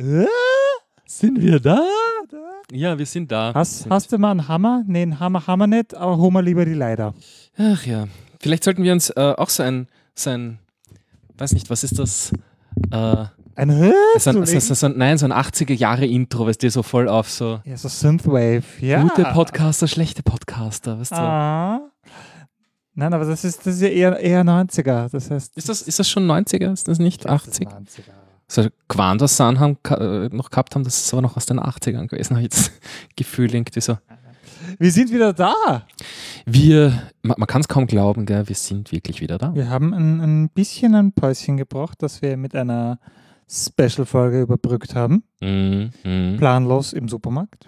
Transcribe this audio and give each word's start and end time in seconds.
Äh? 0.00 0.26
Sind 1.06 1.40
wir 1.42 1.60
da? 1.60 1.80
Ja, 2.72 2.96
wir 2.98 3.04
sind 3.06 3.30
da. 3.32 3.52
Hast, 3.54 3.88
hast 3.90 4.12
du 4.12 4.18
mal 4.18 4.30
einen 4.30 4.48
Hammer? 4.48 4.82
Nee, 4.86 5.02
einen 5.02 5.20
Hammer 5.20 5.46
haben 5.46 5.58
wir 5.58 5.66
nicht, 5.66 5.94
aber 5.94 6.16
holen 6.18 6.32
wir 6.32 6.42
lieber 6.42 6.64
die 6.64 6.74
Leiter. 6.74 7.14
Ach 7.58 7.84
ja. 7.84 8.06
Vielleicht 8.40 8.64
sollten 8.64 8.82
wir 8.84 8.92
uns 8.92 9.10
äh, 9.10 9.34
auch 9.36 9.50
so 9.50 9.62
ein, 9.62 9.88
so 10.14 10.30
ein, 10.30 10.58
weiß 11.36 11.52
nicht, 11.52 11.68
was 11.68 11.84
ist 11.84 11.98
das? 11.98 12.32
Äh, 12.92 13.24
Ein 13.56 13.70
Hä? 13.70 13.92
so 14.18 14.30
ein, 14.30 14.46
so, 14.46 14.58
so, 14.60 14.74
so, 14.74 14.86
ein- 14.86 14.96
nein, 14.96 15.18
so 15.18 15.26
ein 15.26 15.32
80er-Jahre-Intro, 15.32 16.46
weißt 16.46 16.62
du, 16.62 16.70
so 16.70 16.82
voll 16.82 17.08
auf 17.08 17.28
so 17.28 17.60
Ja, 17.64 17.76
so 17.76 17.88
Synthwave. 17.88 18.62
Ja. 18.80 19.02
gute 19.02 19.24
Podcaster, 19.24 19.88
schlechte 19.88 20.22
Podcaster, 20.22 20.98
weißt 21.00 21.12
du? 21.12 21.16
Ah. 21.16 21.80
Nein, 22.94 23.12
aber 23.12 23.24
das 23.24 23.44
ist, 23.44 23.66
das 23.66 23.74
ist 23.74 23.82
ja 23.82 23.88
eher, 23.88 24.18
eher 24.20 24.44
90er. 24.44 25.10
Das 25.10 25.30
heißt. 25.30 25.56
Ist, 25.56 25.68
das, 25.68 25.82
ist 25.82 25.98
das 25.98 26.08
schon 26.08 26.26
90er? 26.26 26.72
Ist 26.72 26.88
das 26.88 26.98
nicht 26.98 27.24
das 27.24 27.46
ist 27.48 27.60
80? 27.62 27.68
90er. 27.68 28.19
So 28.50 28.66
Quanders 28.88 29.36
Sun 29.36 29.60
haben, 29.60 29.78
äh, 29.90 30.28
noch 30.34 30.50
gehabt 30.50 30.74
haben, 30.74 30.82
das 30.82 31.00
ist 31.00 31.14
aber 31.14 31.22
noch 31.22 31.36
aus 31.36 31.46
den 31.46 31.60
80ern 31.60 32.08
gewesen, 32.08 32.30
habe 32.36 32.40
ich 32.40 32.52
jetzt 32.52 32.72
Gefühl 33.14 33.54
irgendwie 33.54 33.80
so. 33.80 33.96
Wir 34.76 34.90
sind 34.90 35.12
wieder 35.12 35.32
da. 35.32 35.86
Wir, 36.46 37.00
man, 37.22 37.36
man 37.38 37.46
kann 37.46 37.60
es 37.60 37.68
kaum 37.68 37.86
glauben, 37.86 38.26
gell, 38.26 38.48
wir 38.48 38.56
sind 38.56 38.90
wirklich 38.90 39.20
wieder 39.20 39.38
da. 39.38 39.54
Wir 39.54 39.70
haben 39.70 39.94
ein, 39.94 40.20
ein 40.20 40.48
bisschen 40.48 40.96
ein 40.96 41.12
Päuschen 41.12 41.58
gebraucht, 41.58 42.02
das 42.02 42.22
wir 42.22 42.36
mit 42.36 42.56
einer 42.56 42.98
Special-Folge 43.48 44.40
überbrückt 44.40 44.96
haben. 44.96 45.22
Mhm. 45.40 46.36
Planlos 46.36 46.92
im 46.92 47.08
Supermarkt. 47.08 47.66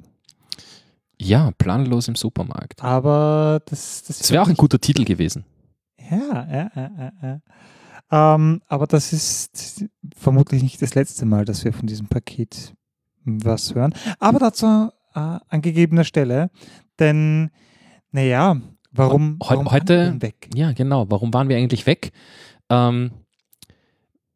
Ja, 1.17 1.53
planlos 1.59 2.09
im 2.09 2.17
Supermarkt. 2.17 2.83
Aber 2.83 3.63
das, 3.67 4.03
das, 4.03 4.19
Das 4.19 4.33
wäre 4.33 4.43
auch 4.43 4.49
ein 4.49 4.57
guter 4.57 4.81
Titel 4.81 5.05
gewesen. 5.05 5.45
Ja, 6.11 6.47
ja, 6.51 6.71
ja, 6.75 7.13
ja. 7.23 7.41
Ähm, 8.13 8.61
aber 8.69 8.87
das 8.87 9.13
ist 9.13 9.85
vermutlich 10.15 10.63
nicht 10.63 10.81
das 10.83 10.95
letzte 10.95 11.25
Mal, 11.25 11.45
dass 11.47 11.65
wir 11.65 11.73
von 11.73 11.87
diesem 11.87 12.07
Paket 12.09 12.75
was 13.25 13.75
hören. 13.75 13.95
Aber 14.21 14.39
dazu 14.39 14.67
äh, 15.15 15.19
an 15.19 15.63
gegebener 15.63 16.05
Stelle, 16.05 16.51
denn, 16.99 17.51
naja, 18.11 18.61
warum, 18.91 19.39
Heu- 19.43 19.49
warum 19.51 19.71
heute- 19.71 19.95
waren 19.97 20.05
wir 20.05 20.11
denn 20.13 20.23
weg? 20.23 20.49
Ja, 20.55 20.73
genau. 20.73 21.07
Warum 21.11 21.33
waren 21.33 21.49
wir 21.49 21.57
eigentlich 21.57 21.87
weg? 21.87 22.13
Ähm, 22.69 23.13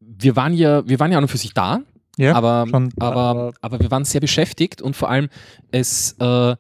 wir 0.01 0.37
waren 0.37 0.55
ja, 0.55 0.87
wir 0.89 0.99
waren 0.99 1.13
ja 1.13 1.19
an 1.19 1.25
und 1.25 1.29
für 1.29 1.37
sich 1.39 1.53
da, 1.53 1.81
Ja, 2.17 2.35
aber, 2.35 2.67
schon, 2.71 2.93
aber, 2.99 3.17
aber- 3.17 3.53
aber 3.61 3.81
wir 3.81 3.91
waren 3.91 4.05
sehr 4.05 4.21
beschäftigt 4.21 4.81
und 4.81 4.97
vor 4.97 5.11
allem 5.11 5.29
es, 5.71 6.17
äh, 6.19 6.57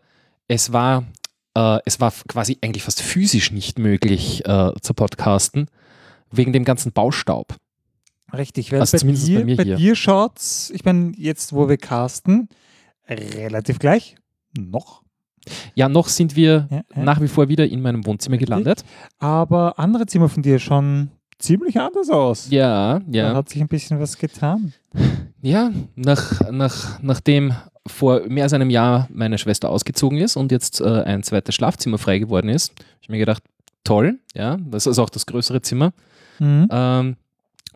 es 0.48 0.72
war 0.72 1.04
äh, 1.56 1.78
es 1.87 1.98
war 2.00 2.12
quasi 2.28 2.59
eigentlich 2.60 2.83
fast 2.83 3.00
physisch 3.00 3.50
nicht 3.53 3.78
möglich 3.78 4.44
äh, 4.47 4.72
zu 4.83 4.93
podcasten 4.93 5.69
wegen 6.31 6.53
dem 6.53 6.64
ganzen 6.64 6.92
Baustaub. 6.92 7.54
Richtig, 8.32 8.72
weil 8.72 8.81
Also 8.81 8.92
bei, 8.97 8.98
zumindest 8.98 9.26
dir, 9.28 9.38
bei 9.41 9.44
mir 9.44 9.56
bei 9.56 9.64
hier. 9.64 9.76
dir 9.76 9.94
schaut's, 9.94 10.70
ich 10.75 10.84
meine, 10.84 11.12
jetzt 11.16 11.53
wo 11.53 11.69
wir 11.69 11.76
casten, 11.76 12.48
relativ 13.09 13.78
gleich. 13.78 14.16
Noch. 14.59 15.03
Ja, 15.75 15.88
noch 15.88 16.09
sind 16.09 16.34
wir 16.34 16.66
Ja, 16.70 16.82
ja. 16.97 17.03
nach 17.04 17.20
wie 17.20 17.28
vor 17.28 17.48
wieder 17.48 17.66
in 17.66 17.81
meinem 17.81 18.04
Wohnzimmer 18.04 18.34
Richtig. 18.34 18.48
gelandet. 18.48 18.84
Aber 19.19 19.78
andere 19.78 20.06
Zimmer 20.06 20.28
von 20.28 20.42
dir 20.42 20.59
schon 20.59 21.10
ziemlich 21.38 21.78
anders 21.78 22.10
aus. 22.10 22.48
Ja, 22.50 22.98
Da 22.98 23.04
ja. 23.10 23.34
hat 23.34 23.48
sich 23.48 23.60
ein 23.60 23.69
bisschen 23.69 24.00
was 24.00 24.19
getan. 24.19 24.72
Ja, 25.42 25.70
nach, 25.94 26.50
nach, 26.50 27.00
nachdem 27.00 27.54
vor 27.86 28.22
mehr 28.28 28.42
als 28.44 28.53
einem 28.54 28.70
Jahr 28.70 29.06
meine 29.12 29.38
Schwester 29.38 29.70
ausgezogen 29.70 30.19
ist 30.19 30.36
und 30.36 30.50
jetzt 30.50 30.81
äh, 30.81 31.03
ein 31.03 31.22
zweites 31.22 31.54
Schlafzimmer 31.54 31.98
frei 31.98 32.19
geworden 32.19 32.48
ist, 32.48 32.70
habe 32.70 32.84
ich 33.03 33.09
mir 33.09 33.19
gedacht, 33.19 33.44
toll, 33.84 34.19
ja, 34.34 34.56
das 34.69 34.86
ist 34.86 34.98
auch 34.98 35.10
das 35.10 35.26
größere 35.26 35.62
Zimmer. 35.62 35.92
Mhm. 36.38 36.69
Ähm, 36.70 37.16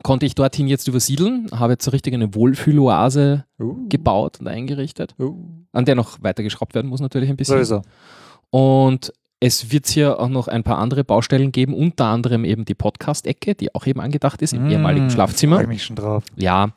konnte 0.03 0.25
ich 0.27 0.35
dorthin 0.35 0.67
jetzt 0.69 0.89
übersiedeln, 0.89 1.49
habe 1.53 1.73
jetzt 1.75 1.85
so 1.85 1.91
richtig 1.91 2.15
eine 2.15 2.35
Wohlfühloase 2.35 3.45
Uh. 3.61 3.87
gebaut 3.89 4.41
und 4.41 4.49
eingerichtet, 4.49 5.15
Uh. 5.19 5.37
an 5.73 5.85
der 5.85 5.95
noch 5.95 6.23
weiter 6.23 6.43
geschraubt 6.43 6.75
werden 6.75 6.89
muss 6.89 7.01
natürlich 7.01 7.29
ein 7.29 7.37
bisschen. 7.37 7.57
Sowieso. 7.65 7.83
Und 8.51 9.13
es 9.41 9.71
wird 9.73 9.87
hier 9.89 10.19
auch 10.21 10.29
noch 10.29 10.49
ein 10.49 10.63
paar 10.63 10.79
andere 10.79 11.03
Baustellen 11.05 11.51
geben, 11.53 11.73
unter 11.75 12.07
anderem 12.07 12.45
eben 12.45 12.65
die 12.65 12.75
Podcast-Ecke, 12.75 13.55
die 13.55 13.75
auch 13.75 13.87
eben 13.87 14.01
angedacht 14.01 14.43
ist 14.43 14.53
im 14.53 14.67
Mm, 14.67 14.71
ehemaligen 14.71 15.11
Schlafzimmer. 15.11 15.57
Freue 15.57 15.67
mich 15.67 15.85
schon 15.85 15.97
drauf. 15.97 16.25
Ja, 16.37 16.73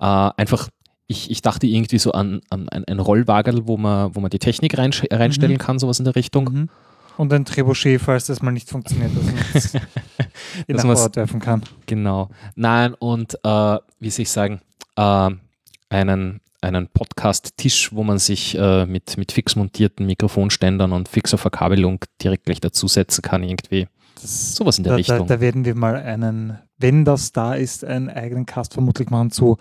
äh, 0.00 0.04
einfach, 0.36 0.68
ich, 1.08 1.30
ich 1.30 1.42
dachte 1.42 1.66
irgendwie 1.66 1.98
so 1.98 2.12
an, 2.12 2.40
an 2.48 2.68
ein, 2.70 2.84
ein 2.86 3.00
Rollwagerl, 3.00 3.66
wo 3.68 3.76
man, 3.76 4.14
wo 4.14 4.20
man 4.20 4.30
die 4.30 4.38
Technik 4.38 4.78
rein, 4.78 4.92
reinstellen 5.10 5.54
Mhm. 5.56 5.58
kann, 5.58 5.78
sowas 5.78 5.98
in 5.98 6.04
der 6.06 6.16
Richtung. 6.16 6.44
Mhm. 6.52 6.68
Und 7.16 7.32
ein 7.32 7.44
Trebuchet, 7.44 8.00
falls 8.00 8.26
das 8.26 8.42
mal 8.42 8.52
nicht 8.52 8.68
funktioniert, 8.68 9.10
dass 9.16 9.24
man 9.24 9.34
es 9.54 9.74
in 10.66 10.76
den 10.76 10.90
Ort 10.90 11.16
werfen 11.16 11.40
kann. 11.40 11.62
Genau. 11.86 12.28
Nein, 12.54 12.94
und 12.94 13.34
äh, 13.42 13.78
wie 14.00 14.10
soll 14.10 14.22
ich 14.22 14.30
sagen, 14.30 14.60
äh, 14.96 15.30
einen, 15.88 16.40
einen 16.60 16.88
Podcast-Tisch, 16.88 17.92
wo 17.92 18.02
man 18.02 18.18
sich 18.18 18.56
äh, 18.58 18.86
mit, 18.86 19.16
mit 19.16 19.32
fix 19.32 19.56
montierten 19.56 20.06
Mikrofonständern 20.06 20.92
und 20.92 21.08
fixer 21.08 21.38
Verkabelung 21.38 22.04
direkt 22.22 22.44
gleich 22.44 22.60
dazusetzen 22.60 23.22
kann, 23.22 23.42
irgendwie. 23.42 23.88
Das, 24.20 24.54
Sowas 24.54 24.78
in 24.78 24.84
der 24.84 24.92
da, 24.92 24.96
da, 24.96 24.96
Richtung. 24.96 25.26
da 25.26 25.40
werden 25.40 25.64
wir 25.64 25.74
mal 25.74 25.96
einen, 25.96 26.58
wenn 26.78 27.04
das 27.04 27.32
da 27.32 27.54
ist, 27.54 27.84
einen 27.84 28.10
eigenen 28.10 28.46
Cast 28.46 28.74
vermutlich 28.74 29.10
machen 29.10 29.30
zu, 29.30 29.58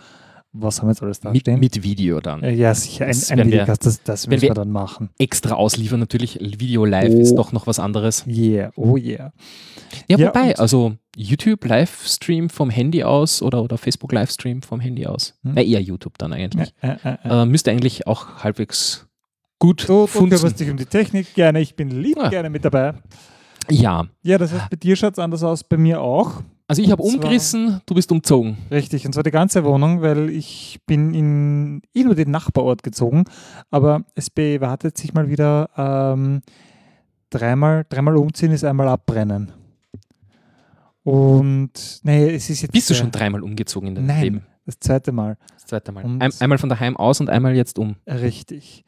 was 0.57 0.79
haben 0.79 0.87
wir 0.87 0.91
jetzt 0.91 1.03
alles 1.03 1.19
da 1.19 1.31
mit, 1.31 1.41
stehen? 1.41 1.59
mit 1.59 1.83
Video 1.83 2.19
dann. 2.21 2.43
Äh, 2.43 2.53
ja, 2.53 2.73
sicher, 2.73 3.05
ein, 3.05 3.11
Das 3.11 3.29
ein 3.31 3.37
werden 3.37 3.47
wir- 3.51 3.53
Videocast, 3.61 3.85
das, 3.85 4.03
das 4.03 4.27
müssen 4.27 4.41
wir- 4.41 4.49
wir 4.49 4.53
dann 4.55 4.71
machen. 4.71 5.09
Extra 5.19 5.55
ausliefern 5.55 5.99
natürlich. 5.99 6.39
Video 6.41 6.85
live 6.85 7.13
Oh. 7.13 7.19
ist 7.19 7.35
doch 7.35 7.51
noch 7.51 7.67
was 7.67 7.79
anderes. 7.79 8.25
Yeah, 8.27 8.71
oh 8.75 8.97
yeah. 8.97 9.31
Ja, 10.07 10.17
Ja, 10.17 10.27
wobei, 10.29 10.57
also 10.57 10.95
YouTube 11.15 11.63
Livestream 11.65 12.49
vom 12.49 12.69
Handy 12.69 13.03
aus 13.03 13.41
oder, 13.41 13.63
oder 13.63 13.77
Facebook 13.77 14.11
Livestream 14.11 14.61
vom 14.61 14.79
Handy 14.79 15.05
aus. 15.05 15.33
Hm. 15.43 15.53
Na, 15.55 15.61
eher 15.61 15.81
YouTube 15.81 16.17
dann 16.17 16.33
eigentlich. 16.33 16.73
Äh, 16.81 16.95
äh, 17.03 17.17
äh. 17.23 17.41
Äh, 17.43 17.45
müsste 17.45 17.71
eigentlich 17.71 18.07
auch 18.07 18.43
halbwegs 18.43 19.07
gut 19.59 19.81
So, 19.81 20.07
du 20.07 20.19
kümmerst 20.27 20.59
dich 20.59 20.69
um 20.69 20.77
die 20.77 20.85
Technik 20.85 21.33
gerne, 21.33 21.61
ich 21.61 21.75
bin 21.75 21.89
lieb 21.89 22.17
Ah. 22.19 22.29
gerne 22.29 22.49
mit 22.49 22.65
dabei. 22.65 22.93
Ja, 23.69 24.05
Ja, 24.21 24.37
das 24.37 24.51
heißt, 24.53 24.69
bei 24.69 24.75
dir 24.75 24.95
schaut 24.95 25.13
es 25.13 25.19
anders 25.19 25.43
aus, 25.43 25.63
bei 25.63 25.77
mir 25.77 26.01
auch. 26.01 26.41
Also 26.67 26.81
ich 26.81 26.91
habe 26.91 27.03
umgerissen, 27.03 27.81
du 27.85 27.93
bist 27.93 28.11
umzogen. 28.11 28.57
Richtig, 28.71 29.05
und 29.05 29.13
zwar 29.13 29.23
die 29.23 29.31
ganze 29.31 29.63
Wohnung, 29.63 30.01
weil 30.01 30.29
ich 30.29 30.79
bin 30.85 31.13
in 31.13 31.81
eh 31.93 32.03
nur 32.03 32.15
den 32.15 32.31
Nachbarort 32.31 32.83
gezogen, 32.83 33.25
aber 33.69 34.03
es 34.15 34.29
bewartet 34.29 34.97
sich 34.97 35.13
mal 35.13 35.29
wieder 35.29 35.69
ähm, 35.77 36.41
dreimal, 37.29 37.85
dreimal 37.87 38.17
umziehen 38.17 38.51
ist 38.51 38.63
einmal 38.63 38.87
abbrennen. 38.87 39.51
Und 41.03 42.01
nee, 42.03 42.33
es 42.33 42.49
ist 42.49 42.63
jetzt 42.63 42.71
Bist 42.71 42.89
du 42.89 42.95
schon 42.95 43.11
dreimal 43.11 43.43
umgezogen 43.43 43.89
in 43.89 43.95
deinem 43.95 44.07
Nein. 44.07 44.21
Leben? 44.23 44.45
das 44.65 44.79
zweite 44.79 45.11
Mal. 45.11 45.37
Das 45.53 45.65
zweite 45.65 45.91
Mal. 45.91 46.03
Ein, 46.03 46.31
einmal 46.39 46.57
von 46.57 46.69
daheim 46.69 46.97
aus 46.97 47.21
und 47.21 47.29
einmal 47.29 47.55
jetzt 47.55 47.77
um. 47.77 47.95
Richtig. 48.07 48.83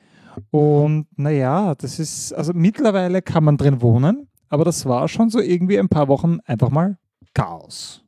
Und 0.52 1.08
naja, 1.16 1.76
das 1.76 2.00
ist, 2.00 2.34
also 2.34 2.54
mittlerweile 2.54 3.22
kann 3.22 3.44
man 3.44 3.58
drin 3.58 3.82
wohnen, 3.82 4.28
aber 4.50 4.66
das 4.66 4.86
war 4.86 5.08
schon 5.08 5.30
so 5.30 5.40
irgendwie 5.40 5.80
ein 5.80 5.90
paar 5.90 6.08
Wochen 6.08 6.40
einfach 6.46 6.70
mal 6.70 6.98
Chaos. 7.34 8.02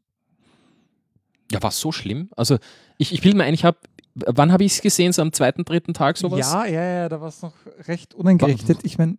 Ja, 1.51 1.61
war 1.61 1.69
es 1.69 1.79
so 1.79 1.91
schlimm? 1.91 2.29
Also 2.35 2.57
ich, 2.97 3.13
ich 3.13 3.21
bilde 3.21 3.37
mir 3.37 3.43
ein, 3.45 3.53
ich 3.53 3.65
habe 3.65 3.77
wann 4.25 4.51
habe 4.51 4.63
ich 4.63 4.73
es 4.73 4.81
gesehen? 4.81 5.13
So 5.13 5.21
am 5.21 5.31
zweiten, 5.33 5.65
dritten 5.65 5.93
Tag 5.93 6.17
sowas? 6.17 6.39
Ja, 6.39 6.65
ja, 6.65 6.83
ja, 6.83 7.09
da 7.09 7.21
war 7.21 7.29
es 7.29 7.41
noch 7.41 7.53
recht 7.87 8.13
uneingerichtet. 8.13 8.79
Ich 8.83 8.97
meine, 8.97 9.17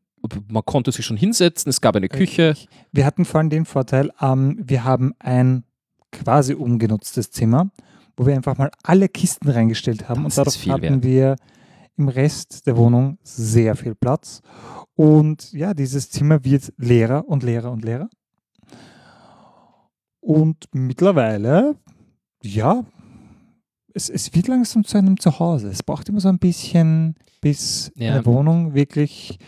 Man 0.49 0.65
konnte 0.65 0.93
sich 0.93 1.05
schon 1.05 1.17
hinsetzen, 1.17 1.71
es 1.71 1.81
gab 1.81 1.97
eine 1.97 2.09
Küche. 2.09 2.55
wir 2.93 3.07
hatten 3.07 3.25
vor 3.25 3.41
allem 3.41 3.51
den 3.51 3.65
Vorteil, 3.65 4.11
ähm, 4.21 4.59
wir 4.63 4.85
haben 4.85 5.15
ein 5.19 5.65
quasi 6.13 6.55
ungenutztes 6.55 7.31
Zimmer, 7.31 7.71
wo 8.17 8.27
wir 8.27 8.35
einfach 8.35 8.59
mal 8.59 8.71
alle 8.83 9.09
Kisten 9.09 9.49
reingestellt 9.49 10.09
haben 10.09 10.25
Das 10.25 10.37
und 10.37 10.47
dadurch 10.47 10.69
hatten 10.69 11.03
wir 11.03 11.37
im 11.97 12.09
Rest 12.09 12.67
der 12.67 12.77
Wohnung 12.77 13.19
sehr 13.23 13.77
viel 13.77 13.95
Platz. 13.95 14.43
Und 14.95 15.53
ja, 15.53 15.73
dieses 15.75 16.11
Zimmer 16.11 16.45
wird 16.45 16.73
leerer 16.77 17.27
und 17.29 17.43
leerer 17.43 17.71
und 17.71 17.85
leerer. 17.85 18.09
Und 20.21 20.67
mittlerweile, 20.73 21.77
ja, 22.43 22.85
es, 23.95 24.09
es 24.09 24.35
wird 24.35 24.49
langsam 24.49 24.85
zu 24.85 24.99
einem 24.99 25.19
Zuhause. 25.19 25.69
Es 25.69 25.83
braucht 25.83 26.09
immer 26.09 26.21
so 26.21 26.29
ein 26.29 26.39
bisschen, 26.39 27.15
bis 27.41 27.91
Ja. 27.97 28.13
eine 28.15 28.27
Wohnung 28.27 28.75
wirklich 28.75 29.39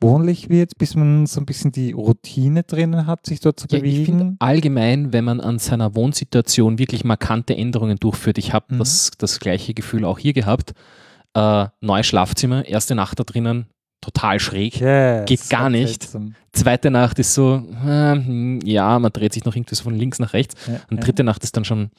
wohnlich 0.00 0.48
wird, 0.48 0.78
bis 0.78 0.94
man 0.94 1.26
so 1.26 1.40
ein 1.40 1.46
bisschen 1.46 1.72
die 1.72 1.90
Routine 1.90 2.62
drinnen 2.62 3.06
hat, 3.06 3.26
sich 3.26 3.40
dort 3.40 3.58
zu 3.58 3.66
Ja, 3.70 3.82
ich 3.82 4.04
finde 4.04 4.12
bewegen. 4.24 4.36
allgemein, 4.38 5.12
wenn 5.12 5.24
man 5.24 5.40
an 5.40 5.58
seiner 5.58 5.96
Wohnsituation 5.96 6.78
wirklich 6.78 7.04
markante 7.04 7.56
Änderungen 7.56 7.96
durchführt, 7.96 8.38
ich 8.38 8.52
habe 8.52 8.74
Mhm. 8.74 8.78
das, 8.78 9.10
das 9.18 9.40
gleiche 9.40 9.74
Gefühl 9.74 10.04
auch 10.04 10.18
hier 10.20 10.34
gehabt. 10.34 10.74
Äh, 11.34 11.66
neues 11.80 12.06
Schlafzimmer, 12.06 12.64
erste 12.66 12.94
Nacht 12.94 13.18
da 13.18 13.24
drinnen, 13.24 13.66
total 14.00 14.38
schräg. 14.40 14.80
Yes, 14.80 15.26
Geht 15.26 15.48
gar 15.50 15.62
ganz 15.64 15.72
nicht. 15.72 16.02
seltsam. 16.02 16.34
Zweite 16.52 16.90
Nacht 16.90 17.18
ist 17.18 17.34
so, 17.34 17.62
äh, 17.86 18.58
ja, 18.64 18.98
man 18.98 19.12
dreht 19.12 19.32
sich 19.32 19.44
noch 19.44 19.54
irgendwie 19.54 19.74
so 19.74 19.84
von 19.84 19.94
links 19.94 20.18
nach 20.18 20.32
rechts. 20.32 20.54
Ja, 20.66 20.80
Und 20.90 21.04
dritte 21.06 21.24
Nacht 21.24 21.44
ist 21.44 21.56
dann 21.56 21.64
schon, 21.64 21.90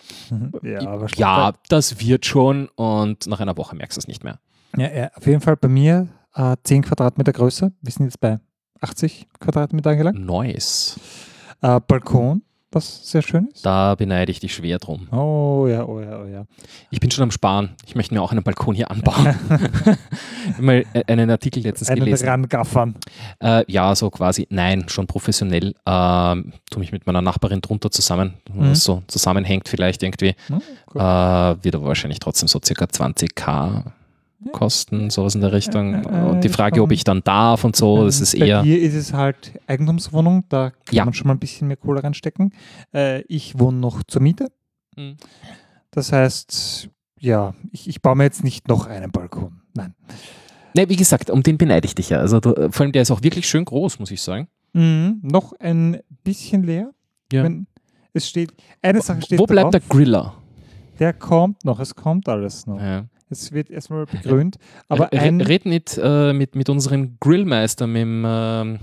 ja, 0.63 0.81
ja, 0.81 1.06
ja, 1.16 1.54
das 1.69 2.00
wird 2.00 2.25
schon. 2.25 2.68
Und 2.75 3.28
nach 3.28 3.40
einer 3.40 3.56
Woche 3.57 3.75
merkst 3.75 3.98
du 3.98 4.00
es 4.00 4.07
nicht 4.07 4.24
mehr. 4.24 4.40
Ja, 4.78 4.92
ja, 4.92 5.12
auf 5.16 5.25
jeden 5.25 5.42
Fall 5.42 5.56
bei 5.57 5.68
mir 5.68 6.07
äh, 6.36 6.56
10 6.63 6.84
Quadratmeter 6.84 7.31
Größe. 7.34 7.72
Wir 7.81 7.92
sind 7.92 8.06
jetzt 8.06 8.19
bei 8.19 8.40
80 8.81 9.28
Quadratmeter 9.40 9.92
angelangt. 9.92 10.19
Neues. 10.19 11.00
Äh, 11.62 11.80
Balkon, 11.88 12.42
was 12.71 13.10
sehr 13.10 13.21
schön 13.21 13.48
ist. 13.54 13.66
Da 13.66 13.95
beneide 13.95 14.31
ich 14.31 14.39
dich 14.39 14.54
schwer 14.54 14.77
drum. 14.80 15.07
Oh 15.12 15.66
ja, 15.68 15.86
oh 15.86 16.00
ja, 16.01 16.21
oh 16.21 16.25
ja. 16.27 16.45
Ich 16.92 17.00
bin 17.00 17.10
schon 17.12 17.24
am 17.24 17.31
Sparen. 17.31 17.69
Ich 17.88 17.95
möchte 17.95 18.13
mir 18.13 18.21
auch 18.21 18.31
einen 18.31 18.44
Balkon 18.44 18.75
hier 18.75 18.92
anbauen. 18.92 19.36
Mal 20.60 20.86
äh, 20.94 21.04
einen 21.07 21.30
Artikel 21.30 21.63
letztens 21.63 21.89
Einen 21.89 22.01
gelesen. 22.06 22.27
rangaffern. 22.27 22.95
Äh, 23.39 23.63
ja, 23.71 23.94
so 23.95 24.10
quasi. 24.10 24.48
Nein, 24.50 24.86
schon 24.88 25.07
professionell. 25.07 25.74
Ähm, 25.86 26.54
tu 26.69 26.80
mich 26.80 26.92
mit 26.92 27.06
meiner 27.07 27.21
Nachbarin 27.21 27.62
drunter 27.62 27.92
zusammen, 27.92 28.36
Mhm. 28.54 28.69
das 28.69 28.83
so 28.83 29.04
zusammenhängt 29.07 29.68
vielleicht 29.69 30.04
irgendwie. 30.04 30.36
Hm, 30.48 30.62
cool. 30.94 31.01
Äh, 31.01 31.63
wird 31.63 31.75
aber 31.75 31.86
wahrscheinlich 31.88 32.19
trotzdem 32.19 32.48
so 32.48 32.60
circa 32.63 32.86
20k 32.86 33.83
kosten, 34.51 35.09
sowas 35.09 35.36
in 35.36 35.41
der 35.41 35.51
Richtung. 35.51 36.06
Und 36.06 36.44
die 36.44 36.50
Frage, 36.50 36.81
ob 36.81 36.91
ich 36.91 37.03
dann 37.03 37.21
darf 37.24 37.63
und 37.63 37.75
so, 37.75 38.06
das 38.06 38.21
ist 38.21 38.33
eher. 38.33 38.63
dir 38.63 38.80
ist 38.81 38.94
es 38.95 39.13
halt 39.13 39.53
Eigentumswohnung, 39.68 40.45
da 40.50 40.71
kann 40.71 40.95
Ja. 40.95 41.06
man 41.06 41.13
schon 41.13 41.27
mal 41.27 41.33
ein 41.33 41.39
bisschen 41.39 41.68
mehr 41.68 41.77
Kohle 41.77 42.03
reinstecken. 42.03 42.53
Äh, 42.94 43.21
ich 43.24 43.59
wohne 43.59 43.77
noch 43.80 44.01
zur 44.03 44.21
Miete. 44.21 44.47
Mhm. 44.95 45.18
Das 45.91 46.12
heißt, 46.12 46.89
ja, 47.19 47.53
ich, 47.71 47.88
ich 47.89 48.01
baue 48.01 48.15
mir 48.15 48.24
jetzt 48.24 48.44
nicht 48.44 48.68
noch 48.68 48.88
einen 48.88 49.12
Balkon. 49.12 49.62
Nein. 49.74 49.94
Ne, 50.75 50.88
wie 50.88 50.95
gesagt, 50.95 51.30
um 51.30 51.41
den 51.44 51.57
beneide 51.57 51.86
ich 51.86 51.95
dich 51.95 52.09
ja. 52.09 52.19
Also 52.19 52.39
du, 52.39 52.69
vor 52.71 52.83
allem 52.83 52.91
der 52.91 53.01
ist 53.01 53.12
auch 53.12 53.24
wirklich 53.24 53.47
schön 53.50 53.65
groß, 53.65 54.00
muss 54.00 54.12
ich 54.12 54.21
sagen. 54.21 54.47
Mhm, 54.74 55.19
noch 55.24 55.53
ein 55.59 55.97
bisschen 56.24 56.63
leer. 56.63 56.91
Ja. 57.33 57.44
Wenn, 57.44 57.65
es 58.13 58.30
steht, 58.30 58.53
eine 58.81 59.01
Sache 59.01 59.21
steht 59.24 59.39
Wo 59.39 59.45
bleibt 59.45 59.74
der 59.74 59.81
drauf, 59.81 59.89
Griller? 59.89 60.36
der 61.00 61.13
kommt 61.13 61.65
noch, 61.65 61.80
es 61.80 61.95
kommt 61.95 62.30
alles 62.30 62.68
noch. 62.68 62.80
Ja. 62.80 63.06
Es 63.30 63.52
wird 63.52 63.70
erstmal 63.70 64.06
begrünt. 64.08 64.58
Aber 64.88 65.12
Re- 65.12 65.20
ein, 65.20 65.40
Red 65.42 65.66
mit, 65.66 66.00
äh, 66.02 66.34
mit, 66.34 66.56
mit 66.56 66.68
unserem 66.70 67.18
Grillmeister, 67.20 67.86
mit 67.88 68.02
dem, 68.02 68.24
ähm, 68.28 68.80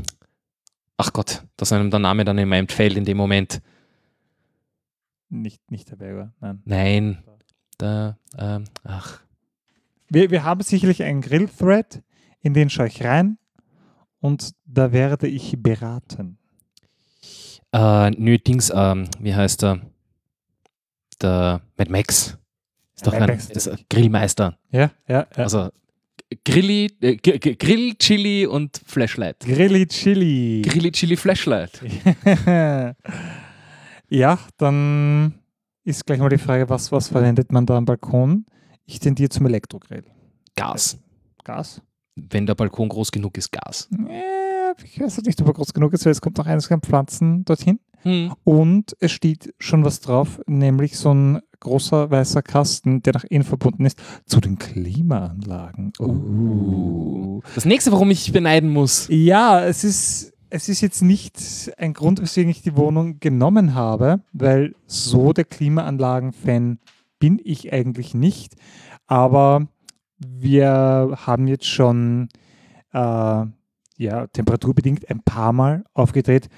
ach 0.97 1.13
Gott, 1.13 1.45
dass 1.57 1.73
einem 1.73 1.91
der 1.91 1.99
Name 2.01 2.25
dann 2.25 2.39
immer 2.39 2.57
entfällt 2.57 2.97
in 2.97 3.05
dem 3.05 3.17
Moment. 3.17 3.61
nicht, 5.29 5.69
nicht 5.71 5.91
der 5.91 5.97
Berger, 5.97 6.33
nein. 6.41 6.63
Nein, 6.65 7.19
der, 7.81 8.19
ähm, 8.39 8.65
ach, 8.85 9.21
Wir, 10.09 10.31
wir 10.31 10.45
haben 10.45 10.63
sicherlich 10.63 11.03
einen 11.03 11.21
Grill-Thread, 11.23 12.03
in 12.41 12.55
den 12.55 12.71
schaue 12.71 12.87
ich 12.87 13.03
rein 13.03 13.39
und 14.21 14.53
da 14.65 14.93
werde 14.93 15.27
ich 15.27 15.61
beraten. 15.61 16.39
äh, 17.73 18.11
nö, 18.11 18.39
Dings, 18.39 18.71
ähm, 18.73 19.09
wie 19.19 19.35
heißt 19.35 19.65
er? 19.65 19.81
Der 21.21 21.63
Mad 21.77 21.91
Max. 21.91 22.39
Ist 22.97 23.07
doch 23.07 23.13
ein, 23.13 23.29
ist 23.29 23.69
ein 23.69 23.79
Grillmeister. 23.91 24.59
Ja, 24.71 24.91
ja, 25.07 25.27
ja. 25.37 25.45
Also 25.45 25.71
Grilli, 26.45 26.91
äh, 27.01 27.17
Grill, 27.17 27.95
Chili 27.97 28.47
und 28.47 28.81
Flashlight. 28.85 29.41
Grilli 29.41 29.87
Chili. 29.87 30.63
Grilli, 30.63 30.91
Chili, 30.91 31.17
Flashlight. 31.17 31.81
ja, 34.09 34.39
dann 34.57 35.35
ist 35.85 36.05
gleich 36.05 36.19
mal 36.19 36.29
die 36.29 36.39
Frage, 36.39 36.69
was, 36.69 36.91
was 36.91 37.09
verwendet 37.09 37.53
man 37.53 37.67
da 37.67 37.77
am 37.77 37.85
Balkon? 37.85 38.47
Ich 38.87 38.99
tendiere 38.99 39.29
zum 39.29 39.47
Elektrogrill. 39.47 40.05
Gas. 40.57 40.99
Gas? 41.45 41.81
Wenn 42.17 42.47
der 42.47 42.55
Balkon 42.55 42.89
groß 42.89 43.13
genug 43.13 43.37
ist, 43.37 43.53
Gas. 43.53 43.89
Äh, 44.09 44.46
ich 44.85 45.01
weiß 45.01 45.23
nicht, 45.23 45.41
ob 45.41 45.49
er 45.49 45.55
groß 45.55 45.75
genug 45.75 45.93
ist, 45.93 46.05
weil 46.05 46.13
es 46.13 46.21
kommt 46.21 46.39
noch 46.39 46.47
eines 46.47 46.71
an 46.71 46.81
Pflanzen 46.81 47.45
dorthin. 47.45 47.79
Hm. 48.03 48.33
Und 48.45 48.97
es 49.01 49.11
steht 49.11 49.55
schon 49.59 49.85
was 49.85 50.01
drauf, 50.01 50.41
nämlich 50.47 50.97
so 50.97 51.13
ein 51.13 51.41
großer 51.59 52.11
weißer 52.11 52.43
Kasten, 52.43 53.03
der 53.03 53.15
nach 53.15 53.25
innen 53.25 53.45
verbunden 53.45 53.85
ist, 53.85 53.99
zu 54.27 54.41
den 54.41 54.59
Klimaanlagen. 54.59 55.93
Uh. 55.99 57.41
Das 57.55 57.65
nächste, 57.65 57.93
warum 57.93 58.11
ich 58.11 58.33
beneiden 58.33 58.71
muss. 58.71 59.09
Ja, 59.11 59.65
es 59.65 59.83
ist, 59.83 60.35
es 60.51 60.69
ist 60.69 60.83
jetzt 60.83 61.03
nicht 61.03 61.73
ein 61.79 61.95
Grund, 61.95 62.23
weswegen 62.23 62.51
ich 62.51 62.63
die 62.63 62.77
Wohnung 62.77 63.19
genommen 63.19 63.75
habe, 63.75 64.21
weil 64.33 64.75
so 64.87 65.33
der 65.33 65.45
Klimaanlagen-Fan 65.45 66.79
bin 67.19 67.41
ich 67.43 67.73
eigentlich 67.73 68.15
nicht. 68.15 68.55
Aber 69.07 69.67
wir 70.19 71.19
haben 71.27 71.49
jetzt 71.49 71.67
schon 71.67 72.29
äh, 72.93 73.47
ja, 73.99 74.27
temperaturbedingt 74.27 75.09
ein 75.11 75.23
paar 75.23 75.53
Mal 75.53 75.85
aufgedreht 75.95 76.49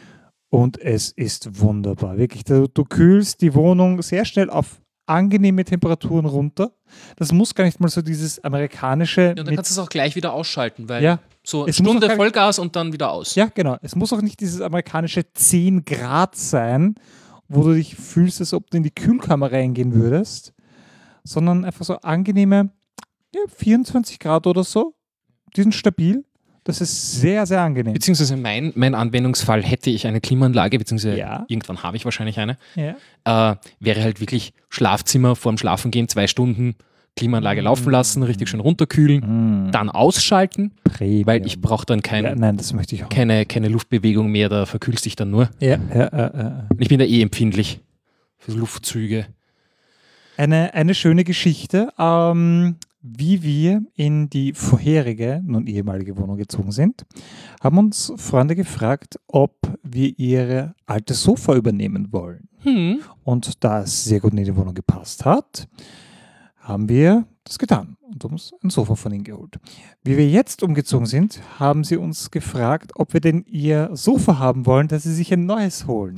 und 0.51 0.79
es 0.81 1.11
ist 1.13 1.61
wunderbar. 1.61 2.19
Wirklich, 2.19 2.45
du, 2.45 2.69
du 2.69 2.85
kühlst 2.85 3.43
die 3.43 3.55
Wohnung 3.55 4.03
sehr 4.03 4.25
schnell 4.25 4.51
auf 4.51 4.81
angenehme 5.07 5.65
Temperaturen 5.65 6.27
runter. 6.27 6.73
Das 7.17 7.33
muss 7.33 7.55
gar 7.55 7.65
nicht 7.65 7.81
mal 7.81 7.89
so 7.89 8.03
dieses 8.03 8.43
amerikanische. 8.45 9.23
Ja, 9.23 9.31
und 9.31 9.39
dann 9.39 9.57
kannst 9.57 9.71
du 9.71 9.75
es 9.75 9.79
auch 9.79 9.89
gleich 9.89 10.15
wieder 10.17 10.33
ausschalten, 10.33 10.89
weil 10.89 11.03
ja, 11.03 11.19
so 11.43 11.65
muss 11.67 11.77
Stunde 11.77 12.11
Vollgas 12.11 12.59
und 12.59 12.77
dann 12.77 12.93
wieder 12.93 13.11
aus. 13.11 13.35
Ja, 13.35 13.47
genau. 13.47 13.77
Es 13.81 13.97
muss 13.97 14.13
auch 14.13 14.21
nicht 14.21 14.41
dieses 14.41 14.61
amerikanische 14.61 15.33
10 15.33 15.85
Grad 15.85 16.37
sein, 16.37 16.97
wo 17.49 17.63
du 17.63 17.75
dich 17.75 17.97
fühlst, 17.97 18.41
als 18.41 18.53
ob 18.53 18.71
du 18.71 18.77
in 18.77 18.83
die 18.83 18.95
Kühlkammer 18.95 19.51
reingehen 19.51 19.95
würdest, 19.95 20.53
sondern 21.25 21.65
einfach 21.65 21.85
so 21.85 21.97
angenehme 21.97 22.71
ja, 23.35 23.41
24 23.49 24.19
Grad 24.19 24.47
oder 24.47 24.65
so. 24.65 24.95
Die 25.57 25.63
sind 25.63 25.75
stabil. 25.75 26.25
Das 26.69 26.83
ist 26.83 27.21
sehr, 27.21 27.47
sehr 27.47 27.63
angenehm. 27.63 27.95
Beziehungsweise 27.95 28.37
mein, 28.37 28.73
mein 28.77 28.95
Anwendungsfall 28.95 29.63
hätte 29.63 29.89
ich 29.89 30.07
eine 30.07 30.21
Klimaanlage, 30.21 30.79
beziehungsweise 30.79 31.17
Ja. 31.19 31.45
irgendwann 31.49 31.83
habe 31.83 31.97
ich 31.97 32.05
wahrscheinlich 32.05 32.39
eine, 32.39 32.59
Ja. 32.77 33.53
äh, 33.53 33.57
wäre 33.81 34.03
halt 34.03 34.21
wirklich 34.21 34.53
Schlafzimmer 34.69 35.35
vorm 35.35 35.57
Schlafengehen, 35.57 36.09
zwei 36.09 36.27
Stunden 36.27 36.75
Klimaanlage 37.17 37.63
laufen 37.63 37.91
lassen, 37.91 38.23
richtig 38.23 38.49
schön 38.51 38.61
runterkühlen, 38.61 39.73
dann 39.73 39.89
ausschalten, 39.91 40.73
Premium. 40.85 41.27
weil 41.27 41.45
ich 41.47 41.61
brauche 41.61 41.87
dann 41.87 42.01
kein, 42.03 42.25
ja, 42.25 42.35
nein, 42.37 42.57
das 42.59 42.73
möchte 42.75 42.95
ich 42.95 43.03
auch. 43.05 43.09
keine, 43.09 43.45
keine 43.47 43.69
Luftbewegung 43.69 44.31
mehr, 44.31 44.49
da 44.51 44.67
verkühlst 44.67 45.05
dich 45.07 45.17
dann 45.17 45.31
nur. 45.31 45.49
Ja, 45.61 45.79
ja, 45.93 46.11
ja, 46.13 46.69
ich 46.79 46.89
bin 46.89 46.99
da 47.01 47.05
eh 47.07 47.21
empfindlich 47.23 47.81
für 48.37 48.53
Luftzüge. 48.53 49.27
Eine, 50.37 50.75
eine 50.75 50.95
schöne 50.95 51.25
Geschichte, 51.25 51.89
ähm, 51.99 52.77
wie 53.01 53.43
wir 53.43 53.83
in 53.95 54.29
die 54.29 54.53
vorherige, 54.53 55.43
nun 55.45 55.67
ehemalige 55.67 56.17
Wohnung 56.17 56.37
gezogen 56.37 56.73
sind, 56.73 57.07
haben 57.63 57.79
uns 57.79 58.13
Freunde 58.17 58.57
gefragt, 58.57 59.19
ob 59.27 59.55
wir 59.83 60.19
ihre 60.19 60.75
alte 60.87 61.15
Sofa 61.15 61.55
übernehmen 61.55 62.13
wollen. 62.13 62.49
Hm. 62.61 63.01
Und 63.25 63.63
da 63.63 63.83
es 63.83 64.05
sehr 64.05 64.21
gut 64.21 64.33
in 64.33 64.45
die 64.45 64.57
Wohnung 64.57 64.75
gepasst 64.75 65.25
hat, 65.25 65.69
haben 66.57 66.89
wir 66.89 67.27
das 67.45 67.59
getan 67.59 67.97
und 68.03 68.25
uns 68.25 68.53
ein 68.63 68.71
Sofa 68.71 68.95
von 68.95 69.13
ihnen 69.13 69.25
geholt. 69.25 69.59
Wie 70.03 70.17
wir 70.17 70.29
jetzt 70.29 70.63
umgezogen 70.63 71.07
sind, 71.07 71.41
haben 71.59 71.83
sie 71.83 71.97
uns 71.97 72.31
gefragt, 72.31 72.93
ob 72.95 73.15
wir 73.15 73.21
denn 73.21 73.45
ihr 73.47 73.91
Sofa 73.95 74.39
haben 74.39 74.67
wollen, 74.67 74.89
dass 74.89 75.05
sie 75.05 75.15
sich 75.15 75.33
ein 75.33 75.47
neues 75.47 75.87
holen. 75.87 76.17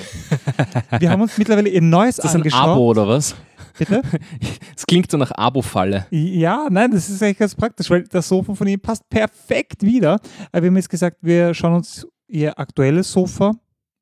wir 0.99 1.10
haben 1.10 1.22
uns 1.22 1.38
mittlerweile 1.38 1.68
ihr 1.68 1.82
neues 1.82 2.18
Ist 2.18 2.25
das 2.25 2.34
ein 2.34 2.38
angeschaut. 2.38 2.68
Abo 2.68 2.90
oder 2.90 3.06
was? 3.06 3.37
Bitte? 3.80 4.02
Es 4.76 4.87
klingt 4.87 5.10
so 5.10 5.18
nach 5.18 5.30
Abo-Falle. 5.32 6.06
Ja, 6.10 6.68
nein, 6.70 6.90
das 6.90 7.10
ist 7.10 7.22
eigentlich 7.22 7.38
ganz 7.38 7.54
praktisch, 7.54 7.90
weil 7.90 8.04
das 8.04 8.28
Sofa 8.28 8.54
von 8.54 8.66
ihm 8.66 8.80
passt 8.80 9.08
perfekt 9.10 9.82
wieder. 9.82 10.18
Aber 10.52 10.62
wir 10.62 10.68
haben 10.68 10.76
jetzt 10.76 10.88
gesagt, 10.88 11.18
wir 11.20 11.52
schauen 11.52 11.75
uns 11.75 12.06
ihr 12.28 12.58
aktuelles 12.58 13.12
Sofa 13.12 13.52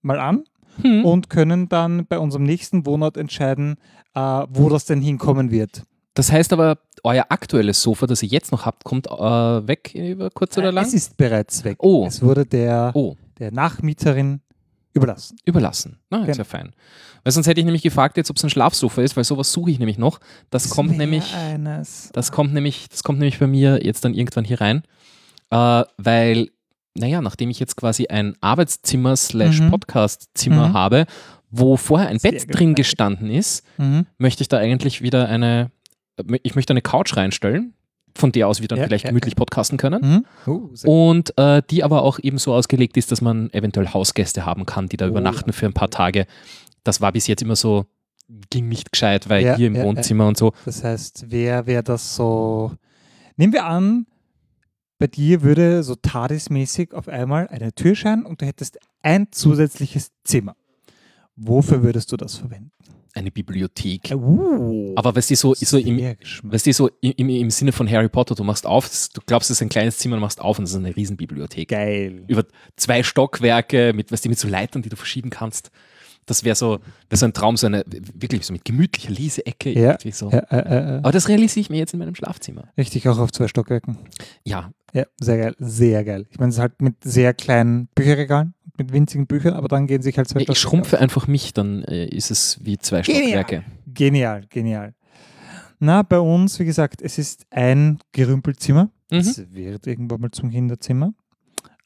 mal 0.02 0.20
an 0.20 0.44
Hm. 0.82 1.04
und 1.04 1.28
können 1.30 1.68
dann 1.68 2.06
bei 2.06 2.18
unserem 2.18 2.44
nächsten 2.44 2.87
Wohnort 2.87 3.16
entscheiden, 3.16 3.76
äh, 4.14 4.20
wo 4.49 4.68
das 4.68 4.85
denn 4.85 5.00
hinkommen 5.00 5.50
wird. 5.50 5.82
Das 6.14 6.32
heißt 6.32 6.52
aber, 6.52 6.78
euer 7.04 7.26
aktuelles 7.28 7.82
Sofa, 7.82 8.06
das 8.06 8.23
ihr 8.23 8.28
jetzt 8.28 8.52
noch 8.52 8.64
habt, 8.66 8.85
kommt 8.85 9.08
äh, 9.08 9.12
weg 9.66 9.94
über 9.94 10.30
kurz 10.30 10.56
oder 10.58 10.73
lang? 10.73 10.85
Es 10.85 10.94
ist 10.94 11.16
bereits 11.16 11.64
weg. 11.64 11.78
Oh. 11.80 12.06
Es 12.06 12.23
wurde 12.23 12.44
der, 12.44 12.92
oh, 12.94 13.16
der 13.38 13.52
Nachmieterin 13.52 14.40
überlassen. 14.95 15.37
überlassen. 15.45 15.99
Na, 16.11 16.25
ist 16.25 16.37
ja 16.38 16.45
fein. 16.45 16.73
Weil 17.25 17.33
sonst 17.33 17.47
hätte 17.47 17.61
ich 17.61 17.64
nämlich 17.66 17.83
gefragt, 17.83 18.16
jetzt, 18.16 18.30
ob 18.30 18.37
es 18.37 18.45
ein 18.45 18.50
Schlafsofa 18.50 19.02
ist, 19.02 19.16
weil 19.16 19.25
sowas 19.25 19.52
suche 19.52 19.71
ich 19.71 19.78
nämlich 19.78 19.99
noch. 19.99 20.18
Das 20.50 20.71
kommt 20.71 20.90
wär 20.92 20.99
nämlich. 20.99 21.35
Eines. 21.35 22.11
Das 22.12 22.33
kommt 22.33 22.54
nämlich, 22.54 22.88
das 22.88 23.02
kommt 23.02 23.18
nämlich 23.18 23.38
bei 23.38 23.47
mir 23.47 23.85
jetzt 23.85 24.04
dann 24.04 24.14
irgendwann 24.14 24.45
hier 24.45 24.61
rein, 24.61 24.83
äh, 25.50 25.85
weil, 25.99 26.50
naja, 26.97 27.21
nachdem 27.21 27.50
ich 27.50 27.59
jetzt 27.61 27.76
quasi 27.76 28.07
ein 28.09 28.35
Arbeitszimmer 28.40 29.16
slash 29.16 29.61
Mhm. 29.61 29.71
Podcastzimmer 29.71 30.68
Mhm. 30.68 30.73
habe, 30.73 31.07
wo 31.50 31.76
vorher 31.76 32.09
ein 32.09 32.18
Sehr 32.18 32.33
Bett 32.33 32.47
drin 32.54 32.75
gestanden 32.75 33.30
ist, 33.30 33.64
Mhm. 33.78 34.07
möchte 34.18 34.42
ich 34.42 34.49
da 34.49 34.59
eigentlich 34.59 35.02
wieder 35.02 35.28
eine, 35.28 35.71
ich 36.42 36.54
möchte 36.54 36.73
eine 36.73 36.83
Couch 36.83 37.16
reinstellen, 37.16 37.75
von 38.18 38.32
der 38.32 38.48
aus 38.48 38.60
wir 38.60 38.68
dann 38.68 38.78
Ja, 38.78 38.84
vielleicht 38.84 39.04
ja, 39.04 39.10
gemütlich 39.10 39.37
podcasten 39.37 39.78
können. 39.78 40.25
Mhm. 40.46 40.70
Sehr 40.75 40.90
Und 40.90 41.37
äh, 41.38 41.62
die 41.70 41.84
aber 41.84 42.02
auch 42.02 42.18
eben 42.18 42.38
so 42.38 42.52
ausgelegt 42.52 42.96
ist, 42.96 43.12
dass 43.12 43.20
man 43.20 43.50
eventuell 43.52 43.88
Hausgäste 43.88 44.44
haben 44.44 44.66
kann, 44.66 44.88
die 44.88 44.96
da 44.96 45.06
Oh, 45.06 45.10
übernachten 45.10 45.52
für 45.52 45.66
ein 45.66 45.72
paar 45.72 45.90
Tage. 45.90 46.26
Das 46.84 47.00
war 47.00 47.12
bis 47.12 47.26
jetzt 47.26 47.42
immer 47.42 47.56
so, 47.56 47.87
ging 48.50 48.68
nicht 48.68 48.92
gescheit, 48.92 49.28
weil 49.28 49.44
Ja, 49.44 49.56
hier 49.56 49.68
im 49.68 49.75
ja, 49.75 49.80
ja. 49.82 49.87
Wohnzimmer 49.87 50.26
und 50.26 50.37
so. 50.37 50.52
Das 50.64 50.84
heißt, 50.84 51.26
wer 51.28 51.66
wäre 51.66 51.82
das 51.82 52.14
so? 52.16 52.72
Nehmen 53.37 53.52
wir 53.52 53.64
an, 53.66 54.06
bei 54.98 55.06
dir 55.06 55.42
würde 55.42 55.82
so 55.84 55.94
TARDIS-mäßig 55.94 56.92
auf 56.92 57.08
einmal 57.08 57.46
eine 57.48 57.72
Tür 57.72 57.94
scheinen 57.94 58.26
und 58.26 58.42
du 58.42 58.46
hättest 58.46 58.78
ein 59.02 59.28
zusätzliches 59.30 60.10
Zimmer. 60.25 60.56
Wofür 61.37 61.84
würdest 61.84 62.10
du 62.10 62.16
das 62.16 62.34
verwenden? 62.34 62.72
Eine 63.18 63.30
Bibliothek. 63.30 64.12
Uh, 64.14 64.94
Aber 64.96 65.14
weißt 65.14 65.30
du, 65.30 65.37
so, 65.37 65.54
so 65.54 65.76
im, 65.76 66.16
weißt 66.42 66.66
du, 66.66 66.72
so 66.72 66.88
im, 67.00 67.28
im 67.28 67.50
Sinne 67.50 67.72
von 67.72 67.90
Harry 67.90 68.08
Potter, 68.08 68.34
du 68.34 68.44
machst 68.44 68.64
auf, 68.66 68.88
du 69.12 69.20
glaubst, 69.26 69.50
es 69.50 69.58
ist 69.58 69.62
ein 69.62 69.68
kleines 69.68 69.98
Zimmer, 69.98 70.16
du 70.16 70.20
machst 70.20 70.40
auf 70.40 70.58
und 70.58 70.64
es 70.64 70.70
ist 70.70 70.76
eine 70.76 70.94
Riesenbibliothek. 70.94 71.68
Geil. 71.68 72.22
Über 72.28 72.44
zwei 72.76 73.02
Stockwerke 73.02 73.92
mit, 73.92 74.12
weißt 74.12 74.25
du, 74.25 74.28
mit 74.28 74.38
so 74.38 74.46
Leitern, 74.46 74.82
die 74.82 74.88
du 74.88 74.96
verschieben 74.96 75.30
kannst. 75.30 75.70
Das 76.26 76.44
wäre 76.44 76.54
so, 76.54 76.78
wär 77.08 77.16
so 77.18 77.25
ein 77.25 77.32
Traum, 77.32 77.56
so 77.56 77.66
eine, 77.66 77.84
wirklich 77.87 78.44
so 78.44 78.52
mit 78.52 78.64
gemütlicher 78.64 79.10
Leseecke. 79.10 79.70
Ja, 79.72 79.92
irgendwie 79.92 80.12
so. 80.12 80.30
Ja, 80.30 80.40
äh, 80.50 80.58
äh, 80.58 80.96
äh. 80.96 80.98
Aber 80.98 81.12
das 81.12 81.28
realisiere 81.28 81.62
ich 81.62 81.70
mir 81.70 81.78
jetzt 81.78 81.94
in 81.94 81.98
meinem 81.98 82.14
Schlafzimmer. 82.14 82.68
Richtig, 82.76 83.08
auch 83.08 83.18
auf 83.18 83.32
zwei 83.32 83.48
Stockwerken. 83.48 83.98
Ja, 84.44 84.70
Ja, 84.92 85.04
sehr 85.20 85.38
geil, 85.38 85.54
sehr 85.58 86.04
geil. 86.04 86.26
Ich 86.30 86.38
meine, 86.38 86.50
es 86.50 86.56
ist 86.56 86.60
halt 86.60 86.80
mit 86.80 86.96
sehr 87.02 87.34
kleinen 87.34 87.88
Bücherregalen, 87.94 88.54
mit 88.78 88.92
winzigen 88.92 89.26
Büchern, 89.26 89.54
aber 89.54 89.68
dann 89.68 89.87
gehen 89.87 90.02
sich 90.02 90.16
halt 90.16 90.28
zwei 90.28 90.40
ich 90.40 90.44
Stockwerke 90.44 90.61
schrumpfe 90.61 90.99
einfach 90.99 91.26
mich, 91.26 91.52
dann 91.52 91.82
äh, 91.85 92.06
ist 92.06 92.30
es 92.30 92.58
wie 92.62 92.78
zwei 92.78 93.02
Genial. 93.02 93.44
Stockwerke. 93.44 93.58
aus. 93.58 93.94
Genial, 93.94 94.44
genial. 94.49 94.94
Na, 95.80 96.02
bei 96.02 96.18
uns, 96.18 96.58
wie 96.58 96.64
gesagt, 96.64 97.02
es 97.02 97.18
ist 97.18 97.47
ein 97.50 97.99
Gerümpelzimmer. 98.12 98.90
Mhm. 99.11 99.18
Es 99.18 99.52
wird 99.52 99.87
irgendwann 99.87 100.20
mal 100.20 100.30
zum 100.30 100.50
Kinderzimmer. 100.50 101.14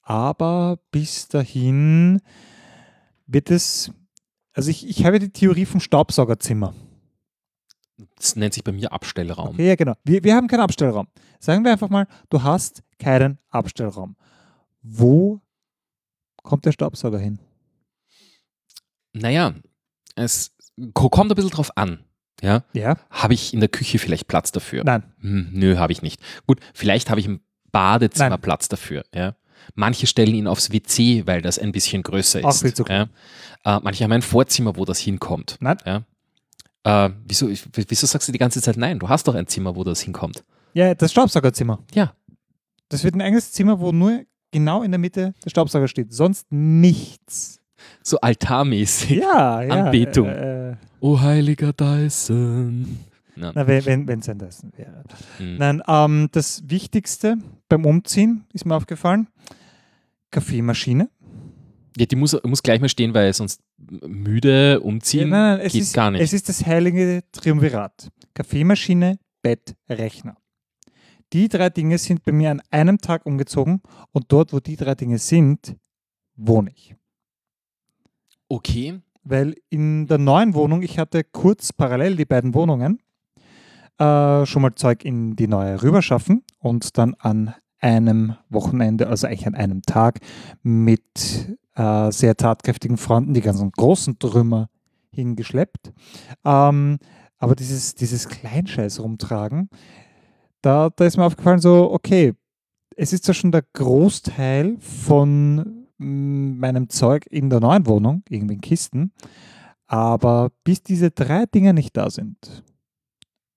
Aber 0.03 0.79
bis 0.91 1.29
dahin 1.29 2.21
wird 3.27 3.51
es. 3.51 3.93
Also 4.55 4.71
ich, 4.71 4.89
ich 4.89 5.05
habe 5.05 5.19
die 5.19 5.31
Theorie 5.31 5.65
vom 5.65 5.81
Staubsaugerzimmer. 5.81 6.75
Das 8.17 8.37
nennt 8.37 8.55
sich 8.55 8.65
bei 8.65 8.73
mir 8.73 8.93
Abstellraum. 8.93 9.51
Okay, 9.55 9.69
ja, 9.69 9.75
genau. 9.77 9.95
Wir, 10.05 10.25
wir 10.25 10.35
haben 10.35 10.49
keinen 10.49 10.61
Abstellraum. 10.61 11.07
Sagen 11.39 11.65
wir 11.65 11.73
einfach 11.73 11.89
mal, 11.89 12.07
du 12.31 12.43
hast 12.43 12.83
keinen 12.99 13.39
Abstellraum. 13.49 14.17
Wo 14.83 15.41
kommt 16.43 16.65
der 16.65 16.73
Staubsauger 16.73 17.19
hin? 17.19 17.39
Naja, 19.13 19.55
es 20.17 20.55
ko- 20.95 21.09
kommt 21.11 21.31
ein 21.31 21.35
bisschen 21.35 21.51
drauf 21.51 21.77
an. 21.77 22.05
Ja, 22.41 22.65
Ja? 22.73 22.97
habe 23.11 23.35
ich 23.35 23.55
in 23.55 23.61
der 23.61 23.69
Küche 23.69 23.99
vielleicht 23.99 24.27
Platz 24.27 24.51
dafür? 24.53 24.83
Nein. 24.85 25.05
Hm, 25.21 25.51
nö, 25.53 25.77
habe 25.77 25.93
ich 25.93 26.03
nicht. 26.03 26.21
Gut, 26.47 26.59
vielleicht 26.75 27.09
habe 27.11 27.21
ich 27.21 27.27
im 27.27 27.41
Badezimmer 27.71 28.31
Nein. 28.31 28.41
Platz 28.41 28.69
dafür. 28.69 29.05
Ja. 29.15 29.37
Manche 29.75 30.07
stellen 30.09 30.35
ihn 30.35 30.49
aufs 30.49 30.73
WC, 30.73 31.27
weil 31.27 31.41
das 31.41 31.59
ein 31.59 31.71
bisschen 31.71 32.03
größer 32.03 32.45
Auch 32.45 32.51
ist. 32.51 32.63
viel 32.63 32.75
zu 32.75 32.85
ja. 32.89 33.03
äh, 33.65 33.79
manche 33.83 34.03
haben 34.03 34.13
ein 34.13 34.23
Vorzimmer, 34.23 34.77
wo 34.77 34.85
das 34.85 34.99
hinkommt. 34.99 35.57
Nein. 35.61 35.77
Ja. 35.87 36.03
Äh, 37.07 37.11
wieso, 37.29 37.49
wieso 37.49 38.07
sagst 38.07 38.27
du 38.27 38.33
die 38.33 38.39
ganze 38.41 38.61
Zeit 38.61 38.77
nein? 38.77 38.99
Du 38.99 39.09
hast 39.09 39.29
doch 39.29 39.37
ein 39.37 39.47
Zimmer, 39.47 39.77
wo 39.77 39.85
das 39.85 40.01
hinkommt. 40.01 40.43
Ja, 40.75 40.95
das 40.97 41.13
Staubsaugerzimmer. 41.13 41.79
Ja. 41.95 42.17
Das 42.89 43.05
wird 43.05 43.15
ein 43.15 43.21
eigenes 43.21 43.53
Zimmer, 43.53 43.79
wo 43.79 43.93
nur 43.93 44.25
genau 44.53 44.83
in 44.83 44.93
der 44.93 44.99
Mitte 44.99 45.35
der 45.45 45.51
Staubsauger 45.51 45.89
steht. 45.89 46.13
Sonst 46.13 46.47
nichts. 46.51 47.61
So 48.03 48.21
altarmäßig. 48.21 49.19
Ja, 49.19 49.63
ja. 49.63 49.85
Anbetung. 49.87 50.29
Äh, 50.29 50.71
äh, 50.71 50.77
Oh 51.01 51.21
heiliger 51.21 51.73
Dyson. 51.73 53.01
Ja. 53.35 53.51
na, 53.55 53.67
wenn 53.67 54.19
es 54.21 54.29
ein 54.29 54.39
Dyson 54.39 54.73
wäre. 54.77 55.03
Hm. 55.39 55.57
Nein, 55.57 55.83
ähm, 55.89 56.29
das 56.31 56.63
Wichtigste 56.69 57.39
beim 57.69 57.85
Umziehen 57.87 58.45
ist 58.53 58.67
mir 58.67 58.77
aufgefallen: 58.77 59.27
Kaffeemaschine. 60.31 61.09
Ja, 61.97 62.07
die 62.07 62.17
muss, 62.17 62.37
muss 62.45 62.63
gleich 62.63 62.81
mal 62.81 62.89
stehen, 62.89 63.15
weil 63.15 63.33
sonst 63.33 63.61
müde 64.07 64.75
Ja, 64.75 64.79
umziehen 64.79 65.29
nein, 65.31 65.59
nein, 65.59 65.67
es 65.67 65.73
geht 65.73 65.83
ist, 65.83 65.95
gar 65.95 66.11
nicht. 66.11 66.23
Es 66.23 66.33
ist 66.33 66.49
das 66.49 66.65
heilige 66.65 67.23
Triumvirat. 67.33 68.09
Kaffeemaschine, 68.35 69.19
Bett, 69.43 69.75
Rechner. 69.89 70.37
Die 71.33 71.49
drei 71.49 71.71
Dinge 71.71 71.99
sind 71.99 72.25
bei 72.25 72.33
mir 72.33 72.51
an 72.51 72.63
einem 72.71 72.99
Tag 72.99 73.25
umgezogen 73.25 73.81
und 74.13 74.27
dort, 74.29 74.53
wo 74.53 74.61
die 74.61 74.77
drei 74.77 74.95
Dinge 74.95 75.19
sind, 75.19 75.77
wohne 76.37 76.71
ich. 76.75 76.95
okay. 78.49 79.01
Weil 79.25 79.55
in 79.71 80.09
der 80.09 80.19
neuen 80.19 80.53
Wohnung, 80.55 80.83
ich 80.83 80.99
hatte 80.99 81.23
kurz 81.23 81.73
parallel 81.73 82.17
die 82.17 82.25
beiden 82.25 82.55
Wohnungen, 82.55 82.99
äh, 83.99 84.45
schon 84.47 84.63
mal 84.63 84.75
Zeug 84.75 85.05
in 85.05 85.37
die 85.37 85.47
neue 85.47 85.81
rüberschaffen 85.81 86.43
und 86.59 86.99
dann 86.99 87.15
an 87.15 87.55
einem 87.79 88.35
Wochenende, 88.49 89.07
also 89.07 89.29
eigentlich 89.29 89.47
an 89.47 89.55
einem 89.55 89.83
Tag, 89.83 90.19
mit 90.63 91.57
äh, 91.77 92.11
sehr 92.11 92.37
tatkräftigen 92.37 92.97
Freunden 92.97 93.33
die 93.33 93.41
ganzen 93.41 93.71
großen 93.71 94.19
Trümmer 94.19 94.69
hingeschleppt. 95.13 95.93
Ähm, 96.45 96.99
aber 97.39 97.55
dieses, 97.55 97.95
dieses 97.95 98.29
Kleinscheiß 98.29 99.01
rumtragen, 99.01 99.69
da, 100.63 100.91
da 100.91 101.05
ist 101.05 101.17
mir 101.17 101.25
aufgefallen, 101.25 101.61
so, 101.61 101.93
okay, 101.93 102.35
es 102.97 103.13
ist 103.13 103.25
zwar 103.25 103.35
schon 103.35 103.53
der 103.53 103.65
Großteil 103.73 104.77
von 104.79 105.87
mm, 105.99 106.59
meinem 106.59 106.89
Zeug 106.89 107.27
in 107.31 107.51
der 107.51 107.61
neuen 107.61 107.87
Wohnung, 107.87 108.23
irgendwie 108.29 108.55
in 108.55 108.61
Kisten, 108.61 109.13
aber 109.87 110.51
bis 110.65 110.83
diese 110.83 111.11
drei 111.11 111.47
Dinge 111.47 111.75
nicht 111.75 111.97
da 111.97 112.11
sind, 112.11 112.63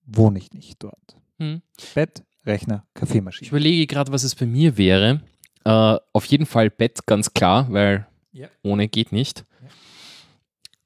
wohne 0.04 0.38
ich 0.38 0.52
nicht 0.52 0.82
dort. 0.82 1.16
Hm. 1.38 1.62
Bett, 1.94 2.24
Rechner, 2.44 2.84
Ich 2.94 3.00
Kaffeemaschine. 3.00 3.48
überlege 3.48 3.86
gerade, 3.86 4.12
was 4.12 4.22
es 4.24 4.34
bei 4.34 4.46
mir 4.46 4.76
wäre. 4.76 5.20
Äh, 5.64 5.96
auf 6.12 6.24
jeden 6.26 6.46
Fall 6.46 6.70
Bett, 6.70 7.06
ganz 7.06 7.32
klar, 7.34 7.66
weil 7.72 8.06
Ja. 8.32 8.48
ohne 8.62 8.88
geht 8.88 9.12
nicht. 9.12 9.44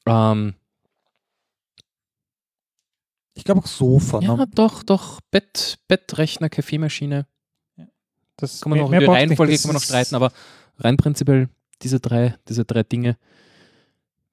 Ähm, 0.06 0.54
Ich 3.40 3.44
glaube 3.44 3.60
auch 3.60 3.66
Sofa. 3.66 4.20
ja, 4.20 4.36
ne? 4.36 4.46
doch, 4.54 4.82
doch. 4.82 5.20
Bett, 5.30 5.78
Bett, 5.88 6.18
Rechner, 6.18 6.48
Kaffeemaschine. 6.50 7.26
Das 8.36 8.60
Kann 8.60 8.70
man 8.70 8.76
mehr- 8.78 8.84
noch 8.84 8.90
mehr 8.90 9.00
die 9.00 9.06
nicht. 9.06 9.14
Reihenfolge 9.16 9.56
kann 9.56 9.68
man 9.68 9.74
noch 9.74 9.82
streiten, 9.82 10.14
aber 10.14 10.32
rein 10.78 10.96
prinzipiell 10.96 11.48
diese 11.82 12.00
drei, 12.00 12.36
diese 12.48 12.64
drei 12.64 12.82
Dinge. 12.82 13.16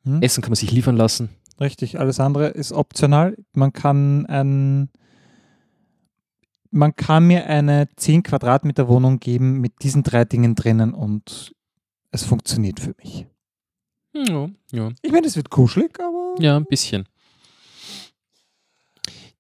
Hm? 0.04 0.22
Essen 0.22 0.42
kann 0.42 0.52
man 0.52 0.56
sich 0.56 0.72
liefern 0.72 0.96
lassen. 0.98 1.30
Richtig, 1.60 2.00
alles 2.00 2.20
andere 2.20 2.48
ist 2.50 2.72
optional. 2.72 3.36
Man 3.54 3.74
kann 3.74 4.26
ein, 4.28 4.90
man 6.72 6.96
kann 6.96 7.26
mir 7.28 7.48
eine 7.48 7.88
10 7.96 8.24
Quadratmeter 8.24 8.88
Wohnung 8.88 9.20
geben 9.20 9.60
mit 9.60 9.82
diesen 9.84 10.04
drei 10.04 10.26
Dingen 10.26 10.56
drinnen 10.56 10.94
und 10.94 11.54
es 12.12 12.24
funktioniert 12.24 12.80
für 12.80 12.94
mich. 13.02 13.26
Hm, 14.14 14.26
Ja, 14.26 14.50
ja. 14.72 14.92
Ich 15.02 15.12
meine, 15.12 15.28
es 15.28 15.36
wird 15.36 15.50
kuschelig, 15.50 15.98
aber. 16.00 16.36
ja 16.40 16.56
ein 16.58 16.66
bisschen. 16.66 17.08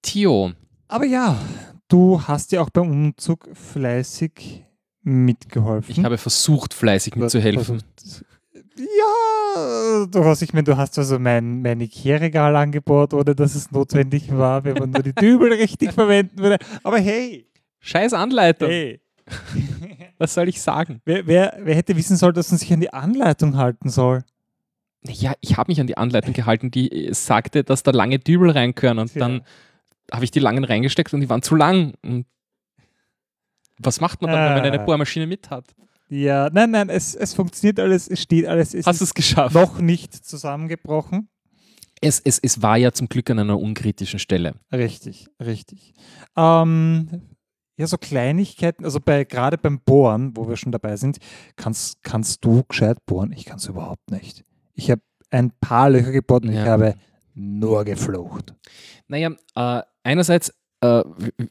Tio, 0.08 0.52
Aber 0.88 1.06
ja, 1.06 1.38
du 1.90 2.22
hast 2.28 2.52
ja 2.54 2.62
auch 2.62 2.70
beim 2.70 2.90
Umzug 2.90 3.50
fleißig 3.54 4.64
mitgeholfen. 5.04 5.92
ich 5.98 6.04
habe 6.04 6.18
versucht, 6.18 6.74
fleißig 6.74 7.16
mitzuhelfen. 7.16 7.82
Ja, 8.78 10.06
du 10.06 10.24
hast, 10.24 10.42
ich 10.44 10.54
meine, 10.54 10.64
du 10.66 10.78
hast 10.78 10.98
also 10.98 11.20
mein, 11.20 11.62
mein 11.62 11.82
Ikea-Regal 11.82 12.56
angebohrt, 12.56 13.14
ohne 13.14 13.36
dass 13.36 13.56
es 13.56 13.72
notwendig 13.72 14.32
war, 14.36 14.64
wenn 14.64 14.76
man 14.78 14.92
nur 14.92 15.04
die 15.04 15.14
Dübel 15.14 15.52
richtig 15.54 15.92
verwenden 15.94 16.38
würde. 16.40 16.58
Aber 16.84 17.00
hey, 17.00 17.48
Scheiß 17.80 18.14
Anleitung. 18.14 18.70
hey. 18.70 19.02
Was 20.20 20.34
soll 20.34 20.48
ich 20.48 20.62
sagen? 20.62 21.02
Wer, 21.06 21.28
wer, 21.28 21.58
wer 21.62 21.76
hätte 21.76 21.96
wissen 21.96 22.18
sollen, 22.18 22.34
dass 22.34 22.50
man 22.50 22.58
sich 22.60 22.72
an 22.74 22.80
die 22.80 22.94
Anleitung 22.94 23.58
halten 23.58 23.90
soll? 23.90 24.24
Ja, 25.06 25.34
ich 25.42 25.58
habe 25.58 25.70
mich 25.72 25.80
an 25.80 25.88
die 25.88 25.98
Anleitung 25.98 26.34
gehalten, 26.34 26.72
die 26.72 27.08
äh, 27.08 27.14
sagte, 27.14 27.64
dass 27.64 27.84
da 27.84 27.92
lange 27.92 28.20
Dübel 28.20 28.50
rein 28.52 28.74
können 28.74 29.00
und 29.00 29.14
Ja. 29.14 29.20
dann 29.20 29.42
habe 30.12 30.24
ich 30.26 30.32
die 30.32 30.40
langen 30.40 30.64
reingesteckt 30.64 31.14
und 31.14 31.22
die 31.22 31.30
waren 31.30 31.42
zu 31.42 31.56
lang. 31.56 31.94
Und 32.04 32.26
was 33.80 34.02
macht 34.02 34.22
man 34.22 34.32
dann, 34.32 34.46
wenn 34.46 34.54
man 34.64 34.64
eine 34.66 34.82
Ah. 34.82 34.86
Bohrmaschine 34.86 35.28
mit 35.28 35.50
hat? 35.50 35.76
Ja, 36.10 36.50
nein, 36.52 36.72
nein, 36.72 36.90
es, 36.90 37.16
es 37.16 37.34
funktioniert 37.34 37.80
alles, 37.80 38.08
es 38.08 38.22
steht 38.22 38.46
alles, 38.48 38.74
es 38.74 38.86
Hast 38.88 39.02
du 39.02 39.04
ist 39.04 39.10
es 39.10 39.14
geschafft? 39.14 39.54
noch 39.54 39.80
nicht 39.80 40.14
zusammengebrochen. 40.14 41.28
Es, 42.00 42.20
es, 42.24 42.40
es 42.40 42.62
war 42.62 42.78
ja 42.78 42.92
zum 42.92 43.10
Glück 43.10 43.30
an 43.30 43.40
einer 43.40 43.60
unkritischen 43.60 44.20
Stelle. 44.20 44.56
Richtig, 44.72 45.28
richtig. 45.44 45.94
Ähm, 46.38 47.22
ja, 47.76 47.88
so 47.88 47.98
Kleinigkeiten, 47.98 48.86
also 48.86 49.00
bei 49.00 49.24
gerade 49.26 49.58
beim 49.58 49.80
Bohren, 49.82 50.38
wo 50.38 50.48
wir 50.48 50.56
schon 50.58 50.72
dabei 50.72 50.96
sind, 50.96 51.18
kannst, 51.56 52.02
kannst 52.04 52.46
du 52.46 52.64
gescheit 52.64 53.06
bohren? 53.06 53.32
Ich 53.34 53.46
kann 53.46 53.58
es 53.58 53.66
überhaupt 53.68 54.10
nicht. 54.12 54.46
Ich 54.76 54.90
habe 54.92 55.02
ein 55.32 55.52
paar 55.60 55.90
Löcher 55.90 56.12
gebohrt 56.12 56.46
und 56.46 56.54
Ja. 56.54 56.62
ich 56.64 56.68
habe 56.70 56.96
nur 57.40 57.84
geflucht. 57.86 58.54
Naja, 59.08 59.32
äh, 59.56 59.82
einerseits, 60.04 60.54
äh, 60.82 61.04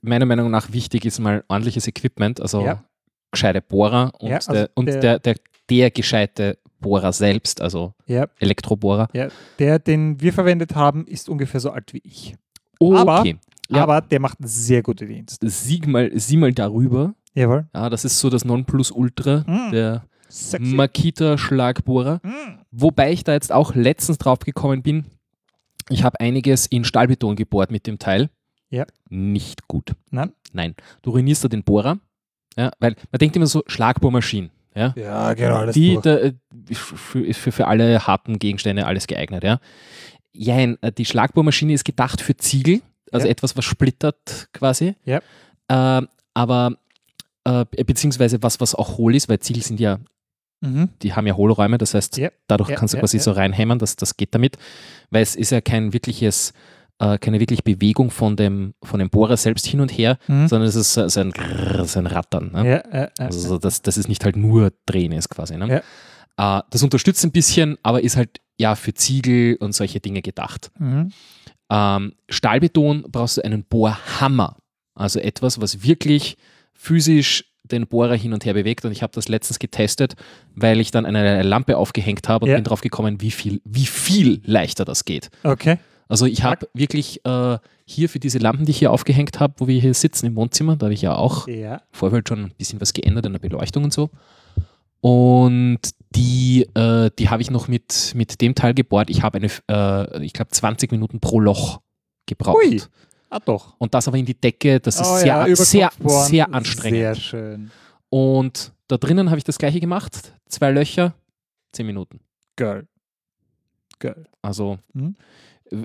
meiner 0.03 0.27
Meinung 0.27 0.51
nach, 0.51 0.73
wichtig 0.73 1.05
ist 1.05 1.19
mal 1.21 1.45
ordentliches 1.49 1.87
Equipment, 1.87 2.41
also 2.41 2.63
Ja. 2.65 2.83
gescheite 3.31 3.63
Bohrer 3.63 4.13
und, 4.19 4.29
Ja, 4.31 4.37
also 4.37 4.53
der, 4.53 4.71
und 4.75 4.87
der- 4.87 5.01
der, 5.01 5.19
der, 5.21 5.35
der 5.71 5.91
gescheite 5.91 6.59
Bohrer 6.81 7.13
selbst, 7.13 7.61
also 7.61 7.95
Ja, 8.07 8.27
Elektrobohrer. 8.39 9.09
ja, 9.13 9.29
der, 9.59 9.79
den 9.79 10.21
wir 10.21 10.33
verwendet 10.33 10.75
haben, 10.75 11.07
ist 11.07 11.29
ungefähr 11.29 11.61
so 11.61 11.71
alt 11.71 11.93
wie 11.95 12.03
ich. 12.05 12.35
Oh, 12.81 12.95
Aber- 12.95 13.21
okay. 13.21 13.37
Ja. 13.69 13.83
Aber 13.83 14.01
der 14.01 14.21
macht 14.21 14.39
einen 14.41 14.49
sehr 14.49 14.83
guten 14.83 15.09
Dienst. 15.09 15.39
Sieh 15.43 15.81
mal, 15.87 16.11
sieh 16.15 16.37
mal 16.37 16.53
darüber. 16.53 17.15
Jawohl. 17.35 17.67
Ja, 17.75 17.91
das 17.91 18.05
ist 18.05 18.19
so 18.21 18.31
das 18.31 18.45
Nonplusultra, 18.45 19.45
Mm. 19.47 19.71
der. 19.73 20.05
Makita-Schlagbohrer. 20.59 22.21
Mm. 22.23 22.59
Wobei 22.71 23.13
ich 23.13 23.25
da 23.25 23.33
jetzt 23.33 23.53
auch 23.53 23.75
letztens 23.75 24.19
drauf 24.19 24.41
gekommen 24.41 24.83
bin, 24.83 25.07
ich 25.89 26.03
habe 26.05 26.21
einiges 26.21 26.67
in 26.67 26.85
Stahlbeton 26.85 27.37
gebohrt 27.37 27.71
mit 27.71 27.87
dem 27.87 27.99
Teil. 27.99 28.31
Ja. 28.71 28.85
Nicht 29.09 29.69
gut. 29.69 29.93
Nein? 30.11 30.33
Nein. 30.53 30.75
Du 31.03 31.11
ruinierst 31.11 31.45
da 31.45 31.49
den 31.49 31.63
Bohrer. 31.63 31.99
Ja, 32.57 32.71
weil 32.81 32.97
man 33.13 33.19
denkt 33.19 33.37
immer 33.37 33.47
so, 33.47 33.63
Schlagbohrmaschinen. 33.67 34.51
Ja. 34.75 34.93
Ja, 34.97 35.33
genau. 35.35 35.71
Die 35.71 35.99
da, 36.03 36.17
äh, 36.19 36.33
für, 36.73 37.21
ist 37.25 37.39
für, 37.39 37.53
für 37.53 37.67
alle 37.67 38.07
harten 38.07 38.39
Gegenstände 38.39 38.87
alles 38.87 39.07
geeignet. 39.07 39.45
Ja. 39.45 39.61
Jein, 40.33 40.77
äh, 40.83 40.93
die 40.93 41.05
Schlagbohrmaschine 41.05 41.73
ist 41.73 41.85
gedacht 41.85 42.21
für 42.21 42.37
Ziegel, 42.37 42.83
also 43.13 43.27
Ja. 43.27 43.31
etwas, 43.31 43.57
was 43.57 43.65
splittert 43.65 44.49
quasi. 44.53 44.95
Ja. 45.05 45.21
Ähm, 45.71 46.09
aber 46.35 46.77
äh, 47.45 47.65
beziehungsweise 47.85 48.43
was, 48.43 48.61
was 48.61 48.75
auch 48.75 48.99
hohl 48.99 49.15
ist, 49.15 49.29
weil 49.29 49.39
Ziegel 49.39 49.63
sind 49.63 49.81
ja 49.81 49.99
Mhm. 50.67 50.89
die 51.03 51.15
haben 51.15 51.27
ja 51.27 51.35
Hohlräume, 51.37 51.79
das 51.79 51.95
heißt, 51.95 52.17
Ja, 52.19 52.31
dadurch 52.47 52.71
ja, 52.71 52.77
kannst 52.77 52.95
du 52.95 52.99
ja, 52.99 53.01
quasi 53.03 53.19
so 53.19 53.33
reinhämmern, 53.33 53.79
das, 53.79 53.97
das 53.97 54.17
geht 54.17 54.35
damit, 54.35 54.57
weil 55.11 55.23
es 55.23 55.35
ist 55.37 55.51
ja 55.51 55.61
kein 55.61 55.93
wirkliches, 55.93 56.53
äh, 56.99 57.19
keine 57.19 57.41
wirkliche 57.41 57.63
Bewegung 57.63 58.11
von 58.11 58.37
dem, 58.37 58.75
von 58.83 58.99
dem 58.99 59.11
Bohrer 59.11 59.37
selbst 59.37 59.67
hin 59.67 59.81
und 59.81 59.91
her, 59.91 60.19
Mhm. 60.29 60.49
sondern 60.49 60.69
es 60.69 60.75
ist 60.77 60.95
so 60.95 61.03
ein, 61.03 61.33
so 61.85 61.99
ein 61.99 62.07
Rattern. 62.07 62.53
Ne? 62.53 62.83
Also 63.19 63.39
so, 63.41 63.59
dass, 63.59 63.83
dass 63.83 63.97
es 63.97 64.09
nicht 64.09 64.25
halt 64.25 64.37
nur 64.37 64.73
drehen 64.87 65.13
ist 65.13 65.29
quasi. 65.29 65.57
Ne? 65.57 65.83
Äh, 66.39 66.61
das 66.71 66.83
unterstützt 66.83 67.25
ein 67.25 67.33
bisschen, 67.33 67.77
aber 67.83 68.03
ist 68.03 68.17
halt 68.17 68.41
ja 68.59 68.75
für 68.75 68.95
Ziegel 68.95 69.57
und 69.57 69.73
solche 69.75 70.01
Dinge 70.01 70.23
gedacht. 70.23 70.71
mhm. 70.79 71.13
Ähm, 71.69 72.13
Stahlbeton 72.29 73.05
brauchst 73.11 73.39
du 73.39 73.45
einen 73.45 73.65
Bohrhammer. 73.65 74.57
Also 74.95 75.19
etwas, 75.19 75.61
was 75.61 75.83
wirklich 75.83 76.37
physisch 76.75 77.53
den 77.71 77.87
Bohrer 77.87 78.15
hin 78.15 78.33
und 78.33 78.45
her 78.45 78.55
bewegt. 78.55 78.85
Und 78.85 78.93
ich 78.93 79.03
habe 79.03 79.13
das 79.15 79.29
letztens 79.29 79.59
getestet, 79.59 80.15
weil 80.55 80.81
ich 80.81 80.91
dann 80.91 81.07
eine 81.07 81.43
Lampe 81.43 81.77
aufgehängt 81.77 82.29
habe 82.29 82.45
und 82.45 82.51
Ja. 82.51 82.57
bin 82.57 82.65
drauf 82.65 82.81
gekommen, 82.81 83.21
wie 83.21 83.31
viel, 83.31 83.61
wie 83.65 83.87
viel 83.87 84.41
leichter 84.45 84.85
das 84.85 85.05
geht. 85.05 85.31
Okay. 85.45 85.79
Also 86.09 86.27
ich 86.27 86.45
habe 86.45 86.69
wirklich 86.73 87.25
äh, 87.27 87.59
hier 87.85 88.09
für 88.09 88.21
diese 88.21 88.39
Lampen, 88.39 88.65
die 88.65 88.71
ich 88.71 88.79
hier 88.79 88.93
aufgehängt 88.93 89.41
habe, 89.41 89.55
wo 89.59 89.67
wir 89.67 89.81
hier 89.81 89.93
sitzen 89.95 90.27
im 90.27 90.37
Wohnzimmer, 90.37 90.77
da 90.77 90.87
habe 90.87 90.95
ich 90.95 91.03
ja 91.03 91.17
auch 91.17 91.49
Ja. 91.49 91.83
Vorfeld 91.91 92.29
schon 92.29 92.45
ein 92.45 92.53
bisschen 92.57 92.81
was 92.81 92.93
geändert 92.93 93.27
an 93.27 93.33
der 93.33 93.41
Beleuchtung 93.41 93.83
und 93.85 93.93
so. 93.93 94.11
Und 95.01 95.79
die, 96.15 96.67
äh, 96.75 97.11
die 97.19 97.29
habe 97.29 97.43
ich 97.43 97.51
noch 97.51 97.69
mit, 97.69 98.13
mit 98.15 98.41
dem 98.41 98.55
Teil 98.55 98.75
gebohrt. 98.75 99.11
Ich 99.11 99.23
habe 99.23 99.39
eine, 99.39 99.51
äh, 99.71 100.25
ich 100.25 100.33
glaube, 100.33 100.51
20 100.51 100.91
Minuten 100.91 101.21
pro 101.21 101.41
Loch 101.41 101.81
gebraucht. 102.27 102.57
Ui. 102.65 102.81
Ah, 103.31 103.41
doch. 103.41 103.75
Und 103.79 103.93
das 103.95 104.07
aber 104.09 104.17
in 104.19 104.25
die 104.27 104.39
Decke, 104.41 104.79
das 104.81 105.01
ist 105.01 105.07
Oh 105.09 105.17
sehr, 105.17 105.27
ja, 105.27 105.57
sehr, 105.57 105.91
sehr 105.99 106.53
anstrengend. 106.55 106.97
Sehr 106.99 107.15
schön. 107.17 107.71
Und 108.09 108.73
da 108.89 108.97
drinnen 108.97 109.29
habe 109.31 109.39
ich 109.39 109.45
das 109.45 109.59
gleiche 109.59 109.81
gemacht. 109.81 110.33
Zwei 110.49 110.71
Löcher, 110.71 111.15
10 111.73 111.87
Minuten. 111.87 112.21
Geil. 112.57 112.87
Geil. 113.99 114.27
Also 114.43 114.79
Mhm. 114.93 115.17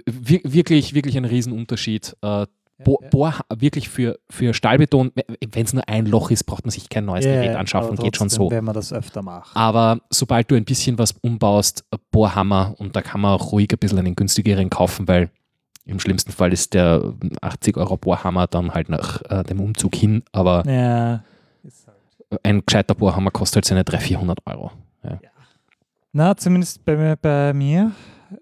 wir- 0.05 0.41
wirklich, 0.43 0.93
wirklich 0.93 1.17
ein 1.17 1.25
Riesenunterschied. 1.25 2.15
Äh, 2.21 2.45
Bo 2.83 2.97
ja. 3.01 3.09
Bohr 3.09 3.35
wirklich 3.55 3.89
für, 3.89 4.19
für 4.29 4.55
Stahlbeton, 4.55 5.11
wenn 5.51 5.65
es 5.65 5.73
nur 5.73 5.87
ein 5.87 6.07
Loch 6.07 6.31
ist, 6.31 6.45
braucht 6.45 6.65
man 6.65 6.71
sich 6.71 6.89
kein 6.89 7.05
neues 7.05 7.25
Ja, 7.25 7.33
Gerät 7.33 7.55
anschaffen, 7.55 7.95
geht 7.95 8.17
schon 8.17 8.27
so. 8.29 8.49
Wenn 8.49 8.63
man 8.63 8.73
das 8.73 8.91
öfter 8.91 9.21
macht. 9.21 9.55
Aber 9.55 9.99
sobald 10.09 10.49
du 10.49 10.55
ein 10.55 10.65
bisschen 10.65 10.97
was 10.97 11.11
umbaust, 11.21 11.83
äh, 11.91 11.97
Bohrhammer 12.09 12.73
und 12.79 12.95
da 12.95 13.03
kann 13.03 13.21
man 13.21 13.33
auch 13.39 13.51
ruhig 13.51 13.67
ein 13.71 13.77
bisschen 13.77 13.99
einen 13.99 14.15
günstigeren 14.15 14.69
kaufen, 14.71 15.07
weil 15.07 15.29
im 15.85 15.99
schlimmsten 15.99 16.31
Fall 16.31 16.53
ist 16.53 16.73
der 16.73 17.13
80 17.41 17.77
Euro 17.77 17.97
Bohrhammer 17.97 18.47
dann 18.47 18.73
halt 18.73 18.89
nach 18.89 19.21
äh, 19.29 19.43
dem 19.43 19.59
Umzug 19.59 19.95
hin, 19.95 20.23
aber 20.31 20.63
Ja. 20.65 21.23
Halt. 22.31 22.45
ein 22.45 22.63
gescheiter 22.65 22.95
Bohrhammer 22.95 23.31
kostet 23.31 23.57
halt 23.57 23.65
seine 23.65 23.83
300, 23.83 24.07
400 24.07 24.39
Euro. 24.45 24.71
Na, 26.13 26.35
zumindest 26.35 26.83
bei 26.85 26.95
mir. 26.97 27.15
Bei 27.15 27.53
mir. 27.53 27.91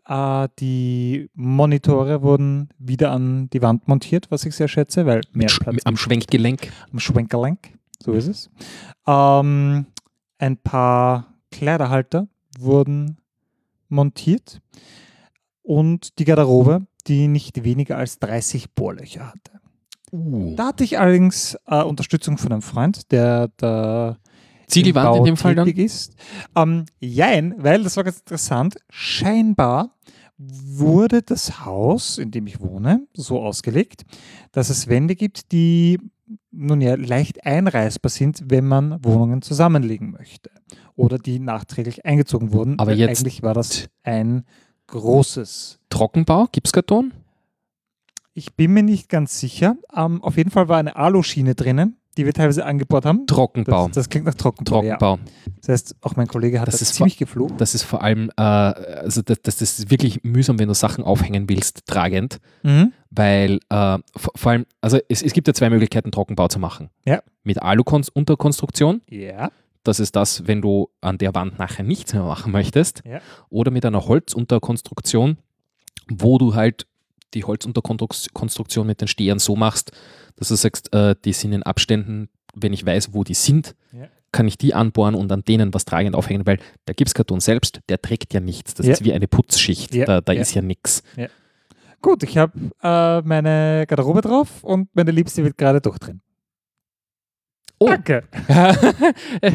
Äh, 0.08 0.48
die 0.60 1.30
Monitore 1.34 2.22
wurden 2.22 2.70
wieder 2.80 3.12
an 3.12 3.50
die 3.52 3.62
Wand 3.62 3.88
montiert, 3.88 4.30
was 4.32 4.46
ich 4.46 4.56
sehr 4.56 4.68
schätze, 4.68 5.06
weil 5.06 5.22
mehr 5.34 5.50
Sch 5.50 5.60
Platz 5.60 5.78
am 5.86 5.98
Schwenkgelenk. 5.98 6.72
am 6.92 7.00
Schwenkerlenk. 7.00 7.74
So 8.04 8.14
ist 8.14 8.28
es. 8.28 8.50
Ähm, 9.08 9.86
ein 10.40 10.58
paar 10.58 11.34
Kleiderhalter 11.52 12.28
wurden 12.58 13.18
montiert 13.88 14.62
und 15.70 16.18
die 16.18 16.26
Garderobe, 16.26 16.88
die 17.06 17.28
nicht 17.28 17.64
weniger 17.64 17.96
als 17.96 18.18
30 18.18 18.72
Bohrlöcher 18.74 19.28
hatte. 19.28 19.62
Uh. 20.12 20.56
Da 20.56 20.70
hatte 20.70 20.84
ich 20.84 20.98
allerdings 20.98 21.60
äh, 21.68 21.84
Unterstützung 21.84 22.40
von 22.40 22.52
einem 22.52 22.64
Freund, 22.64 23.12
der 23.12 23.52
da 23.58 24.18
Ziegelwand 24.66 25.14
in 25.18 25.20
Bau 25.20 25.26
dem 25.26 25.38
Fall 25.38 25.54
dann? 25.54 25.68
ist. 25.68 26.16
Ähm, 26.56 26.86
jein, 27.00 27.54
weil 27.60 27.84
das 27.84 27.98
war 27.98 28.04
ganz 28.04 28.18
interessant. 28.18 28.78
Scheinbar 28.90 29.96
wurde 30.40 31.22
das 31.22 31.64
Haus, 31.66 32.18
in 32.18 32.32
dem 32.32 32.48
ich 32.48 32.60
wohne, 32.60 33.06
so 33.14 33.40
ausgelegt, 33.40 34.06
dass 34.52 34.72
es 34.72 34.88
Wände 34.88 35.16
gibt, 35.16 35.52
die 35.52 36.00
nun 36.50 36.82
ja 36.82 36.96
leicht 36.96 37.46
einreißbar 37.46 38.10
sind, 38.10 38.42
wenn 38.48 38.66
man 38.66 39.04
Wohnungen 39.06 39.44
zusammenlegen 39.44 40.10
möchte. 40.10 40.50
Oder 40.96 41.20
die 41.20 41.38
nachträglich 41.38 42.06
eingezogen 42.06 42.54
wurden. 42.54 42.80
Aber 42.80 42.92
jetzt- 42.94 43.20
Eigentlich 43.20 43.44
war 43.44 43.54
das 43.54 43.88
ein 44.02 44.46
großes. 44.92 45.80
Trockenbau, 45.90 46.48
Gipskarton? 46.52 47.14
Ich 48.34 48.54
bin 48.56 48.72
mir 48.74 48.84
nicht 48.84 49.10
ganz 49.10 49.40
sicher. 49.40 49.76
Ähm, 49.96 50.24
auf 50.24 50.38
jeden 50.38 50.52
Fall 50.52 50.70
war 50.70 50.78
eine 50.78 50.96
Aluschiene 50.96 51.56
drinnen, 51.56 51.98
die 52.18 52.26
wir 52.26 52.34
teilweise 52.34 52.64
angebohrt 52.66 53.06
haben. 53.06 53.26
Trockenbau. 53.28 53.88
Das, 53.88 53.96
das 53.96 54.10
klingt 54.10 54.26
nach 54.28 54.36
Trockenbau. 54.36 54.84
Ja. 54.84 54.98
Trockenbau. 54.98 55.20
Das 55.60 55.70
heißt, 55.70 55.96
auch 56.02 56.16
mein 56.16 56.28
Kollege 56.28 56.62
hat 56.62 56.68
Das 56.68 56.80
das, 56.80 56.94
ziemlich 56.94 57.18
geflucht. 57.18 57.56
Das 57.58 57.76
ist 57.76 57.84
vor 57.84 58.02
allem, 58.02 58.30
äh, 58.38 58.42
also 58.42 59.22
das, 59.22 59.42
das 59.42 59.62
ist 59.62 59.90
wirklich 59.92 60.24
mühsam, 60.24 60.58
wenn 60.60 60.68
du 60.70 60.74
Sachen 60.74 61.04
aufhängen 61.04 61.50
willst, 61.50 61.86
tragend, 61.88 62.40
Mhm. 62.64 62.94
weil 63.10 63.60
äh, 63.70 63.98
vor, 64.16 64.32
vor 64.36 64.52
allem, 64.52 64.66
also 64.80 65.00
es, 65.10 65.22
es 65.22 65.34
gibt 65.34 65.48
ja 65.48 65.54
zwei 65.54 65.70
Möglichkeiten, 65.70 66.12
Trockenbau 66.12 66.48
zu 66.48 66.60
machen. 66.60 66.90
Ja. 67.06 67.22
Mit 67.44 67.62
Alu-Unterkonstruktion, 67.62 69.02
Ja. 69.10 69.52
Das 69.84 70.00
ist 70.00 70.16
das, 70.16 70.48
wenn 70.48 70.62
du 70.62 70.90
an 71.02 71.18
der 71.18 71.34
Wand 71.36 71.58
nachher 71.60 71.84
nichts 71.84 72.14
mehr 72.14 72.24
machen 72.24 72.52
möchtest, 72.52 73.02
Ja. 73.06 73.22
oder 73.50 73.72
mit 73.72 73.86
einer 73.86 74.06
Holzunterkonstruktion, 74.06 75.38
wo 76.10 76.38
du 76.38 76.56
halt 76.56 76.86
die 77.34 77.44
Holzunterkonstruktion 77.44 78.88
mit 78.88 79.02
den 79.02 79.08
Stehern 79.08 79.40
so 79.40 79.56
machst, 79.56 79.92
dass 80.36 80.48
du 80.50 80.56
sagst, 80.56 80.94
äh, 80.94 81.16
die 81.24 81.34
sind 81.34 81.54
in 81.54 81.64
Abständen, 81.64 82.30
wenn 82.56 82.74
ich 82.74 82.86
weiß, 82.86 83.14
wo 83.14 83.24
die 83.24 83.36
sind, 83.36 83.76
Ja. 83.92 84.08
kann 84.32 84.48
ich 84.48 84.58
die 84.58 84.74
anbohren 84.74 85.16
und 85.16 85.32
an 85.32 85.44
denen 85.44 85.74
was 85.74 85.86
tragend 85.86 86.16
aufhängen, 86.16 86.46
weil 86.46 86.60
der 86.88 86.96
Gipskarton 86.96 87.40
selbst, 87.40 87.82
der 87.90 88.02
trägt 88.02 88.34
ja 88.34 88.40
nichts. 88.40 88.74
Das 88.74 88.86
Ja. 88.86 88.94
ist 88.94 89.04
wie 89.04 89.14
eine 89.14 89.28
Putzschicht. 89.28 89.94
Ja, 89.94 90.06
Da, 90.06 90.22
da 90.22 90.34
ist 90.34 90.54
ja 90.54 90.62
nichts. 90.62 91.04
Gut, 92.02 92.24
ich 92.24 92.38
habe 92.38 92.54
äh, 92.82 93.22
meine 93.22 93.86
Garderobe 93.88 94.22
drauf 94.22 94.64
und 94.64 94.88
meine 94.96 95.12
Liebste 95.12 95.44
wird 95.44 95.58
gerade 95.58 95.82
durchdrehen. 95.82 96.22
Oh. 97.80 97.88
Danke. 97.88 98.24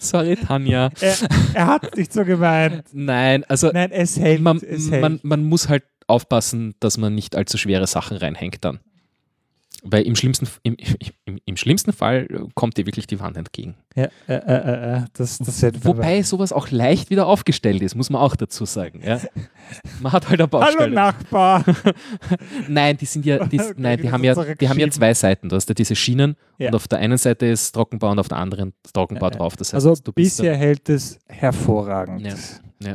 Sorry, 0.00 0.36
Tanja. 0.36 0.90
Er, 1.00 1.14
er 1.54 1.66
hat 1.66 1.96
nicht 1.96 2.12
so 2.12 2.24
gemeint. 2.24 2.84
Nein, 2.92 3.44
also 3.44 3.70
Nein, 3.72 3.92
es 3.92 4.18
hält. 4.18 4.40
man, 4.40 4.56
es 4.56 4.90
hält. 4.90 5.00
man, 5.00 5.20
man 5.22 5.44
muss 5.44 5.68
halt 5.68 5.84
aufpassen, 6.08 6.74
dass 6.80 6.98
man 6.98 7.14
nicht 7.14 7.36
allzu 7.36 7.58
schwere 7.58 7.86
Sachen 7.86 8.16
reinhängt 8.16 8.64
dann. 8.64 8.80
Weil 9.84 10.02
im 10.04 10.14
schlimmsten, 10.14 10.46
im, 10.62 10.76
im, 11.24 11.38
im 11.44 11.56
schlimmsten 11.56 11.92
Fall 11.92 12.28
kommt 12.54 12.76
dir 12.76 12.86
wirklich 12.86 13.06
die 13.08 13.18
Wand 13.18 13.36
entgegen. 13.36 13.74
ja, 13.96 14.04
äh, 14.28 14.34
äh, 14.34 14.36
äh, 14.36 14.96
äh, 14.98 15.04
das, 15.14 15.38
das 15.38 15.62
Wobei 15.84 16.22
sowas 16.22 16.52
auch 16.52 16.70
leicht 16.70 17.10
wieder 17.10 17.26
aufgestellt 17.26 17.82
ist, 17.82 17.94
muss 17.96 18.08
man 18.08 18.22
auch 18.22 18.36
dazu 18.36 18.64
sagen. 18.64 19.00
Ja. 19.04 19.20
Man 20.00 20.12
hat 20.12 20.28
halt 20.28 20.40
eine 20.40 20.48
Hallo 20.50 20.64
Baustelle. 20.66 20.94
Nachbar. 20.94 21.64
Nein, 22.68 22.96
die 22.96 23.06
sind 23.06 23.26
ja, 23.26 23.44
die, 23.44 23.60
nein, 23.76 24.00
die 24.00 24.10
haben 24.12 24.22
ja, 24.22 24.54
die 24.54 24.68
haben 24.68 24.78
ja 24.78 24.88
zwei 24.90 25.14
Seiten. 25.14 25.48
Du 25.48 25.56
hast 25.56 25.68
ja 25.68 25.74
diese 25.74 25.96
Schienen 25.96 26.36
Ja. 26.58 26.68
und 26.68 26.74
auf 26.76 26.86
der 26.86 27.00
einen 27.00 27.18
Seite 27.18 27.46
ist 27.46 27.72
Trockenbau 27.72 28.10
und 28.10 28.18
auf 28.18 28.28
der 28.28 28.38
anderen 28.38 28.74
Trockenbau 28.92 29.30
drauf. 29.30 29.56
Das 29.56 29.72
heißt, 29.72 29.86
Also 29.86 30.12
bisher 30.14 30.56
hält 30.56 30.88
es 30.88 31.18
hervorragend. 31.28 32.20
Ja, 32.22 32.34
ja. 32.82 32.94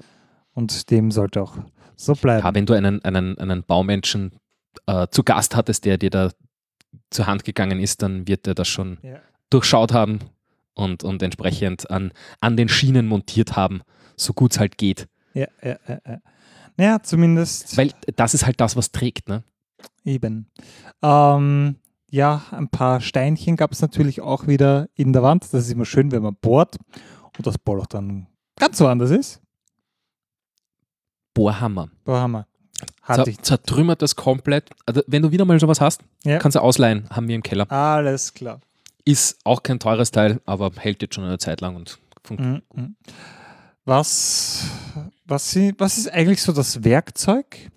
Und 0.53 0.89
dem 0.89 1.11
sollte 1.11 1.41
auch 1.41 1.57
So 1.95 2.13
bleiben. 2.13 2.45
Ja, 2.45 2.55
wenn 2.55 2.65
du 2.65 2.73
einen, 2.73 3.03
einen, 3.03 3.37
einen 3.37 3.63
Baumenschen 3.63 4.31
äh, 4.87 5.07
zu 5.11 5.23
Gast 5.23 5.55
hattest, 5.55 5.85
der 5.85 5.97
dir 5.97 6.09
da 6.09 6.31
zur 7.10 7.27
Hand 7.27 7.43
gegangen 7.43 7.79
ist, 7.79 8.01
dann 8.01 8.27
wird 8.27 8.47
er 8.47 8.55
das 8.55 8.67
schon 8.67 8.97
Ja. 9.01 9.19
durchschaut 9.49 9.93
haben 9.93 10.19
und, 10.73 11.03
und 11.03 11.21
entsprechend 11.23 11.89
an, 11.89 12.12
an 12.39 12.57
den 12.57 12.69
Schienen 12.69 13.07
montiert 13.07 13.55
haben, 13.55 13.81
so 14.15 14.33
gut 14.33 14.53
es 14.53 14.60
halt 14.60 14.77
geht. 14.77 15.07
Ja, 15.33 15.47
ja, 15.63 15.77
ja, 15.88 15.99
ja. 16.05 16.17
Naja, 16.77 17.01
zumindest 17.01 17.75
Weil 17.77 17.91
das 18.15 18.33
ist 18.33 18.45
halt 18.45 18.60
das, 18.62 18.75
was 18.75 18.91
trägt. 18.91 19.29
Ne? 19.29 19.43
eben. 20.03 20.49
Ähm, 21.01 21.75
ja, 22.10 22.43
ein 22.51 22.69
paar 22.69 23.01
Steinchen 23.01 23.55
gab 23.57 23.71
es 23.71 23.81
natürlich 23.81 24.21
auch 24.21 24.47
wieder 24.47 24.88
in 24.95 25.12
der 25.13 25.21
Wand. 25.23 25.43
Das 25.43 25.65
ist 25.65 25.71
immer 25.71 25.86
schön, 25.86 26.12
wenn 26.12 26.23
man 26.23 26.36
bohrt 26.36 26.77
und 27.38 27.45
das 27.45 27.57
Bohrloch 27.57 27.88
dann 27.88 28.27
ganz 28.57 28.79
woanders 28.79 29.12
ist. 29.12 29.41
Bohrhammer. 31.33 31.89
Bohrhammer. 32.03 32.47
Hatte 33.01 33.29
ich. 33.29 33.41
zertrümmert 33.41 34.01
das 34.01 34.15
komplett. 34.15 34.69
Also, 34.85 35.01
wenn 35.07 35.21
du 35.21 35.31
wieder 35.31 35.45
mal 35.45 35.59
sowas 35.59 35.81
hast, 35.81 36.01
Ja. 36.23 36.37
kannst 36.39 36.55
du 36.55 36.59
ausleihen, 36.61 37.09
haben 37.09 37.27
wir 37.27 37.35
im 37.35 37.43
Keller. 37.43 37.71
Alles 37.71 38.33
klar. 38.33 38.59
Ist 39.05 39.39
auch 39.45 39.63
kein 39.63 39.79
teures 39.79 40.11
Teil, 40.11 40.41
aber 40.45 40.71
hält 40.75 41.01
jetzt 41.01 41.15
schon 41.15 41.23
eine 41.23 41.37
Zeit 41.37 41.61
lang 41.61 41.75
und 41.75 41.97
funktioniert. 42.23 42.63
Mhm, 42.75 42.81
mhm. 42.83 42.95
Was, 43.85 44.65
was, 45.25 45.55
was 45.77 45.97
ist 45.97 46.11
eigentlich 46.11 46.41
so 46.41 46.51
das 46.51 46.83
Werkzeug, 46.83 47.71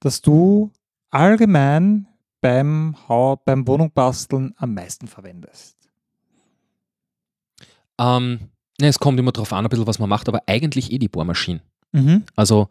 das 0.00 0.22
du 0.22 0.70
allgemein 1.10 2.06
beim, 2.40 2.96
beim 3.44 3.66
Wohnungbasteln 3.68 4.54
am 4.56 4.72
meisten 4.74 5.06
verwendest? 5.06 5.76
Ähm, 7.98 8.48
ne, 8.80 8.88
es 8.88 8.98
kommt 8.98 9.18
immer 9.20 9.32
drauf 9.32 9.52
an, 9.52 9.64
ein 9.64 9.68
bisschen, 9.68 9.86
was 9.86 9.98
man 9.98 10.08
macht, 10.08 10.28
aber 10.28 10.42
eigentlich 10.46 10.90
eh 10.92 10.98
die 10.98 11.08
Bohrmaschine. 11.08 11.60
Mhm. 11.92 12.24
Also 12.34 12.68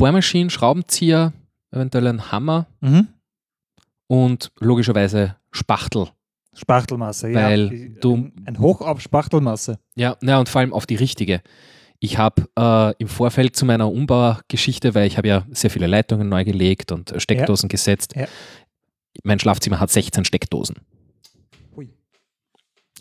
Bohrmaschinen, 0.00 0.50
Schraubenzieher, 0.50 1.32
eventuell 1.70 2.06
ein 2.08 2.32
Hammer 2.32 2.66
Mhm. 2.80 3.08
und 4.06 4.50
logischerweise 4.58 5.36
Spachtel. 5.52 6.08
Spachtelmasse, 6.54 7.32
Weil 7.32 7.72
ja. 7.72 7.88
Du- 8.00 8.30
Ein, 8.44 8.58
Hoch 8.58 8.80
auf 8.80 9.00
Spachtelmasse. 9.00 9.78
Ja, 9.94 10.16
na, 10.20 10.38
und 10.40 10.48
vor 10.48 10.60
allem 10.60 10.72
auf 10.72 10.86
die 10.86 10.96
richtige. 10.96 11.42
Ich 12.00 12.18
habe 12.18 12.48
äh, 12.58 12.94
im 12.98 13.08
Vorfeld 13.08 13.54
zu 13.56 13.64
meiner 13.66 13.90
Umbaugeschichte, 13.92 14.94
weil 14.94 15.06
ich 15.06 15.16
habe 15.18 15.28
ja 15.28 15.46
sehr 15.50 15.70
viele 15.70 15.86
Leitungen 15.86 16.28
neu 16.28 16.44
gelegt 16.44 16.92
und 16.92 17.12
äh, 17.12 17.20
Steckdosen 17.20 17.68
gesetzt. 17.68 18.14
Ja. 18.16 18.26
Mein 19.22 19.38
Schlafzimmer 19.38 19.78
hat 19.80 19.90
16 19.90 20.24
Steckdosen. 20.24 20.76
Hui. 21.76 21.90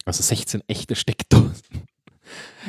Also 0.05 0.21
16 0.21 0.61
echte 0.67 0.95
Steckdosen. 0.95 1.63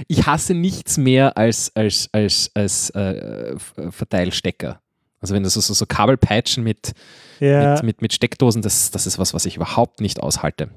Ich 0.09 0.27
hasse 0.27 0.55
nichts 0.55 0.99
mehr 0.99 1.37
als, 1.37 1.75
als, 1.75 2.09
als, 2.12 2.51
als 2.55 2.90
äh, 2.90 3.57
Verteilstecker. 3.59 4.81
Also 5.20 5.35
wenn 5.35 5.42
das 5.42 5.55
so, 5.55 5.61
so, 5.61 5.75
so 5.75 5.87
Kabelpeitschen 5.87 6.64
mit, 6.64 6.92
Ja, 7.40 7.75
mit, 7.75 7.83
mit, 7.83 8.03
mit 8.03 8.12
Steckdosen, 8.12 8.62
das, 8.62 8.90
das 8.90 9.07
ist 9.07 9.18
was, 9.18 9.35
was 9.35 9.44
ich 9.46 9.57
überhaupt 9.57 10.01
nicht 10.01 10.20
aushalte. 10.20 10.70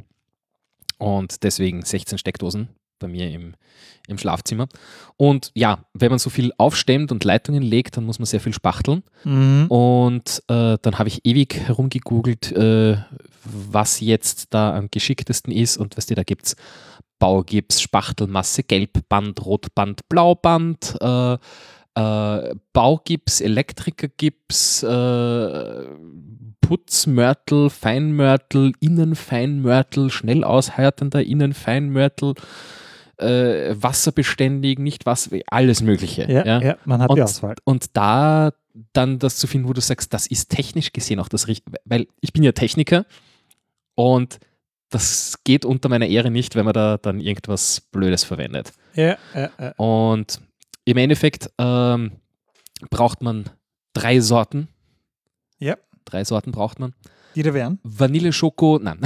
Und 0.97 1.43
deswegen 1.43 1.83
16 1.83 2.17
Steckdosen 2.17 2.69
bei 2.99 3.07
mir 3.07 3.29
im, 3.29 3.53
im 4.07 4.17
Schlafzimmer. 4.17 4.67
Und 5.17 5.51
ja, 5.53 5.85
wenn 5.93 6.09
man 6.09 6.19
so 6.19 6.29
viel 6.29 6.51
aufstemmt 6.57 7.11
und 7.11 7.23
Leitungen 7.23 7.61
legt, 7.61 7.97
dann 7.97 8.05
muss 8.05 8.19
man 8.19 8.25
sehr 8.25 8.39
viel 8.39 8.53
spachteln. 8.53 9.03
mhm. 9.23 9.65
Und 9.67 10.43
äh, 10.47 10.77
dann 10.81 10.99
habe 10.99 11.09
ich 11.09 11.25
ewig 11.25 11.55
herumgegoogelt, 11.55 12.51
äh, 12.53 12.97
was 13.43 13.99
jetzt 13.99 14.53
da 14.53 14.75
am 14.75 14.89
geschicktesten 14.89 15.53
ist. 15.53 15.77
Und 15.77 15.97
was 15.97 16.05
dir 16.05 16.15
da 16.15 16.23
gibt 16.23 16.45
es 16.45 16.55
Baugips, 17.23 17.79
Spachtelmasse, 17.79 18.63
Gelbband, 18.63 19.45
Rotband, 19.45 20.09
Blauband, 20.09 20.97
äh, 20.99 21.37
äh, 21.95 22.55
Baugips, 22.73 23.39
Elektrikergips, 23.39 24.83
äh, 24.83 25.85
Putzmörtel, 26.59 27.69
Feinmörtel, 27.69 28.73
Innenfeinmörtel, 28.81 30.09
schnell 30.09 30.43
aushärtender 30.43 31.23
Innenfeinmörtel, 31.23 32.33
äh, 33.19 33.73
wasserbeständig, 33.73 34.79
nicht 34.79 35.05
Wasser, 35.05 35.37
alles 35.47 35.81
Mögliche. 35.81 36.29
ja, 36.29 36.61
ja. 36.61 36.77
man 36.83 37.01
hat 37.01 37.09
die 37.09 37.13
Und- 37.13 37.21
Auswahl. 37.21 37.55
Und 37.63 37.95
da 37.95 38.51
dann 38.91 39.19
das 39.19 39.37
zu 39.37 39.47
finden, 39.47 39.69
wo 39.69 39.73
du 39.73 39.79
sagst, 39.79 40.13
das 40.13 40.27
ist 40.27 40.49
technisch 40.49 40.91
gesehen 40.91 41.21
auch 41.21 41.29
das 41.29 41.47
Richtige, 41.47 41.77
weil 41.85 42.07
ich 42.19 42.33
bin 42.33 42.43
ja 42.43 42.51
Techniker 42.51 43.05
und 43.95 44.39
das 44.93 45.39
geht 45.43 45.65
unter 45.65 45.89
meiner 45.89 46.05
Ehre 46.05 46.29
nicht, 46.29 46.55
wenn 46.55 46.65
man 46.65 46.73
da 46.73 46.97
dann 46.97 47.19
irgendwas 47.19 47.81
Blödes 47.81 48.23
verwendet. 48.23 48.71
Ja, 48.93 49.17
ja, 49.33 49.49
ja. 49.59 49.71
Und 49.77 50.39
im 50.85 50.97
Endeffekt 50.97 51.49
ähm, 51.57 52.11
braucht 52.89 53.21
man 53.21 53.45
drei 53.93 54.19
Sorten. 54.19 54.67
Ja. 55.57 55.77
Drei 56.05 56.23
Sorten 56.23 56.51
braucht 56.51 56.79
man. 56.79 56.93
Die 57.35 57.41
da 57.41 57.55
wären. 57.55 57.79
Vanille, 57.81 58.31
Schoko, 58.31 58.79
nein. 58.79 58.99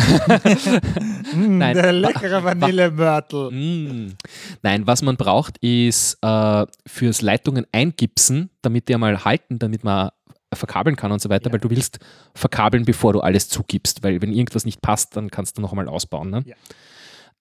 Mm, 1.33 1.57
Nein. 1.57 1.75
Der 1.75 1.93
leckere 1.93 2.43
Vanillemörtel. 2.43 3.51
Mm. 3.51 4.17
Nein, 4.63 4.85
was 4.85 5.01
man 5.01 5.15
braucht, 5.15 5.57
ist 5.59 6.17
äh, 6.21 6.65
fürs 6.85 7.21
Leitungen 7.21 7.65
eingipsen, 7.71 8.49
damit 8.61 8.89
die 8.89 8.95
einmal 8.95 9.23
halten, 9.23 9.59
damit 9.59 9.85
man 9.85 10.09
verkabeln 10.53 10.95
kann 10.95 11.11
und 11.11 11.21
so 11.21 11.29
weiter, 11.29 11.47
Ja. 11.47 11.53
weil 11.53 11.59
du 11.59 11.69
willst 11.69 11.99
verkabeln, 12.33 12.85
bevor 12.85 13.13
du 13.13 13.19
alles 13.19 13.49
zugibst, 13.49 14.03
weil 14.03 14.21
wenn 14.21 14.31
irgendwas 14.31 14.65
nicht 14.65 14.81
passt, 14.81 15.15
dann 15.17 15.29
kannst 15.29 15.57
du 15.57 15.61
noch 15.61 15.71
einmal 15.71 15.87
ausbauen. 15.89 16.29
Ne? 16.29 16.43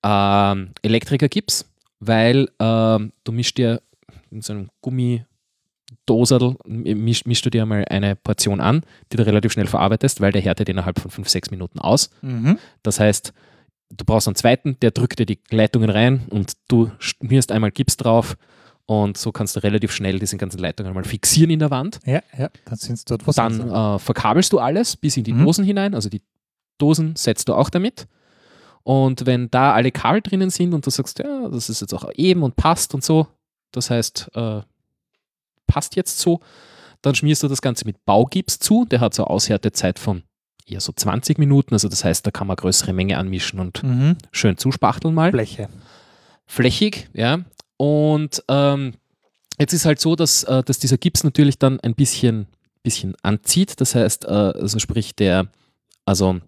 Ähm, 0.03 0.71
Elektrikergips, 0.83 1.65
weil 2.01 2.49
ähm, 2.59 3.13
du 3.25 3.33
mischst 3.33 3.59
dir 3.59 3.81
in 4.31 4.43
so 4.43 4.53
einem 4.53 4.69
Gummidoserl, 4.81 6.57
mischst, 6.67 7.27
mischst 7.27 7.47
du 7.47 7.51
dir 7.51 7.63
einmal 7.63 7.85
eine 7.89 8.17
Portion 8.17 8.61
an, 8.61 8.83
die 9.13 9.17
du 9.17 9.25
relativ 9.27 9.53
schnell 9.53 9.67
verarbeitest, 9.67 10.21
weil 10.21 10.33
der 10.33 10.43
härtet 10.43 10.69
innerhalb 10.69 10.99
von 11.01 11.11
5, 11.11 11.29
6 11.29 11.51
Minuten 11.51 11.79
aus. 11.79 12.11
Mhm. 12.23 12.59
Das 12.83 13.01
heißt, 13.01 13.33
du 13.91 14.05
brauchst 14.05 14.29
einen 14.29 14.35
zweiten, 14.37 14.79
der 14.81 14.91
drückt 14.91 15.19
dir 15.19 15.27
die 15.27 15.39
Leitungen 15.51 15.91
rein 15.91 16.25
und 16.31 16.55
du 16.69 16.91
schmierst 16.99 17.53
einmal 17.53 17.71
Gips 17.71 17.97
drauf 17.97 18.37
und 18.87 19.19
so 19.19 19.33
kannst 19.33 19.57
du 19.57 19.63
relativ 19.63 19.93
schnell 19.93 20.19
diese 20.19 20.37
ganzen 20.37 20.59
Leitungen 20.59 20.95
mal 20.95 21.05
fixieren 21.05 21.51
in 21.51 21.59
der 21.59 21.71
Wand. 21.71 21.99
Ja, 22.07 22.23
ja, 22.39 22.49
dann 22.65 22.77
sind 22.77 22.95
es 22.95 23.05
dort 23.05 23.27
was. 23.27 23.35
Dann 23.35 23.69
äh, 23.69 23.99
verkabelst 23.99 24.53
du 24.53 24.59
alles 24.59 24.97
bis 24.97 25.17
in 25.17 25.25
die 25.25 25.33
Mhm. 25.33 25.45
Dosen 25.45 25.65
hinein, 25.65 25.95
also 25.95 26.09
die 26.09 26.23
Dosen 26.79 27.17
setzt 27.17 27.49
du 27.49 27.55
auch 27.55 27.69
damit. 27.69 28.07
Und 28.85 29.27
wenn 29.27 29.51
da 29.51 29.73
alle 29.73 29.91
Kabel 29.91 30.23
drinnen 30.23 30.51
sind 30.51 30.73
und 30.73 30.87
du 30.87 30.91
sagst, 30.91 31.19
ja, 31.19 31.49
das 31.49 31.69
ist 31.69 31.81
jetzt 31.81 31.93
auch 31.93 32.09
eben 32.15 32.45
und 32.45 32.55
passt 32.55 32.95
und 32.95 33.03
so, 33.03 33.27
das 33.73 33.91
heißt, 33.91 34.31
äh, 34.35 34.61
passt 35.67 35.97
jetzt 35.97 36.21
so, 36.21 36.41
dann 37.03 37.17
schmierst 37.17 37.43
du 37.43 37.49
das 37.49 37.61
Ganze 37.63 37.85
mit 37.85 38.05
Baugips 38.05 38.61
zu. 38.61 38.85
Der 38.85 39.01
hat 39.01 39.15
so 39.15 39.25
eine 39.25 39.31
Aushärtezeit 39.31 39.99
von 39.99 40.23
eher 40.67 40.81
so 40.81 40.93
20 40.93 41.39
Minuten, 41.39 41.75
also 41.75 41.89
das 41.89 42.05
heißt, 42.05 42.27
da 42.27 42.31
kann 42.31 42.47
man 42.47 42.57
größere 42.57 42.93
Menge 42.93 43.19
anmischen 43.19 43.59
und 43.59 43.83
mhm. 43.83 44.17
schön 44.31 44.57
zuspachteln 44.57 45.15
mal. 45.15 45.33
Bleche. 45.33 45.69
Flächig, 46.47 47.09
ja. 47.13 47.41
Und 47.77 48.43
ähm, 48.49 48.95
jetzt 49.59 49.73
ist 49.73 49.85
halt 49.85 50.01
so, 50.01 50.17
dass, 50.17 50.45
äh, 50.45 50.63
dass 50.63 50.79
dieser 50.79 50.97
Gips 50.99 51.25
natürlich 51.25 51.59
dann 51.59 51.79
ein 51.81 51.95
bisschen, 51.95 52.47
bisschen 52.83 53.15
anzieht. 53.23 53.81
Das 53.81 53.95
heißt, 53.95 54.25
äh, 54.25 54.29
also 54.29 54.79
sprich 54.79 55.15
der, 55.15 55.49
also, 56.05 56.41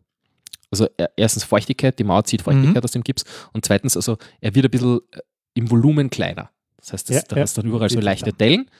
also 0.70 0.86
er- 0.96 1.10
erstens 1.16 1.44
Feuchtigkeit, 1.44 1.98
die 1.98 2.04
Mauer 2.04 2.24
zieht 2.24 2.42
Feuchtigkeit 2.42 2.82
Mhm. 2.82 2.84
aus 2.84 2.92
dem 2.92 3.02
Gips 3.04 3.24
und 3.52 3.64
zweitens, 3.64 3.96
also 3.96 4.16
er 4.40 4.54
wird 4.54 4.66
ein 4.66 4.70
bisschen 4.70 5.00
äh, 5.12 5.20
im 5.54 5.70
Volumen 5.70 6.08
kleiner. 6.10 6.50
Das 6.76 6.92
heißt, 6.92 7.08
das, 7.10 7.16
Ja, 7.16 7.22
da 7.28 7.36
ja. 7.36 7.44
du 7.44 7.50
dann 7.62 7.66
überall 7.70 7.90
so 7.90 8.00
leichte. 8.00 8.32
Dellen. 8.32 8.70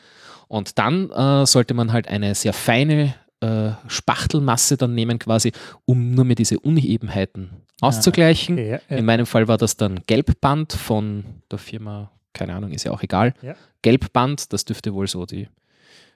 Und 0.47 0.79
dann 0.79 1.11
äh, 1.11 1.45
sollte 1.47 1.75
man 1.75 1.93
halt 1.93 2.09
eine 2.09 2.35
sehr 2.35 2.53
feine 2.55 3.15
äh, 3.41 3.73
Spachtelmasse 3.89 4.77
dann 4.77 4.95
nehmen, 4.95 5.19
quasi, 5.19 5.53
um 5.85 6.13
nur 6.13 6.25
mehr 6.25 6.35
diese 6.37 6.59
Unebenheiten 6.59 7.51
auszugleichen. 7.81 8.55
Okay, 8.57 8.71
ja, 8.71 8.81
ja. 8.89 8.97
In 8.97 9.05
meinem 9.05 9.27
Fall 9.27 9.47
war 9.47 9.59
das 9.59 9.77
dann 9.77 10.01
Gelbband 10.07 10.73
von 10.73 11.25
der 11.51 11.59
Firma, 11.59 12.11
keine 12.39 12.55
Ahnung, 12.55 12.73
ist 12.73 12.85
ja 12.85 12.93
auch 12.93 13.03
egal. 13.03 13.35
Ja. 13.43 13.55
Gelbband, 13.83 14.53
das 14.53 14.65
dürfte 14.65 14.95
wohl 14.95 15.07
so 15.07 15.27
die 15.27 15.49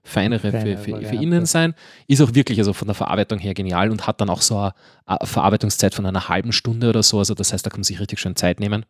feinere 0.05 0.41
für, 0.41 0.51
Feinere 0.53 0.77
für, 0.79 0.85
für 0.85 0.93
Variante. 0.93 1.23
innen 1.23 1.47
sein. 1.47 1.75
Ist 2.07 2.21
auch 2.23 2.35
wirklich 2.35 2.59
also 2.59 2.73
von 2.73 2.89
der 2.89 2.95
Verarbeitung 2.95 3.39
her 3.39 3.55
genial 3.55 3.91
und 3.91 4.07
hat 4.07 4.21
dann 4.21 4.31
auch 4.31 4.43
so 4.43 4.59
eine, 4.59 4.73
Verarbeitungszeit 5.25 5.95
von 5.95 6.07
einer 6.07 6.29
halben 6.29 6.53
Stunde 6.53 6.89
oder 6.89 7.03
so. 7.03 7.19
Also 7.19 7.35
das 7.35 7.53
heißt, 7.53 7.65
da 7.65 7.71
kann 7.71 7.81
man 7.81 7.85
sich 7.85 8.01
richtig 8.01 8.21
schön 8.21 8.37
Zeit 8.37 8.61
nehmen. 8.61 8.85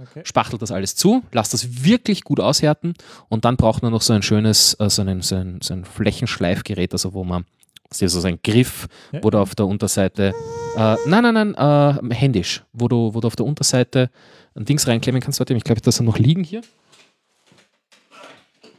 Okay. 0.00 0.22
Spachtelt 0.24 0.62
das 0.62 0.70
alles 0.70 0.96
zu, 0.96 1.22
lasst 1.32 1.52
das 1.52 1.84
wirklich 1.84 2.24
gut 2.24 2.40
aushärten 2.40 2.94
und 3.28 3.44
dann 3.44 3.56
braucht 3.56 3.82
man 3.82 3.92
noch 3.92 4.00
so 4.00 4.14
ein 4.14 4.22
schönes, 4.22 4.74
äh, 4.80 4.88
so, 4.88 5.02
einen, 5.02 5.20
so, 5.20 5.36
ein, 5.36 5.60
so 5.62 5.74
ein 5.74 5.84
Flächenschleifgerät, 5.84 6.94
also 6.94 7.12
wo 7.12 7.24
man, 7.24 7.44
das 7.90 8.00
ist 8.00 8.12
so 8.14 8.26
ein 8.26 8.38
Griff, 8.42 8.88
wo 9.20 9.28
du 9.28 9.38
auf 9.38 9.54
der 9.54 9.66
Unterseite, 9.66 10.32
äh, 10.78 10.96
nein, 11.06 11.22
nein, 11.24 11.34
nein, 11.52 11.54
äh, 11.54 12.14
händisch, 12.14 12.62
wo 12.72 12.88
du, 12.88 13.12
wo 13.12 13.20
du 13.20 13.26
auf 13.26 13.36
der 13.36 13.44
Unterseite 13.44 14.08
ein 14.54 14.64
Dings 14.64 14.86
reinklemmen 14.86 15.20
kannst. 15.20 15.38
Warte, 15.40 15.54
ich 15.54 15.64
glaube, 15.64 15.80
das 15.80 15.96
soll 15.96 16.06
noch 16.06 16.18
liegen 16.18 16.44
hier. 16.44 16.62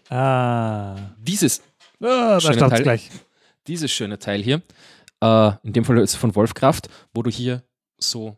Ah. 0.10 0.96
Dieses, 1.20 1.62
Ah, 2.02 2.40
da 2.40 2.70
Teile. 2.70 2.84
gleich. 2.84 3.10
dieses 3.68 3.92
schöne 3.92 4.20
Teil 4.20 4.44
hier, 4.44 4.62
äh, 5.22 5.52
in 5.64 5.74
dem 5.74 5.86
Fall 5.86 5.98
ist 6.00 6.12
es 6.12 6.16
von 6.18 6.36
Wolfkraft, 6.36 6.90
wo 7.14 7.24
du 7.24 7.30
hier 7.32 7.64
so 7.98 8.36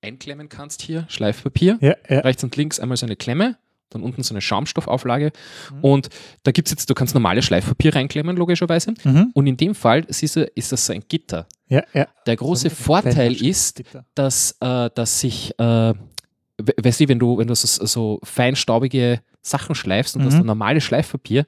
einklemmen 0.00 0.48
kannst, 0.48 0.82
hier, 0.82 1.04
Schleifpapier, 1.08 1.78
Ja, 1.80 1.96
ja. 2.08 2.20
rechts 2.20 2.44
und 2.44 2.56
links 2.56 2.78
einmal 2.78 2.96
so 2.96 3.06
eine 3.06 3.16
Klemme, 3.16 3.56
dann 3.90 4.02
unten 4.02 4.22
so 4.22 4.32
eine 4.32 4.40
Schaumstoffauflage 4.40 5.32
Mhm. 5.72 5.78
und 5.84 6.08
da 6.44 6.52
gibt 6.52 6.68
es 6.68 6.72
jetzt, 6.72 6.88
du 6.88 6.94
kannst 6.94 7.14
normales 7.14 7.44
Schleifpapier 7.44 7.94
reinklemmen, 7.94 8.36
logischerweise. 8.36 8.94
Mhm. 9.04 9.32
Und 9.34 9.46
in 9.48 9.56
dem 9.56 9.74
Fall 9.74 10.04
siehst 10.08 10.36
du, 10.36 10.44
ist 10.54 10.70
das 10.72 10.86
so 10.86 10.92
ein 10.92 11.02
Gitter. 11.08 11.46
Ja, 11.68 11.82
ja. 11.92 12.06
Der 12.26 12.36
große 12.36 12.70
So 12.70 12.74
Vorteil 12.76 13.34
ist, 13.34 13.82
dass, 14.14 14.56
äh, 14.60 14.90
dass 14.94 15.20
sich, 15.20 15.58
äh, 15.58 15.94
weißt 16.82 17.00
du, 17.00 17.08
wenn 17.08 17.18
du, 17.18 17.38
wenn 17.38 17.46
du 17.48 17.54
so, 17.54 17.84
so 17.86 18.18
feinstaubige 18.22 19.20
Sachen 19.42 19.74
schleifst 19.74 20.16
und 20.16 20.22
Mhm. 20.22 20.26
das 20.26 20.34
dann 20.36 20.46
normales 20.46 20.84
Schleifpapier, 20.84 21.44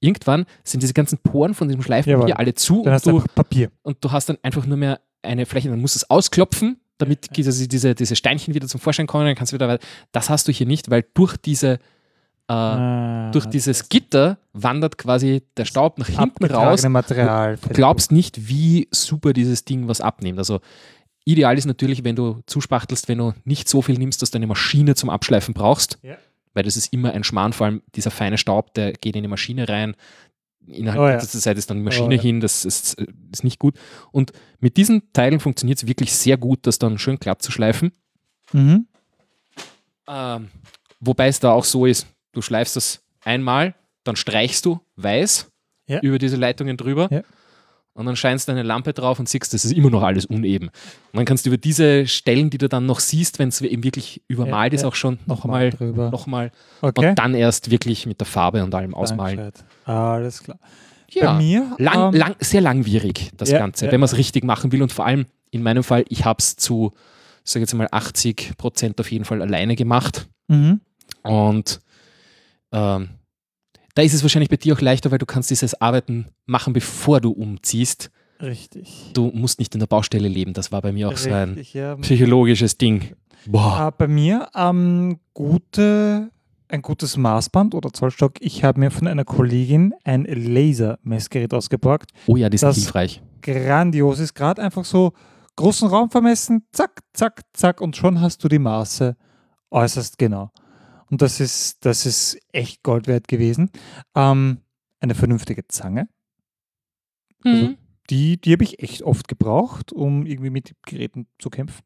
irgendwann 0.00 0.46
sind 0.64 0.82
diese 0.82 0.94
ganzen 0.94 1.18
Poren 1.18 1.54
von 1.54 1.68
diesem 1.68 1.82
Schleifpapier 1.82 2.18
Jawohl. 2.20 2.32
alle 2.34 2.54
zu 2.54 2.82
Dann 2.84 2.94
und 2.94 3.06
du 3.06 3.20
Papier. 3.34 3.70
und 3.82 3.98
du 4.02 4.10
hast 4.12 4.28
dann 4.28 4.38
einfach 4.42 4.66
nur 4.66 4.76
mehr 4.76 5.00
eine 5.22 5.46
Fläche, 5.46 5.68
dann 5.68 5.80
musst 5.80 5.96
du 5.96 5.98
es 5.98 6.10
ausklopfen, 6.10 6.78
damit 6.98 7.36
diese, 7.36 7.68
diese, 7.68 7.94
diese 7.94 8.16
Steinchen 8.16 8.54
wieder 8.54 8.66
zum 8.68 8.80
Vorschein 8.80 9.06
kommen, 9.06 9.26
dann 9.26 9.34
kannst 9.34 9.52
du 9.52 9.54
wieder 9.56 9.68
weiter. 9.68 9.84
Das 10.12 10.30
hast 10.30 10.48
du 10.48 10.52
hier 10.52 10.66
nicht, 10.66 10.90
weil 10.90 11.04
durch 11.14 11.36
diese 11.36 11.78
äh, 12.50 12.52
Ah, 12.54 13.30
durch 13.30 13.44
dieses 13.44 13.90
Gitter 13.90 14.38
wandert 14.54 14.96
quasi 14.96 15.42
der 15.58 15.66
Staub 15.66 15.98
nach 15.98 16.08
hinten 16.08 16.46
raus. 16.46 16.82
Material. 16.88 17.58
Du 17.60 17.68
glaubst 17.74 18.10
nicht, 18.10 18.48
wie 18.48 18.88
super 18.90 19.34
dieses 19.34 19.66
Ding 19.66 19.86
was 19.86 20.00
abnimmt. 20.00 20.38
Also 20.38 20.60
ideal 21.30 21.56
ist 21.58 21.66
natürlich, 21.66 22.04
wenn 22.04 22.16
du 22.16 22.40
zuspachtelst, 22.46 23.08
wenn 23.08 23.18
du 23.18 23.34
nicht 23.44 23.68
so 23.68 23.82
viel 23.82 23.98
nimmst, 23.98 24.22
dass 24.22 24.30
du 24.30 24.38
eine 24.38 24.46
Maschine 24.46 24.94
zum 24.94 25.10
Abschleifen 25.10 25.54
brauchst, 25.54 25.98
Ja. 26.02 26.16
weil 26.54 26.62
das 26.64 26.76
ist 26.76 26.92
immer 26.92 27.12
ein 27.12 27.24
Schmarrn, 27.24 27.52
vor 27.52 27.66
allem 27.66 27.82
dieser 27.94 28.10
feine 28.10 28.38
Staub, 28.38 28.74
der 28.74 28.92
geht 28.92 29.16
in 29.16 29.22
die 29.22 29.28
Maschine 29.28 29.68
rein. 29.68 29.94
Innerhalb 30.66 31.00
Oh 31.00 31.06
ja. 31.06 31.12
kürzester 31.12 31.38
Zeit 31.40 31.56
ist 31.58 31.70
dann 31.70 31.78
die 31.78 31.82
Maschine 31.84 32.08
Oh 32.08 32.12
ja. 32.12 32.20
hin, 32.20 32.40
das 32.40 32.64
ist, 32.64 32.96
ist 33.32 33.44
nicht 33.44 33.58
gut. 33.58 33.74
Und 34.12 34.32
mit 34.60 34.76
diesen 34.76 35.12
Teilen 35.12 35.40
funktioniert 35.40 35.78
es 35.78 35.86
wirklich 35.86 36.12
sehr 36.12 36.36
gut, 36.36 36.60
das 36.66 36.78
dann 36.78 36.98
schön 36.98 37.18
glatt 37.18 37.40
zu 37.42 37.50
schleifen. 37.52 37.92
Mhm. 38.52 38.86
Ähm, 40.06 40.48
wobei 41.00 41.28
es 41.28 41.40
da 41.40 41.52
auch 41.52 41.64
so 41.64 41.86
ist, 41.86 42.06
du 42.32 42.42
schleifst 42.42 42.76
das 42.76 43.02
einmal, 43.22 43.74
dann 44.04 44.16
streichst 44.16 44.64
du 44.64 44.80
weiß 44.96 45.50
Ja. 45.86 46.00
über 46.00 46.18
diese 46.18 46.36
Leitungen 46.36 46.76
drüber. 46.76 47.08
Und 47.98 48.06
dann 48.06 48.14
scheinst 48.14 48.46
du 48.46 48.52
eine 48.52 48.62
Lampe 48.62 48.92
drauf 48.92 49.18
und 49.18 49.28
siehst, 49.28 49.52
das 49.52 49.64
ist 49.64 49.72
immer 49.72 49.90
noch 49.90 50.04
alles 50.04 50.24
uneben. 50.24 50.68
Und 50.68 51.16
dann 51.16 51.24
kannst 51.24 51.44
du 51.44 51.50
über 51.50 51.56
diese 51.56 52.06
Stellen, 52.06 52.48
die 52.48 52.56
du 52.58 52.68
dann 52.68 52.86
noch 52.86 53.00
siehst, 53.00 53.40
wenn 53.40 53.48
es 53.48 53.60
eben 53.60 53.82
wirklich 53.82 54.22
übermalt 54.28 54.72
Ja, 54.72 54.78
ist, 54.78 54.84
auch 54.84 54.94
schon 54.94 55.18
Nochmal 55.26 55.70
nochmal 55.70 55.70
drüber. 55.70 56.10
noch 56.10 56.26
mal, 56.28 56.52
okay. 56.80 57.08
und 57.08 57.18
dann 57.18 57.34
erst 57.34 57.72
wirklich 57.72 58.06
mit 58.06 58.20
der 58.20 58.26
Farbe 58.26 58.62
und 58.62 58.72
allem 58.72 58.94
ausmalen. 58.94 59.36
Dankeschön. 59.38 59.66
Alles 59.84 60.42
klar. 60.44 60.58
Ja. 61.10 61.32
Bei 61.32 61.38
mir 61.38 61.74
Lang, 61.78 62.14
ähm, 62.14 62.20
lang, 62.20 62.36
sehr 62.38 62.60
langwierig, 62.60 63.30
das 63.36 63.50
Ja, 63.50 63.58
Ganze, 63.58 63.86
ja, 63.86 63.92
wenn 63.92 63.98
man 63.98 64.04
es 64.06 64.16
richtig 64.16 64.44
machen 64.44 64.70
will. 64.70 64.82
Und 64.82 64.92
vor 64.92 65.04
allem 65.04 65.26
in 65.50 65.62
meinem 65.64 65.82
Fall, 65.82 66.04
ich 66.08 66.24
habe 66.24 66.38
es 66.38 66.54
zu, 66.54 66.92
sage 67.42 67.64
jetzt 67.64 67.74
mal, 67.74 67.88
80 67.90 68.52
Prozent 68.58 69.00
auf 69.00 69.10
jeden 69.10 69.24
Fall 69.24 69.42
alleine 69.42 69.74
gemacht. 69.74 70.28
Mhm. 70.46 70.80
Und 71.24 71.80
ähm, 72.70 73.08
da 73.98 74.04
ist 74.04 74.14
es 74.14 74.22
wahrscheinlich 74.22 74.48
bei 74.48 74.56
dir 74.56 74.74
auch 74.74 74.80
leichter, 74.80 75.10
weil 75.10 75.18
du 75.18 75.26
kannst 75.26 75.50
dieses 75.50 75.80
Arbeiten 75.80 76.26
machen, 76.46 76.72
bevor 76.72 77.20
du 77.20 77.32
umziehst. 77.32 78.12
Richtig. 78.40 79.10
Du 79.12 79.32
musst 79.34 79.58
nicht 79.58 79.74
in 79.74 79.80
der 79.80 79.88
Baustelle 79.88 80.28
leben. 80.28 80.52
Das 80.52 80.70
war 80.70 80.82
bei 80.82 80.92
mir 80.92 81.08
auch 81.08 81.16
so 81.16 81.32
ein 81.32 81.48
Richtig, 81.54 81.74
ja. 81.74 81.96
psychologisches 81.96 82.78
Ding. 82.78 83.16
Boah. 83.44 83.88
Äh, 83.88 83.92
bei 83.98 84.06
mir 84.06 84.50
ähm, 84.54 85.18
gute, 85.34 86.30
ein 86.68 86.80
gutes 86.80 87.16
Maßband 87.16 87.74
oder 87.74 87.92
Zollstock. 87.92 88.34
Ich 88.38 88.62
habe 88.62 88.78
mir 88.78 88.92
von 88.92 89.08
einer 89.08 89.24
Kollegin 89.24 89.92
ein 90.04 90.26
Lasermessgerät 90.26 91.52
ausgeborgt. 91.52 92.12
Oh 92.26 92.36
ja, 92.36 92.46
sind 92.50 92.62
das- 92.62 92.76
hilfreich. 92.76 93.20
Grandios 93.42 94.20
ist 94.20 94.34
gerade 94.34 94.62
einfach 94.62 94.84
so 94.84 95.12
großen 95.56 95.88
Raum 95.88 96.08
vermessen, 96.08 96.64
zack, 96.70 97.00
zack, 97.14 97.42
zack 97.52 97.80
und 97.80 97.96
schon 97.96 98.20
hast 98.20 98.44
du 98.44 98.48
die 98.48 98.60
Maße 98.60 99.16
äußerst 99.72 100.18
genau. 100.18 100.52
Und 101.10 101.22
das 101.22 101.40
ist, 101.40 101.84
das 101.84 102.06
ist 102.06 102.38
echt 102.52 102.82
Gold 102.82 103.06
wert 103.06 103.28
gewesen. 103.28 103.70
Ähm, 104.14 104.58
eine 105.00 105.14
vernünftige 105.14 105.66
Zange. 105.68 106.08
also- 107.44 107.64
Mhm. 107.66 107.76
Die, 108.10 108.40
die 108.40 108.52
habe 108.52 108.64
ich 108.64 108.82
echt 108.82 109.02
oft 109.02 109.28
gebraucht, 109.28 109.92
um 109.92 110.24
irgendwie 110.24 110.48
mit 110.50 110.72
Geräten 110.86 111.26
zu 111.38 111.50
kämpfen. 111.50 111.82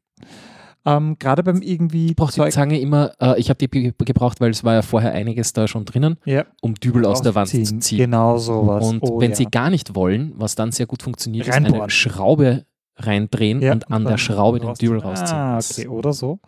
Ähm, 0.85 1.17
Gerade 1.19 1.43
beim 1.43 1.61
irgendwie 1.61 2.13
braucht 2.13 2.37
die 2.37 2.49
Zange 2.49 2.79
immer, 2.79 3.11
äh, 3.19 3.37
ich 3.39 3.49
habe 3.49 3.57
die 3.57 3.69
ge- 3.69 3.93
gebraucht, 3.97 4.39
weil 4.39 4.51
es 4.51 4.63
war 4.63 4.73
ja 4.73 4.81
vorher 4.81 5.11
einiges 5.11 5.51
da 5.51 5.67
schon 5.67 5.83
drinnen, 5.85 6.17
ja, 6.25 6.45
um 6.61 6.75
Dübel 6.75 7.05
aus 7.05 7.21
der 7.21 7.35
Wand 7.35 7.49
zu 7.49 7.57
rausziehen. 7.57 7.81
ziehen. 7.81 7.97
Genau 7.97 8.37
sowas. 8.37 8.85
Und 8.85 9.01
Oh, 9.03 9.19
wenn 9.19 9.31
ja. 9.31 9.35
sie 9.35 9.45
gar 9.45 9.69
nicht 9.69 9.95
wollen, 9.95 10.31
was 10.35 10.55
dann 10.55 10.71
sehr 10.71 10.85
gut 10.85 11.03
funktioniert, 11.03 11.47
ist 11.47 11.53
eine. 11.55 11.89
Schraube 11.89 12.65
reindrehen 12.95 13.61
Ja, 13.61 13.73
und 13.73 13.91
an 13.91 14.03
der 14.03 14.11
dann 14.11 14.17
Schraube 14.17 14.59
den. 14.59 14.73
Dübel 14.75 14.99
rausziehen. 14.99 15.37
Ah, 15.37 15.57
okay, 15.57 15.87
oder 15.87 16.13
so. 16.13 16.39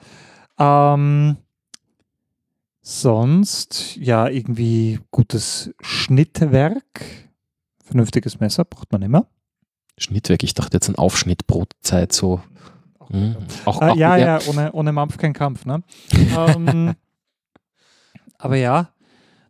Ähm, 0.57 1.35
sonst, 2.85 3.95
ja, 3.95 4.27
irgendwie 4.27 4.99
gutes 5.09 5.73
Schnittwerk. 5.81 7.01
Vernünftiges 7.83 8.39
Messer 8.39 8.63
braucht 8.63 8.91
man 8.91 9.01
immer. 9.01 9.27
Schnittwerk, 9.97 10.43
ich 10.43 10.53
dachte 10.53 10.77
jetzt 10.77 10.87
an 10.89 10.95
Aufschnitt, 10.95 11.47
Brotzeit, 11.47 12.13
so. 12.13 12.41
Mhm. 13.09 13.37
Auch, 13.65 13.81
Äh, 13.81 13.85
auch, 13.89 13.95
ja, 13.95 14.17
ja, 14.17 14.39
ohne, 14.47 14.71
ohne 14.73 14.91
Mampf 14.91 15.17
kein 15.17 15.33
Kampf. 15.33 15.65
Ne? 15.65 15.81
ähm, 16.37 16.93
aber 18.37 18.57
ja, 18.57 18.89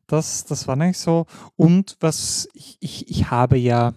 das, 0.07 0.45
das 0.45 0.67
war 0.67 0.77
nicht 0.77 0.97
so. 0.97 1.25
Und 1.57 1.97
was 1.99 2.47
ich, 2.53 2.77
ich, 2.79 3.09
ich 3.09 3.31
habe 3.31 3.57
ja 3.57 3.93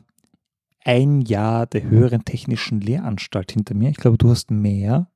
ein 0.84 1.20
Jahr 1.20 1.66
der 1.66 1.84
höheren 1.84 2.24
technischen 2.24 2.80
Lehranstalt 2.80 3.52
hinter 3.52 3.74
mir. 3.74 3.90
Ich 3.90 3.98
glaube, 3.98 4.18
du 4.18 4.30
hast 4.30 4.50
mehr 4.50 5.08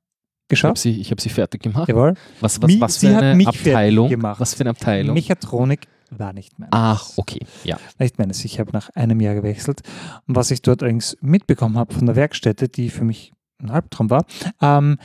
Ich 0.51 0.63
habe 0.63 0.73
geschafft. 0.73 0.77
sie, 0.77 0.99
ich 0.99 1.09
hab 1.11 1.21
sie 1.21 1.29
fertig 1.29 1.63
gemacht. 1.63 1.87
Jawohl. 1.89 2.13
Was, 2.41 2.61
was, 2.61 2.79
was 2.79 2.97
für 2.97 3.17
eine 3.17 3.47
Abteilung? 3.47 4.09
gemacht. 4.09 4.39
Was 4.39 4.53
für 4.53 4.61
eine 4.61 4.71
Abteilung? 4.71 5.13
Mechatronik 5.13 5.87
war 6.11 6.33
nicht 6.33 6.59
meines. 6.59 6.71
Ach, 6.73 7.09
okay. 7.17 7.45
Ja. 7.63 7.77
Nicht 7.97 8.19
meines. 8.19 8.43
Ich 8.45 8.59
habe 8.59 8.71
nach 8.71 8.89
einem 8.89 9.19
Jahr 9.19 9.35
gewechselt. 9.35 9.81
Und 10.27 10.35
was 10.35 10.51
ich 10.51 10.61
dort 10.61 10.83
allerdings 10.83 11.17
mitbekommen 11.21 11.77
habe 11.77 11.93
von 11.93 12.05
der 12.05 12.15
Werkstätte, 12.15 12.69
die 12.69 12.89
für 12.89 13.03
mich 13.03 13.31
ein 13.59 13.69
Albtraum 13.71 14.09
war, 14.09 14.25
ähm, 14.61 14.97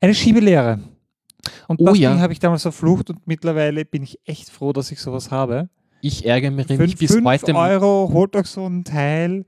eine 0.00 0.14
Schiebelehre. 0.14 0.80
Und 1.66 1.80
Oh 1.80 1.86
das 1.86 1.98
ja. 1.98 2.12
Ding 2.12 2.20
habe 2.20 2.32
ich 2.32 2.38
damals 2.38 2.62
verflucht 2.62 3.10
und 3.10 3.26
mittlerweile 3.26 3.84
bin 3.84 4.02
ich 4.02 4.20
echt 4.24 4.50
froh, 4.50 4.72
dass 4.72 4.92
ich 4.92 5.00
sowas 5.00 5.30
habe. 5.30 5.68
Ich 6.00 6.26
ärgere 6.26 6.50
mich 6.50 6.66
Fünf, 6.66 6.98
bis 6.98 7.12
fünf 7.12 7.24
heute. 7.24 7.54
Euro 7.54 8.10
holt 8.12 8.36
euch 8.36 8.46
so 8.46 8.66
ein 8.66 8.84
Teil, 8.84 9.44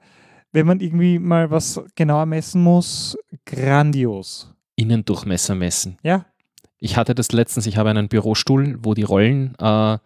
wenn 0.53 0.67
man 0.67 0.81
irgendwie 0.81 1.19
mal 1.19 1.51
was 1.51 1.81
genauer 1.97 2.27
messen 2.27 2.63
muss. 2.63 3.17
Grandios. 3.45 4.54
Innendurchmesser 4.77 5.55
messen. 5.55 5.99
Ja, 6.03 6.27
Ich 6.79 6.97
hatte 6.97 7.15
das 7.15 7.33
letztens, 7.33 7.67
ich 7.67 7.77
habe 7.77 7.91
einen 7.91 8.09
Bürostuhl, 8.09 8.77
wo 8.83 8.95
die 8.95 9.03
Rollen 9.05 9.55
äh, 9.59 9.99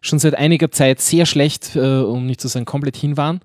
schon 0.00 0.18
seit 0.18 0.34
einiger 0.34 0.70
Zeit 0.70 1.00
sehr 1.00 1.26
schlecht, 1.26 1.76
äh, 1.76 2.00
um 2.00 2.26
nicht 2.26 2.40
zu 2.40 2.48
sagen 2.48 2.64
komplett 2.66 2.96
hin 2.96 3.16
waren 3.16 3.40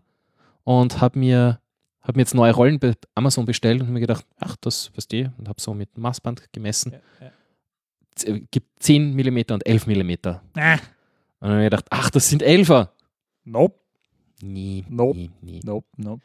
und 0.64 1.00
habe 1.02 1.18
mir, 1.20 1.60
hab 2.02 2.16
mir 2.16 2.22
jetzt 2.24 2.36
neue 2.36 2.54
Rollen 2.54 2.80
bei 2.80 2.94
Amazon 3.16 3.46
bestellt 3.46 3.82
und 3.82 3.92
mir 3.92 4.00
gedacht, 4.02 4.26
ach, 4.38 4.56
das 4.62 4.92
weißt 4.96 5.12
du, 5.14 5.34
und 5.38 5.48
habe 5.48 5.62
so 5.62 5.74
mit 5.74 5.98
Maßband 5.98 6.52
gemessen. 6.52 6.94
Z- 8.16 8.30
äh, 8.30 8.42
gibt 8.52 8.68
10 8.84 9.16
mm 9.16 9.44
und 9.52 9.66
11 9.66 9.88
mm. 9.88 10.10
Und 10.10 10.28
Ah, 10.28 10.42
dann 10.56 11.52
habe 11.52 11.54
ich 11.54 11.58
mir 11.58 11.64
gedacht, 11.66 11.86
ach, 11.92 12.10
das 12.10 12.28
sind 12.30 12.44
11er. 12.44 12.90
nope, 13.46 13.76
Nie, 14.42 14.86
Nope. 14.90 15.18
nie, 15.18 15.32
nie. 15.42 15.60
nope, 15.64 15.88
nope. 15.98 16.22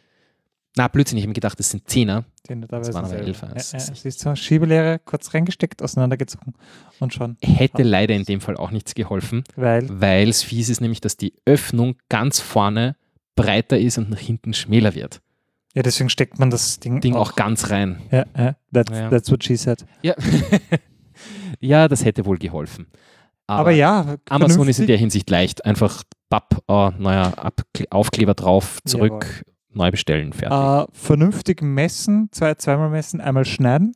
Na, 0.77 0.89
Blödsinn, 0.89 1.19
ich 1.19 1.23
habe 1.25 1.29
mir 1.29 1.35
gedacht, 1.35 1.59
das 1.59 1.71
sind 1.71 1.87
10er. 1.89 2.25
Den 2.49 2.61
da 2.63 2.79
Das 2.79 2.89
waren 2.93 3.05
aber 3.05 3.09
selber. 3.09 3.27
Elfer, 3.27 3.49
Ja, 3.49 3.55
das 3.55 3.73
ja, 3.73 3.79
ist- 3.79 3.97
siehst 4.03 4.25
du, 4.27 4.37
Schiebelehre 4.37 4.99
kurz 5.05 5.33
reingesteckt, 5.33 5.83
auseinandergezogen 5.83 6.55
und 7.01 7.15
schon. 7.15 7.37
Hätte 7.43 7.83
leider 7.83 8.15
in 8.15 8.25
dem 8.25 8.41
Fall 8.41 8.57
auch 8.57 8.71
nichts 8.71 8.95
geholfen. 8.95 9.45
Weil 9.57 9.89
weil 9.89 10.29
es 10.29 10.43
fies 10.43 10.69
ist, 10.69 10.81
nämlich 10.81 11.01
dass 11.01 11.17
die 11.17 11.33
Öffnung 11.47 11.97
ganz 12.09 12.41
vorne 12.41 12.97
breiter 13.37 13.79
ist 13.79 13.97
und 13.99 14.11
nach 14.11 14.19
hinten 14.19 14.53
schmäler 14.53 14.95
wird. 14.95 15.21
Ja, 15.75 15.83
deswegen 15.83 16.09
steckt 16.11 16.39
man 16.39 16.51
das 16.51 16.79
Ding, 16.79 17.01
Ding 17.01 17.15
auch, 17.17 17.35
ganz 17.35 17.71
rein. 17.71 18.01
Ja, 18.13 18.27
ja, 18.37 18.57
that's, 18.73 18.93
Ja. 18.93 19.09
that's 19.11 19.31
what 19.31 19.43
she 19.43 19.57
said. 19.57 19.85
Ja. 20.03 20.15
ja, 21.61 21.89
das 21.89 22.05
hätte 22.05 22.25
wohl 22.27 22.39
geholfen. 22.39 22.87
Aber, 23.47 23.73
ja, 23.73 24.17
Amazon 24.29 24.69
ist 24.69 24.79
in 24.79 24.87
der 24.87 24.97
Hinsicht 24.97 25.29
leicht. 25.29 25.65
Einfach 25.65 26.03
Papp, 26.31 26.63
neuer 26.69 27.33
Abkle 27.39 27.87
Aufkleber 27.91 28.35
drauf, 28.35 28.79
zurück, 28.85 29.45
neu 29.77 29.91
bestellen, 29.91 30.33
fertig. 30.33 30.57
äh, 30.57 30.87
vernünftig 30.93 31.63
messen, 31.63 32.29
zwei, 32.33 32.55
zweimal 32.55 32.91
messen, 32.91 33.21
einmal 33.21 33.45
schneiden. 33.45 33.95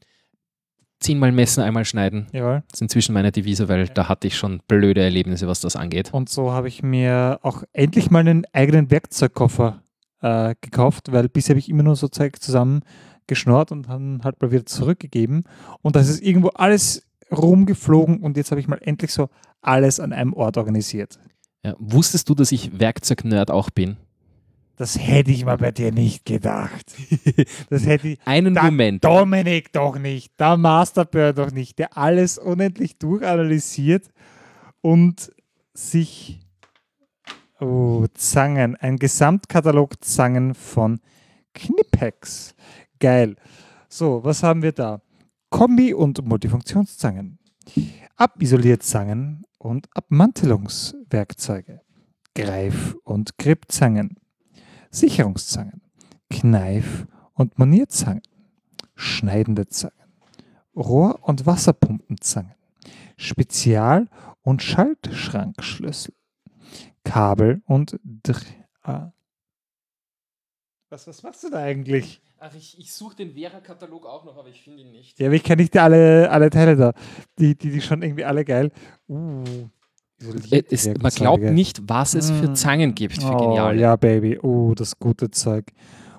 Zehnmal 1.01 1.31
messen, 1.31 1.63
einmal 1.63 1.85
schneiden. 1.85 2.27
Jawohl. 2.33 2.65
Das 2.71 2.79
ist 2.79 2.83
inzwischen 2.83 3.13
meine 3.13 3.31
Devise, 3.31 3.69
weil 3.69 3.87
da 3.87 4.09
hatte 4.09 4.27
ich 4.27 4.37
schon 4.37 4.61
blöde 4.67 5.01
Erlebnisse, 5.01 5.47
was 5.47 5.61
das 5.61 5.77
angeht. 5.77 6.13
Und 6.13 6.29
so 6.29 6.51
habe 6.53 6.67
ich 6.67 6.83
mir 6.83 7.39
auch 7.43 7.63
endlich 7.73 8.11
mal 8.11 8.21
einen 8.21 8.45
eigenen 8.53 8.91
Werkzeugkoffer 8.91 9.83
äh, 10.23 10.57
gekauft, 10.61 11.13
weil 11.13 11.29
bisher 11.29 11.55
habe 11.55 11.61
ich 11.61 11.69
immer 11.69 11.85
nur 11.85 11.95
so 11.95 12.09
Zeug 12.09 12.43
zusammengeschnort 12.43 13.71
und 13.71 13.89
dann 13.89 14.23
halt 14.25 14.43
mal 14.43 14.51
wieder 14.51 14.67
zurückgegeben. 14.67 15.45
Und 15.83 15.95
das 15.95 16.09
ist 16.09 16.21
irgendwo 16.21 16.49
alles 16.49 17.07
rumgeflogen 17.31 18.19
und 18.19 18.37
jetzt 18.37 18.51
habe 18.51 18.61
ich 18.61 18.67
mal 18.69 18.81
endlich 18.83 19.13
so 19.13 19.29
alles 19.61 20.01
an 20.01 20.13
einem 20.13 20.33
Ort 20.33 20.57
organisiert. 20.57 21.19
Ja, 21.65 21.75
wusstest 21.79 22.29
du, 22.29 22.35
dass 22.35 22.53
ich 22.53 22.79
Werkzeugnerd 22.81 23.51
auch 23.51 23.71
bin? 23.71 23.97
Das 24.79 24.97
hätte 24.99 25.33
ich 25.33 25.45
mal 25.45 25.59
bei 25.59 25.73
dir 25.73 25.91
nicht 25.93 26.25
gedacht. 26.25 26.95
Das 27.69 27.85
hätte 27.85 28.09
ich. 28.09 28.19
Einen 28.25 28.55
Da- 28.55 28.63
Moment. 28.63 29.05
Dominik 29.05 29.73
doch 29.73 29.99
nicht, 29.99 30.39
der 30.39 30.57
Masterbird 30.57 31.37
doch 31.39 31.51
nicht, 31.51 31.79
der 31.81 31.97
alles 31.99 32.39
unendlich 32.39 32.97
durchanalysiert 32.99 34.09
und 34.81 35.33
sich 35.75 36.41
oh, 37.61 38.07
Zangen, 38.15 38.77
ein 38.77 38.99
Gesamtkatalog 38.99 40.03
Zangen 40.05 40.55
von 40.55 41.01
Knipex. 41.55 42.55
Geil. 43.01 43.35
So, 43.89 44.23
was 44.23 44.43
haben 44.45 44.63
wir 44.63 44.73
da? 44.73 45.01
Kombi- 45.51 45.95
und 45.95 46.25
Multifunktionszangen, 46.25 47.39
Abisolierzangen 48.17 49.43
und 49.59 49.89
Abmantelungswerkzeuge, 49.95 51.81
Greif- 52.35 52.97
und 53.03 53.39
Gripzangen, 53.39 54.17
Sicherungszangen, 54.91 55.83
Kneif- 56.31 57.07
und 57.35 57.59
Monierzangen, 57.59 58.23
schneidende 58.95 59.69
Zangen, 59.69 59.95
Rohr- 60.75 61.21
und 61.23 61.47
Wasserpumpenzangen, 61.47 62.55
Spezial- 63.17 64.09
und 64.43 64.63
Schaltschrankschlüssel, 64.63 66.15
Kabel 67.05 67.63
und 67.67 67.99
Dr 68.03 68.43
ah. 68.83 69.13
Was, 70.91 71.07
was 71.07 71.23
machst 71.23 71.45
du 71.45 71.51
da 71.51 71.59
eigentlich? 71.59 72.23
Ach, 72.39 72.55
ich, 72.55 72.79
ich 72.79 72.93
suche 72.93 73.17
den 73.17 73.35
Vera-Katalog 73.35 74.07
auch 74.07 74.25
noch, 74.25 74.39
aber 74.39 74.49
ich 74.49 74.63
finde 74.63 74.83
ihn 74.83 74.93
nicht. 74.93 75.19
Ja, 75.19 75.27
aber 75.27 75.35
ich 75.35 75.43
kenne 75.43 75.61
nicht 75.63 75.75
die 75.75 75.81
alle, 75.81 76.31
alle 76.31 76.49
Teile 76.51 76.77
da. 76.77 76.93
Die, 77.39 77.59
die, 77.59 77.71
die 77.71 77.81
schon 77.81 78.01
irgendwie 78.01 78.25
alle 78.25 78.45
geil. 78.45 78.71
Uh, 79.09 79.69
es, 80.71 80.87
man 81.01 81.11
glaubt 81.13 81.43
nicht, 81.45 81.83
was 81.89 82.15
es 82.15 82.31
für 82.31 82.49
Mm. 82.51 82.55
Zangen 82.57 82.95
gibt 82.95 83.23
für 83.23 83.33
Oh, 83.33 83.37
Geniale. 83.39 83.81
ja, 83.81 83.97
Baby. 83.97 84.39
Uh, 84.43 84.75
das 84.75 84.99
gute 84.99 85.31
Zeug. 85.31 85.67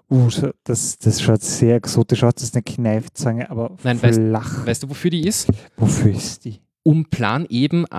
Uh, 0.10 0.30
das, 0.64 0.98
das 0.98 1.22
schaut 1.22 1.42
sehr 1.42 1.76
exotisch 1.76 2.24
aus. 2.24 2.34
Das 2.36 2.44
ist 2.44 2.56
eine 2.56 2.64
Kneifzange, 2.64 3.50
aber 3.50 3.76
Nein, 3.84 4.00
weißt- 4.00 4.30
flach. 4.30 4.66
Weißt 4.66 4.84
du, 4.84 4.90
wofür 4.90 5.12
die 5.12 5.28
ist? 5.28 5.48
Wofür 5.78 6.12
ist 6.12 6.46
die? 6.46 6.62
Um 6.84 7.06
plan 7.06 7.46
eben 7.50 7.86
äh, 7.86 7.90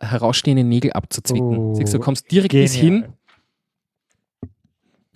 herausstehende 0.00 0.64
Nägel 0.64 0.92
abzuzwicken. 0.92 1.56
Oh, 1.58 1.74
Siehst 1.74 1.92
du, 1.92 1.98
du 1.98 2.04
kommst 2.04 2.30
direkt 2.30 2.52
bis 2.52 2.74
hin 2.74 3.04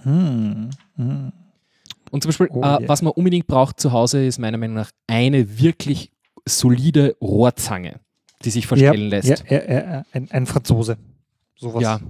Hm, 0.03 0.71
hm. 0.97 1.33
Und 2.11 2.23
zum 2.23 2.29
Beispiel, 2.29 2.49
Oh, 2.53 2.61
äh, 2.61 2.65
yeah. 2.67 2.81
was 2.87 3.03
man 3.03 3.13
unbedingt 3.13 3.47
braucht 3.47 3.81
zu 3.81 3.91
Hause, 3.93 4.25
ist 4.25 4.39
meiner 4.39 4.59
Meinung 4.59 4.77
nach 4.77 4.91
eine 5.07 5.59
wirklich 5.59 6.13
solide 6.47 7.17
Rohrzange, 7.21 8.01
die 8.45 8.51
sich 8.51 8.67
verstellen 8.67 9.09
lässt. 9.09 9.29
Ja, 9.29 9.37
ja, 9.49 9.65
ja, 9.65 9.93
ja. 9.93 10.05
Ein, 10.13 10.31
ein 10.31 10.47
Franzose. 10.47 10.97
Sowas. 11.57 11.83
Ja. 11.83 12.01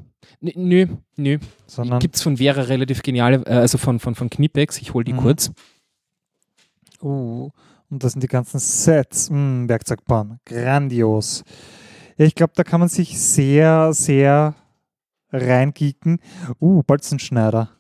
Nö, 0.41 0.87
nö. 1.17 1.39
Sondern, 1.67 1.99
Gibt 2.01 2.17
es 2.17 2.23
von 2.23 2.37
Vera 2.39 2.63
relativ 2.63 3.03
geniale, 3.03 3.43
äh, 3.47 3.55
also 3.55 3.79
von, 3.79 3.99
von, 3.99 4.15
von 4.15 4.31
Knipex, 4.31 4.81
ich 4.81 4.95
hole 4.95 5.05
die 5.05 5.13
Mhm. 5.13 5.19
kurz. 5.19 5.51
uh, 7.03 7.51
und 7.91 8.03
das 8.03 8.13
sind 8.13 8.23
die 8.23 8.29
ganzen 8.29 8.59
Sets. 8.59 9.29
Hm, 9.29 9.69
Werkzeugbahn. 9.69 10.41
Grandios. 10.47 11.45
Ja, 12.17 12.25
ich 12.25 12.35
glaube, 12.35 12.53
da 12.57 12.65
kann 12.65 12.81
man 12.81 12.89
sich 12.89 13.21
sehr, 13.21 13.93
sehr 13.93 14.55
reingeeken. 15.31 16.19
Uh, 16.61 16.83
Bolzenschneider. 16.83 17.71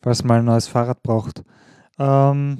Falls 0.00 0.22
man 0.24 0.38
ein 0.38 0.44
neues 0.44 0.68
Fahrrad 0.68 1.02
braucht. 1.02 1.42
Ähm, 1.98 2.58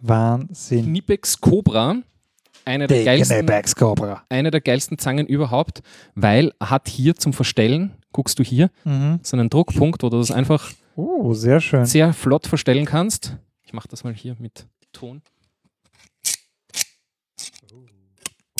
Wahnsinn. 0.00 0.86
Knipex 0.86 1.40
Cobra, 1.40 1.96
eine 2.64 2.86
der, 2.86 3.04
geilsten, 3.04 3.48
eine 4.28 4.50
der 4.50 4.60
geilsten 4.60 4.98
Zangen 4.98 5.26
überhaupt, 5.26 5.82
weil 6.14 6.52
hat 6.60 6.88
hier 6.88 7.14
zum 7.16 7.32
Verstellen, 7.32 7.92
guckst 8.12 8.38
du 8.38 8.42
hier, 8.42 8.70
Mhm. 8.84 9.20
so 9.22 9.36
einen 9.36 9.50
Druckpunkt, 9.50 10.02
wo 10.02 10.08
du 10.08 10.18
das 10.18 10.30
einfach 10.30 10.72
Uh, 10.96 11.32
sehr 11.34 11.60
schön. 11.60 11.84
sehr 11.86 12.12
flott 12.12 12.46
verstellen 12.46 12.84
kannst. 12.84 13.36
Ich 13.64 13.72
mache 13.72 13.88
das 13.88 14.04
mal 14.04 14.14
hier 14.14 14.36
mit 14.38 14.66
Ton. 14.92 15.22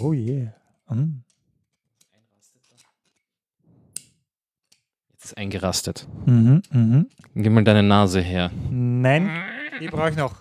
Oh 0.00 0.12
yeah. 0.12 0.52
Mm. 0.88 1.22
Jetzt 5.12 5.24
ist 5.26 5.36
eingerastet. 5.36 6.08
Mhm, 6.26 6.62
mhm. 6.70 7.06
Gib 7.34 7.52
mal 7.52 7.62
deine 7.62 7.82
Nase 7.82 8.20
her. 8.20 8.50
Nein, 8.70 9.30
die 9.80 9.86
brauche 9.88 10.10
ich 10.10 10.16
noch. 10.16 10.34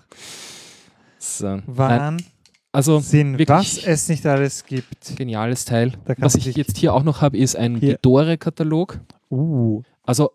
So. 1.19 1.61
Wahnsinn, 1.67 2.25
also 2.71 3.01
wirklich 3.11 3.47
was 3.47 3.77
es 3.85 4.09
nicht 4.09 4.25
alles 4.25 4.65
gibt. 4.65 5.15
geniales 5.17 5.65
Teil. 5.65 5.93
Was 6.17 6.35
ich 6.35 6.45
jetzt 6.55 6.77
hier 6.77 6.93
auch 6.93 7.03
noch 7.03 7.21
habe, 7.21 7.37
ist 7.37 7.55
ein. 7.55 7.79
Gedore-Katalog. 7.79 8.99
Uh, 9.29 9.81
Also 10.03 10.31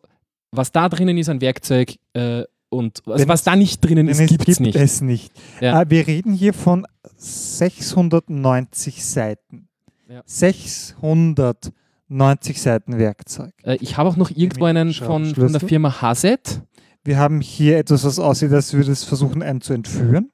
was 0.52 0.72
da 0.72 0.88
drinnen 0.88 1.18
ist 1.18 1.28
an 1.28 1.40
Werkzeug 1.40 1.96
äh, 2.14 2.44
und 2.68 3.02
also 3.06 3.20
Wenn 3.22 3.28
was 3.28 3.40
es- 3.40 3.44
da 3.44 3.56
nicht 3.56 3.84
drinnen 3.84 4.08
ist, 4.08 4.20
es 4.20 4.28
gibt 4.30 4.48
es 4.48 4.60
nicht. 4.60 4.76
es 4.76 5.00
nicht. 5.00 5.32
Ja. 5.60 5.82
Äh, 5.82 5.90
wir 5.90 6.06
reden 6.06 6.32
hier 6.32 6.54
von 6.54 6.86
690 7.16 9.04
Seiten. 9.04 9.68
Ja. 10.08 10.22
690 10.24 12.62
Seiten 12.62 12.98
Werkzeug. 12.98 13.52
Äh, 13.64 13.76
ich 13.80 13.96
habe 13.96 14.08
auch 14.08 14.16
noch 14.16 14.30
irgendwo 14.30 14.64
einen 14.66 14.92
von, 14.92 15.34
von 15.34 15.52
der. 15.52 15.60
Firma 15.60 16.00
Hazet. 16.00 16.62
Wir 17.04 17.18
haben 17.18 17.40
hier 17.40 17.78
etwas, 17.78 18.04
was 18.04 18.18
aussieht, 18.18 18.52
als 18.52 18.72
würde 18.72 18.90
es 18.92 19.04
versuchen, 19.04 19.42
einen 19.42 19.60
zu 19.60 19.72
entführen. 19.74 20.30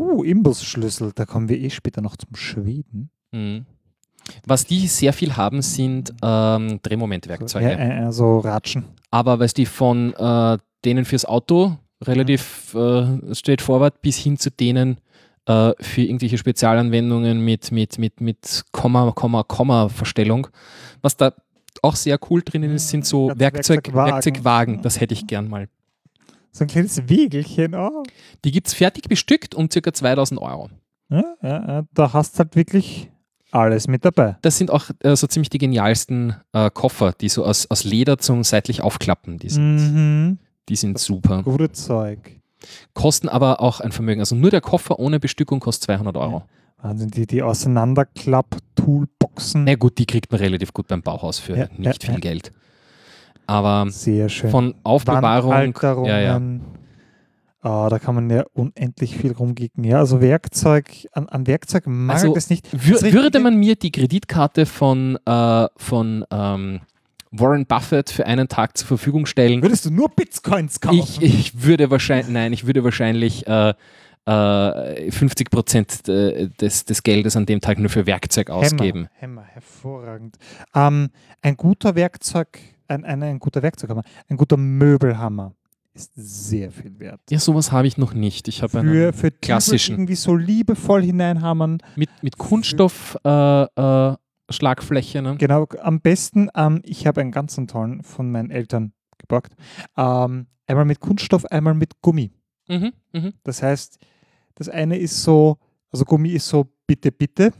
Uh, 0.00 0.22
Imbusschlüssel. 0.24 1.12
Da 1.14 1.26
kommen 1.26 1.48
wir 1.48 1.58
eh 1.58 1.68
später 1.68 2.00
noch 2.00 2.16
zum 2.16 2.34
Schweden. 2.34 3.10
Mhm. 3.32 3.66
Was 4.46 4.64
die 4.64 4.86
sehr 4.86 5.12
viel 5.12 5.36
haben, 5.36 5.60
sind 5.60 6.14
ähm, 6.22 6.80
Drehmomentwerkzeuge. 6.82 7.70
Ja, 7.70 8.08
äh, 8.08 8.12
so 8.12 8.38
Ratschen. 8.38 8.84
Aber 9.10 9.40
weil 9.40 9.48
die 9.48 9.66
von 9.66 10.14
äh, 10.14 10.58
denen 10.84 11.04
fürs 11.04 11.24
Auto 11.24 11.76
relativ 12.02 12.74
äh, 12.74 13.34
straightforward 13.34 14.00
bis 14.00 14.16
hin 14.16 14.38
zu 14.38 14.50
denen 14.50 14.98
äh, 15.46 15.72
für 15.80 16.02
irgendwelche 16.02 16.38
Spezialanwendungen 16.38 17.44
mit, 17.44 17.70
mit, 17.70 17.98
mit, 17.98 18.20
mit 18.20 18.64
Komma, 18.72 19.12
Komma, 19.12 19.42
Komma 19.42 19.88
Verstellung. 19.88 20.46
Was 21.02 21.16
da 21.16 21.34
auch 21.82 21.96
sehr 21.96 22.18
cool 22.30 22.42
drinnen 22.42 22.74
ist, 22.74 22.88
sind 22.88 23.04
so 23.04 23.28
Werkzeug, 23.34 23.92
Werkzeugwagen. 23.92 24.12
Werkzeugwagen. 24.12 24.82
Das 24.82 25.00
hätte 25.00 25.12
ich 25.12 25.26
gern 25.26 25.48
mal. 25.48 25.68
So 26.52 26.64
ein 26.64 26.68
kleines 26.68 27.08
Wegelchen. 27.08 27.74
Oh. 27.74 28.02
Die 28.44 28.50
gibt 28.50 28.66
es 28.68 28.74
fertig 28.74 29.08
bestückt 29.08 29.54
um 29.54 29.68
ca. 29.68 29.92
2000 29.92 30.40
Euro. 30.40 30.68
Ja, 31.08 31.24
ja, 31.42 31.68
ja, 31.68 31.82
da 31.94 32.12
hast 32.12 32.38
halt 32.38 32.54
wirklich 32.56 33.10
alles 33.50 33.88
mit 33.88 34.04
dabei. 34.04 34.36
Das 34.42 34.58
sind 34.58 34.70
auch 34.70 34.90
äh, 35.00 35.16
so 35.16 35.26
ziemlich 35.26 35.50
die 35.50 35.58
genialsten 35.58 36.34
äh, 36.52 36.70
Koffer, 36.70 37.12
die 37.20 37.28
so 37.28 37.44
aus, 37.44 37.68
aus 37.70 37.84
Leder 37.84 38.18
zum 38.18 38.44
seitlich 38.44 38.80
aufklappen. 38.82 39.38
Die 39.38 39.50
sind, 39.50 39.76
Mhm. 39.76 40.38
die 40.68 40.76
sind 40.76 40.98
super. 40.98 41.42
Gute 41.42 41.72
Zeug. 41.72 42.36
Kosten 42.94 43.28
aber 43.28 43.60
auch 43.60 43.80
ein 43.80 43.90
Vermögen. 43.92 44.20
Also 44.20 44.36
nur 44.36 44.50
der 44.50 44.60
Koffer 44.60 44.98
ohne 45.00 45.18
Bestückung 45.18 45.58
kostet 45.60 45.84
200 45.86 46.16
Euro. 46.16 46.44
Wahnsinn, 46.82 47.10
die, 47.10 47.26
die 47.26 47.42
Auseinanderklapp-Toolboxen. 47.42 49.64
Na 49.64 49.74
gut, 49.74 49.98
die 49.98 50.06
kriegt 50.06 50.30
man 50.30 50.40
relativ 50.40 50.72
gut 50.72 50.88
beim 50.88 51.02
Bauhaus 51.02 51.38
für 51.38 51.56
Ja, 51.56 51.66
nicht 51.76 52.02
ja, 52.04 52.06
viel 52.06 52.14
ja. 52.14 52.20
Geld. 52.20 52.52
Aber 53.50 53.90
Sehr 53.90 54.28
schön. 54.28 54.50
von 54.50 54.74
Aufbewahrung, 54.84 55.74
ja, 56.06 56.20
ja. 56.20 56.40
Ah, 57.62 57.88
da 57.90 57.98
kann 57.98 58.14
man 58.14 58.30
ja 58.30 58.44
unendlich 58.54 59.16
viel 59.16 59.32
rumgicken. 59.32 59.82
Ja, 59.84 59.98
also 59.98 60.20
Werkzeug, 60.20 61.08
an, 61.12 61.28
an 61.28 61.46
Werkzeug 61.46 61.86
mangelt 61.86 62.24
Also, 62.24 62.36
es 62.36 62.48
nicht. 62.48 62.68
Wür 62.72 62.98
Das 63.00 63.12
würde 63.12 63.40
man 63.40 63.56
mir 63.56 63.74
die 63.74 63.90
Kreditkarte 63.90 64.64
von, 64.66 65.18
äh, 65.26 65.66
von 65.76 66.24
ähm, 66.30 66.80
Warren 67.32 67.66
Buffett 67.66 68.10
für 68.10 68.24
einen 68.24 68.48
Tag 68.48 68.78
zur 68.78 68.86
Verfügung 68.86 69.26
stellen, 69.26 69.62
Würdest 69.62 69.84
du 69.84 69.90
nur 69.90 70.08
Bitcoins 70.08 70.80
kaufen? 70.80 70.98
ich, 71.00 71.20
ich 71.20 71.62
würde 71.62 71.90
wahrscheinlich, 71.90 72.32
nein, 72.32 72.52
ich 72.52 72.66
würde 72.66 72.82
wahrscheinlich 72.82 73.46
äh, 73.46 73.74
äh, 74.26 75.10
50 75.10 75.50
Prozent 75.50 76.08
äh, 76.08 76.48
des, 76.48 76.84
des 76.84 77.02
Geldes 77.02 77.36
an 77.36 77.46
dem 77.46 77.60
Tag 77.60 77.78
nur 77.78 77.90
für 77.90 78.06
Werkzeug 78.06 78.48
ausgeben. 78.48 79.08
Hämmer, 79.18 79.42
Hämmer, 79.42 79.44
hervorragend. 79.44 80.38
Ähm, 80.74 81.10
ein 81.42 81.56
guter 81.56 81.94
Werkzeug, 81.94 82.58
ein, 82.90 83.04
ein, 83.04 83.22
ein 83.22 83.38
guter 83.38 83.62
Werkzeughammer, 83.62 84.02
ein 84.28 84.36
guter 84.36 84.56
Möbelhammer 84.56 85.54
ist 85.92 86.12
sehr 86.14 86.70
viel 86.70 86.98
wert. 86.98 87.20
Ja, 87.30 87.38
sowas 87.38 87.72
habe 87.72 87.86
ich 87.86 87.98
noch 87.98 88.14
nicht. 88.14 88.48
Ich 88.48 88.62
habe 88.62 88.70
Für, 88.70 88.80
einen 88.80 89.12
für 89.12 89.30
klassischen. 89.30 89.94
irgendwie 89.94 90.14
so 90.14 90.36
liebevoll 90.36 91.02
hineinhammern. 91.02 91.78
mit, 91.96 92.10
mit 92.22 92.38
Kunststoff 92.38 93.18
äh, 93.24 93.62
äh, 93.64 94.16
Schlagfläche. 94.50 95.22
Ne? 95.22 95.36
Genau, 95.36 95.66
am 95.80 96.00
besten, 96.00 96.48
ähm, 96.54 96.80
ich 96.84 97.06
habe 97.06 97.20
einen 97.20 97.32
ganz 97.32 97.56
tollen 97.66 98.02
von 98.02 98.30
meinen 98.30 98.50
Eltern 98.50 98.92
geborgt. 99.18 99.54
Ähm, 99.96 100.46
einmal 100.66 100.84
mit 100.84 101.00
Kunststoff, 101.00 101.44
einmal 101.46 101.74
mit 101.74 102.00
Gummi. 102.02 102.30
Mhm, 102.68 102.92
mhm. 103.12 103.32
Das 103.42 103.62
heißt, 103.62 103.98
das 104.54 104.68
eine 104.68 104.96
ist 104.96 105.22
so, 105.22 105.58
also 105.90 106.04
Gummi 106.04 106.30
ist 106.30 106.48
so 106.48 106.72
bitte, 106.86 107.10
bitte 107.10 107.52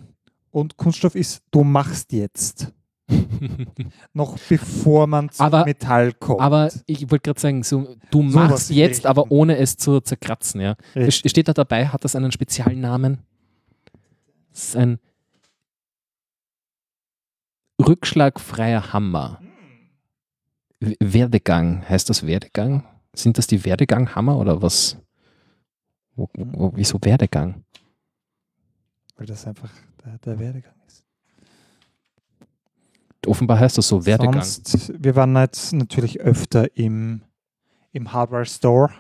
und 0.50 0.76
Kunststoff 0.76 1.14
ist 1.14 1.42
du 1.50 1.64
machst 1.64 2.12
jetzt. 2.12 2.72
Noch 4.12 4.38
bevor 4.48 5.06
man 5.06 5.30
zum 5.30 5.46
Aber- 5.46 5.64
Metall 5.64 6.12
kommt. 6.12 6.40
aber 6.40 6.70
ich 6.86 7.10
wollte 7.10 7.20
gerade 7.24 7.40
sagen, 7.40 7.62
so, 7.62 7.96
du 8.10 8.22
Sowas 8.30 8.50
machst 8.50 8.70
jetzt, 8.70 9.06
aber 9.06 9.30
ohne 9.30 9.56
es 9.56 9.76
zu 9.76 10.00
zerkratzen. 10.00 10.60
Ja. 10.60 10.76
Es 10.94 11.16
steht 11.16 11.48
da 11.48 11.52
dabei, 11.52 11.88
hat 11.88 12.04
das 12.04 12.14
einen 12.16 12.32
Spezialnamen? 12.32 13.18
Das 14.52 14.64
ist 14.64 14.76
ein 14.76 14.98
rückschlagfreier 17.80 18.92
Hammer. 18.92 19.40
Werdegang, 20.80 21.86
heißt 21.88 22.08
das 22.08 22.26
Werdegang? 22.26 22.84
Sind 23.14 23.38
das 23.38 23.46
die 23.46 23.64
Werdegang-Hammer 23.64 24.38
oder 24.38 24.62
was? 24.62 24.96
Wo, 26.16 26.28
wo, 26.34 26.72
wieso 26.74 26.98
Werdegang? 27.02 27.64
Weil 29.16 29.26
das 29.26 29.46
einfach 29.46 29.70
der, 30.04 30.18
der 30.18 30.38
Werdegang 30.38 30.74
ist. 30.86 31.04
Offenbar 33.26 33.58
heißt 33.58 33.78
das 33.78 33.88
so, 33.88 34.06
Werdegang. 34.06 34.42
Sonst, 34.42 34.92
wir 34.98 35.14
waren 35.16 35.34
jetzt 35.36 35.72
natürlich 35.72 36.20
öfter 36.20 36.76
im, 36.76 37.22
im 37.92 38.12
Hardware 38.12 38.44
Store. 38.46 38.90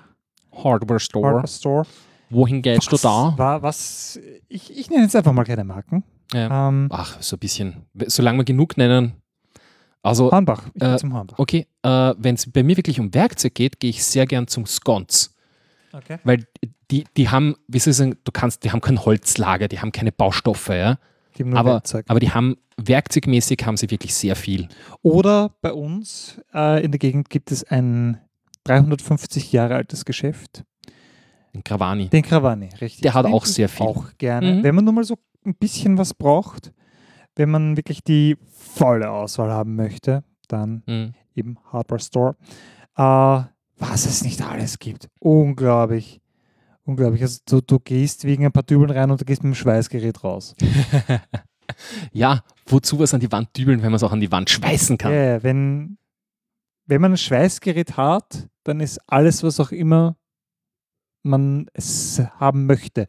Hardware 0.52 1.00
Store. 1.00 1.26
Hardware 1.26 1.48
Store. 1.48 1.86
Wohin 2.30 2.62
gehst 2.62 2.86
du 2.88 2.92
Was 2.92 3.02
da? 3.02 3.34
War, 3.36 3.62
was, 3.62 4.18
ich, 4.48 4.76
ich 4.76 4.88
nenne 4.90 5.02
jetzt 5.04 5.16
einfach 5.16 5.32
mal 5.32 5.44
keine 5.44 5.64
Marken. 5.64 6.04
Ja. 6.32 6.68
Ähm, 6.68 6.88
Ach, 6.90 7.20
so 7.20 7.36
ein 7.36 7.40
bisschen. 7.40 7.86
Solange 8.06 8.38
wir 8.38 8.44
genug 8.44 8.76
nennen. 8.76 9.14
Also, 10.02 10.30
Hornbach. 10.30 10.64
Ich 10.74 10.82
Äh, 10.82 10.96
zum 10.96 11.12
Hornbach. 11.12 11.38
okay, 11.38 11.66
äh, 11.82 12.14
wenn 12.16 12.36
es 12.36 12.50
bei 12.50 12.62
mir 12.62 12.76
wirklich 12.76 13.00
um 13.00 13.12
Werkzeug 13.12 13.54
geht, 13.54 13.80
gehe 13.80 13.90
ich 13.90 14.04
sehr 14.04 14.26
gern 14.26 14.46
zum 14.46 14.64
Sconce. 14.64 15.34
Okay. 15.92 16.18
Weil 16.24 16.44
die, 16.90 17.04
die 17.16 17.28
haben, 17.28 17.56
wie 17.66 17.80
soll 17.80 17.90
ich 17.90 17.96
sagen, 17.96 18.16
du 18.24 18.30
kannst, 18.32 18.62
die 18.64 18.70
haben 18.70 18.80
kein 18.80 19.04
Holzlager, 19.04 19.66
die 19.68 19.80
haben 19.80 19.90
keine 19.92 20.12
Baustoffe, 20.12 20.68
ja. 20.68 20.98
Die 21.36 21.42
haben 21.42 21.50
nur 21.50 21.58
Aber, 21.58 21.72
Werkzeug. 21.74 22.04
aber 22.08 22.20
die 22.20 22.30
haben, 22.30 22.56
werkzeugmäßig 22.86 23.58
haben 23.64 23.76
sie 23.76 23.90
wirklich 23.90 24.14
sehr 24.14 24.36
viel. 24.36 24.68
Oder 25.02 25.54
bei 25.60 25.72
uns 25.72 26.40
äh, 26.54 26.84
in 26.84 26.90
der 26.92 26.98
Gegend 26.98 27.30
gibt 27.30 27.52
es 27.52 27.64
ein 27.64 28.20
350 28.64 29.52
Jahre 29.52 29.74
altes 29.76 30.04
Geschäft. 30.04 30.64
In 31.52 31.62
Gravani. 31.64 32.08
Den 32.08 32.22
Krawani, 32.22 32.68
richtig. 32.80 33.00
Der 33.02 33.14
hat 33.14 33.26
Den 33.26 33.32
auch 33.32 33.44
sehr 33.44 33.68
viel. 33.68 33.86
Auch 33.86 34.06
gerne. 34.18 34.54
Mhm. 34.56 34.62
Wenn 34.62 34.74
man 34.74 34.84
nur 34.84 34.94
mal 34.94 35.04
so 35.04 35.16
ein 35.44 35.54
bisschen 35.54 35.98
was 35.98 36.14
braucht, 36.14 36.72
wenn 37.36 37.50
man 37.50 37.76
wirklich 37.76 38.04
die 38.04 38.36
volle 38.50 39.10
Auswahl 39.10 39.50
haben 39.50 39.74
möchte, 39.74 40.22
dann 40.48 40.82
Hm. 40.86 41.14
eben 41.34 41.56
Hardware 41.72 42.00
Store. 42.00 42.36
Äh, 42.96 43.48
was 43.78 44.04
es 44.06 44.22
nicht 44.22 44.42
alles 44.42 44.78
gibt. 44.78 45.08
Unglaublich. 45.20 46.20
Unglaublich. 46.84 47.22
Also 47.22 47.40
du, 47.48 47.60
du 47.60 47.78
gehst 47.78 48.24
wegen 48.24 48.44
ein 48.44 48.52
paar 48.52 48.62
Dübeln 48.62 48.90
rein 48.90 49.10
und 49.10 49.20
du 49.20 49.24
gehst 49.24 49.42
mit 49.42 49.52
dem 49.52 49.54
Schweißgerät 49.54 50.22
raus. 50.22 50.54
Ja, 52.12 52.42
wozu 52.66 52.98
was 52.98 53.14
an 53.14 53.20
die 53.20 53.32
Wand 53.32 53.56
dübeln, 53.56 53.82
wenn 53.82 53.90
man 53.90 53.96
es 53.96 54.02
auch 54.02 54.12
an 54.12 54.20
die 54.20 54.32
Wand 54.32 54.50
schweißen 54.50 54.98
kann? 54.98 55.12
ja, 55.12 55.42
wenn, 55.42 55.98
wenn 56.86 57.00
man 57.00 57.12
ein 57.12 57.18
Schweißgerät 57.18 57.96
hat, 57.96 58.48
dann 58.64 58.80
ist 58.80 59.00
alles, 59.06 59.42
was 59.42 59.60
auch 59.60 59.72
immer 59.72 60.16
man 61.22 61.66
es 61.72 62.20
haben 62.38 62.66
möchte. 62.66 63.08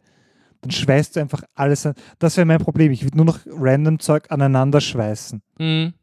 Dann 0.62 0.72
schweißt 0.72 1.16
du 1.16 1.20
einfach 1.20 1.43
alles 1.55 1.86
an. 1.86 1.95
Das 2.20 2.38
wäre 2.38 2.45
mein 2.45 2.59
Problem. 2.59 2.91
Ich 2.91 3.03
würde 3.03 3.18
nur 3.18 3.26
noch 3.26 3.39
random 3.47 3.99
Zeug 3.99 4.30
aneinander 4.30 4.80
schweißen. 4.80 5.41
Hm. 5.57 5.93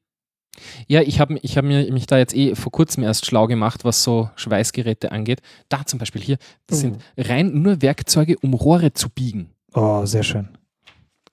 Ja, 0.88 1.02
ich 1.02 1.20
habe 1.20 1.38
ich 1.42 1.56
hab 1.56 1.64
mich 1.64 2.06
da 2.06 2.18
jetzt 2.18 2.34
eh 2.34 2.56
vor 2.56 2.72
kurzem 2.72 3.04
erst 3.04 3.26
schlau 3.26 3.46
gemacht, 3.46 3.84
was 3.84 4.02
so 4.02 4.30
Schweißgeräte 4.34 5.12
angeht. 5.12 5.40
Da 5.68 5.86
zum 5.86 6.00
Beispiel 6.00 6.20
hier, 6.20 6.38
das 6.66 6.80
sind 6.80 7.00
rein 7.16 7.62
nur 7.62 7.80
Werkzeuge, 7.80 8.36
um 8.40 8.54
Rohre 8.54 8.92
zu 8.92 9.08
biegen. 9.08 9.50
Oh, 9.74 10.04
sehr 10.04 10.24
schön. 10.24 10.57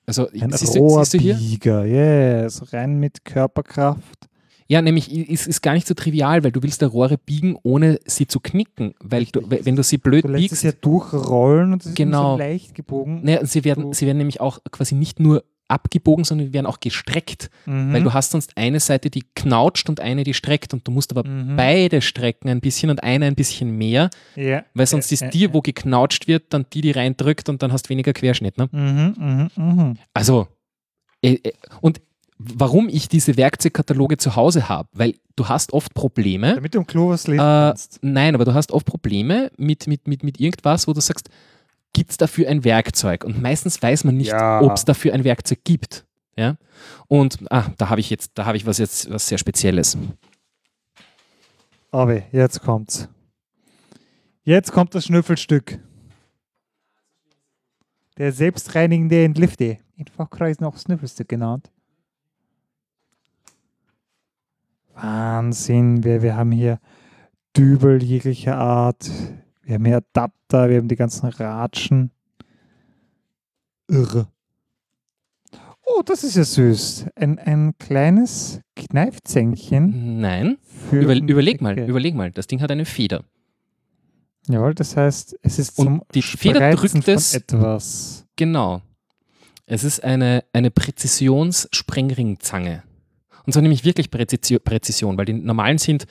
Also 0.08 0.28
Ein 0.30 0.51
siehst 0.51 0.76
du, 0.76 0.89
siehst 1.03 1.14
du 1.16 1.18
hier? 1.20 1.38
Yes. 1.86 2.72
Rein 2.74 2.99
mit 2.99 3.26
Körperkraft. 3.26 4.28
Ja, 4.68 4.82
nämlich 4.82 5.12
i- 5.12 5.32
es 5.32 5.45
ist 5.45 5.62
gar 5.62 5.74
nicht 5.74 5.86
so 5.88 5.93
trivial, 5.93 6.43
weil 6.43 6.51
du 6.51 6.64
willst 6.64 6.82
da 6.82 6.88
Rohre 6.88 7.18
biegen, 7.20 7.56
ohne 7.62 7.99
sie 8.06 8.26
zu 8.26 8.39
knicken, 8.39 8.95
weil 8.99 9.26
du, 9.26 9.41
wenn 9.47 9.76
du 9.76 9.84
sie 9.84 9.97
blöd 9.99 10.24
Du 10.26 10.34
biegst, 10.34 10.64
ja 10.64 10.72
durchrollen 10.72 11.74
und 11.74 11.86
ist 11.86 11.95
Genau. 11.95 12.30
nur 12.30 12.32
so 12.34 12.38
leicht 12.39 12.74
gebogen. 12.76 13.22
naja, 13.24 13.45
sie 13.45 13.64
werden, 13.64 13.84
du- 13.84 13.93
sie 13.93 14.08
werden 14.08 14.18
nämlich 14.18 14.41
auch 14.41 14.60
quasi 14.72 14.95
nicht 14.95 15.20
nur 15.20 15.43
abgebogen, 15.68 16.24
sondern 16.26 16.47
die 16.47 16.53
werden 16.53 16.66
auch 16.66 16.80
gestreckt, 16.80 17.49
Mhm. 17.66 17.93
weil 17.93 18.03
du 18.03 18.13
hast 18.13 18.32
sonst 18.32 18.55
eine 18.55 18.80
Seite, 18.80 19.09
die 19.09 19.24
knautscht 19.36 19.89
und 19.89 19.99
eine, 19.99 20.24
die 20.24 20.34
streckt 20.34 20.74
und 20.74 20.88
du 20.88 20.91
musst 20.91 21.11
aber 21.16 21.28
Mhm. 21.28 21.55
beide 21.55 22.01
strecken 22.01 22.49
ein 22.49 22.61
bisschen 22.61 22.89
und 22.89 23.01
eine 23.03 23.26
ein 23.26 23.36
bisschen 23.36 23.72
mehr, 23.78 24.09
ja. 24.36 24.63
weil 24.74 24.86
sonst 24.86 25.11
Äh, 25.11 25.16
ist 25.16 25.22
äh, 25.24 25.30
die, 25.30 25.53
wo 25.53 25.61
geknautscht 25.61 26.28
wird, 26.28 26.53
dann 26.53 26.66
die, 26.74 26.82
die 26.82 26.91
reindrückt 26.91 27.49
und 27.49 27.63
dann 27.63 27.72
hast 27.72 27.89
weniger 27.89 28.13
Querschnitt. 28.13 28.57
Ne? 28.57 28.70
Mhm, 28.72 29.16
mhm, 29.18 29.49
mhm. 29.55 29.97
Also, 30.13 30.47
äh, 31.22 31.34
äh, 31.43 31.53
und 31.82 32.01
warum 32.38 32.89
ich 32.89 33.07
diese 33.07 33.38
Werkzeugkataloge 33.38 34.18
zu 34.18 34.36
Hause 34.36 34.68
habe, 34.68 34.89
weil 34.93 35.16
du 35.38 35.47
hast 35.47 35.72
oft 35.74 35.93
Probleme, 35.93 36.55
Damit 36.55 36.74
du 36.76 36.80
im 36.80 36.86
Klo 36.88 37.09
was 37.09 37.28
lesen 37.28 37.39
Äh. 37.39 37.74
Nein, 38.01 38.36
aber 38.36 38.43
du 38.45 38.53
hast 38.53 38.72
oft 38.72 38.86
Probleme 38.86 39.51
mit, 39.57 39.88
mit, 39.88 40.07
mit, 40.07 40.22
mit 40.24 40.39
irgendwas, 40.39 40.88
wo 40.88 40.93
du 40.93 40.99
sagst, 41.01 41.30
gibt 41.95 42.11
es 42.11 42.17
dafür 42.17 42.49
ein 42.49 42.63
Werkzeug? 42.63 43.23
Und 43.23 43.41
meistens 43.41 43.81
weiß 43.81 44.03
man 44.03 44.17
nicht, 44.17 44.31
Ja. 44.31 44.61
ob 44.61 44.73
es 44.73 44.83
dafür 44.85 45.13
ein 45.13 45.23
Werkzeug 45.23 45.59
gibt. 45.63 46.05
Ja? 46.35 46.57
Und 47.07 47.37
ah, 47.49 47.69
da 47.77 47.89
habe 47.89 48.01
ich 48.01 48.09
jetzt, 48.09 48.31
da 48.35 48.45
habe 48.45 48.57
ich 48.57 48.65
was 48.65 48.77
jetzt 48.77 49.09
was 49.09 49.27
sehr 49.27 49.37
Spezielles. 49.37 49.97
Aber 51.91 52.21
jetzt 52.33 52.61
kommt's. 52.61 53.07
Jetzt 54.43 54.73
kommt 54.73 54.93
das 54.93 55.05
Schnüffelstück. 55.05 55.79
Der 58.17 58.31
selbstreinigende 58.33 59.23
Entlifte. 59.23 59.79
In 59.95 60.07
Fachkreisen 60.07 60.65
auch 60.65 60.77
Schnüffelstück 60.77 61.29
genannt. 61.29 61.71
Wahnsinn. 64.93 66.03
Wir, 66.03 66.21
wir 66.21 66.35
haben 66.35 66.51
hier 66.51 66.79
Dübel 67.55 68.03
jeglicher 68.03 68.57
Art. 68.57 69.09
Wir 69.66 69.76
haben 69.76 69.86
hier 69.86 69.97
Adapter, 69.97 70.70
wir 70.70 70.78
haben 70.78 70.88
die 70.88 70.95
ganzen 70.95 71.28
Ratschen. 71.28 72.11
Irre. 73.89 74.28
Oh, 75.88 76.01
das 76.03 76.24
ist 76.24 76.36
ja 76.36 76.43
süß. 76.43 77.05
Ein, 77.16 77.38
ein 77.39 77.78
kleines 77.78 78.59
Kneifzänkchen. 78.76 80.20
Nein, 80.20 80.57
über, 80.91 81.13
überleg 81.16 81.61
mal, 81.61 81.78
überleg 81.80 82.16
mal, 82.16 82.32
das 82.32 82.47
Ding 82.47 82.59
hat 82.61 82.72
eine 82.72 82.86
Feder. 82.86 83.24
Jawohl, 84.47 84.74
das 84.76 84.95
heißt, 84.97 85.38
es 85.41 85.57
ist 85.59 85.78
Und 85.80 85.86
zum 85.86 86.01
die 86.13 86.22
Feder 86.22 86.72
Spreizen 86.74 87.01
drückt 87.01 87.07
es- 87.18 87.34
etwas. 87.34 88.26
Genau. 88.36 88.82
Es 89.66 89.84
ist 89.84 90.03
eine, 90.03 90.43
eine 90.53 90.70
Präzisions-Sprengringzange. 90.70 92.84
Und 93.45 93.53
zwar 93.53 93.63
nämlich 93.63 93.84
wirklich 93.84 94.07
Präzisi- 94.07 94.59
Präzision, 94.59 95.18
weil 95.18 95.26
die 95.26 95.34
normalen 95.34 95.80
sind, 95.80 96.05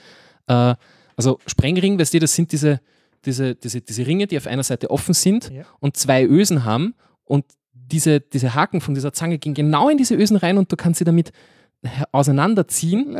äh, 0.47 0.75
also 1.15 1.39
Sprengring, 1.47 1.97
weißt 1.97 2.13
du, 2.13 2.19
das 2.19 2.35
sind 2.35 2.51
diese, 2.51 2.81
diese, 3.25 3.55
diese, 3.55 3.81
diese 3.81 4.05
Ringe, 4.07 4.27
die 4.27 4.37
auf 4.37 4.47
einer 4.47 4.63
Seite 4.63 4.89
offen 4.89 5.13
sind 5.13 5.49
Ja. 5.51 5.63
und 5.79 5.97
zwei 5.97 6.23
Ösen 6.25 6.63
haben 6.65 6.93
und 7.23 7.45
diese, 7.73 8.19
diese 8.19 8.55
Haken 8.55 8.81
von 8.81 8.93
dieser 8.95 9.13
Zange 9.13 9.37
gehen 9.37 9.53
genau 9.53 9.89
in 9.89 9.97
diese 9.97 10.15
Ösen 10.15 10.37
rein 10.37 10.57
und 10.57 10.71
du 10.71 10.75
kannst 10.75 10.99
sie 10.99 11.05
damit 11.05 11.31
he- 11.83 12.03
auseinanderziehen, 12.11 13.15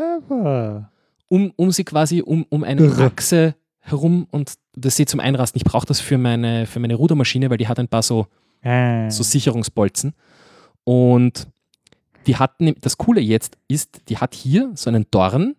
um, 1.28 1.51
um 1.56 1.72
sie 1.72 1.84
quasi 1.84 2.22
um, 2.22 2.45
um 2.49 2.64
eine 2.64 2.82
Irre. 2.86 3.06
Achse 3.06 3.56
herum 3.80 4.28
und 4.32 4.53
das 4.76 4.95
seht 4.95 5.10
zum 5.10 5.20
Einrasten. 5.20 5.58
Ich 5.60 5.64
brauche 5.66 5.86
das 5.86 5.99
für 5.99 6.18
meine, 6.18 6.66
für 6.66 6.80
meine 6.80 6.95
Rudermaschine, 6.95 7.49
weil 7.49 7.58
die 7.58 7.68
hat 7.68 7.80
ein 7.80 7.88
paar 7.88 8.01
so 8.03 8.28
Äh. 8.62 9.10
so 9.12 9.22
Sicherungsbolzen. 9.24 10.14
Und 10.84 11.47
die 12.28 12.36
hat, 12.38 12.60
ne- 12.62 12.76
das 12.82 12.97
Coole 12.97 13.22
jetzt 13.22 13.58
ist, 13.68 14.01
die 14.10 14.18
hat 14.18 14.34
hier 14.34 14.72
so 14.76 14.89
einen 14.89 15.06
Dorn, 15.12 15.56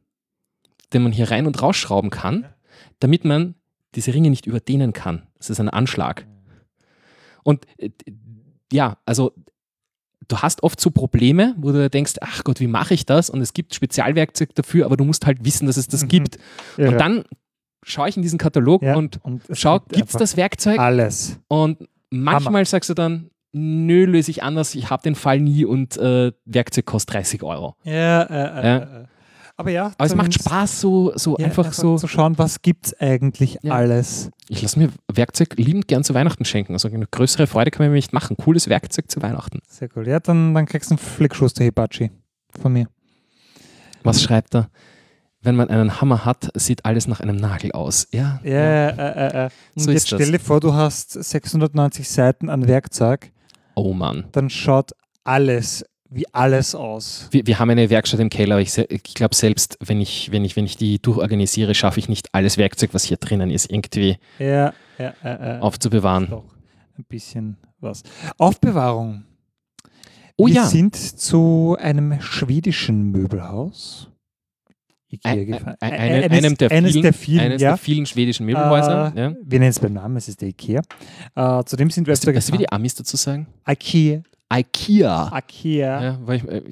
den 0.93 1.03
man 1.03 1.13
hier 1.13 1.31
rein 1.31 1.47
und 1.47 1.63
rausschrauben 1.63 2.11
kann, 2.11 2.47
damit 2.99 3.25
man 3.25 3.55
diese 3.97 4.15
Ringe 4.15 4.31
nicht 4.31 4.47
überdehnen 4.47 4.93
kann. 4.93 5.27
Das 5.39 5.51
ist 5.51 5.59
ein 5.61 5.69
Anschlag. 5.71 6.27
Und 7.43 7.67
äh, 7.79 7.91
ja, 8.73 8.99
also 9.07 9.33
du 10.29 10.39
hast 10.39 10.63
oft 10.63 10.81
so 10.81 10.91
Probleme, 10.91 11.55
wo 11.59 11.73
du 11.73 11.89
denkst, 11.89 12.15
ach 12.21 12.43
Gott, 12.45 12.61
wie 12.61 12.67
mache 12.67 12.95
ich 12.95 13.07
das? 13.07 13.31
Und 13.31 13.41
es 13.41 13.53
gibt 13.53 13.75
Spezialwerkzeug 13.75 14.55
dafür, 14.55 14.87
aber 14.87 14.97
du 14.97 15.05
musst 15.05 15.25
halt 15.27 15.45
wissen, 15.45 15.67
dass 15.67 15.77
es 15.77 15.89
das 15.89 16.03
Mhm. 16.05 16.09
gibt. 16.09 16.39
Irre. 16.77 16.91
Und 16.93 16.99
dann 17.01 17.25
schaue 17.85 18.09
ich 18.09 18.17
in 18.17 18.23
diesen 18.23 18.39
Katalog 18.39 18.83
Ja, 18.83 18.97
und 18.97 19.21
es 19.49 19.61
schau, 19.61 19.79
gibt 19.81 20.09
es 20.09 20.17
das 20.17 20.37
Werkzeug? 20.37 20.79
Alles. 20.81 21.39
Und 21.49 21.89
manchmal 22.11 22.65
sagst 22.65 22.91
du 22.91 22.95
dann, 22.95 23.31
nö, 23.53 24.05
löse 24.07 24.31
ich 24.33 24.43
anders, 24.43 24.75
ich 24.75 24.91
habe 24.91 25.03
den 25.05 25.15
Fall 25.15 25.39
nie 25.41 25.65
und 25.65 25.97
äh, 25.97 26.33
Werkzeug 26.45 26.85
kostet 26.87 27.15
30 27.15 27.43
Euro. 27.45 27.77
Ja, 27.85 28.23
äh, 28.23 28.61
äh, 28.61 28.67
Ja. 28.81 29.05
Äh, 29.57 29.61
äh. 29.63 29.63
Aber 29.63 29.71
ja, 29.71 29.87
Aber 29.97 30.05
es 30.07 30.15
macht 30.15 30.35
Spaß, 30.35 30.81
so, 30.81 31.13
so 31.17 31.37
ja, 31.39 31.47
einfach 31.47 31.73
so. 31.73 31.97
zu 31.97 32.07
schauen, 32.09 32.39
was 32.39 32.63
gibt 32.63 32.87
es 32.89 33.01
eigentlich 33.01 33.59
Ja. 33.63 33.73
alles. 33.75 34.31
Ich 34.49 34.63
lasse 34.63 34.79
mir 34.79 34.91
Werkzeug 35.13 35.55
liebend 35.57 35.89
gern 35.89 36.05
zu 36.05 36.15
Weihnachten 36.15 36.45
schenken. 36.45 36.73
Also 36.75 36.89
eine 36.89 37.07
größere 37.07 37.47
Freude 37.47 37.71
kann 37.71 37.85
man 37.85 37.91
mir 37.91 37.97
nicht 37.97 38.13
machen. 38.13 38.37
Cooles 38.37 38.69
Werkzeug 38.69 39.11
zu 39.11 39.23
Weihnachten. 39.23 39.61
Sehr 39.69 39.89
cool. 39.97 40.07
Ja, 40.07 40.21
dann, 40.21 40.55
dann 40.55 40.67
kriegst 40.67 40.91
du 40.91 40.95
einen 40.95 40.99
Flickschuster 40.99 41.65
Hibachi 41.65 42.11
von 42.61 42.73
mir. 42.73 42.87
Was 44.03 44.23
schreibt 44.23 44.55
er? 44.55 44.69
Wenn 45.43 45.57
man 45.57 45.69
einen 45.69 46.01
Hammer 46.01 46.25
hat, 46.25 46.51
sieht 46.55 46.85
alles 46.85 47.07
nach 47.09 47.21
einem 47.21 47.37
Nagel 47.37 47.73
aus. 47.73 48.09
Ja. 48.13 48.41
Ja, 48.43 48.89
äh, 48.89 48.89
äh, 48.91 49.47
äh. 49.47 49.51
Und 49.77 49.83
So 49.83 49.91
jetzt 49.93 50.09
stell 50.09 50.33
dir 50.33 50.41
vor, 50.41 50.61
du 50.61 50.75
hast 50.75 51.13
690 51.13 52.09
Seiten 52.09 52.49
an 52.51 52.67
Werkzeug, 52.67 53.31
Oh 53.75 53.93
Mann. 53.93 54.27
dann 54.33 54.51
schaut 54.51 54.93
alles 55.25 55.85
wie 56.11 56.25
alles 56.33 56.75
aus. 56.75 57.29
Wir, 57.31 57.47
wir 57.47 57.59
haben 57.59 57.71
eine 57.71 57.91
Werkstatt 57.91 58.21
im 58.21 58.29
Keller. 58.31 58.59
Ich, 58.61 58.77
ich 58.79 59.03
glaube, 59.15 59.35
selbst 59.35 59.77
wenn 59.85 60.01
ich, 60.01 60.31
wenn, 60.33 60.45
ich, 60.45 60.57
wenn 60.57 60.65
ich 60.65 60.77
die 60.77 61.01
durchorganisiere, 61.01 61.75
schaffe 61.75 61.99
ich 62.01 62.09
nicht 62.09 62.29
alles 62.33 62.59
Werkzeug, 62.59 62.91
was 62.93 63.05
hier 63.05 63.17
drinnen 63.17 63.51
ist, 63.51 63.71
irgendwie 63.71 64.17
Ja, 64.39 64.73
ja, 64.99 65.15
äh, 65.25 65.57
äh. 65.57 65.61
aufzubewahren. 65.61 66.29
Doch, 66.31 66.45
ein 66.99 67.05
bisschen 67.09 67.57
was. 67.81 68.03
Aufbewahrung. 68.39 69.25
Oh 70.39 70.47
Wir 70.47 70.55
ja. 70.55 70.67
sind 70.67 70.95
zu 70.97 71.77
einem 71.81 72.21
schwedischen 72.21 73.11
Möbelhaus. 73.11 74.09
Ikea 75.09 75.31
Ein- 75.33 75.47
gefahren. 75.47 75.77
ein- 75.81 75.93
Ä- 75.93 75.97
einem- 75.97 76.33
eines, 76.33 76.55
der 76.59 76.71
eines 76.73 76.93
vielen- 76.93 77.03
der 77.03 77.13
vielen, 77.13 77.41
Eines 77.41 77.63
ja. 77.63 77.69
der 77.71 77.79
vielen 77.79 78.07
schwedischen 78.07 78.45
Möbelhäuser. 78.47 79.13
Äh, 79.15 79.21
ja. 79.21 79.35
Wir 79.43 79.59
nennen 79.61 79.71
es 79.71 79.79
beim 79.79 79.93
Namen, 79.93 80.17
es 80.17 80.29
ist 80.29 80.41
der 80.41 80.49
Ikea. 80.49 80.83
Äh, 81.35 81.65
zudem 81.65 81.91
sind 81.91 82.07
wir 82.07 82.13
Weißt 82.13 82.27
du, 82.27 82.53
wie 82.53 82.59
die 82.59 82.71
Amis 82.71 82.95
dazu 82.97 83.17
sagen? 83.17 83.47
Ikea. 83.69 84.23
IKEA. 84.53 85.31
Ikea. 85.37 86.03
Ja, 86.03 86.19
weil 86.23 86.37
ich, 86.37 86.45
äh, 86.49 86.63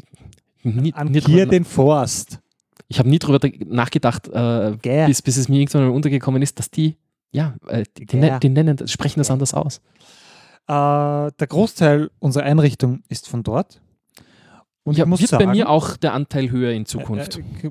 nie, 0.62 0.92
An 0.94 1.08
nie 1.08 1.46
den 1.46 1.64
Forst. 1.64 2.40
ich 2.88 2.98
habe 2.98 3.08
nie 3.08 3.18
drüber 3.18 3.40
nachgedacht, 3.66 4.28
äh, 4.28 4.76
bis, 5.06 5.22
bis 5.22 5.36
es 5.36 5.48
mir 5.48 5.58
irgendwann 5.60 5.88
mal 5.88 5.90
untergekommen 5.94 6.40
ist, 6.42 6.58
dass 6.58 6.70
die, 6.70 6.96
ja, 7.32 7.54
äh, 7.66 7.84
die, 7.98 8.06
die, 8.06 8.16
ne- 8.16 8.38
die 8.40 8.48
nennen, 8.48 8.86
sprechen 8.88 9.20
das 9.20 9.30
anders 9.30 9.54
aus. 9.54 9.78
Äh, 10.66 11.32
der 11.38 11.46
Großteil 11.48 12.10
unserer 12.20 12.44
Einrichtung 12.44 13.02
ist 13.08 13.28
von 13.28 13.42
dort. 13.42 13.80
Und 14.84 14.96
ja, 14.96 15.04
ich 15.04 15.08
muss 15.10 15.20
wird 15.20 15.30
sagen, 15.30 15.44
bei 15.46 15.50
mir 15.52 15.68
auch 15.68 15.96
der 15.96 16.12
Anteil 16.14 16.50
höher 16.50 16.72
in 16.72 16.86
Zukunft. 16.86 17.38
Äh, 17.38 17.66
äh, 17.66 17.70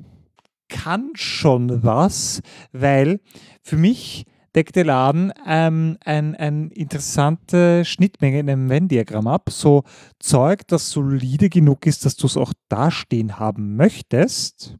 kann 0.68 1.10
schon 1.14 1.82
was, 1.82 2.40
weil 2.72 3.20
für 3.62 3.76
mich 3.76 4.26
deckt 4.54 4.76
der 4.76 4.84
Laden 4.84 5.32
ähm, 5.46 5.98
ein, 6.04 6.34
ein 6.36 6.70
interessante 6.70 7.84
Schnittmenge 7.84 8.40
in 8.40 8.50
einem 8.50 8.68
Venn-Diagramm 8.68 9.26
ab. 9.26 9.50
So 9.50 9.84
Zeug, 10.18 10.66
das 10.68 10.90
solide 10.90 11.48
genug 11.48 11.86
ist, 11.86 12.04
dass 12.04 12.16
du 12.16 12.26
es 12.26 12.36
auch 12.36 12.52
dastehen 12.68 13.38
haben 13.38 13.76
möchtest. 13.76 14.76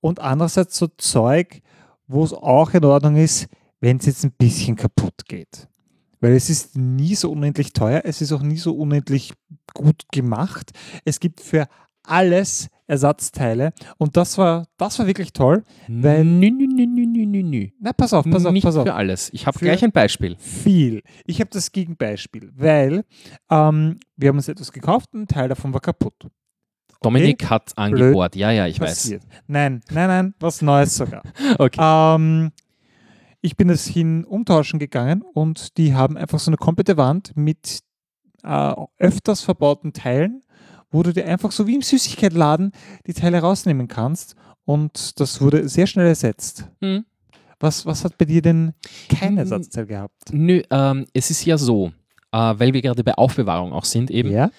Und 0.00 0.20
andererseits 0.20 0.76
so 0.76 0.86
Zeug, 0.98 1.62
wo 2.06 2.24
es 2.24 2.32
auch 2.32 2.72
in 2.74 2.84
Ordnung 2.84 3.16
ist, 3.16 3.48
wenn 3.80 3.98
es 3.98 4.06
jetzt 4.06 4.24
ein 4.24 4.32
bisschen 4.32 4.76
kaputt 4.76 5.26
geht. 5.26 5.68
Weil 6.20 6.32
es 6.32 6.48
ist 6.48 6.76
nie 6.76 7.14
so 7.14 7.30
unendlich 7.30 7.72
teuer, 7.72 8.02
es 8.04 8.22
ist 8.22 8.32
auch 8.32 8.42
nie 8.42 8.56
so 8.56 8.74
unendlich 8.74 9.34
gut 9.74 10.04
gemacht. 10.12 10.72
Es 11.04 11.20
gibt 11.20 11.40
für 11.40 11.66
alles 12.02 12.68
Ersatzteile 12.86 13.72
und 13.98 14.16
das 14.16 14.38
war, 14.38 14.66
das 14.76 14.98
war 14.98 15.06
wirklich 15.06 15.32
toll. 15.32 15.64
Weil- 15.88 16.24
nü, 16.24 16.50
nü, 16.50 16.66
nü, 16.66 16.86
nü, 16.86 17.06
nü, 17.06 17.26
nü, 17.26 17.42
nü. 17.42 17.70
Na, 17.80 17.92
pass 17.92 18.12
auf, 18.12 18.24
pass 18.30 18.44
auf, 18.46 18.52
Nicht 18.52 18.64
pass 18.64 18.76
auf. 18.76 18.84
für 18.86 18.94
alles. 18.94 19.28
Ich 19.32 19.46
habe 19.46 19.58
gleich 19.58 19.82
ein 19.84 19.92
Beispiel. 19.92 20.36
Viel. 20.38 21.02
Ich 21.24 21.40
habe 21.40 21.50
das 21.52 21.72
Gegenbeispiel, 21.72 22.52
weil 22.54 23.04
ähm, 23.50 23.98
wir 24.16 24.28
haben 24.28 24.36
uns 24.36 24.48
etwas 24.48 24.70
gekauft 24.72 25.10
und 25.14 25.22
ein 25.22 25.28
Teil 25.28 25.48
davon 25.48 25.72
war 25.72 25.80
kaputt. 25.80 26.14
Dominik 27.02 27.50
hat 27.50 27.72
angebohrt. 27.76 28.36
Ja, 28.36 28.50
ja, 28.50 28.66
ich 28.66 28.78
Passiert. 28.78 29.22
Nein, 29.46 29.82
nein, 29.90 30.08
nein, 30.08 30.34
was 30.40 30.62
Neues 30.62 30.96
sogar. 30.96 31.22
weiß. 31.24 31.56
Okay. 31.58 31.80
Ähm, 31.80 32.52
ich 33.42 33.56
bin 33.56 33.68
es 33.70 33.86
hin 33.86 34.24
umtauschen 34.24 34.78
gegangen 34.78 35.22
und 35.34 35.76
die 35.76 35.94
haben 35.94 36.16
einfach 36.16 36.38
so 36.38 36.50
eine 36.50 36.56
komplette 36.56 36.96
Wand 36.96 37.36
mit 37.36 37.80
äh, 38.42 38.74
öfters 38.98 39.42
verbauten 39.42 39.92
Teilen, 39.92 40.40
wo 40.90 41.02
du 41.02 41.12
dir 41.12 41.26
einfach 41.26 41.52
so 41.52 41.66
wie 41.66 41.74
im 41.74 41.82
Süßigkeitladen 41.82 42.72
die 43.06 43.14
Teile 43.14 43.40
rausnehmen 43.40 43.88
kannst 43.88 44.36
und 44.64 45.20
das 45.20 45.40
wurde 45.40 45.68
sehr 45.68 45.86
schnell 45.86 46.06
ersetzt. 46.06 46.68
Hm. 46.80 47.04
Was, 47.58 47.86
was 47.86 48.04
hat 48.04 48.18
bei 48.18 48.26
dir 48.26 48.42
denn 48.42 48.74
kein 49.08 49.38
Ersatzteil 49.38 49.86
gehabt? 49.86 50.30
Nö, 50.30 50.62
ähm, 50.70 51.06
es 51.14 51.30
ist 51.30 51.44
ja 51.46 51.56
so, 51.56 51.92
äh, 52.32 52.36
weil 52.36 52.74
wir 52.74 52.82
gerade 52.82 53.02
bei 53.02 53.14
Aufbewahrung 53.14 53.72
auch 53.72 53.86
sind 53.86 54.10
eben. 54.10 54.30
Ja? 54.30 54.50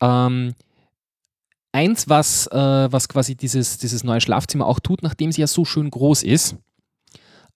Ähm, 0.00 0.54
eins, 1.72 2.08
was, 2.08 2.46
äh, 2.46 2.56
was 2.90 3.08
quasi 3.08 3.36
dieses, 3.36 3.76
dieses 3.76 4.04
neue 4.04 4.22
Schlafzimmer 4.22 4.66
auch 4.66 4.80
tut, 4.80 5.02
nachdem 5.02 5.32
sie 5.32 5.42
ja 5.42 5.46
so 5.46 5.66
schön 5.66 5.90
groß 5.90 6.22
ist, 6.22 6.56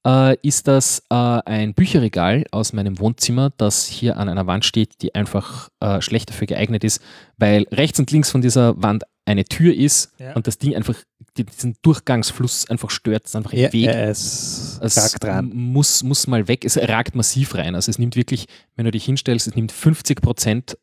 äh, 0.07 0.37
ist 0.43 0.67
das 0.69 1.03
äh, 1.11 1.15
ein 1.15 1.75
Bücherregal 1.75 2.45
aus 2.51 2.73
meinem 2.73 2.99
Wohnzimmer, 2.99 3.51
das 3.57 3.87
hier 3.87 4.17
an 4.17 4.29
einer 4.29 4.47
Wand 4.47 4.65
steht, 4.65 5.03
die 5.03 5.15
einfach 5.15 5.69
äh, 5.81 6.01
schlecht 6.01 6.31
dafür 6.31 6.47
geeignet 6.47 6.85
ist, 6.85 7.03
weil 7.37 7.65
rechts 7.71 7.99
und 7.99 8.11
links 8.11 8.31
von 8.31 8.41
dieser 8.41 8.81
Wand 8.83 9.05
eine 9.27 9.45
Tür 9.45 9.75
ist 9.75 10.13
Ja. 10.19 10.35
und 10.35 10.47
das 10.47 10.59
Ding 10.59 10.75
einfach 10.75 10.97
die, 11.37 11.45
diesen 11.45 11.77
Durchgangsfluss 11.83 12.69
einfach 12.69 12.91
stört, 12.91 13.25
es 13.27 13.31
ist 13.31 13.37
einfach 13.37 13.53
im 13.53 13.73
Weg. 13.73 13.87
es 13.89 14.79
Es 14.83 14.97
ragt 14.97 15.23
dran. 15.23 15.51
Muss, 15.55 16.03
muss 16.03 16.27
mal 16.27 16.49
weg. 16.49 16.65
Es 16.65 16.77
ragt 16.77 17.15
massiv 17.15 17.55
rein. 17.55 17.75
Also 17.75 17.91
es 17.91 17.99
nimmt 17.99 18.17
wirklich, 18.17 18.47
wenn 18.77 18.87
du 18.87 18.91
dich 18.91 19.05
hinstellst, 19.05 19.47
es 19.47 19.55
nimmt 19.55 19.71
50 19.71 20.21
Prozent 20.23 20.79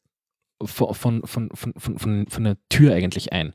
von, 0.63 0.93
von, 0.93 1.21
von, 1.25 1.49
von, 1.53 1.73
von, 1.75 1.97
von, 1.99 2.27
von 2.27 2.43
der 2.43 2.57
Tür 2.69 2.93
eigentlich 2.93 3.33
ein. 3.33 3.53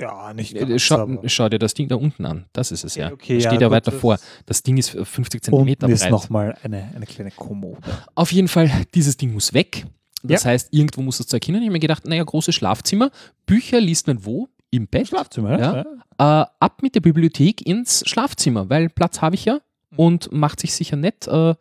Ja, 0.00 0.32
nicht 0.32 0.54
ganz, 0.54 0.80
Schau, 0.82 1.06
schau 1.26 1.48
dir 1.50 1.58
das 1.58 1.74
Ding 1.74 1.88
da 1.88 1.96
unten 1.96 2.24
an. 2.24 2.46
Das 2.52 2.72
ist 2.72 2.82
es 2.84 2.94
ja. 2.94 3.12
Okay, 3.12 3.34
das 3.36 3.44
ja, 3.44 3.50
steht 3.50 3.60
ja 3.60 3.68
gut, 3.68 3.74
weiter 3.76 3.92
vor. 3.92 4.18
Das 4.46 4.62
Ding 4.62 4.78
ist 4.78 4.90
50 4.90 5.42
Zentimeter 5.42 5.84
Unten 5.86 5.94
ist 5.94 6.00
breit. 6.02 6.10
nochmal 6.10 6.56
eine, 6.62 6.90
eine 6.94 7.04
kleine 7.06 7.30
Kommode. 7.30 7.80
Auf 8.14 8.32
jeden 8.32 8.48
Fall, 8.48 8.70
dieses 8.94 9.16
Ding 9.18 9.32
muss 9.32 9.52
weg. 9.52 9.84
Das 10.22 10.44
Ja. 10.44 10.50
heißt, 10.50 10.68
irgendwo 10.72 11.02
muss 11.02 11.18
das 11.18 11.26
Zeug 11.26 11.44
hin. 11.44 11.54
Und 11.56 11.60
ich 11.62 11.66
habe 11.66 11.72
mir 11.74 11.80
gedacht, 11.80 12.06
naja, 12.06 12.22
großes 12.24 12.54
Schlafzimmer. 12.54 13.10
Bücher 13.44 13.80
liest 13.80 14.06
man 14.06 14.24
wo? 14.24 14.48
Im 14.70 14.86
Bett. 14.86 15.08
Schlafzimmer, 15.08 15.58
Ja. 15.58 15.80
Äh, 15.82 16.46
ab 16.58 16.80
mit 16.82 16.94
der 16.94 17.00
Bibliothek 17.00 17.66
ins 17.66 18.02
Schlafzimmer, 18.08 18.70
weil 18.70 18.88
Platz 18.88 19.20
habe 19.20 19.34
ich 19.34 19.44
ja 19.44 19.60
und 19.96 20.32
macht 20.32 20.60
sich 20.60 20.72
sicher 20.72 20.96
nett. 20.96 21.26
Äh, 21.26 21.54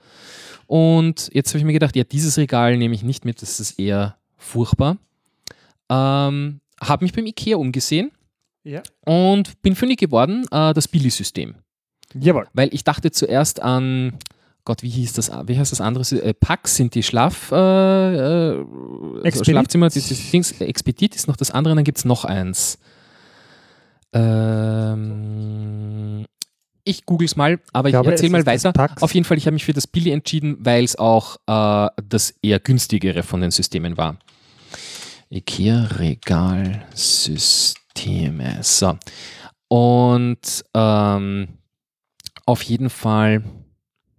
und 0.67 1.29
jetzt 1.33 1.49
habe 1.49 1.57
ich 1.59 1.65
mir 1.65 1.73
gedacht, 1.73 1.95
ja, 1.97 2.05
dieses 2.05 2.37
Regal 2.37 2.77
nehme 2.77 2.95
ich 2.95 3.03
nicht 3.03 3.25
mit, 3.25 3.41
das 3.41 3.59
ist 3.59 3.77
eher 3.77 4.15
furchtbar. 4.37 4.97
Ähm, 5.89 6.61
habe 6.81 7.03
mich 7.03 7.11
beim 7.13 7.25
Ikea 7.25 7.57
umgesehen 7.57 8.11
Ja. 8.63 8.83
und 9.05 9.61
bin 9.61 9.75
fündig 9.75 9.99
geworden, 9.99 10.45
äh, 10.51 10.73
das 10.73 10.87
Billy-System. 10.87 11.55
Jawohl. 12.13 12.47
Weil 12.53 12.69
ich 12.73 12.83
dachte 12.83 13.11
zuerst 13.11 13.61
an, 13.61 14.19
Gott, 14.63 14.83
wie 14.83 14.89
hieß 14.89 15.13
das, 15.13 15.31
wie 15.47 15.57
heißt 15.57 15.71
das 15.71 15.81
andere? 15.81 16.03
Äh, 16.21 16.33
Pax 16.33 16.75
sind 16.75 16.93
die 16.93 17.01
Schlaf, 17.03 17.51
äh, 17.51 17.55
äh, 17.55 18.65
also. 19.23 19.43
Schlafzimmer, 19.43 19.89
dieses 19.89 20.29
Dings, 20.29 20.51
Expedit 20.61 21.15
ist 21.15 21.27
noch 21.27 21.37
das 21.37 21.49
andere, 21.51 21.73
dann 21.75 21.83
gibt 21.83 21.97
es 21.97 22.05
noch 22.05 22.25
eins. 22.25 22.77
Ähm, 24.13 25.01
ich 26.83 27.05
google 27.05 27.25
es 27.25 27.35
mal, 27.35 27.59
aber 27.73 27.89
ich, 27.89 27.93
glaube, 27.93 28.11
erzähle 28.11 28.31
mal 28.31 28.45
weiter. 28.45 28.73
Auf 28.99 29.13
jeden 29.13 29.25
Fall, 29.25 29.37
ich 29.37 29.45
habe 29.47 29.53
mich 29.53 29.65
für 29.65 29.73
das 29.73 29.87
Billy 29.87 30.11
entschieden, 30.11 30.57
weil 30.59 30.83
es 30.83 30.95
auch 30.95 31.37
äh, 31.47 31.87
das 32.07 32.35
eher 32.41 32.59
günstigere 32.59 33.23
von 33.23 33.41
den 33.41 33.49
Systemen 33.51 33.97
war. 33.97 34.17
IKEA 35.31 35.87
Regalsysteme. 37.97 38.63
So. 38.63 38.97
Und 39.67 40.63
ähm, 40.73 41.47
auf 42.45 42.63
jeden 42.63 42.89
Fall. 42.89 43.43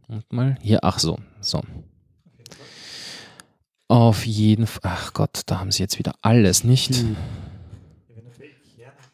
Moment 0.09 0.33
mal, 0.33 0.59
hier, 0.61 0.81
ach 0.83 0.99
so, 0.99 1.18
so. 1.41 1.62
Auf 3.89 4.27
jeden 4.27 4.66
Fall, 4.66 4.81
ach 4.85 5.12
Gott, 5.12 5.43
da 5.47 5.61
haben 5.61 5.70
sie 5.70 5.83
jetzt 5.83 5.99
wieder 5.99 6.14
alles, 6.23 6.64
nicht? 6.64 6.95
Hm. 6.95 7.16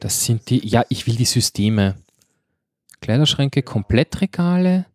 Das 0.00 0.24
sind 0.24 0.48
die, 0.50 0.66
ja, 0.66 0.84
ich 0.88 1.08
will 1.08 1.16
die 1.16 1.24
Systeme. 1.24 1.96
Kleiderschränke, 3.00 3.62
Komplettregale. 3.62 4.86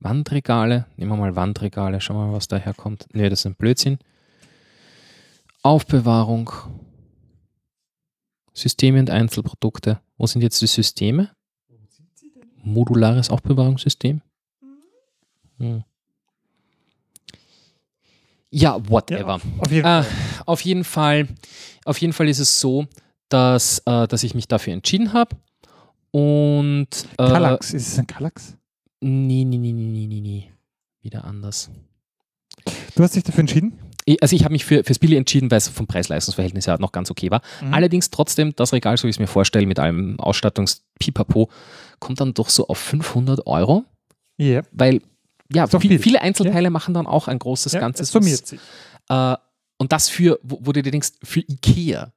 Wandregale. 0.00 0.86
Nehmen 0.96 1.12
wir 1.12 1.16
mal 1.16 1.36
Wandregale. 1.36 2.00
Schauen 2.00 2.16
wir 2.16 2.26
mal, 2.26 2.32
was 2.34 2.48
daher 2.48 2.72
kommt. 2.72 3.06
Nee, 3.12 3.28
das 3.28 3.40
ist 3.40 3.46
ein 3.46 3.54
Blödsinn. 3.54 3.98
Aufbewahrung. 5.62 6.50
Systeme 8.54 9.00
und 9.00 9.10
Einzelprodukte. 9.10 10.00
Wo 10.16 10.26
sind 10.26 10.42
jetzt 10.42 10.62
die 10.62 10.66
Systeme? 10.66 11.30
Modulares 12.62 13.28
Aufbewahrungssystem. 13.28 14.22
Hm. 15.58 15.84
Ja, 18.50 18.78
whatever. 18.88 19.40
Auf 19.58 19.70
jeden 19.70 19.84
Äh, 19.84 20.02
Fall. 20.02 20.06
auf 20.46 20.60
jeden 20.60 20.84
Fall, 20.84 21.28
auf 21.84 21.98
jeden 21.98 22.12
Fall 22.12 22.28
ist 22.28 22.38
es 22.38 22.60
so, 22.60 22.86
dass, 23.28 23.80
äh, 23.84 24.06
dass 24.06 24.22
ich 24.22 24.34
mich 24.34 24.46
dafür 24.46 24.72
entschieden 24.72 25.12
habe. 25.12 25.36
Und 26.12 26.88
äh, 27.18 27.26
Kallax. 27.26 27.74
Ist 27.74 27.88
es 27.88 27.98
ein 27.98 28.06
Kallax? 28.06 28.56
nee, 29.00 29.44
nee, 29.44 29.58
nee, 29.58 29.72
nee, 29.72 29.88
nee, 29.88 30.06
nee, 30.06 30.20
nee. 30.20 30.50
Wieder 31.02 31.24
anders. 31.24 31.68
Du 32.94 33.02
hast 33.02 33.16
dich 33.16 33.24
dafür 33.24 33.40
entschieden? 33.40 33.78
Also 34.20 34.36
ich 34.36 34.44
habe 34.44 34.52
mich 34.52 34.64
für, 34.66 34.84
fürs 34.84 34.98
Billy 34.98 35.16
entschieden, 35.16 35.50
weil 35.50 35.58
es 35.58 35.68
vom 35.68 35.86
Preis-Leistungs-Verhältnis 35.86 36.66
her 36.66 36.76
noch 36.78 36.92
ganz 36.92 37.10
okay 37.10 37.30
war. 37.30 37.40
Mhm. 37.62 37.72
Allerdings 37.72 38.10
trotzdem, 38.10 38.54
das 38.54 38.72
Regal, 38.74 38.96
so 38.98 39.04
wie 39.04 39.08
ich 39.10 39.16
es 39.16 39.20
mir 39.20 39.26
vorstelle, 39.26 39.64
mit 39.66 39.78
allem 39.78 40.20
Ausstattungs-Pipapo, 40.20 41.48
kommt 42.00 42.20
dann 42.20 42.34
doch 42.34 42.50
so 42.50 42.66
auf 42.68 42.78
500 42.78 43.46
Euro, 43.46 43.84
Ja. 44.36 44.60
weil 44.72 45.00
ja, 45.52 45.66
viel, 45.66 45.80
viel. 45.80 45.98
viele 45.98 46.20
Einzelteile 46.22 46.70
machen 46.70 46.92
dann 46.94 47.06
auch 47.06 47.28
ein 47.28 47.38
großes 47.38 47.72
ja 47.72 47.80
Ganzes. 47.80 48.08
es 48.08 48.12
summiert 48.12 48.46
sich. 48.46 48.60
Äh, 49.08 49.36
und 49.78 49.92
das 49.92 50.08
für, 50.08 50.38
wo, 50.42 50.58
wo 50.62 50.72
du 50.72 50.82
dir 50.82 50.90
denkst, 50.90 51.12
für 51.22 51.40
Ikea. 51.40 52.12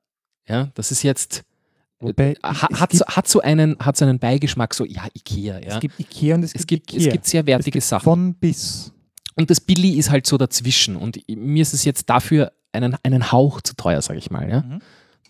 Ja, 0.48 0.70
das 0.76 0.92
ist 0.92 1.04
jetzt, 1.04 1.44
Wobei, 2.00 2.36
ha, 2.44 2.68
es, 2.72 2.80
hat, 2.80 2.92
so, 2.94 3.06
hat, 3.06 3.28
so 3.28 3.42
einen, 3.42 3.78
hat 3.80 3.98
so 3.98 4.06
einen 4.06 4.20
Beigeschmack, 4.20 4.74
so, 4.74 4.86
ja, 4.86 5.08
Ikea. 5.14 5.60
Ja. 5.60 5.76
es 5.76 5.80
gibt 5.80 6.00
Ikea 6.00 6.36
und 6.36 6.44
es, 6.44 6.54
Es 6.54 6.68
gibt, 6.68 6.92
Ikea. 6.94 7.08
es 7.08 7.14
gibt 7.14 7.26
sehr 7.26 7.46
wertige 7.46 7.72
gibt 7.72 7.86
Sachen. 7.86 8.04
Von 8.04 8.34
bis. 8.36 8.92
Und 9.38 9.50
das 9.50 9.62
Billy 9.62 9.92
ist 9.98 10.10
halt 10.10 10.26
so 10.28 10.38
dazwischen. 10.38 10.96
Und 10.96 11.20
mir 11.30 11.62
ist 11.62 11.74
es 11.74 11.86
jetzt 11.86 12.10
dafür 12.10 12.52
einen, 12.72 12.96
einen 13.04 13.32
Hauch 13.32 13.62
zu 13.62 13.76
teuer, 13.76 14.02
sage 14.02 14.20
ich 14.20 14.32
mal. 14.32 14.50
Ja. 14.50 14.62
Mhm. 14.62 14.82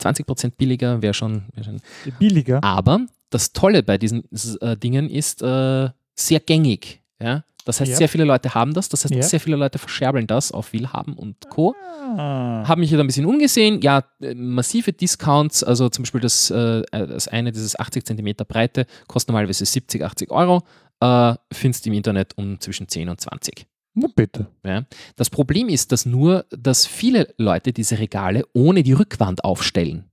20% 0.01 0.51
billiger 0.57 1.01
wäre 1.01 1.13
schon, 1.13 1.43
wär 1.53 1.63
schon. 1.63 1.81
Billiger. 2.19 2.63
Aber 2.63 3.01
das 3.29 3.51
Tolle 3.53 3.83
bei 3.83 3.97
diesen 3.97 4.23
äh, 4.61 4.77
Dingen 4.77 5.09
ist 5.09 5.41
äh, 5.41 5.89
sehr 6.15 6.39
gängig. 6.39 7.01
Ja. 7.19 7.43
Das 7.65 7.81
heißt, 7.81 7.91
Ja. 7.91 7.97
sehr 7.97 8.07
viele 8.07 8.23
Leute 8.23 8.53
haben 8.53 8.73
das. 8.73 8.87
Das 8.89 9.03
heißt, 9.03 9.13
Ja. 9.13 9.23
sehr 9.23 9.39
viele 9.41 9.57
Leute 9.57 9.77
verscherbeln 9.79 10.25
das 10.27 10.51
auf 10.53 10.71
Willhaben 10.71 11.13
und 11.15 11.49
Co. 11.49 11.75
Ah. 12.15 12.63
Habe 12.65 12.79
mich 12.79 12.89
hier 12.89 12.99
ein 12.99 13.07
bisschen 13.07 13.25
umgesehen. 13.25 13.81
Ja, 13.81 14.03
äh, 14.21 14.33
massive 14.35 14.93
Discounts. 14.93 15.63
Also 15.63 15.89
zum 15.89 16.03
Beispiel 16.03 16.21
das, 16.21 16.49
äh, 16.51 16.83
das 16.91 17.27
eine, 17.27 17.51
dieses 17.51 17.77
80 17.77 18.05
cm 18.05 18.35
Breite, 18.47 18.85
kostet 19.07 19.29
normalerweise 19.29 19.65
70, 19.65 20.03
80 20.03 20.31
Euro. 20.31 20.63
Äh, 21.01 21.33
findest 21.51 21.85
im 21.87 21.93
Internet 21.93 22.37
um 22.37 22.59
zwischen 22.61 22.87
10 22.87 23.09
und 23.09 23.19
20. 23.19 23.67
Na 23.99 24.07
bitte. 24.15 24.47
Ja. 24.63 24.83
Das 25.15 25.29
Problem 25.31 25.69
ist, 25.69 25.91
dass 25.91 26.05
nur, 26.05 26.45
dass 26.51 26.85
viele 26.85 27.33
Leute 27.37 27.73
diese 27.73 27.97
Regale 27.97 28.43
ohne 28.53 28.83
die 28.83 28.93
Rückwand 28.93 29.43
aufstellen. 29.43 30.05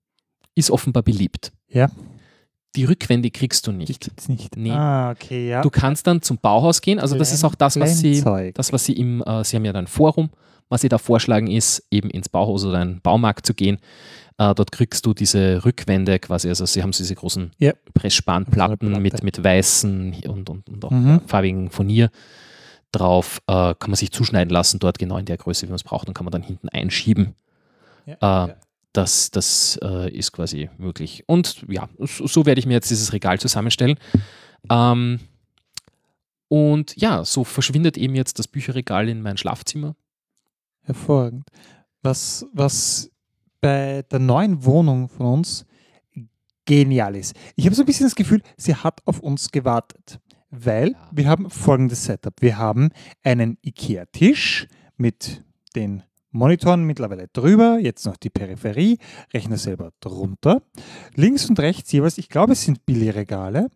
Ist 0.54 0.70
offenbar 0.70 1.02
beliebt. 1.02 1.52
Ja. 1.68 1.90
Die 2.76 2.84
Rückwände 2.84 3.30
kriegst 3.30 3.66
du 3.66 3.72
Die 3.72 3.76
nicht. 3.78 4.00
gibt's 4.00 4.28
nicht. 4.28 4.56
Nee. 4.56 4.70
Ah, 4.70 5.10
okay, 5.10 5.48
ja. 5.50 5.60
Du 5.62 5.68
kannst 5.70 6.06
dann 6.06 6.22
zum 6.22 6.38
Bauhaus 6.38 6.80
gehen. 6.80 6.98
Also 6.98 7.16
das 7.18 7.32
ist 7.32 7.44
auch 7.44 7.54
das, 7.54 7.78
was 7.78 7.98
sie, 7.98 8.22
das, 8.54 8.72
was 8.72 8.84
sie 8.84 8.94
im, 8.94 9.22
äh, 9.22 9.44
sie 9.44 9.56
haben 9.56 9.64
ja 9.64 9.72
dann 9.72 9.84
ein 9.84 9.88
Forum, 9.88 10.30
was 10.70 10.80
sie 10.80 10.88
da 10.88 10.98
vorschlagen, 10.98 11.46
ist, 11.48 11.86
eben 11.90 12.08
ins 12.10 12.28
Bauhaus 12.28 12.64
oder 12.64 12.78
einen 12.78 13.00
Baumarkt 13.02 13.44
zu 13.46 13.52
gehen. 13.54 13.76
Äh, 14.38 14.54
dort 14.54 14.72
kriegst 14.72 15.06
du 15.06 15.14
diese 15.14 15.64
Rückwände 15.64 16.18
quasi, 16.18 16.48
also 16.48 16.66
sie 16.66 16.82
haben 16.82 16.90
diese 16.90 17.14
großen 17.14 17.52
Ja. 17.58 17.72
Pressspanplatten 17.92 18.78
Platte. 18.78 19.00
mit, 19.00 19.22
mit 19.22 19.44
weißen 19.44 20.14
und, 20.26 20.50
und, 20.50 20.68
und 20.68 20.84
auch 20.84 20.90
Mhm. 20.90 21.20
farbigen 21.26 21.70
Furnier 21.70 22.10
drauf. 22.94 23.40
Äh, 23.46 23.74
kann 23.78 23.90
man 23.90 23.94
sich 23.94 24.10
zuschneiden 24.12 24.50
lassen, 24.52 24.78
dort 24.78 24.98
genau 24.98 25.18
in 25.18 25.26
der 25.26 25.36
Größe, 25.36 25.66
wie 25.66 25.70
man 25.70 25.76
es 25.76 25.84
braucht, 25.84 26.08
und 26.08 26.14
kann 26.14 26.24
man 26.24 26.32
dann 26.32 26.42
hinten 26.42 26.68
einschieben. 26.68 27.34
Ja, 28.06 28.14
Äh, 28.14 28.48
ja. 28.48 28.56
Das, 28.92 29.32
das 29.32 29.76
äh, 29.82 30.08
ist 30.16 30.30
quasi 30.30 30.70
möglich. 30.78 31.24
Und 31.26 31.64
ja, 31.68 31.88
so, 31.98 32.28
so 32.28 32.46
werde 32.46 32.60
ich 32.60 32.66
mir 32.66 32.74
jetzt 32.74 32.90
dieses 32.90 33.12
Regal 33.12 33.40
zusammenstellen. 33.40 33.98
Ähm, 34.70 35.18
und 36.46 36.94
ja, 36.96 37.24
so 37.24 37.42
verschwindet 37.42 37.96
eben 37.96 38.14
jetzt 38.14 38.38
das 38.38 38.46
Bücherregal 38.46 39.08
in 39.08 39.20
mein 39.20 39.36
Schlafzimmer. 39.36 39.96
Hervorragend. 40.82 41.48
Was, 42.02 42.46
was 42.52 43.10
bei 43.60 44.02
der 44.12 44.20
neuen 44.20 44.64
Wohnung 44.64 45.08
von 45.08 45.26
uns 45.26 45.66
genial 46.66 47.16
ist. 47.16 47.34
Ich 47.56 47.66
habe 47.66 47.74
so 47.74 47.82
ein 47.82 47.86
bisschen 47.86 48.06
das 48.06 48.14
Gefühl, 48.14 48.42
sie 48.56 48.74
hat 48.74 49.00
auf 49.06 49.20
uns 49.20 49.50
gewartet. 49.50 50.20
Weil 50.56 50.90
Ja. 50.92 51.08
wir 51.12 51.28
haben 51.28 51.50
folgendes 51.50 52.04
Setup. 52.04 52.34
Wir 52.40 52.58
haben 52.58 52.90
einen 53.22 53.58
IKEA-Tisch 53.62 54.68
mit 54.96 55.42
den 55.74 56.02
Monitoren 56.30 56.84
mittlerweile 56.84 57.28
drüber, 57.32 57.78
jetzt 57.80 58.04
noch 58.06 58.16
die 58.16 58.28
Peripherie, 58.28 58.98
Rechner 59.32 59.56
selber 59.56 59.92
drunter. 60.00 60.62
Links 61.14 61.48
und 61.48 61.60
rechts 61.60 61.92
jeweils, 61.92 62.18
ich 62.18 62.28
glaube, 62.28 62.54
es 62.54 62.62
sind 62.62 62.84
Billigregale. 62.86 63.68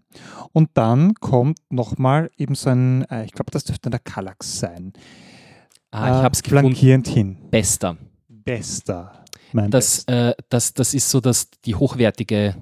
Und 0.53 0.71
dann 0.75 1.15
kommt 1.15 1.59
nochmal 1.71 2.31
eben 2.37 2.57
so 2.57 2.71
ein, 2.71 3.05
äh, 3.11 3.25
ich 3.25 3.33
glaube, 3.33 3.53
das 3.53 3.63
dürfte 3.63 3.91
der 3.91 4.01
Kallax 4.01 4.59
sein. 4.59 4.93
Ah, 5.93 6.07
äh, 6.09 6.11
ich 6.11 6.23
habe 6.25 6.33
es 6.35 6.43
gefunden. 6.43 6.65
Flankierend 6.67 7.07
hin. 7.09 7.39
Bester. 7.51 7.97
Bester. 8.29 9.25
Mein 9.53 9.71
Das, 9.71 10.03
äh, 10.09 10.35
das, 10.49 10.75
das 10.75 10.95
ist 10.95 11.09
so 11.11 11.21
dass 11.21 11.51
die 11.65 11.77
hochwertige 11.77 12.57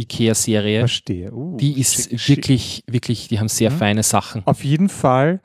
IKEA-Serie. 0.00 0.80
Verstehe. 0.80 1.32
Uh, 1.32 1.56
Die 1.56 1.78
ist 1.80 2.08
schick, 2.10 2.20
schick. 2.20 2.36
wirklich, 2.38 2.84
wirklich, 2.86 3.28
die 3.28 3.38
haben 3.38 3.48
sehr 3.48 3.70
Mhm. 3.70 3.76
feine 3.76 4.02
Sachen. 4.02 4.42
Auf 4.46 4.64
jeden 4.64 4.88
Fall 4.88 5.40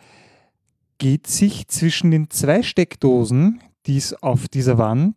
geht 0.97 1.28
sich 1.28 1.68
zwischen 1.68 2.12
den 2.12 2.30
zwei 2.30 2.64
Steckdosen, 2.64 3.62
die 3.86 3.97
es 3.97 4.14
auf 4.24 4.47
dieser 4.47 4.78
Wand 4.78 5.16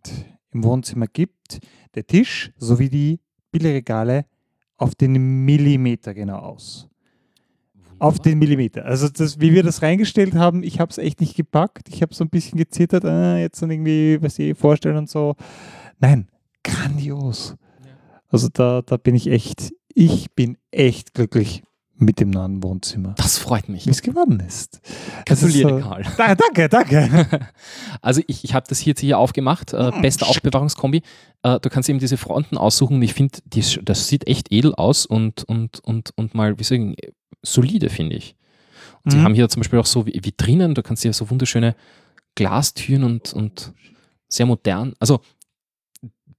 im 0.52 0.64
Wohnzimmer 0.64 1.06
gibt, 1.06 1.60
der 1.94 2.06
Tisch 2.06 2.50
sowie 2.56 2.88
die 2.88 3.20
Billigregale 3.52 4.26
auf 4.76 4.94
den 4.94 5.44
Millimeter 5.44 6.14
genau 6.14 6.38
aus. 6.38 6.88
Auf 8.00 8.20
den 8.20 8.38
Millimeter. 8.38 8.84
Also 8.84 9.08
das, 9.08 9.40
wie 9.40 9.52
wir 9.52 9.64
das 9.64 9.82
reingestellt 9.82 10.34
haben, 10.34 10.62
ich 10.62 10.78
habe 10.78 10.90
es 10.90 10.98
echt 10.98 11.20
nicht 11.20 11.34
gepackt. 11.36 11.88
Ich 11.88 12.00
habe 12.00 12.14
so 12.14 12.22
ein 12.24 12.30
bisschen 12.30 12.56
gezittert, 12.56 13.02
äh, 13.04 13.40
jetzt 13.40 13.60
dann 13.60 13.70
irgendwie, 13.72 14.18
was 14.22 14.38
ich 14.38 14.56
vorstellen 14.56 14.96
und 14.96 15.10
so. 15.10 15.34
Nein, 15.98 16.28
grandios. 16.62 17.56
Also 18.28 18.48
da, 18.52 18.82
da 18.82 18.96
bin 18.96 19.14
ich 19.14 19.26
echt, 19.28 19.72
ich 19.94 20.30
bin 20.34 20.58
echt 20.70 21.14
glücklich 21.14 21.62
mit 22.00 22.20
dem 22.20 22.30
neuen 22.30 22.62
Wohnzimmer, 22.62 23.14
Das 23.16 23.38
freut 23.38 23.68
mich. 23.68 23.86
wie 23.86 23.90
es 23.90 24.02
geworden 24.02 24.38
ist. 24.38 24.80
Das 25.26 25.42
ist 25.42 25.54
so, 25.54 25.62
Gratulierregal. 25.66 26.06
da, 26.16 26.34
danke, 26.36 26.68
danke. 26.68 27.48
Also 28.00 28.20
ich, 28.28 28.44
ich 28.44 28.54
habe 28.54 28.66
das 28.68 28.78
hier 28.78 28.92
jetzt 28.92 29.00
hier 29.00 29.18
aufgemacht, 29.18 29.72
äh, 29.72 29.90
Mm, 29.90 30.02
beste. 30.02 30.24
Aufbewahrungskombi. 30.26 31.02
Äh, 31.42 31.58
du 31.58 31.68
kannst 31.68 31.88
eben 31.88 31.98
diese 31.98 32.16
Fronten 32.16 32.56
aussuchen 32.56 33.02
ich 33.02 33.14
finde, 33.14 33.38
das 33.82 34.06
sieht 34.06 34.28
echt 34.28 34.52
edel 34.52 34.74
aus 34.76 35.06
und, 35.06 35.42
und, 35.44 35.80
und, 35.80 36.10
und 36.16 36.34
mal, 36.34 36.56
wie 36.60 36.64
sagen, 36.64 36.94
solide, 37.42 37.88
finde 37.90 38.14
ich. 38.14 38.36
Und 39.04 39.10
sie 39.10 39.18
Mhm. 39.18 39.22
haben 39.24 39.34
hier 39.34 39.48
zum 39.48 39.60
Beispiel 39.60 39.80
auch 39.80 39.86
so 39.86 40.02
Vi- 40.02 40.24
Vitrinen, 40.24 40.74
du 40.76 40.82
kannst 40.84 41.02
hier 41.02 41.12
so 41.12 41.28
wunderschöne 41.30 41.74
Glastüren 42.36 43.02
und, 43.02 43.32
und 43.32 43.72
sehr 44.28 44.46
modern. 44.46 44.94
Also 45.00 45.20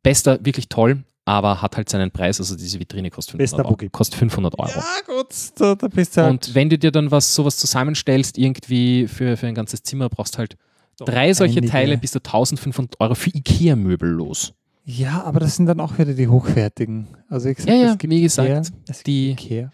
bester, 0.03 0.43
wirklich 0.45 0.69
toll, 0.69 1.03
aber 1.30 1.61
hat 1.61 1.77
halt 1.77 1.89
seinen 1.89 2.11
Preis. 2.11 2.39
Also 2.39 2.55
diese 2.55 2.80
Vitrine 2.80 3.09
kostet 3.11 3.38
Bester 3.38 3.57
500 3.57 3.82
Euro. 3.84 3.89
Kostet 3.91 4.15
500 4.19 4.59
Euro. 4.59 4.69
Ja, 4.69 4.86
gut, 5.15 5.27
da, 5.55 5.75
da 5.75 5.88
bist 5.88 6.17
du 6.17 6.21
halt 6.21 6.32
Und 6.32 6.55
wenn 6.55 6.69
du 6.69 6.77
dir 6.77 6.91
dann 6.91 7.11
was 7.11 7.34
sowas 7.36 7.57
zusammenstellst, 7.57 8.38
irgendwie 8.38 9.07
für, 9.07 9.38
für 9.38 9.47
ein 9.47 9.55
ganzes 9.55 9.84
Zimmer, 9.84 10.09
brauchst 10.09 10.38
halt 10.38 10.57
drei 10.99 11.34
solche 11.34 11.59
einige. 11.59 11.71
Teile, 11.71 11.97
bist 11.97 12.15
du 12.15 12.19
1500 12.19 12.99
Euro 12.99 13.15
für 13.15 13.30
Ikea-Möbel 13.30 14.09
los. 14.09 14.53
Ja, 14.86 15.23
aber 15.23 15.39
das 15.39 15.55
sind 15.55 15.67
dann 15.67 15.80
auch 15.80 15.97
wieder 15.99 16.13
die 16.13 16.27
hochwertigen. 16.27 17.07
Also 17.30 17.49
ich 17.49 17.59
sag, 17.59 17.67
Ja, 17.69 17.75
ja, 17.75 17.95
wie 18.01 18.21
gesagt, 18.21 18.49
Ikea, 18.49 18.95
die- 19.05 19.32
Ikea. 19.32 19.71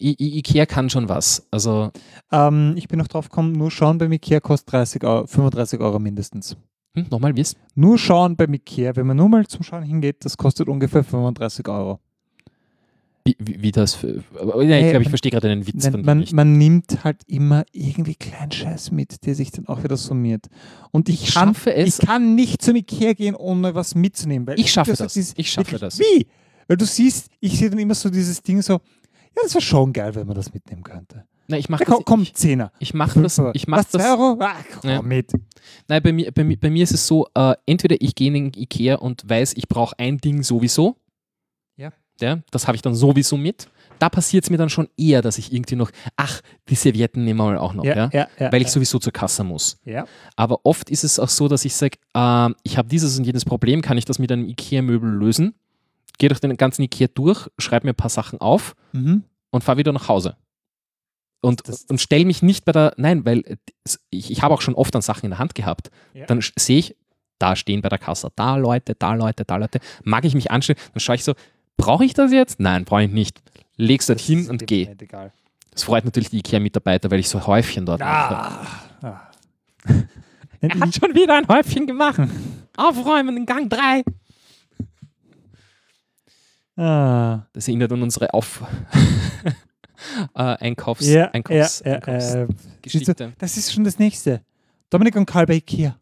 I 0.00 0.14
I 0.20 0.38
Ikea 0.38 0.64
kann 0.66 0.90
schon 0.90 1.08
was. 1.08 1.44
Also, 1.50 1.90
Ähm, 2.30 2.74
ich 2.76 2.86
bin 2.86 2.98
noch 3.00 3.08
drauf 3.08 3.30
gekommen, 3.30 3.52
nur 3.52 3.70
schauen 3.70 3.98
beim 3.98 4.12
Ikea 4.12 4.38
kostet 4.38 4.70
30 4.72 5.02
Euro, 5.02 5.26
35 5.26 5.80
Euro 5.80 5.98
mindestens. 5.98 6.56
Hm, 7.04 7.06
nochmal, 7.10 7.36
wie 7.36 7.40
ist? 7.40 7.56
Nur 7.74 7.98
schauen 7.98 8.36
beim 8.36 8.52
Ikea, 8.54 8.96
wenn 8.96 9.06
man 9.06 9.16
nur 9.16 9.28
mal 9.28 9.46
zum 9.46 9.62
Schauen 9.62 9.82
hingeht, 9.82 10.24
das 10.24 10.36
kostet 10.36 10.68
ungefähr 10.68 11.04
35 11.04 11.66
Euro. 11.68 11.98
Wie, 13.24 13.36
wie, 13.40 13.60
wie 13.62 13.72
das 13.72 13.94
für, 13.94 14.22
aber, 14.40 14.62
ja, 14.62 14.76
ich 14.78 14.82
Hey, 14.84 14.90
glaube, 14.90 15.02
ich 15.02 15.08
man- 15.08 15.10
verstehe 15.10 15.30
gerade 15.32 15.48
den 15.48 15.66
Witz 15.66 15.84
Nein, 15.84 15.92
von 15.92 16.00
dir 16.02 16.06
man, 16.06 16.18
nicht. 16.20 16.32
man 16.32 16.52
nimmt 16.56 17.04
halt 17.04 17.22
immer 17.26 17.64
irgendwie 17.72 18.14
kleinen 18.14 18.52
Scheiß 18.52 18.90
mit, 18.90 19.26
der 19.26 19.34
sich 19.34 19.50
dann 19.50 19.66
auch 19.68 19.82
wieder 19.84 19.98
summiert. 19.98 20.46
Und 20.92 21.10
ich, 21.10 21.24
Ich 21.28 21.34
kann, 21.34 21.54
schaffe 21.54 21.74
es. 21.74 21.98
ich 21.98 22.06
kann 22.06 22.34
nicht 22.34 22.62
zum 22.62 22.76
Ikea 22.76 23.12
gehen, 23.12 23.34
ohne 23.34 23.74
was 23.74 23.94
mitzunehmen. 23.94 24.48
Ich 24.56 24.70
schaffe 24.72 24.94
das. 24.96 25.12
Dieses, 25.12 25.34
Ich 25.36 25.50
schaffe 25.50 25.72
wirklich, 25.72 25.80
das. 25.80 25.98
Wie? 25.98 26.26
Weil 26.68 26.78
du 26.78 26.86
siehst, 26.86 27.28
ich 27.40 27.58
sehe 27.58 27.68
dann 27.68 27.78
immer 27.78 27.94
so 27.94 28.08
dieses 28.08 28.40
Ding 28.42 28.62
so, 28.62 28.74
ja, 28.74 29.42
das 29.42 29.52
wäre 29.54 29.62
schon 29.62 29.92
geil, 29.92 30.14
wenn 30.14 30.26
man 30.26 30.36
das 30.36 30.54
mitnehmen 30.54 30.82
könnte. 30.82 31.24
Nein, 31.48 31.60
ich 31.60 31.68
mache 31.68 31.82
Ja, 31.82 31.86
komm, 31.86 31.96
das. 31.98 32.04
komm, 32.04 32.22
Ich, 32.22 32.34
Zehner. 32.34 32.72
ich 32.78 32.92
mache 32.94 33.20
das. 33.22 33.40
Ich 33.54 33.64
zwei 33.66 33.76
das. 33.82 33.94
Euro? 34.06 34.38
Ach, 34.40 34.54
komm 34.80 34.90
Ja. 34.90 35.02
mit. 35.02 35.32
Nein, 35.88 36.02
bei 36.02 36.12
mir, 36.12 36.30
bei, 36.32 36.44
mir, 36.44 36.58
bei 36.58 36.68
mir 36.70 36.82
ist 36.84 36.92
es 36.92 37.06
so, 37.06 37.26
äh, 37.34 37.54
entweder 37.66 37.96
ich 38.00 38.14
gehe 38.14 38.28
in 38.28 38.34
den 38.34 38.52
Ikea 38.54 38.96
und 38.96 39.28
weiß, 39.28 39.54
ich 39.56 39.66
brauche 39.66 39.98
ein 39.98 40.18
Ding 40.18 40.42
sowieso. 40.42 40.96
Ja. 41.76 41.92
ja 42.20 42.40
das 42.50 42.66
habe 42.66 42.76
ich 42.76 42.82
dann 42.82 42.94
sowieso 42.94 43.36
mit. 43.36 43.68
Da 43.98 44.08
passiert 44.08 44.44
es 44.44 44.50
mir 44.50 44.58
dann 44.58 44.70
schon 44.70 44.88
eher, 44.96 45.22
dass 45.22 45.38
ich 45.38 45.52
irgendwie 45.52 45.74
noch, 45.74 45.90
ach, 46.16 46.40
die 46.68 46.76
Servietten 46.76 47.24
nehmen 47.24 47.38
wir 47.40 47.44
mal 47.46 47.58
auch 47.58 47.72
noch, 47.74 47.84
ja. 47.84 48.08
Ja. 48.12 48.28
Weil 48.38 48.62
ich 48.62 48.68
sowieso 48.68 48.98
zur 49.00 49.12
Kasse 49.12 49.42
muss. 49.42 49.78
ja. 49.84 50.06
Aber 50.36 50.60
oft 50.64 50.88
ist 50.90 51.02
es 51.02 51.18
auch 51.18 51.28
so, 51.30 51.48
dass 51.48 51.64
ich 51.64 51.74
sage, 51.74 51.96
äh, 52.14 52.50
ich 52.62 52.76
habe 52.78 52.88
dieses 52.88 53.18
und 53.18 53.24
jenes 53.24 53.44
Problem, 53.44 53.82
kann 53.82 53.98
ich 53.98 54.04
das 54.04 54.18
mit 54.20 54.30
einem 54.30 54.46
IKEA-Möbel 54.48 55.10
lösen? 55.10 55.54
Gehe 56.18 56.28
durch 56.28 56.40
den 56.40 56.56
ganzen 56.56 56.82
IKEA 56.82 57.08
durch, 57.14 57.48
schreibe 57.58 57.86
mir 57.86 57.92
ein 57.92 57.96
paar 57.96 58.10
Sachen 58.10 58.40
auf 58.40 58.76
Mhm. 58.92 59.24
und 59.50 59.64
fahre 59.64 59.78
wieder 59.78 59.92
nach 59.92 60.08
Hause. 60.08 60.36
Und, 61.40 61.68
Das- 61.68 61.84
und 61.84 62.00
stelle 62.00 62.24
mich 62.24 62.42
nicht 62.42 62.64
bei 62.64 62.72
der, 62.72 62.94
nein, 62.96 63.24
weil 63.24 63.38
äh, 63.40 63.56
ich, 64.10 64.30
ich 64.30 64.42
habe 64.42 64.54
auch 64.54 64.60
schon 64.60 64.74
oft 64.74 64.94
dann 64.94 65.02
Sachen 65.02 65.26
in 65.26 65.30
der 65.30 65.38
Hand 65.38 65.54
gehabt. 65.54 65.90
Ja. 66.14 66.26
Dann 66.26 66.40
sehe 66.56 66.78
ich, 66.78 66.96
da 67.38 67.54
stehen 67.54 67.80
bei 67.80 67.88
der 67.88 67.98
Kasse, 67.98 68.30
da 68.34 68.56
Leute, 68.56 68.94
da 68.96 69.14
Leute, 69.14 69.44
da 69.44 69.56
Leute. 69.56 69.78
Mag 70.02 70.24
ich 70.24 70.34
mich 70.34 70.50
anstellen, 70.50 70.78
dann 70.92 71.00
schaue 71.00 71.14
ich 71.14 71.24
so, 71.24 71.34
brauche 71.76 72.04
ich 72.04 72.12
das 72.14 72.32
jetzt? 72.32 72.58
Nein, 72.58 72.84
brauche 72.84 73.04
ich 73.04 73.12
nicht. 73.12 73.40
Leg's 73.76 74.06
dort 74.06 74.20
hin 74.20 74.48
und 74.50 74.66
geh. 74.66 74.88
Egal. 74.98 75.32
Das 75.70 75.84
freut 75.84 76.04
natürlich 76.04 76.30
die 76.30 76.38
IKEA-Mitarbeiter, 76.38 77.08
weil 77.10 77.20
ich 77.20 77.28
so 77.28 77.46
Häufchen 77.46 77.86
dort 77.86 78.00
mache. 78.00 78.34
Ah. 78.36 78.66
ah. 79.02 79.20
Er 80.60 80.80
hat 80.80 80.92
schon 80.92 81.14
wieder 81.14 81.36
ein 81.36 81.46
Häufchen 81.46 81.86
gemacht. 81.86 82.18
Aufräumen 82.76 83.36
in 83.36 83.46
Gang 83.46 83.70
3. 83.70 84.02
ah. 86.76 87.46
Das 87.52 87.68
erinnert 87.68 87.92
an 87.92 88.02
unsere 88.02 88.34
Auf 88.34 88.62
äh, 90.34 90.40
Einkaufs 90.42 91.06
Ja, 91.08 91.30
Einkaufs 91.30 91.82
ja, 91.84 91.94
Einkaufsgeschichte. 91.94 93.24
äh, 93.24 93.30
das 93.38 93.56
ist 93.56 93.72
schon 93.72 93.84
das 93.84 93.98
nächste. 93.98 94.42
Dominik 94.90 95.16
und 95.16 95.26
Karl 95.26 95.46
bei 95.46 95.54
Ikea. 95.56 95.98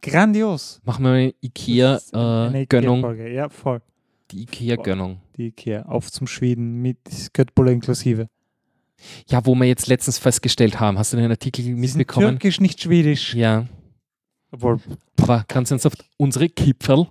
Grandios. 0.00 0.80
Machen 0.84 1.04
wir 1.04 1.10
eine 1.12 1.34
IKEA-Gönnung. 1.42 2.98
Ikea-Folge. 2.98 3.32
Ja, 3.32 3.48
voll. 3.48 3.82
die 4.30 4.42
IKEA-Gönnung. 4.42 5.20
Die 5.36 5.48
Ikea. 5.48 5.82
Auf 5.82 6.10
zum 6.10 6.26
Schweden 6.26 6.80
mit 6.82 6.98
Göttbulle 7.34 7.72
inklusive. 7.72 8.28
Ja, 9.28 9.44
wo 9.44 9.54
wir 9.54 9.64
jetzt 9.66 9.86
letztens 9.88 10.18
festgestellt 10.18 10.78
haben, 10.80 10.96
hast 10.98 11.12
du 11.12 11.16
den 11.16 11.30
Artikel 11.30 11.64
mitbekommen? 11.74 12.28
Türkisch, 12.38 12.60
nicht 12.60 12.80
Schwedisch. 12.80 13.34
Ja, 13.34 13.66
Obwohl, 14.52 14.78
aber 15.20 15.44
ganz 15.48 15.70
ernsthaft, 15.70 16.04
unsere 16.18 16.48
Kipferl, 16.48 17.08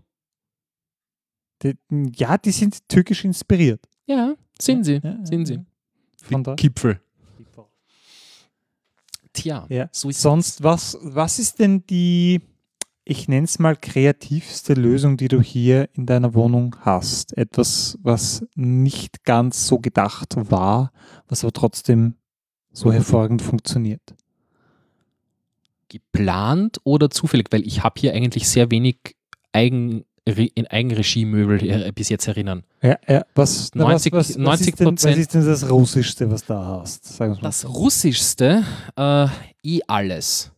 die, 1.64 1.76
ja, 2.16 2.38
die 2.38 2.52
sind 2.52 2.88
türkisch 2.88 3.24
inspiriert. 3.26 3.82
ja, 4.06 4.36
sind 4.60 4.84
sie, 4.86 5.02
ja, 5.04 5.18
sind 5.26 5.46
sie. 5.46 5.60
Von 6.24 6.44
da. 6.44 6.56
Kipfel. 6.56 7.00
Tja, 9.34 9.66
Ja. 9.70 9.88
so 9.94 10.10
ist 10.10 10.22
Sonst, 10.22 10.62
was, 10.62 10.98
was 11.02 11.40
ist 11.40 11.60
denn 11.60 11.86
die, 11.88 12.42
ich 13.06 13.30
nenne 13.30 13.46
es 13.46 13.60
mal, 13.60 13.78
kreativste 13.78 14.74
Lösung, 14.74 15.16
die 15.16 15.30
du 15.30 15.42
hier 15.42 15.88
in 15.94 16.06
deiner 16.06 16.34
Wohnung 16.34 16.76
hast? 16.82 17.38
Etwas, 17.38 17.98
was 18.02 18.46
nicht 18.56 19.24
ganz 19.24 19.68
so 19.68 19.80
gedacht 19.80 20.34
war, 20.36 20.92
was 21.30 21.44
aber 21.46 21.54
trotzdem 21.54 22.16
so 22.74 22.92
hervorragend 22.92 23.42
funktioniert. 23.42 24.02
geplant 25.88 26.80
oder 26.84 27.10
zufällig? 27.10 27.48
Weil 27.52 27.66
ich 27.66 27.84
habe 27.84 28.00
hier 28.00 28.14
eigentlich 28.14 28.48
sehr 28.50 28.70
wenig 28.72 29.16
Eigen, 29.54 30.04
in 30.26 30.68
Eigenregiemöbel 30.68 31.64
äh, 31.64 31.92
bis 31.94 32.10
jetzt 32.10 32.28
erinnern. 32.28 32.64
Ja, 32.82 32.98
ja. 33.08 33.26
Was, 33.34 33.72
na, 33.74 33.86
90 33.86 34.14
was, 34.14 34.30
was, 34.30 34.38
was, 34.38 34.38
90 34.38 34.68
ist 34.68 34.80
denn, 34.80 34.88
was 34.96 35.18
ist 35.18 35.34
denn 35.34 35.46
das 35.46 35.70
Russischste, 35.70 36.32
was 36.32 36.46
da 36.46 36.82
hast? 36.82 37.20
Das 37.42 37.68
Russischste, 37.68 38.64
äh, 38.96 39.28
eh 39.64 39.80
alles. 39.88 40.52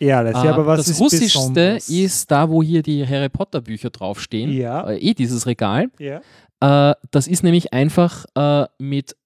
Ja, 0.00 0.18
alles. 0.18 0.34
Ja, 0.34 0.44
Äh, 0.44 0.48
aber 0.48 0.66
was 0.66 0.78
das 0.80 0.88
ist 0.88 1.00
Russischste 1.00 1.38
besonders? 1.38 1.88
ist 1.88 2.30
da, 2.30 2.48
wo 2.50 2.62
hier 2.62 2.82
die 2.82 3.06
Harry 3.06 3.28
Potter 3.28 3.60
Bücher 3.60 3.90
draufstehen. 3.90 4.50
Ja. 4.52 4.88
Äh, 4.90 4.98
eh 4.98 5.14
dieses 5.14 5.46
Regal. 5.46 5.90
ja. 5.98 6.20
Äh, 6.60 6.94
das 7.10 7.26
ist 7.28 7.42
nämlich 7.44 7.72
einfach 7.72 8.24
äh, 8.34 8.66
mit 8.78 9.16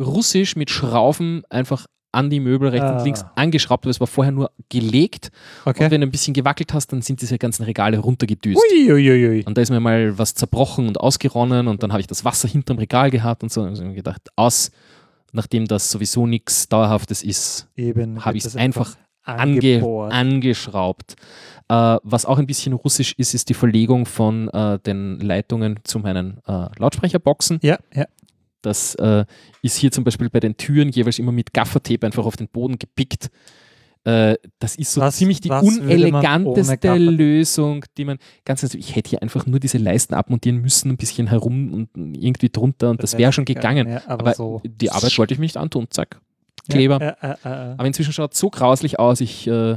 Russisch, 0.00 0.56
mit 0.56 0.70
Schrauben 0.70 1.42
einfach 1.50 1.86
an 2.12 2.28
die 2.30 2.40
Möbel 2.40 2.68
rechts 2.70 2.86
Ah. 2.86 2.98
und 2.98 3.04
links 3.04 3.24
angeschraubt, 3.36 3.84
aber 3.84 3.90
es 3.90 4.00
war 4.00 4.06
vorher 4.06 4.32
nur 4.32 4.50
gelegt. 4.68 5.30
Und 5.64 5.70
Okay. 5.70 5.90
wenn 5.90 6.00
du 6.00 6.06
ein 6.06 6.10
bisschen 6.10 6.34
gewackelt 6.34 6.72
hast, 6.74 6.88
dann 6.92 7.02
sind 7.02 7.20
diese 7.20 7.38
ganzen 7.38 7.62
Regale 7.64 7.98
runtergedüst. 7.98 8.60
Uiuiui. 8.72 9.44
Und 9.44 9.56
da 9.56 9.62
ist 9.62 9.70
mir 9.70 9.80
mal 9.80 10.18
was 10.18 10.34
zerbrochen 10.34 10.88
und 10.88 10.98
ausgeronnen 10.98 11.68
und 11.68 11.82
dann 11.82 11.92
habe 11.92 12.00
ich 12.00 12.06
das 12.06 12.24
Wasser 12.24 12.48
hinterm 12.48 12.78
Regal 12.78 13.10
gehabt 13.10 13.42
und 13.42 13.52
so. 13.52 13.62
Und 13.62 13.74
ich 13.74 13.80
mir 13.80 13.94
gedacht, 13.94 14.22
aus, 14.36 14.70
nachdem 15.32 15.66
das 15.66 15.90
sowieso 15.90 16.26
nichts 16.26 16.68
Dauerhaftes 16.68 17.22
ist, 17.22 17.68
habe 17.78 18.36
ich 18.36 18.44
es 18.44 18.52
das 18.52 18.56
einfach 18.56 18.96
ange 19.22 19.80
angeschraubt. 20.10 21.14
Äh, 21.68 21.98
was 22.02 22.26
auch 22.26 22.38
ein 22.38 22.46
bisschen 22.46 22.72
russisch 22.72 23.14
ist, 23.16 23.32
ist 23.34 23.48
die 23.48 23.54
Verlegung 23.54 24.06
von 24.06 24.48
äh, 24.48 24.78
den 24.80 25.20
Leitungen 25.20 25.78
zu 25.84 26.00
meinen 26.00 26.38
äh, 26.48 26.66
Lautsprecherboxen. 26.78 27.60
Ja, 27.62 27.78
ja. 27.94 28.06
Das 28.62 28.94
äh, 28.96 29.24
ist 29.62 29.76
hier 29.76 29.90
zum 29.92 30.04
Beispiel 30.04 30.28
bei 30.30 30.40
den 30.40 30.56
Türen 30.56 30.88
jeweils 30.90 31.18
immer 31.18 31.32
mit 31.32 31.52
Gaffertape 31.54 32.04
einfach 32.06 32.24
auf 32.26 32.36
den 32.36 32.48
Boden 32.48 32.78
gepickt. 32.78 33.30
Äh, 34.04 34.36
das 34.58 34.76
ist 34.76 34.92
so 34.92 35.00
Was- 35.02 35.16
ziemlich 35.16 35.40
die 35.40 35.50
uneleganteste? 35.50 36.96
Lösung, 36.96 37.84
die 37.98 38.04
man 38.06 38.18
ganz 38.44 38.62
also 38.64 38.78
ich 38.78 38.96
hätte 38.96 39.10
hier 39.10 39.22
einfach 39.22 39.44
nur 39.46 39.60
diese 39.60 39.78
Leisten 39.78 40.14
abmontieren 40.14 40.58
müssen, 40.60 40.90
ein 40.90 40.96
bisschen 40.96 41.26
herum 41.26 41.72
und 41.72 42.16
irgendwie 42.16 42.48
drunter 42.48 42.90
und 42.90 43.02
das 43.02 43.18
wäre 43.18 43.32
schon 43.32 43.44
gegangen. 43.44 43.88
Ja, 43.88 44.02
aber, 44.06 44.20
Aber 44.28 44.34
so. 44.34 44.62
die 44.64 44.90
Arbeit 44.90 45.16
wollte 45.18 45.34
ich 45.34 45.40
mir 45.40 45.44
nicht 45.44 45.56
antun, 45.58 45.86
zack. 45.90 46.20
Kleber. 46.68 47.00
Ja, 47.22 47.38
ja. 47.44 47.74
Aber 47.76 47.86
inzwischen 47.86 48.12
schaut 48.12 48.32
es 48.32 48.38
so 48.38 48.48
grauslich 48.48 48.98
aus. 48.98 49.20
Ich, 49.20 49.46
äh, 49.46 49.76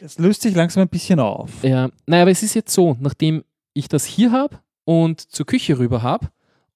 Es 0.00 0.18
löst 0.18 0.42
sich 0.42 0.54
langsam 0.54 0.82
ein 0.82 0.88
bisschen 0.88 1.18
auf. 1.18 1.50
ja, 1.64 1.88
naja, 2.06 2.22
aber 2.22 2.30
es 2.30 2.42
ist 2.42 2.54
jetzt 2.54 2.72
so, 2.72 2.96
nachdem 3.00 3.42
ich 3.74 3.88
das 3.88 4.04
hier 4.04 4.30
habe 4.32 4.58
und 4.84 5.20
zur 5.20 5.46
Küche 5.46 5.78
rüber 5.78 6.02
habe 6.02 6.28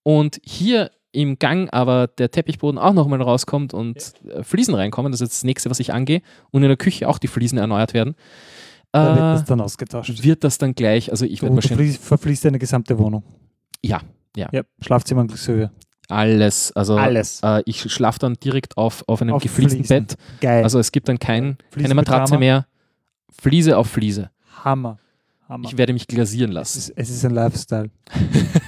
und 0.03 0.40
hier 0.44 0.90
im 1.13 1.39
Gang 1.39 1.69
aber 1.73 2.07
der 2.07 2.31
Teppichboden 2.31 2.79
auch 2.79 2.93
nochmal 2.93 3.21
rauskommt 3.21 3.75
und 3.75 3.97
äh, 4.29 4.43
Fliesen 4.43 4.75
reinkommen, 4.75 5.11
das 5.13 5.21
ist 5.21 5.33
das 5.33 5.45
nächste, 5.45 5.69
was 5.71 5.81
ich 5.81 5.93
angehe, 5.93 6.23
und 6.51 6.63
in 6.63 6.69
der 6.69 6.77
Küche 6.77 7.09
auch 7.09 7.19
die 7.19 7.27
Fliesen 7.29 7.59
erneuert 7.59 7.95
werden, 7.95 8.15
Da 8.93 9.09
wird 9.09 9.17
äh, 9.19 9.21
das 9.21 9.45
dann 9.45 9.61
ausgetauscht. 9.61 10.23
wird 10.23 10.45
das 10.45 10.59
dann 10.59 10.75
gleich, 10.75 11.11
also 11.11 11.25
ich 11.25 11.43
werde 11.43 11.55
wahrscheinlich 11.57 11.89
fließt, 11.93 12.05
verfließt 12.05 12.45
deine 12.45 12.59
gesamte 12.59 12.99
Wohnung. 12.99 13.23
Ja, 13.83 14.01
ja. 14.37 14.49
Ja, 14.53 14.63
Schlafzimmer 14.81 15.23
und 15.23 15.29
Glückshöhe. 15.29 15.71
alles, 16.09 16.71
also 16.73 16.97
Alles. 16.97 17.41
Äh, 17.43 17.63
ich 17.67 17.81
schlafe 17.93 18.19
dann 18.21 18.35
direkt 18.35 18.77
auf, 18.77 19.03
auf 19.09 19.21
einem 19.23 19.35
Auf 19.35 19.43
gefliesten 19.43 19.85
Fliesen. 19.85 20.07
Bett, 20.07 20.17
Geil. 20.41 20.63
also 20.63 20.79
es 20.79 20.93
gibt 20.93 21.09
dann 21.09 21.19
kein, 21.19 21.57
keine 21.73 21.95
Matratze 21.95 22.39
mehr, 22.39 22.67
Fliese 23.31 23.77
auf 23.79 23.89
Fliese. 23.89 24.31
Hammer. 24.65 24.99
Hammer. 25.51 25.68
Ich 25.68 25.76
werde 25.76 25.92
mich 25.92 26.07
glasieren 26.07 26.51
es, 26.51 26.55
lassen. 26.55 26.78
ist, 26.78 26.92
es 26.94 27.11
ist 27.11 27.24
ein 27.24 27.32
Lifestyle. 27.32 27.90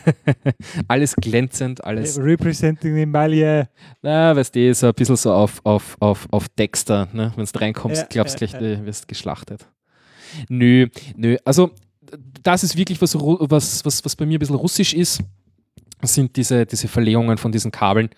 alles 0.89 1.15
glänzend, 1.15 1.83
alles 1.85 2.19
Representing 2.19 2.97
the 2.97 3.03
Emaille. 3.03 3.69
Na, 4.03 4.35
weißt 4.35 4.55
du, 4.55 4.75
so 4.75 4.89
ein 4.89 4.95
bisschen 4.95 5.17
so 5.17 5.33
auf, 5.33 5.61
auf, 5.65 5.97
auf, 6.01 6.27
auf 6.33 6.49
Dexter, 6.49 7.09
ne? 7.13 7.33
Wenn 7.37 7.47
du 7.47 7.59
reinkommst, 7.59 8.11
glaubst 8.11 8.41
ja, 8.41 8.47
gleich, 8.47 8.53
du 8.61 8.85
wirst 8.85 9.07
geschlachtet. 9.07 9.65
Nö, 10.49 10.89
nö. 11.17 11.37
Also, 11.45 11.71
das 12.43 12.65
ist 12.65 12.77
wirklich 12.77 13.01
was, 13.01 13.15
was, 13.15 13.85
was, 13.85 14.05
was 14.05 14.17
bei 14.17 14.27
mir 14.27 14.39
ein 14.39 14.41
bisschen 14.41 14.57
russisch 14.57 14.93
ist, 14.93 15.23
sind 16.03 16.37
diese, 16.37 16.67
diese 16.67 16.89
Verlegungen 16.89 17.39
von 17.39 17.53
diesen 17.53 17.71
Kabeln. 17.71 18.11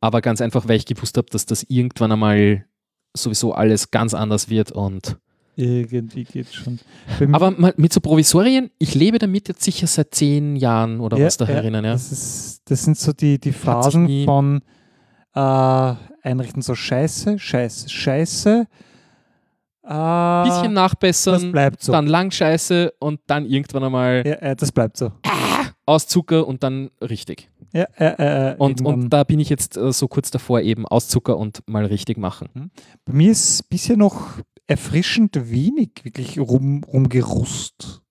Aber 0.00 0.20
ganz 0.20 0.40
einfach, 0.40 0.66
weil 0.66 0.76
ich 0.76 0.86
gewusst 0.86 1.16
habe, 1.16 1.28
dass 1.30 1.46
das 1.46 1.62
irgendwann 1.68 2.10
einmal 2.10 2.64
sowieso 3.16 3.52
alles 3.52 3.92
ganz 3.92 4.12
anders 4.12 4.48
wird 4.48 4.72
und 4.72 5.18
Irgendwie 5.60 6.22
geht's 6.22 6.54
schon. 6.54 6.78
Bei 7.18 7.26
aber 7.32 7.50
mal 7.50 7.74
mit 7.76 7.92
so 7.92 8.00
Provisorien, 8.00 8.70
ich 8.78 8.94
lebe 8.94 9.18
damit 9.18 9.48
jetzt 9.48 9.64
sicher 9.64 9.88
seit 9.88 10.14
zehn 10.14 10.54
Jahren 10.54 11.00
oder 11.00 11.18
Ja, 11.18 11.26
was 11.26 11.36
da 11.36 11.46
ja, 11.46 11.60
ja. 11.60 11.80
Das, 11.82 12.12
ist, 12.12 12.62
das 12.66 12.84
sind 12.84 12.96
so 12.96 13.12
die, 13.12 13.40
die 13.40 13.50
Phasen 13.50 14.24
von 14.24 14.60
äh, 15.34 15.40
Einrichten 16.22 16.62
so 16.62 16.76
Scheiße, 16.76 17.40
Scheiße, 17.40 17.88
Scheiße. 17.88 18.66
Äh, 19.82 19.88
Bisschen 19.88 20.62
das 20.62 20.70
nachbessern, 20.72 21.50
bleibt 21.50 21.82
so. 21.82 21.90
dann 21.90 22.06
lang 22.06 22.30
Scheiße 22.30 22.92
und 23.00 23.18
dann 23.26 23.44
irgendwann 23.44 23.82
einmal 23.82 24.22
Ja, 24.24 24.54
das 24.54 24.70
bleibt 24.70 24.96
so. 24.96 25.10
aus 25.86 26.06
Zucker 26.06 26.46
und 26.46 26.62
dann 26.62 26.90
richtig. 27.00 27.50
Ja, 27.72 27.84
äh, 27.98 28.52
äh, 28.52 28.56
Und, 28.58 28.80
und 28.84 29.10
da 29.10 29.24
bin 29.24 29.40
ich 29.40 29.48
jetzt 29.48 29.76
äh, 29.76 29.92
so 29.92 30.06
kurz 30.06 30.30
davor, 30.30 30.60
eben 30.60 30.86
aus 30.86 31.08
Zucker 31.08 31.36
und 31.36 31.62
mal 31.66 31.84
richtig 31.84 32.16
machen. 32.16 32.70
Bei 33.04 33.12
mir 33.12 33.32
ist 33.32 33.68
bisher 33.68 33.96
noch 33.96 34.38
erfrischend 34.68 35.50
wenig 35.50 35.90
wirklich 36.04 36.38
rum, 36.38 36.84
rumgerust. 36.84 38.02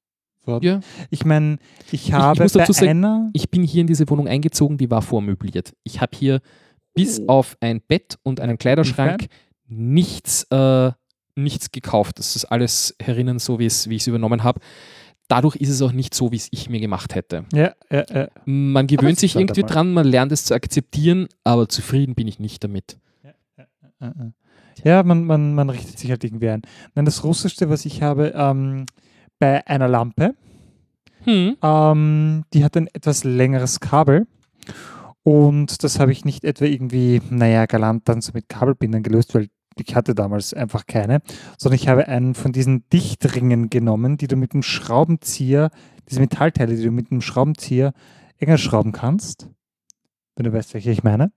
Ja. 0.61 0.79
Ich 1.09 1.25
meine, 1.25 1.57
ich 1.91 2.13
habe 2.13 2.39
dazu 2.39 2.57
bei 2.57 2.63
sagen, 2.65 2.89
einer. 2.89 3.29
Ich 3.33 3.49
bin 3.49 3.63
hier 3.63 3.81
in 3.81 3.87
diese 3.87 4.09
Wohnung 4.09 4.27
eingezogen, 4.29 4.77
die 4.77 4.89
war 4.89 5.01
vormöbliert. 5.01 5.73
Ich 5.83 5.99
habe 5.99 6.15
hier 6.17 6.39
bis 6.93 7.19
Oh. 7.19 7.25
auf 7.27 7.57
ein 7.59 7.81
Bett 7.81 8.17
und 8.23 8.39
einen 8.39 8.57
Kleiderschrank 8.57 9.27
nichts, 9.67 10.43
äh, 10.49 10.91
nichts 11.35 11.71
gekauft. 11.71 12.19
Das 12.19 12.35
ist 12.37 12.45
alles 12.45 12.95
herinnen, 13.01 13.39
so 13.39 13.59
wie 13.59 13.65
es- 13.65 13.89
wie 13.89 13.95
ich 13.95 14.01
es 14.03 14.07
übernommen 14.07 14.43
habe. 14.43 14.61
Dadurch 15.27 15.57
ist 15.57 15.67
es 15.69 15.81
auch 15.81 15.91
nicht 15.91 16.13
so, 16.13 16.31
wie 16.31 16.37
es 16.37 16.47
ich 16.51 16.69
mir 16.69 16.79
gemacht 16.79 17.13
hätte. 17.13 17.43
Ja, 17.53 17.73
ja, 17.91 18.05
ja. 18.09 18.27
Man 18.45 18.87
gewöhnt 18.87 19.19
sich 19.19 19.35
halt 19.35 19.49
irgendwie 19.49 19.63
dran, 19.63 19.91
man 19.93 20.07
lernt 20.07 20.31
es 20.31 20.45
zu 20.45 20.53
akzeptieren, 20.55 21.27
aber 21.43 21.67
zufrieden 21.67 22.15
bin 22.15 22.29
ich 22.29 22.39
nicht 22.39 22.63
damit. 22.63 22.97
Äh, 23.23 23.33
äh. 23.59 23.65
Ja, 23.99 24.13
man, 24.85 25.25
man, 25.25 25.55
man 25.55 25.69
richtet 25.69 25.99
sich 25.99 26.09
halt 26.09 26.23
irgendwie 26.23 26.49
ein. 26.49 26.61
Nein, 26.95 27.05
das 27.05 27.23
Russischste, 27.23 27.69
was 27.69 27.85
ich 27.85 28.01
habe, 28.01 28.33
ähm, 28.35 28.85
bei 29.39 29.65
einer 29.67 29.87
Lampe, 29.87 30.35
Hm. 31.23 31.57
ähm, 31.61 32.43
die 32.53 32.63
hat 32.63 32.77
ein 32.77 32.87
etwas 32.93 33.23
längeres 33.23 33.79
Kabel. 33.79 34.27
Und 35.23 35.83
das 35.83 35.99
habe 35.99 36.13
ich 36.13 36.23
nicht 36.23 36.45
etwa 36.45 36.65
irgendwie, 36.65 37.21
naja, 37.29 37.65
galant 37.65 38.07
dann 38.07 38.21
so 38.21 38.31
mit 38.33 38.47
Kabelbindern 38.47 39.03
gelöst, 39.03 39.35
weil 39.35 39.49
ich 39.79 39.95
hatte 39.95 40.15
damals 40.15 40.53
einfach 40.53 40.85
keine, 40.87 41.21
sondern 41.57 41.75
ich 41.75 41.87
habe 41.87 42.07
einen 42.07 42.33
von 42.33 42.53
diesen 42.53 42.87
Dichtringen 42.89 43.69
genommen, 43.69 44.17
die 44.17 44.27
du 44.27 44.37
mit 44.37 44.53
dem 44.53 44.63
Schraubenzieher, 44.63 45.69
diese 46.09 46.21
Metallteile, 46.21 46.75
die 46.75 46.83
du 46.83 46.91
mit 46.91 47.11
dem 47.11 47.21
Schraubenzieher 47.21 47.93
enger 48.37 48.57
schrauben 48.57 48.91
kannst. 48.91 49.49
Wenn 50.35 50.45
du 50.45 50.53
weißt, 50.53 50.73
welche 50.73 50.91
ich 50.91 51.03
meine. 51.03 51.31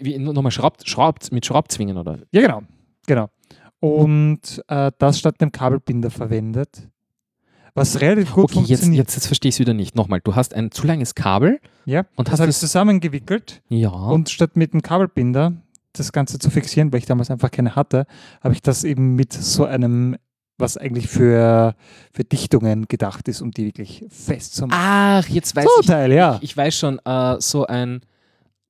Wie, 0.00 0.04
wie 0.04 0.18
nochmal 0.18 0.52
schraubt, 0.52 0.88
schraubt, 0.88 1.32
mit 1.32 1.44
Schraubzwingen 1.46 1.96
oder? 1.96 2.18
Ja, 2.32 2.40
genau. 2.42 2.62
Genau. 3.06 3.28
Und 3.80 4.62
äh, 4.68 4.92
das 4.98 5.18
statt 5.18 5.40
dem 5.40 5.50
Kabelbinder 5.52 6.10
verwendet. 6.10 6.88
Was 7.74 8.00
relativ 8.02 8.32
gut 8.32 8.44
Okay, 8.44 8.54
funktioniert. 8.54 8.96
jetzt, 9.08 9.14
jetzt 9.14 9.26
verstehe 9.26 9.48
ich 9.48 9.54
es 9.56 9.58
wieder 9.58 9.72
nicht. 9.74 9.96
Nochmal, 9.96 10.20
du 10.22 10.34
hast 10.36 10.54
ein 10.54 10.70
zu 10.70 10.86
langes 10.86 11.14
Kabel 11.14 11.58
ja, 11.86 12.04
und 12.16 12.28
das 12.28 12.32
hast 12.34 12.40
habe 12.40 12.50
ich 12.50 12.56
zusammengewickelt 12.58 13.62
Ja. 13.68 13.88
und 13.90 14.28
statt 14.28 14.56
mit 14.56 14.74
dem 14.74 14.82
Kabelbinder 14.82 15.54
das 15.94 16.12
Ganze 16.12 16.38
zu 16.38 16.50
fixieren, 16.50 16.92
weil 16.92 16.98
ich 17.00 17.06
damals 17.06 17.30
einfach 17.30 17.50
keine 17.50 17.74
hatte, 17.74 18.06
habe 18.42 18.54
ich 18.54 18.60
das 18.62 18.84
eben 18.84 19.14
mit 19.16 19.32
so 19.32 19.64
einem, 19.64 20.16
was 20.58 20.76
eigentlich 20.76 21.08
für, 21.08 21.74
für 22.12 22.24
Dichtungen 22.24 22.86
gedacht 22.88 23.26
ist, 23.28 23.40
um 23.40 23.50
die 23.50 23.64
wirklich 23.64 24.04
festzumachen. 24.10 24.78
Ach, 24.80 25.26
jetzt 25.28 25.56
weiß 25.56 25.64
so 25.64 25.80
ich. 25.80 25.86
Teil, 25.86 26.12
ja. 26.12 26.36
Ich, 26.36 26.50
ich 26.50 26.56
weiß 26.56 26.76
schon, 26.76 26.98
äh, 27.04 27.36
so 27.40 27.66
ein. 27.66 28.00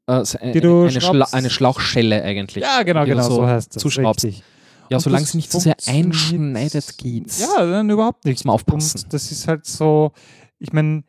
Äh, 0.06 0.24
so 0.24 0.38
ein 0.38 0.52
Die 0.52 0.60
du 0.60 0.82
eine, 0.82 1.00
Schla 1.00 1.26
eine 1.32 1.50
Schlauchschelle 1.50 2.22
eigentlich. 2.22 2.62
Ja, 2.62 2.82
genau, 2.82 3.04
genau, 3.04 3.22
so, 3.22 3.34
so 3.36 3.46
heißt 3.46 3.76
das. 3.76 3.82
zuschraubst. 3.82 4.24
Richtig. 4.24 4.42
Ja, 4.90 4.96
Und 4.98 5.02
solange 5.02 5.24
es 5.24 5.34
nicht 5.34 5.50
zu 5.50 5.60
sehr 5.60 5.76
einschneidet, 5.86 6.98
geht's. 6.98 7.40
Ja, 7.40 7.64
dann 7.64 7.88
überhaupt 7.88 8.24
nicht. 8.24 8.38
Muss 8.40 8.44
man 8.44 8.54
aufpassen. 8.54 9.02
Und 9.04 9.12
das 9.12 9.30
ist 9.32 9.48
halt 9.48 9.64
so, 9.64 10.12
ich 10.58 10.72
meine, 10.72 11.04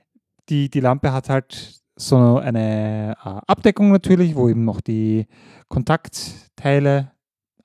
die, 0.50 0.70
die 0.70 0.80
Lampe 0.80 1.12
hat 1.12 1.28
halt 1.30 1.82
so 1.96 2.38
eine 2.38 3.16
äh, 3.24 3.30
Abdeckung 3.48 3.92
natürlich, 3.92 4.36
wo 4.36 4.48
eben 4.50 4.64
noch 4.66 4.80
die 4.82 5.26
Kontaktteile 5.68 7.12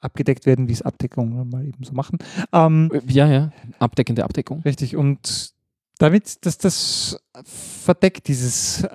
abgedeckt 0.00 0.46
werden, 0.46 0.68
wie 0.68 0.72
es 0.72 0.82
Abdeckungen 0.82 1.48
mal 1.50 1.64
eben 1.64 1.82
so 1.84 1.92
machen. 1.92 2.18
Ähm, 2.52 2.90
Äh, 2.92 3.00
Ja, 3.12 3.26
ja. 3.28 3.50
Abdeckende 3.78 4.24
Abdeckung. 4.24 4.60
richtig, 4.62 4.96
und 4.96 5.52
damit, 5.98 6.44
dass 6.46 6.58
das 6.58 7.18
verdeckt 7.44 8.28
dieses 8.28 8.84
äh, 8.84 8.88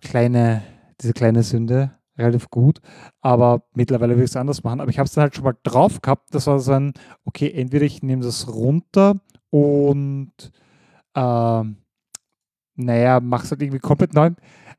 kleine, 0.00 0.62
diese 1.00 1.12
kleine 1.12 1.42
Sünde 1.42 1.92
relativ 2.18 2.48
gut, 2.48 2.80
aber 3.20 3.64
mittlerweile 3.74 4.16
will 4.16 4.24
ich 4.24 4.30
es 4.30 4.36
anders 4.36 4.64
machen. 4.64 4.80
Aber 4.80 4.90
ich 4.90 4.98
habe 4.98 5.06
es 5.06 5.12
dann 5.12 5.22
halt 5.22 5.34
schon 5.34 5.44
mal 5.44 5.56
drauf 5.62 6.00
gehabt. 6.00 6.34
Das 6.34 6.46
war 6.46 6.58
so 6.60 6.72
ein, 6.72 6.94
okay, 7.24 7.50
entweder 7.50 7.84
ich 7.84 8.02
nehme 8.02 8.22
das 8.22 8.48
runter 8.48 9.20
und 9.50 10.32
ähm, 11.14 11.76
naja, 12.76 13.20
mach's 13.20 13.50
halt 13.50 13.62
irgendwie 13.62 13.80
komplett 13.80 14.14
neu. 14.14 14.30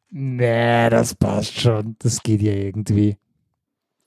Nee, 0.10 0.90
das 0.90 1.16
passt 1.16 1.60
schon. 1.60 1.96
Das 2.00 2.24
geht 2.24 2.42
ja 2.42 2.54
irgendwie. 2.54 3.18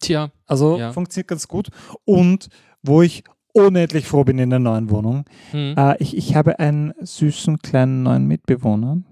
Tja, 0.01 0.31
Also 0.47 0.79
Ja. 0.79 0.93
funktioniert 0.93 1.29
ganz 1.29 1.47
gut. 1.47 1.69
Und 2.05 2.49
wo 2.83 3.03
ich 3.03 3.23
unendlich 3.53 4.07
froh 4.07 4.25
bin 4.25 4.39
in 4.39 4.51
der 4.51 4.59
neuen 4.61 4.91
Wohnung. 4.91 5.25
Hm. 5.51 5.75
Äh, 5.77 5.97
ich, 6.03 6.17
ich 6.17 6.37
habe 6.37 6.59
einen 6.59 6.95
süßen 7.01 7.59
kleinen 7.59 8.03
neuen 8.05 8.27
Mitbewohner. 8.27 9.03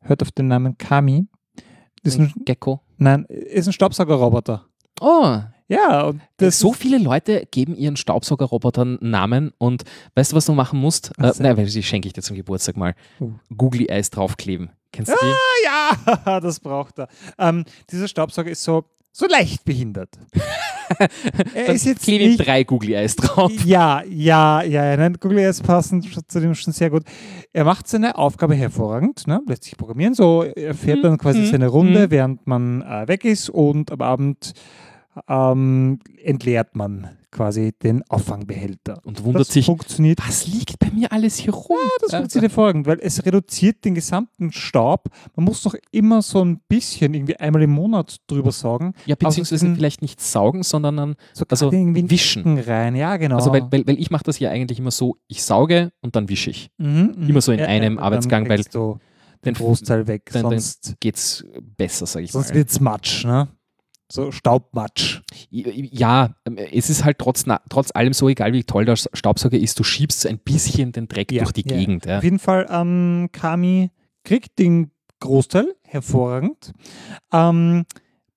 Hört 0.00 0.22
auf 0.22 0.32
den 0.32 0.48
Namen 0.48 0.76
Kami. 0.76 1.26
Ist 2.02 2.18
ein, 2.18 2.32
Gecko. 2.44 2.80
nein, 2.98 3.24
ist 3.26 3.66
ein 3.66 3.72
Staubsaugerroboter. 3.72 4.66
Oh, 5.00 5.38
Ja, 5.68 6.02
und 6.06 6.20
so 6.50 6.72
viele 6.72 6.98
Leute 6.98 7.46
geben 7.50 7.76
ihren 7.76 7.96
Staubsaugerrobotern 7.96 8.98
Namen 9.00 9.52
und 9.58 9.84
weißt 10.14 10.32
du, 10.32 10.36
was 10.36 10.46
du 10.46 10.52
machen 10.52 10.80
musst? 10.80 11.12
Äh, 11.18 11.32
nein, 11.38 11.56
weil 11.56 11.66
die 11.66 11.82
schenke 11.82 12.08
ich 12.08 12.12
dir 12.12 12.22
zum 12.22 12.36
Geburtstag 12.36 12.76
mal. 12.76 12.94
Oh. 13.20 13.30
Googly 13.56 13.86
Eyes 13.88 14.10
draufkleben. 14.10 14.70
Kennst 14.92 15.12
du 15.12 15.16
die? 15.20 15.64
ja, 15.64 16.40
das 16.40 16.58
braucht 16.60 16.98
er. 16.98 17.08
Ähm, 17.38 17.64
dieser 17.90 18.08
Staubsauger 18.08 18.50
ist 18.50 18.64
so, 18.64 18.84
so 19.12 19.26
leicht 19.28 19.64
behindert. 19.64 20.18
er 21.54 21.74
ist 21.74 21.86
jetzt 21.86 22.02
klebe 22.02 22.24
ich 22.24 22.30
nicht, 22.38 22.46
drei 22.46 22.64
Googly 22.64 22.94
Eyes 22.94 23.16
drauf. 23.16 23.52
Ja, 23.64 24.02
ja, 24.08 24.62
ja. 24.62 24.96
Nein, 24.96 25.16
Google 25.20 25.40
Earth 25.40 25.62
passen 25.62 26.02
zu 26.02 26.40
dem 26.40 26.54
schon 26.54 26.72
sehr 26.72 26.90
gut. 26.90 27.04
Er 27.52 27.64
macht 27.64 27.88
seine 27.88 28.16
Aufgabe 28.16 28.54
hervorragend, 28.54 29.26
ne? 29.26 29.40
lässt 29.46 29.64
sich 29.64 29.76
programmieren. 29.76 30.14
So, 30.14 30.42
er 30.42 30.74
fährt 30.74 31.04
dann 31.04 31.18
quasi 31.18 31.40
mhm, 31.40 31.46
seine 31.46 31.68
Runde, 31.68 32.06
mhm. 32.06 32.10
während 32.10 32.46
man 32.46 32.82
äh, 32.82 33.08
weg 33.08 33.24
ist 33.24 33.48
und 33.50 33.90
am 33.92 34.00
Abend 34.00 34.52
ähm, 35.28 35.98
entleert 36.22 36.76
man 36.76 37.08
quasi 37.32 37.72
den 37.80 38.02
Auffangbehälter. 38.08 38.98
Und 39.04 39.22
wundert 39.22 39.42
das 39.42 39.52
sich, 39.54 39.66
funktioniert 39.66 40.18
was 40.26 40.48
liegt 40.48 40.80
bei 40.80 40.90
mir 40.90 41.12
alles 41.12 41.36
hier 41.36 41.52
rum? 41.52 41.76
das 42.00 42.12
funktioniert 42.12 42.50
hervorragend, 42.50 42.86
weil 42.88 42.98
es 43.00 43.24
reduziert 43.24 43.84
den 43.84 43.94
gesamten 43.94 44.50
Staub. 44.50 45.08
Man 45.36 45.44
muss 45.44 45.62
doch 45.62 45.76
immer 45.92 46.22
so 46.22 46.44
ein 46.44 46.58
bisschen, 46.68 47.14
irgendwie 47.14 47.36
einmal 47.36 47.62
im 47.62 47.70
Monat 47.70 48.16
drüber 48.26 48.50
saugen. 48.50 48.94
ja, 49.06 49.14
beziehungsweise 49.14 49.64
diesen- 49.64 49.76
vielleicht 49.76 50.02
nicht 50.02 50.20
saugen, 50.20 50.64
sondern 50.64 50.96
dann, 50.96 51.16
So 51.32 51.44
Also 51.48 51.70
wischen. 51.70 52.58
Rein. 52.58 52.96
Ja, 52.96 53.16
genau. 53.16 53.36
also 53.36 53.52
weil, 53.52 53.62
weil, 53.70 53.86
weil 53.86 54.00
ich 54.00 54.10
mache 54.10 54.24
das 54.24 54.38
ja 54.40 54.50
eigentlich 54.50 54.80
immer 54.80 54.90
so, 54.90 55.16
ich 55.28 55.44
sauge 55.44 55.92
und 56.00 56.16
dann 56.16 56.28
wische 56.28 56.50
ich. 56.50 56.70
Mhm, 56.78 57.14
mhm. 57.16 57.28
immer 57.28 57.40
so 57.40 57.52
in 57.52 57.60
einem 57.60 57.96
dann 57.96 58.04
Arbeitsgang, 58.04 58.48
weil 58.48 58.62
den 59.44 59.54
Großteil 59.54 60.06
weg. 60.08 60.30
dann- 60.32 60.42
dann- 60.42 60.50
sonst 60.58 60.96
geht's 60.98 61.44
besser, 61.76 62.06
sage 62.06 62.24
ich 62.24 62.32
sonst 62.32 62.48
mal. 62.50 62.54
wird 62.56 62.70
es 62.70 62.80
Matsch, 62.80 63.24
ne? 63.24 63.48
So 64.10 64.32
Staubmatsch. 64.32 65.20
Ja, 65.50 66.34
ähm, 66.44 66.56
es 66.56 66.90
ist 66.90 67.04
halt 67.04 67.18
trotz, 67.18 67.44
trotz 67.68 67.94
allem 67.94 68.12
so, 68.12 68.28
egal 68.28 68.52
wie 68.52 68.64
toll 68.64 68.84
der 68.84 68.96
Staubsauger 68.96 69.58
ist, 69.58 69.78
du 69.78 69.84
schiebst 69.84 70.26
ein 70.26 70.38
bisschen 70.38 70.92
den 70.92 71.06
Dreck 71.06 71.30
Ja, 71.30 71.42
durch 71.44 71.52
die 71.52 71.68
ja. 71.68 71.76
Gegend. 71.76 72.06
Ja. 72.06 72.18
Auf 72.18 72.24
jeden 72.24 72.40
Fall, 72.40 72.66
ähm, 72.70 73.28
Kami 73.32 73.90
kriegt 74.24 74.58
den 74.58 74.90
Großteil, 75.20 75.74
hervorragend. 75.84 76.72
Ähm, 77.32 77.84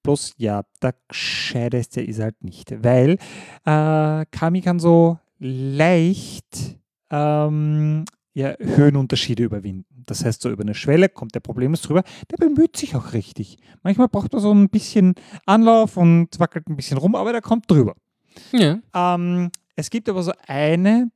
bloß, 0.03 0.33
ja, 0.37 0.63
der 0.81 0.95
Gescheiteste 1.07 2.01
ist 2.01 2.19
halt 2.19 2.43
nicht, 2.43 2.83
weil 2.83 3.17
äh, 3.65 4.25
Kami 4.29 4.61
kann 4.61 4.79
so 4.79 5.17
leicht 5.39 6.77
ähm, 7.09 8.05
ja, 8.33 8.55
Höhenunterschiede 8.57 9.43
überwinden. 9.43 10.03
Das 10.05 10.25
heißt, 10.25 10.41
so 10.41 10.49
über 10.49 10.63
eine 10.63 10.73
Schwelle 10.73 11.07
kommt 11.09 11.35
der 11.35 11.39
problemlos 11.39 11.81
drüber. 11.81 12.03
Der 12.31 12.37
bemüht 12.37 12.75
sich 12.75 12.95
auch 12.95 13.13
richtig. 13.13 13.57
Manchmal 13.83 14.09
braucht 14.09 14.33
er 14.33 14.39
so 14.39 14.51
ein 14.51 14.69
bisschen 14.69 15.15
Anlauf 15.45 15.97
und 15.97 16.39
wackelt 16.39 16.67
ein 16.67 16.75
bisschen 16.75 16.97
rum, 16.97 17.15
aber 17.15 17.31
der 17.31 17.41
kommt 17.41 17.69
drüber. 17.69 17.95
Ja. 18.51 18.79
Ähm, 18.93 19.51
es 19.75 19.89
gibt 19.89 20.09
aber 20.09 20.23
so 20.23 20.33
eine, 20.47 21.11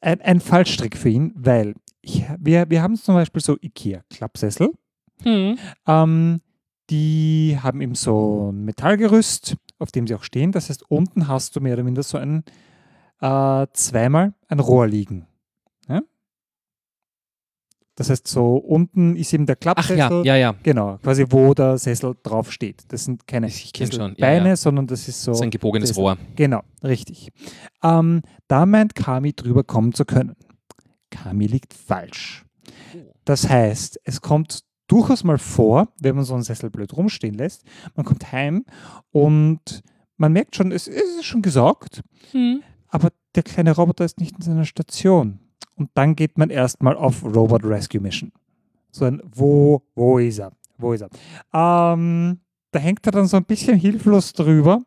ein, 0.00 0.20
ein 0.22 0.40
Fallstrick 0.40 0.96
für 0.96 1.10
ihn, 1.10 1.32
weil 1.36 1.74
ich, 2.00 2.24
wir, 2.38 2.70
wir 2.70 2.82
haben 2.82 2.96
zum 2.96 3.14
Beispiel 3.14 3.42
so 3.42 3.56
IKEA-Klappsessel. 3.60 4.70
Hm. 5.22 5.58
Ähm, 5.86 6.40
die 6.88 7.58
haben 7.62 7.82
eben 7.82 7.94
so 7.94 8.50
ein 8.52 8.64
Metallgerüst, 8.64 9.56
auf 9.78 9.92
dem 9.92 10.06
sie 10.06 10.14
auch 10.14 10.24
stehen. 10.24 10.50
Das 10.52 10.70
heißt, 10.70 10.90
unten 10.90 11.28
hast 11.28 11.54
du 11.56 11.60
mehr 11.60 11.74
oder 11.74 11.84
minder 11.84 12.02
so 12.02 12.16
ein 12.16 12.42
äh, 13.20 13.66
zweimal 13.74 14.32
ein 14.48 14.60
Rohr 14.60 14.86
liegen. 14.86 15.26
Ja? 18.00 18.04
Das 18.04 18.10
heißt, 18.10 18.26
so 18.28 18.56
unten 18.56 19.14
ist 19.16 19.32
eben 19.34 19.46
der 19.46 19.56
Ach 19.56 19.60
Klappsessel. 19.60 20.24
ja, 20.24 20.34
ja, 20.34 20.36
ja. 20.36 20.54
Genau, 20.62 20.98
quasi 21.02 21.26
wo 21.28 21.52
der 21.54 21.76
Sessel 21.78 22.14
drauf 22.22 22.50
steht. 22.50 22.84
Das 22.88 23.04
sind 23.04 23.26
keine 23.26 23.46
Ich 23.48 23.72
schon, 23.76 24.14
ja, 24.16 24.26
Beine, 24.26 24.48
ja. 24.50 24.56
sondern 24.56 24.86
das 24.86 25.06
ist 25.06 25.22
so. 25.22 25.34
So 25.34 25.42
ein 25.44 25.50
gebogenes 25.50 25.90
Sessel. 25.90 26.00
Rohr. 26.02 26.16
Genau, 26.36 26.62
richtig. 26.82 27.30
Ähm, 27.82 28.22
da 28.48 28.66
meint 28.66 28.94
Kami 28.94 29.32
drüber 29.34 29.64
kommen 29.64 29.92
zu 29.92 30.04
können. 30.04 30.34
Kami 31.10 31.46
liegt 31.46 31.74
falsch. 31.74 32.44
Das 33.24 33.48
heißt, 33.48 34.00
es 34.04 34.20
kommt 34.20 34.60
durchaus 34.86 35.22
mal 35.22 35.38
vor, 35.38 35.88
wenn 36.00 36.16
man 36.16 36.24
so 36.24 36.34
einen 36.34 36.42
Sessel 36.42 36.70
blöd 36.70 36.96
rumstehen 36.96 37.34
lässt, 37.34 37.62
man 37.94 38.04
kommt 38.06 38.32
heim 38.32 38.64
und 39.10 39.82
man 40.16 40.32
merkt 40.32 40.56
schon, 40.56 40.72
es, 40.72 40.88
es 40.88 41.16
ist 41.16 41.24
schon 41.24 41.42
gesaugt, 41.42 42.02
Hm. 42.32 42.62
aber 42.88 43.10
der 43.34 43.42
kleine 43.42 43.72
Roboter 43.72 44.04
ist 44.04 44.18
nicht 44.18 44.34
in 44.36 44.42
seiner 44.42 44.64
Station. 44.64 45.38
Und 45.80 45.88
dann 45.94 46.14
geht 46.14 46.36
man 46.36 46.50
erstmal 46.50 46.94
auf 46.94 47.24
Robot 47.24 47.64
Rescue 47.64 48.02
Mission. 48.02 48.32
So 48.90 49.06
ein, 49.06 49.22
wo, 49.34 49.80
wo 49.94 50.18
ist 50.18 50.38
er? 50.38 50.52
Wo 50.76 50.92
ist 50.92 51.00
er? 51.00 51.08
Ähm, 51.54 52.40
da 52.70 52.78
hängt 52.78 53.06
er 53.06 53.12
dann 53.12 53.26
so 53.26 53.38
ein 53.38 53.44
bisschen 53.46 53.78
hilflos 53.78 54.34
drüber. 54.34 54.82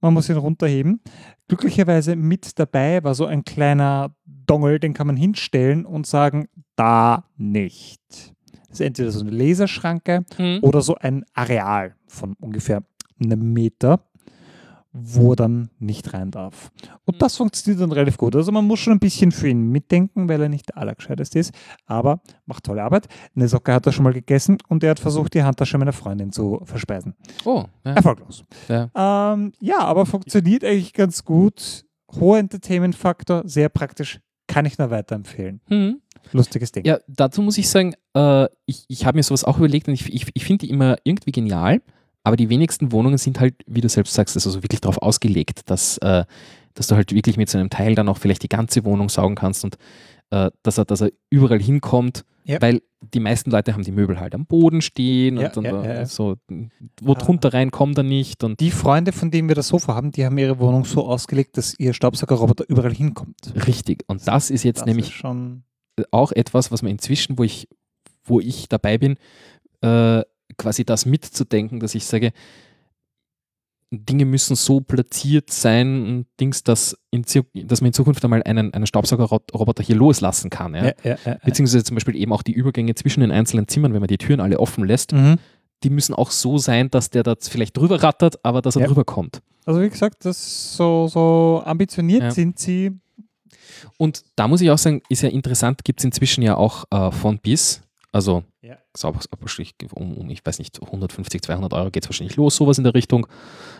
Man 0.00 0.14
muss 0.14 0.28
ihn 0.28 0.36
runterheben. 0.36 1.00
Glücklicherweise 1.48 2.14
mit 2.14 2.56
dabei 2.60 3.02
war 3.02 3.16
so 3.16 3.26
ein 3.26 3.42
kleiner 3.44 4.14
Dongle, 4.24 4.78
den 4.78 4.94
kann 4.94 5.08
man 5.08 5.16
hinstellen 5.16 5.84
und 5.84 6.06
sagen, 6.06 6.46
da 6.76 7.24
nicht. 7.36 8.00
Das 8.68 8.78
ist 8.78 8.80
entweder 8.80 9.10
so 9.10 9.20
eine 9.22 9.30
Laserschranke 9.30 10.24
Hm. 10.36 10.60
oder 10.62 10.80
so 10.80 10.94
ein 10.94 11.24
Areal 11.34 11.96
von 12.06 12.34
ungefähr 12.38 12.84
einem 13.20 13.52
Meter, 13.52 14.00
wo 15.02 15.32
er 15.32 15.36
dann 15.36 15.70
nicht 15.78 16.12
rein 16.12 16.30
darf. 16.30 16.70
Und 17.04 17.20
das 17.22 17.36
funktioniert 17.36 17.82
dann 17.82 17.92
relativ 17.92 18.16
gut. 18.16 18.34
Also 18.36 18.52
man 18.52 18.64
muss 18.64 18.80
schon 18.80 18.94
ein 18.94 18.98
bisschen 18.98 19.32
für 19.32 19.48
ihn 19.48 19.70
mitdenken, 19.70 20.28
weil 20.28 20.42
er 20.42 20.48
nicht 20.48 20.68
der 20.68 20.78
Allergescheiteste 20.78 21.38
ist, 21.38 21.52
aber 21.86 22.20
macht 22.46 22.64
tolle 22.64 22.82
Arbeit. 22.82 23.08
Eine 23.34 23.48
Socke 23.48 23.72
hat 23.72 23.86
er 23.86 23.92
schon 23.92 24.04
mal 24.04 24.12
gegessen 24.12 24.58
und 24.68 24.84
er 24.84 24.90
hat 24.90 25.00
versucht, 25.00 25.34
die 25.34 25.42
Handtasche 25.42 25.78
meiner 25.78 25.92
Freundin 25.92 26.32
zu 26.32 26.60
verspeisen. 26.64 27.14
Oh, 27.44 27.64
ja. 27.84 27.92
Erfolglos. 27.92 28.44
Ja. 28.68 28.90
Ähm, 28.94 29.52
ja, 29.60 29.80
aber 29.80 30.06
funktioniert 30.06 30.64
eigentlich 30.64 30.92
ganz 30.92 31.24
gut. 31.24 31.84
Hoher 32.18 32.38
Entertainment-Faktor, 32.38 33.42
sehr 33.46 33.68
praktisch. 33.68 34.20
Kann 34.46 34.64
ich 34.64 34.78
nur 34.78 34.90
weiterempfehlen. 34.90 35.60
Hm. 35.66 36.00
Lustiges 36.32 36.72
Ding. 36.72 36.84
Ja, 36.84 36.98
dazu 37.06 37.42
muss 37.42 37.58
ich 37.58 37.68
sagen, 37.68 37.94
äh, 38.14 38.48
ich, 38.66 38.84
ich 38.88 39.06
habe 39.06 39.16
mir 39.16 39.22
sowas 39.22 39.44
auch 39.44 39.58
überlegt 39.58 39.88
und 39.88 39.94
ich, 39.94 40.12
ich, 40.12 40.26
ich 40.32 40.44
finde 40.44 40.66
die 40.66 40.72
immer 40.72 40.96
irgendwie 41.04 41.32
genial, 41.32 41.82
aber 42.24 42.36
die 42.36 42.48
wenigsten 42.48 42.92
Wohnungen 42.92 43.18
sind 43.18 43.40
halt, 43.40 43.54
wie 43.66 43.80
du 43.80 43.88
selbst 43.88 44.14
sagst, 44.14 44.36
also 44.36 44.62
wirklich 44.62 44.80
darauf 44.80 44.98
ausgelegt, 45.02 45.62
dass, 45.70 45.98
äh, 45.98 46.24
dass 46.74 46.86
du 46.88 46.94
halt 46.96 47.12
wirklich 47.14 47.36
mit 47.36 47.48
so 47.48 47.58
einem 47.58 47.70
Teil 47.70 47.94
dann 47.94 48.08
auch 48.08 48.18
vielleicht 48.18 48.42
die 48.42 48.48
ganze 48.48 48.84
Wohnung 48.84 49.08
saugen 49.08 49.34
kannst 49.34 49.64
und 49.64 49.76
äh, 50.30 50.50
dass, 50.62 50.78
er, 50.78 50.84
dass 50.84 51.00
er 51.00 51.10
überall 51.30 51.60
hinkommt, 51.60 52.24
Ja. 52.44 52.60
weil 52.60 52.82
die 53.00 53.20
meisten 53.20 53.50
Leute 53.50 53.72
haben 53.72 53.82
die 53.84 53.92
Möbel 53.92 54.18
halt 54.20 54.34
am 54.34 54.44
Boden 54.44 54.82
stehen 54.82 55.38
Ja, 55.38 55.46
und, 55.46 55.56
und 55.58 55.64
ja, 55.64 55.84
ja. 55.94 56.06
so, 56.06 56.36
wo 57.00 57.12
Ah. 57.12 57.14
drunter 57.14 57.54
rein 57.54 57.70
kommt 57.70 57.96
er 57.96 58.02
nicht 58.04 58.42
und 58.44 58.60
Die 58.60 58.70
Freunde, 58.72 59.12
von 59.12 59.30
denen 59.30 59.48
wir 59.48 59.54
das 59.54 59.68
Sofa 59.68 59.94
haben, 59.94 60.10
die 60.10 60.24
haben 60.26 60.36
ihre 60.36 60.58
Wohnung 60.58 60.84
so 60.84 61.06
ausgelegt, 61.06 61.56
dass 61.56 61.78
ihr 61.78 61.94
Staubsaugerroboter 61.94 62.64
überall 62.68 62.92
hinkommt. 62.92 63.54
richtig. 63.66 64.04
Und 64.08 64.26
das 64.28 64.50
ist 64.50 64.64
jetzt 64.64 64.80
Das 64.80 64.86
nämlich 64.86 65.06
ist 65.06 65.12
schon. 65.12 65.62
auch 66.10 66.32
etwas, 66.32 66.70
was 66.72 66.82
man 66.82 66.90
inzwischen, 66.92 67.38
wo 67.38 67.44
ich, 67.44 67.68
wo 68.24 68.40
ich 68.40 68.68
dabei 68.68 68.98
bin, 68.98 69.16
äh, 69.80 70.22
quasi 70.56 70.84
das 70.84 71.06
mitzudenken, 71.06 71.80
dass 71.80 71.94
ich 71.94 72.06
sage, 72.06 72.32
Dinge 73.90 74.26
müssen 74.26 74.54
so 74.54 74.80
platziert 74.80 75.50
sein 75.50 76.06
und 76.06 76.26
Dings, 76.38 76.62
dass, 76.62 76.94
in, 77.10 77.24
dass 77.54 77.80
man 77.80 77.86
in 77.88 77.92
Zukunft 77.94 78.22
einmal 78.22 78.42
einen, 78.42 78.74
einen 78.74 78.86
Staubsaugerroboter 78.86 79.82
hier 79.82 79.96
loslassen 79.96 80.50
kann. 80.50 80.74
Ja? 80.74 80.92
Ja, 81.02 81.16
ja. 81.24 81.38
Beziehungsweise 81.42 81.84
zum 81.84 81.94
Beispiel 81.94 82.14
eben 82.16 82.32
auch 82.32 82.42
die 82.42 82.52
Übergänge 82.52 82.94
zwischen 82.96 83.20
den 83.20 83.30
einzelnen 83.30 83.66
Zimmern, 83.66 83.94
wenn 83.94 84.00
man 84.00 84.08
die 84.08 84.18
Türen 84.18 84.40
alle 84.40 84.60
offen 84.60 84.84
lässt, 84.84 85.12
Mhm. 85.12 85.36
die 85.84 85.90
müssen 85.90 86.14
auch 86.14 86.30
so 86.30 86.58
sein, 86.58 86.90
dass 86.90 87.08
der 87.08 87.22
da 87.22 87.34
vielleicht 87.40 87.78
drüber 87.78 88.02
rattert, 88.02 88.44
aber 88.44 88.60
dass 88.60 88.76
er 88.76 88.86
drüber 88.86 89.04
kommt. 89.04 89.40
Also 89.64 89.80
wie 89.80 89.88
gesagt, 89.88 90.24
das 90.26 90.76
so, 90.76 91.08
so 91.08 91.62
ambitioniert 91.64 92.32
sind 92.32 92.58
sie. 92.58 92.92
Und 93.96 94.22
da 94.36 94.48
muss 94.48 94.60
ich 94.60 94.70
auch 94.70 94.78
sagen, 94.78 95.00
ist 95.08 95.22
ja 95.22 95.28
interessant, 95.30 95.84
gibt 95.84 96.00
es 96.00 96.04
inzwischen 96.04 96.42
ja 96.42 96.56
auch 96.56 96.84
äh, 96.90 97.10
von 97.10 97.38
bis, 97.38 97.80
also 98.12 98.42
Ja. 98.62 98.78
sauber, 98.96 99.20
um, 99.94 100.14
um, 100.16 100.30
ich 100.30 100.44
weiß 100.44 100.58
nicht, 100.58 100.80
150, 100.80 101.42
200 101.42 101.72
Euro 101.72 101.90
geht 101.90 102.04
es 102.04 102.08
wahrscheinlich 102.08 102.36
los, 102.36 102.56
sowas 102.56 102.78
in 102.78 102.84
der 102.84 102.94
Richtung. 102.94 103.26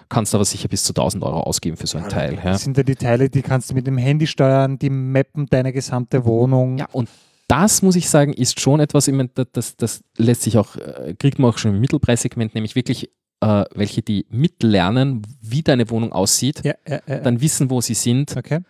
Kannst 0.08 0.34
aber 0.34 0.44
sicher 0.44 0.68
bis 0.68 0.84
zu 0.84 0.92
1000 0.92 1.24
Euro 1.24 1.40
ausgeben 1.40 1.76
für 1.76 1.86
so 1.86 1.98
ein 1.98 2.08
Teil. 2.08 2.34
Ja. 2.34 2.52
Das 2.52 2.62
sind 2.62 2.76
ja 2.76 2.82
die 2.82 2.94
Teile, 2.96 3.30
die 3.30 3.42
kannst 3.42 3.70
du 3.70 3.74
mit 3.74 3.86
dem 3.86 3.98
Handy 3.98 4.26
steuern, 4.26 4.78
die 4.78 4.90
mappen 4.90 5.46
deine 5.46 5.72
gesamte 5.72 6.24
Wohnung. 6.24 6.78
ja, 6.78 6.88
und 6.92 7.08
das 7.48 7.80
muss 7.80 7.96
ich 7.96 8.10
sagen, 8.10 8.34
ist 8.34 8.60
schon 8.60 8.78
etwas, 8.80 9.10
das, 9.52 9.76
das 9.76 10.04
lässt 10.16 10.42
sich 10.42 10.58
auch, 10.58 10.76
äh, 10.76 11.14
kriegt 11.18 11.38
man 11.38 11.50
auch 11.50 11.58
schon 11.58 11.74
im 11.74 11.80
Mittelpreissegment, 11.80 12.54
nämlich 12.54 12.74
wirklich 12.74 13.10
äh, 13.40 13.64
welche, 13.74 14.02
die 14.02 14.26
mitlernen, 14.28 15.22
wie 15.40 15.62
deine 15.62 15.88
Wohnung 15.88 16.12
aussieht, 16.12 16.62
ja, 16.64 16.74
ja, 16.86 17.00
ja. 17.06 17.20
dann 17.20 17.40
wissen, 17.40 17.70
wo 17.70 17.80
sie 17.80 17.94
sind 17.94 18.36
okay. 18.36 18.60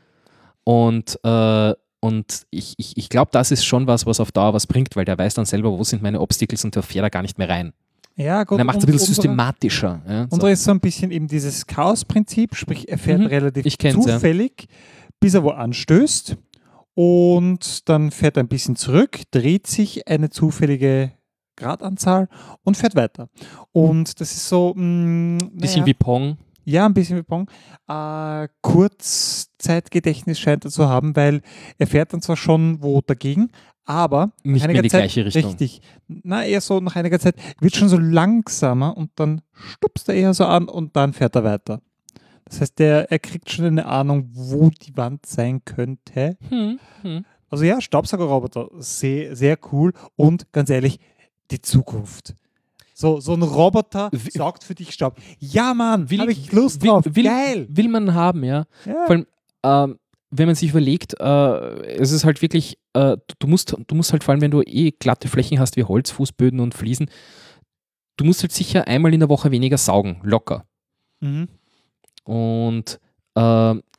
Und, 0.62 1.18
äh, 1.24 1.74
und 2.00 2.46
ich, 2.50 2.74
ich, 2.76 2.96
ich 2.96 3.08
glaube, 3.08 3.30
das 3.32 3.50
ist 3.50 3.64
schon 3.64 3.86
was, 3.86 4.06
was 4.06 4.20
auf 4.20 4.30
Dauer 4.32 4.54
was 4.54 4.66
bringt, 4.66 4.94
weil 4.96 5.04
der 5.04 5.18
weiß 5.18 5.34
dann 5.34 5.44
selber, 5.46 5.70
wo 5.76 5.82
sind 5.84 6.02
meine 6.02 6.20
Obstacles 6.20 6.64
und 6.64 6.74
der 6.74 6.82
fährt 6.82 7.04
da 7.04 7.08
gar 7.08 7.22
nicht 7.22 7.38
mehr 7.38 7.48
rein. 7.48 7.72
Ja, 8.16 8.42
gut. 8.44 8.52
Und 8.54 8.58
er 8.60 8.64
macht 8.64 8.78
es 8.78 8.84
ein 8.84 8.86
bisschen 8.86 9.00
unsere- 9.08 9.14
systematischer. 9.14 10.02
Ja, 10.08 10.22
so. 10.22 10.28
Unsere 10.34 10.52
ist 10.52 10.64
so 10.64 10.70
ein 10.72 10.80
bisschen 10.80 11.10
eben 11.10 11.28
dieses 11.28 11.66
Chaos-Prinzip, 11.66 12.54
sprich, 12.56 12.88
er 12.88 12.98
fährt 12.98 13.20
Mhm, 13.20 13.26
relativ 13.26 13.64
ich 13.66 13.78
kenn's, 13.78 14.06
ja. 14.06 14.14
zufällig, 14.14 14.66
bis 15.20 15.34
er 15.34 15.42
wo 15.44 15.50
anstößt 15.50 16.36
und 16.94 17.88
dann 17.88 18.10
fährt 18.10 18.36
er 18.36 18.42
ein 18.42 18.48
bisschen 18.48 18.76
zurück, 18.76 19.20
dreht 19.30 19.66
sich 19.66 20.08
eine 20.08 20.30
zufällige 20.30 21.12
Gradanzahl 21.56 22.28
und 22.64 22.76
fährt 22.76 22.94
weiter. 22.96 23.28
Und 23.72 24.20
das 24.20 24.32
ist 24.32 24.48
so, 24.48 24.72
mh, 24.76 25.38
bisschen 25.54 25.80
naja, 25.82 25.86
wie 25.86 25.94
Pong. 25.94 26.38
Ja, 26.68 26.84
ein 26.84 26.92
bisschen 26.92 27.16
wie 27.16 27.22
Pong. 27.22 27.50
Äh, 27.88 28.48
Kurzzeitgedächtnis 28.60 30.38
scheint 30.38 30.66
er 30.66 30.70
zu 30.70 30.88
haben, 30.88 31.16
weil 31.16 31.40
er 31.78 31.86
fährt 31.86 32.12
dann 32.12 32.20
zwar 32.20 32.36
schon 32.36 32.82
wo 32.82 33.00
dagegen, 33.00 33.50
aber 33.86 34.32
Nicht 34.42 34.66
mehr 34.66 34.76
in 34.76 34.82
die 34.82 34.90
Zeit, 34.90 35.00
gleiche 35.00 35.24
Richtung. 35.24 35.44
Richtig. 35.44 35.80
Na, 36.08 36.44
eher 36.44 36.60
so 36.60 36.80
nach 36.80 36.94
einiger 36.94 37.18
Zeit 37.18 37.36
wird 37.60 37.74
schon 37.74 37.88
so 37.88 37.96
langsamer 37.96 38.94
und 38.98 39.10
dann 39.16 39.40
stupst 39.52 40.10
er 40.10 40.14
eher 40.14 40.34
so 40.34 40.44
an 40.44 40.68
und 40.68 40.94
dann 40.94 41.14
fährt 41.14 41.36
er 41.36 41.44
weiter. 41.44 41.80
Das 42.44 42.60
heißt, 42.60 42.78
der, 42.78 43.10
er 43.10 43.18
kriegt 43.18 43.50
schon 43.50 43.64
eine 43.64 43.86
Ahnung, 43.86 44.28
wo 44.32 44.68
die 44.68 44.94
Wand 44.94 45.24
sein 45.24 45.64
könnte. 45.64 46.36
Hm, 46.50 46.78
hm. 47.00 47.24
Also 47.48 47.64
ja, 47.64 47.80
Staubsaugerroboter, 47.80 48.68
sehr, 48.76 49.34
sehr 49.34 49.58
cool 49.72 49.94
und 50.16 50.52
ganz 50.52 50.68
ehrlich, 50.68 51.00
die 51.50 51.62
Zukunft. 51.62 52.34
So, 53.00 53.20
so 53.20 53.32
ein 53.34 53.42
Roboter 53.44 54.08
Wie- 54.10 54.30
saugt 54.32 54.64
für 54.64 54.74
dich 54.74 54.90
Staub. 54.92 55.16
Ja, 55.38 55.72
Mann, 55.72 56.10
Will- 56.10 56.18
habe 56.20 56.32
ich 56.32 56.50
Lust 56.50 56.82
will- 56.82 56.88
drauf. 56.90 57.04
will- 57.08 57.22
Geil. 57.24 57.68
Will 57.70 57.86
man 57.88 58.12
haben, 58.12 58.42
ja. 58.42 58.64
Ja. 58.84 59.06
Vor 59.06 59.10
allem, 59.10 59.26
ähm, 59.62 59.98
wenn 60.30 60.46
man 60.46 60.56
sich 60.56 60.70
überlegt, 60.70 61.14
äh, 61.20 61.94
es 61.94 62.10
ist 62.10 62.24
halt 62.24 62.42
wirklich, 62.42 62.76
äh, 62.94 63.16
du- 63.16 63.34
du, 63.38 63.46
musst, 63.46 63.76
du 63.86 63.94
musst 63.94 64.10
halt 64.10 64.24
vor 64.24 64.32
allem, 64.32 64.40
wenn 64.40 64.50
du 64.50 64.62
eh 64.62 64.90
glatte 64.90 65.28
Flächen 65.28 65.60
hast 65.60 65.76
wie 65.76 65.84
Holz, 65.84 66.10
Fußböden 66.10 66.58
und 66.58 66.74
Fliesen, 66.74 67.08
du 68.16 68.24
musst 68.24 68.42
halt 68.42 68.50
sicher 68.50 68.88
einmal 68.88 69.14
in 69.14 69.20
der 69.20 69.28
Woche 69.28 69.52
weniger 69.52 69.78
saugen, 69.78 70.18
locker. 70.24 70.64
Mhm. 71.20 71.46
Und 72.24 72.98
äh, 73.36 73.40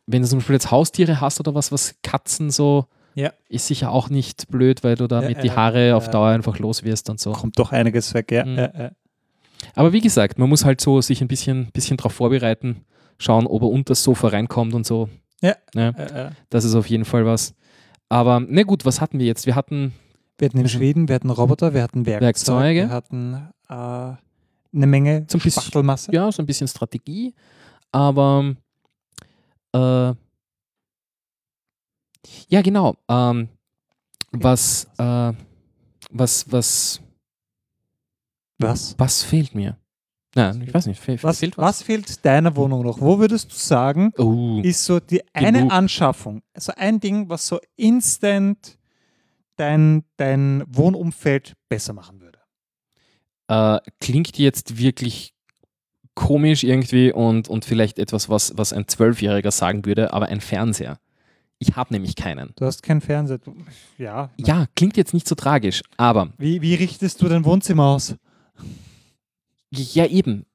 wenn 0.08 0.22
du 0.22 0.28
zum 0.28 0.40
Beispiel 0.40 0.56
jetzt 0.56 0.72
Haustiere 0.72 1.22
hast 1.22 1.40
oder 1.40 1.56
was, 1.56 1.72
was 1.72 1.96
Katzen 2.04 2.52
so, 2.52 2.86
Ja. 3.20 3.34
ist 3.50 3.68
sicher 3.68 3.92
auch 3.92 4.10
nicht 4.10 4.48
blöd, 4.50 4.84
weil 4.84 4.96
du 4.96 5.08
damit 5.08 5.38
Ja, 5.38 5.42
die 5.42 5.48
ja, 5.48 5.56
Haare 5.56 5.96
auf 5.96 6.06
ja. 6.06 6.12
Dauer 6.12 6.30
einfach 6.30 6.58
los 6.60 6.84
wirst 6.84 7.10
und 7.10 7.20
so. 7.20 7.32
Kommt 7.34 7.58
doch 7.60 7.72
einiges 7.72 8.14
weg, 8.14 8.32
ja. 8.32 8.46
Mhm. 8.46 8.58
ja, 8.58 8.72
ja. 8.78 8.92
Aber 9.76 9.92
wie 9.94 10.02
gesagt, 10.02 10.40
man 10.40 10.48
muss 10.50 10.64
halt 10.64 10.80
so 10.80 11.02
sich 11.02 11.22
ein 11.22 11.28
bisschen, 11.28 11.70
bisschen 11.74 11.98
darauf 11.98 12.14
vorbereiten, 12.14 12.86
schauen, 13.18 13.46
ob 13.46 13.62
er 13.64 13.68
unter 13.70 13.92
das 13.92 14.04
Sofa 14.04 14.30
reinkommt 14.30 14.74
und 14.74 14.86
so. 14.86 15.10
Ja. 15.42 15.56
ja. 15.76 15.90
Äh, 15.90 16.28
äh. 16.28 16.32
Das 16.50 16.64
ist 16.64 16.76
auf 16.76 16.88
jeden 16.88 17.06
Fall 17.06 17.26
was. 17.26 17.54
Aber 18.08 18.40
na 18.48 18.64
gut, 18.64 18.86
was 18.86 19.02
hatten 19.02 19.20
wir 19.20 19.26
jetzt? 19.26 19.46
Wir 19.46 19.56
hatten 19.56 19.94
Wir 20.40 20.48
hatten 20.48 20.60
in. 20.60 20.70
Schweden, 20.70 21.08
wir 21.10 21.16
hatten 21.16 21.30
Roboter, 21.30 21.74
wir 21.74 21.84
hatten 21.84 22.06
Werkzeuge, 22.06 22.26
Werkzeuge. 22.26 22.80
wir 22.82 22.90
hatten 22.90 23.34
äh, 23.70 23.74
eine 24.78 24.88
Menge 24.88 25.28
Zum 25.28 25.42
bisschen- 25.42 25.62
Spachtelmasse. 25.62 26.12
ja 26.14 26.32
so 26.32 26.42
ein 26.42 26.46
bisschen 26.46 26.68
Strategie, 26.68 27.34
aber 27.92 28.56
äh, 29.74 30.14
ja 32.48 32.62
genau. 32.62 32.96
Ähm, 33.10 33.50
was, 34.32 34.88
äh, 34.98 35.34
was, 36.12 36.52
was, 36.52 37.02
Was? 38.60 38.96
was 38.98 39.24
fehlt 39.24 39.56
mir? 39.56 39.78
Nein, 40.36 40.62
ich 40.62 40.74
weiß 40.74 40.86
nicht. 40.86 41.02
Fe 41.02 41.18
Was, 41.24 41.40
fehlt 41.40 41.58
was 41.58 41.82
fehlt 41.82 42.24
deiner 42.24 42.56
Wohnung 42.56 42.84
noch? 42.84 43.02
Wo 43.02 43.18
würdest 43.18 43.52
du 43.52 43.56
sagen, 43.56 44.14
Oh, 44.18 44.62
ist 44.64 44.86
so 44.86 45.00
die 45.00 45.22
eine 45.34 45.58
Genug. 45.60 45.72
Anschaffung, 45.72 46.44
also 46.54 46.72
ein 46.76 47.00
Ding, 47.00 47.28
was 47.30 47.48
so 47.48 47.60
instant 47.76 48.78
dein, 49.56 50.04
dein 50.18 50.64
Wohnumfeld 50.68 51.54
besser 51.68 51.94
machen 51.94 52.22
würde? 52.22 52.40
äh, 53.48 53.80
klingt 54.00 54.38
jetzt 54.38 54.78
wirklich 54.78 55.34
komisch 56.14 56.64
irgendwie 56.64 57.12
und, 57.12 57.50
und 57.50 57.66
vielleicht 57.66 57.98
etwas, 57.98 58.30
was, 58.30 58.56
was 58.56 58.74
ein 58.74 58.88
Zwölfjähriger 58.88 59.50
sagen 59.52 59.86
würde, 59.86 60.14
aber 60.14 60.28
ein 60.28 60.42
Fernseher. 60.42 61.00
Ich 61.60 61.76
habe 61.76 61.94
nämlich 61.94 62.16
keinen. 62.16 62.54
Du 62.56 62.66
hast 62.66 62.82
keinen 62.82 63.02
Fernseher. 63.02 63.38
Du, 63.40 63.54
ja. 63.98 64.30
Ja, 64.38 64.66
klingt 64.76 64.96
jetzt 64.96 65.14
nicht 65.14 65.28
so 65.28 65.36
tragisch, 65.36 65.82
aber 65.98 66.32
Wie, 66.38 66.62
wie 66.62 66.76
richtest 66.76 67.22
du 67.22 67.28
dein 67.28 67.44
Wohnzimmer 67.46 67.84
aus? 67.86 68.16
ja 69.72 70.06
eben. 70.06 70.46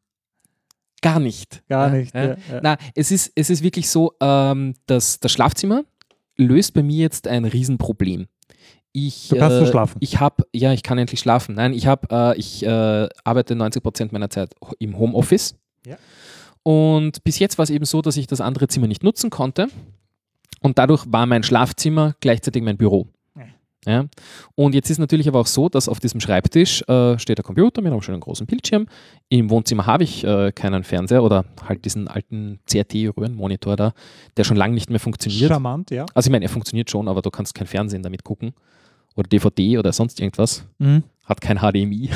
Gar 1.03 1.21
nicht. 1.21 1.63
Gar 1.69 1.91
nicht. 1.91 2.15
ja. 2.15 2.25
Ja, 2.25 2.37
ja. 2.51 2.61
Na, 2.63 2.77
es 2.95 3.11
ist, 3.11 3.31
es 3.35 3.51
ist 3.51 3.63
wirklich 3.63 3.91
so, 3.91 4.15
ähm, 4.21 4.75
dass 4.87 5.21
das 5.21 5.31
Schlafzimmer 5.33 5.85
löst 6.37 6.73
bei 6.73 6.83
mir 6.83 6.97
jetzt 6.97 7.29
ein 7.29 7.45
Riesenproblem. 7.45 8.27
Ich, 8.93 9.29
Du 9.29 9.37
kannst 9.37 9.57
äh, 9.57 9.61
nur 9.61 9.69
schlafen. 9.69 9.99
Ich 10.01 10.21
habe, 10.21 10.47
ja, 10.55 10.73
ich 10.73 10.83
kann 10.83 10.97
endlich 10.97 11.21
schlafen. 11.21 11.57
Nein, 11.57 11.75
ich 11.75 11.87
habe, 11.87 12.09
äh, 12.11 12.39
ich 12.39 12.65
äh, 12.65 13.09
arbeite 13.25 13.55
90 13.55 13.83
Prozent 13.83 14.13
meiner 14.13 14.31
Zeit 14.31 14.55
im 14.79 14.99
Homeoffice. 14.99 15.57
Ja. 15.85 15.97
Und 16.63 17.23
bis 17.25 17.39
jetzt 17.39 17.59
war 17.59 17.65
es 17.65 17.71
eben 17.71 17.85
so, 17.85 18.01
dass 18.01 18.17
ich 18.17 18.27
das 18.27 18.41
andere 18.41 18.69
Zimmer 18.69 18.87
nicht 18.87 19.03
nutzen 19.03 19.29
konnte. 19.31 19.69
Und 20.65 20.79
dadurch 20.79 21.05
war 21.09 21.27
mein 21.27 21.43
Schlafzimmer 21.43 22.15
gleichzeitig 22.21 22.63
mein 22.63 22.79
Büro. 22.79 23.07
Ja. 23.37 23.45
Ja. 23.87 24.05
Und 24.55 24.75
jetzt 24.75 24.89
ist 24.89 24.99
natürlich 24.99 25.29
aber 25.29 25.41
auch 25.41 25.47
so, 25.47 25.69
dass 25.69 25.91
auf 25.91 26.01
diesem 26.01 26.21
Schreibtisch 26.21 26.81
äh, 26.89 27.19
steht 27.19 27.37
der 27.37 27.45
Computer 27.45 27.83
mit 27.83 27.93
einem 27.93 28.01
schönen 28.01 28.21
großen 28.21 28.47
Bildschirm. 28.47 28.87
Im 29.29 29.51
Wohnzimmer 29.51 29.85
habe 29.85 30.05
ich 30.05 30.25
äh, 30.25 30.53
keinen 30.53 30.83
Fernseher 30.83 31.23
oder 31.23 31.45
halt 31.69 31.85
diesen 31.85 32.09
alten 32.09 32.61
CRT-Röhrenmonitor 32.67 33.77
da, 33.77 33.93
der 34.39 34.45
schon 34.45 34.57
lange 34.57 34.73
nicht 34.73 34.89
mehr 34.89 35.01
funktioniert. 35.01 35.51
Charmant, 35.51 35.91
ja. 35.91 36.07
Also 36.15 36.29
ich 36.29 36.33
meine, 36.33 36.47
er 36.47 36.51
funktioniert 36.51 36.91
schon, 36.91 37.09
aber 37.09 37.21
du 37.21 37.31
kannst 37.31 37.55
kein 37.55 37.67
Fernsehen 37.67 38.03
damit 38.03 38.25
gucken. 38.25 38.55
Oder 39.17 39.29
DVD 39.29 39.77
oder 39.77 39.93
sonst 39.93 40.19
irgendwas. 40.19 40.65
Mhm. 40.79 41.03
Hat 41.27 41.43
kein 41.43 41.59
HDMI. 41.59 42.09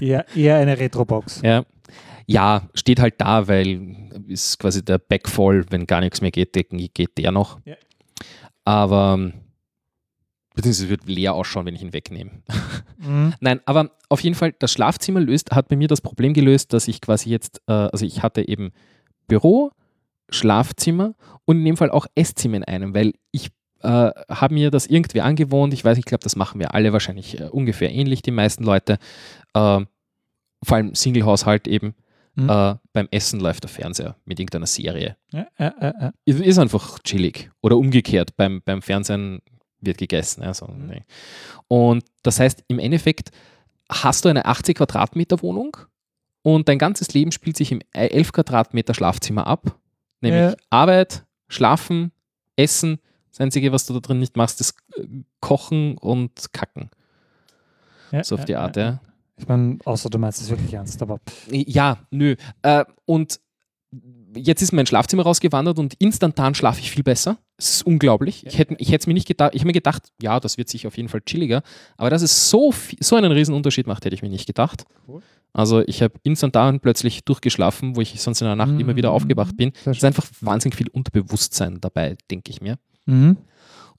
Eher, 0.00 0.24
eher 0.36 0.58
eine 0.58 0.78
Retrobox. 0.78 1.40
Ja. 1.42 1.64
ja, 2.26 2.68
steht 2.72 3.00
halt 3.00 3.14
da, 3.18 3.48
weil 3.48 3.96
ist 4.28 4.60
quasi 4.60 4.84
der 4.84 4.98
Backfall, 4.98 5.64
wenn 5.70 5.88
gar 5.88 6.00
nichts 6.00 6.20
mehr 6.20 6.30
geht, 6.30 6.52
geht 6.52 6.94
geht 6.94 7.18
der 7.18 7.32
noch. 7.32 7.58
Ja. 7.64 7.74
Aber 8.66 9.32
beziehungsweise 10.54 10.88
wird 10.90 11.06
leer 11.06 11.34
ausschauen, 11.34 11.64
wenn 11.64 11.74
ich 11.74 11.82
ihn 11.82 11.94
wegnehme. 11.94 12.30
Mhm. 12.98 13.34
Nein, 13.40 13.60
aber 13.66 13.90
auf 14.08 14.20
jeden 14.20 14.34
Fall, 14.34 14.54
das 14.58 14.72
Schlafzimmer 14.72 15.20
löst, 15.20 15.50
hat 15.50 15.68
bei 15.68 15.76
mir 15.76 15.86
das 15.86 16.00
Problem 16.00 16.32
gelöst, 16.32 16.72
dass 16.72 16.88
ich 16.88 17.02
quasi 17.02 17.28
jetzt, 17.28 17.60
äh, 17.68 17.72
also 17.72 18.06
ich 18.06 18.22
hatte 18.22 18.48
eben 18.48 18.72
Büro, 19.28 19.70
Schlafzimmer 20.30 21.14
und 21.44 21.58
in 21.58 21.64
dem 21.66 21.76
Fall 21.76 21.90
auch 21.90 22.06
Esszimmer 22.14 22.56
in 22.56 22.64
einem, 22.64 22.94
weil 22.94 23.12
ich 23.32 23.50
äh, 23.82 24.10
habe 24.30 24.54
mir 24.54 24.70
das 24.70 24.86
irgendwie 24.86 25.20
angewohnt. 25.20 25.74
Ich 25.74 25.84
weiß, 25.84 25.98
ich 25.98 26.06
glaube, 26.06 26.24
das 26.24 26.36
machen 26.36 26.58
wir 26.58 26.74
alle 26.74 26.92
wahrscheinlich 26.94 27.38
äh, 27.38 27.44
ungefähr 27.44 27.92
ähnlich, 27.92 28.22
die 28.22 28.30
meisten 28.30 28.64
Leute. 28.64 28.94
Äh, 29.52 29.84
vor 30.64 30.76
allem 30.76 30.94
Single-Haushalt 30.94 31.68
eben. 31.68 31.94
Mhm. 32.36 32.50
Äh, 32.50 32.74
beim 32.92 33.08
Essen 33.10 33.40
läuft 33.40 33.64
der 33.64 33.70
Fernseher 33.70 34.16
mit 34.24 34.38
irgendeiner 34.38 34.66
Serie. 34.66 35.16
Ja, 35.32 35.46
ja, 35.58 35.74
ja. 35.80 36.12
Ist, 36.24 36.58
einfach 36.58 36.98
chillig. 37.00 37.50
Oder 37.62 37.76
umgekehrt, 37.78 38.36
beim, 38.36 38.60
beim 38.62 38.82
Fernsehen 38.82 39.40
wird 39.80 39.98
gegessen. 39.98 40.42
Also, 40.42 40.66
Mhm. 40.66 40.86
nee. 40.86 41.04
Und 41.68 42.04
das 42.22 42.38
heißt, 42.38 42.64
im 42.68 42.78
Endeffekt 42.78 43.30
hast 43.90 44.24
du 44.24 44.28
eine 44.28 44.44
80 44.44 44.76
Quadratmeter 44.76 45.40
Wohnung 45.42 45.76
und 46.42 46.68
dein 46.68 46.78
ganzes 46.78 47.12
Leben 47.14 47.32
spielt 47.32 47.56
sich 47.56 47.72
im 47.72 47.80
11 47.92 48.32
Quadratmeter 48.32 48.94
Schlafzimmer 48.94 49.46
ab. 49.46 49.78
Nämlich. 50.20 50.54
Arbeit, 50.70 51.24
Schlafen, 51.48 52.12
Essen. 52.56 52.98
Das 53.30 53.40
Einzige, 53.40 53.72
was 53.72 53.86
du 53.86 53.94
da 53.94 54.00
drin 54.00 54.18
nicht 54.18 54.36
machst, 54.36 54.60
ist 54.60 54.74
äh, 54.96 55.06
Kochen 55.40 55.96
und 55.98 56.52
Kacken. 56.52 56.90
So 58.22 58.36
auf 58.36 58.44
die 58.44 58.56
Art, 58.56 58.76
ja. 58.76 59.00
Ja. 59.36 59.42
Ich 59.42 59.48
meine, 59.48 59.78
außer 59.84 60.08
du 60.10 60.18
meinst 60.18 60.40
es 60.40 60.50
wirklich 60.50 60.72
ernst, 60.72 61.00
aber 61.02 61.20
Ja, 61.50 61.98
nö. 62.10 62.36
Äh, 62.62 62.84
und 63.04 63.40
jetzt 64.34 64.60
ist 64.62 64.72
mein 64.72 64.86
Schlafzimmer 64.86 65.22
rausgewandert 65.22 65.78
und 65.78 65.94
instantan 65.94 66.54
schlafe 66.54 66.80
ich 66.80 66.90
viel 66.90 67.02
besser. 67.02 67.38
Es 67.56 67.76
ist 67.76 67.86
unglaublich. 67.86 68.44
Ich 68.46 68.58
hätte 68.58 68.74
ich 68.78 68.92
hätte 68.92 69.08
mir 69.08 69.14
nicht 69.14 69.26
gedacht, 69.28 69.54
ich 69.54 69.60
habe 69.62 69.68
mir 69.68 69.72
gedacht, 69.72 70.12
ja, 70.20 70.40
das 70.40 70.58
wird 70.58 70.68
sich 70.68 70.86
auf 70.86 70.96
jeden 70.96 71.08
Fall 71.08 71.22
chilliger. 71.22 71.62
Aber 71.96 72.10
dass 72.10 72.20
es 72.22 72.50
so, 72.50 72.70
viel, 72.72 72.98
so 73.02 73.16
einen 73.16 73.32
riesen 73.32 73.54
Unterschied 73.54 73.86
macht, 73.86 74.04
hätte 74.04 74.14
ich 74.14 74.22
mir 74.22 74.28
nicht 74.28 74.46
gedacht. 74.46 74.84
Cool. 75.08 75.22
Also 75.54 75.80
ich 75.86 76.02
habe 76.02 76.12
instantan 76.22 76.80
plötzlich 76.80 77.24
durchgeschlafen, 77.24 77.96
wo 77.96 78.02
ich 78.02 78.20
sonst 78.20 78.42
in 78.42 78.46
der 78.46 78.56
Nacht 78.56 78.78
immer 78.78 78.94
wieder 78.94 79.08
Mhm. 79.10 79.14
aufgewacht 79.16 79.56
bin. 79.56 79.72
Es 79.86 79.96
ist 79.98 80.04
einfach 80.04 80.26
wahnsinnig 80.42 80.76
viel 80.76 80.88
Unterbewusstsein 80.88 81.80
dabei, 81.80 82.16
denke 82.30 82.50
ich 82.50 82.60
mir. 82.60 82.78
Mhm. 83.06 83.38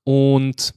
Und 0.04 0.76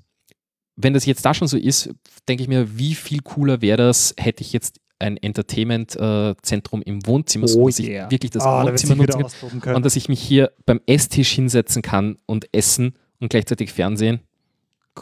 wenn 0.82 0.94
das 0.94 1.06
jetzt 1.06 1.24
da 1.24 1.34
schon 1.34 1.48
so 1.48 1.56
ist, 1.56 1.90
denke 2.28 2.42
ich 2.42 2.48
mir, 2.48 2.78
wie 2.78 2.94
viel 2.94 3.20
cooler 3.22 3.60
wäre 3.62 3.76
das, 3.78 4.14
hätte 4.18 4.42
ich 4.42 4.52
jetzt 4.52 4.80
ein 4.98 5.16
Entertainment-Zentrum 5.16 6.82
im 6.82 7.06
Wohnzimmer, 7.06 7.48
so 7.48 7.62
Oh 7.62 7.66
dass 7.68 7.78
yeah. 7.80 8.04
ich 8.06 8.10
wirklich 8.10 8.30
das 8.30 8.44
da 8.44 8.60
wird 8.64 8.72
Wohnzimmer 8.72 9.02
wieder 9.02 9.18
nutzen 9.18 9.60
kann 9.60 9.76
und 9.76 9.84
dass 9.84 9.96
ich 9.96 10.08
mich 10.08 10.20
hier 10.20 10.52
beim 10.66 10.80
Esstisch 10.86 11.30
hinsetzen 11.32 11.80
kann 11.82 12.16
und 12.26 12.46
essen 12.52 12.94
und 13.18 13.30
gleichzeitig 13.30 13.72
Fernsehen. 13.72 14.20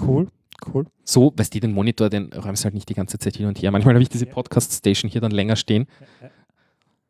cool, 0.00 0.28
cool. 0.72 0.86
So, 1.04 1.32
weißt 1.36 1.54
du, 1.54 1.60
den 1.60 1.72
Monitor, 1.72 2.10
den 2.10 2.32
räumst 2.32 2.62
du 2.62 2.64
halt 2.66 2.74
nicht 2.74 2.88
die 2.88 2.94
ganze 2.94 3.18
Zeit 3.18 3.36
hin 3.36 3.46
und 3.46 3.60
her. 3.60 3.70
Manchmal 3.72 3.94
habe 3.94 4.02
ich 4.02 4.08
diese. 4.08 4.26
Podcast-Station 4.26 5.10
hier 5.10 5.20
dann 5.20 5.30
länger 5.32 5.56
stehen. 5.56 5.86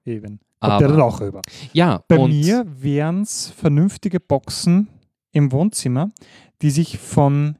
Eben. 0.04 0.40
Kommt 0.60 0.80
der 0.80 0.88
Aber- 0.88 0.88
dann 0.88 1.00
auch 1.02 1.20
rüber. 1.20 1.42
Ja, 1.72 2.02
Bei 2.08 2.26
mir 2.26 2.64
wären 2.66 3.22
es 3.22 3.50
vernünftige 3.50 4.18
Boxen 4.20 4.88
im 5.32 5.52
Wohnzimmer, 5.52 6.10
die 6.62 6.70
sich 6.70 6.98
von 6.98 7.56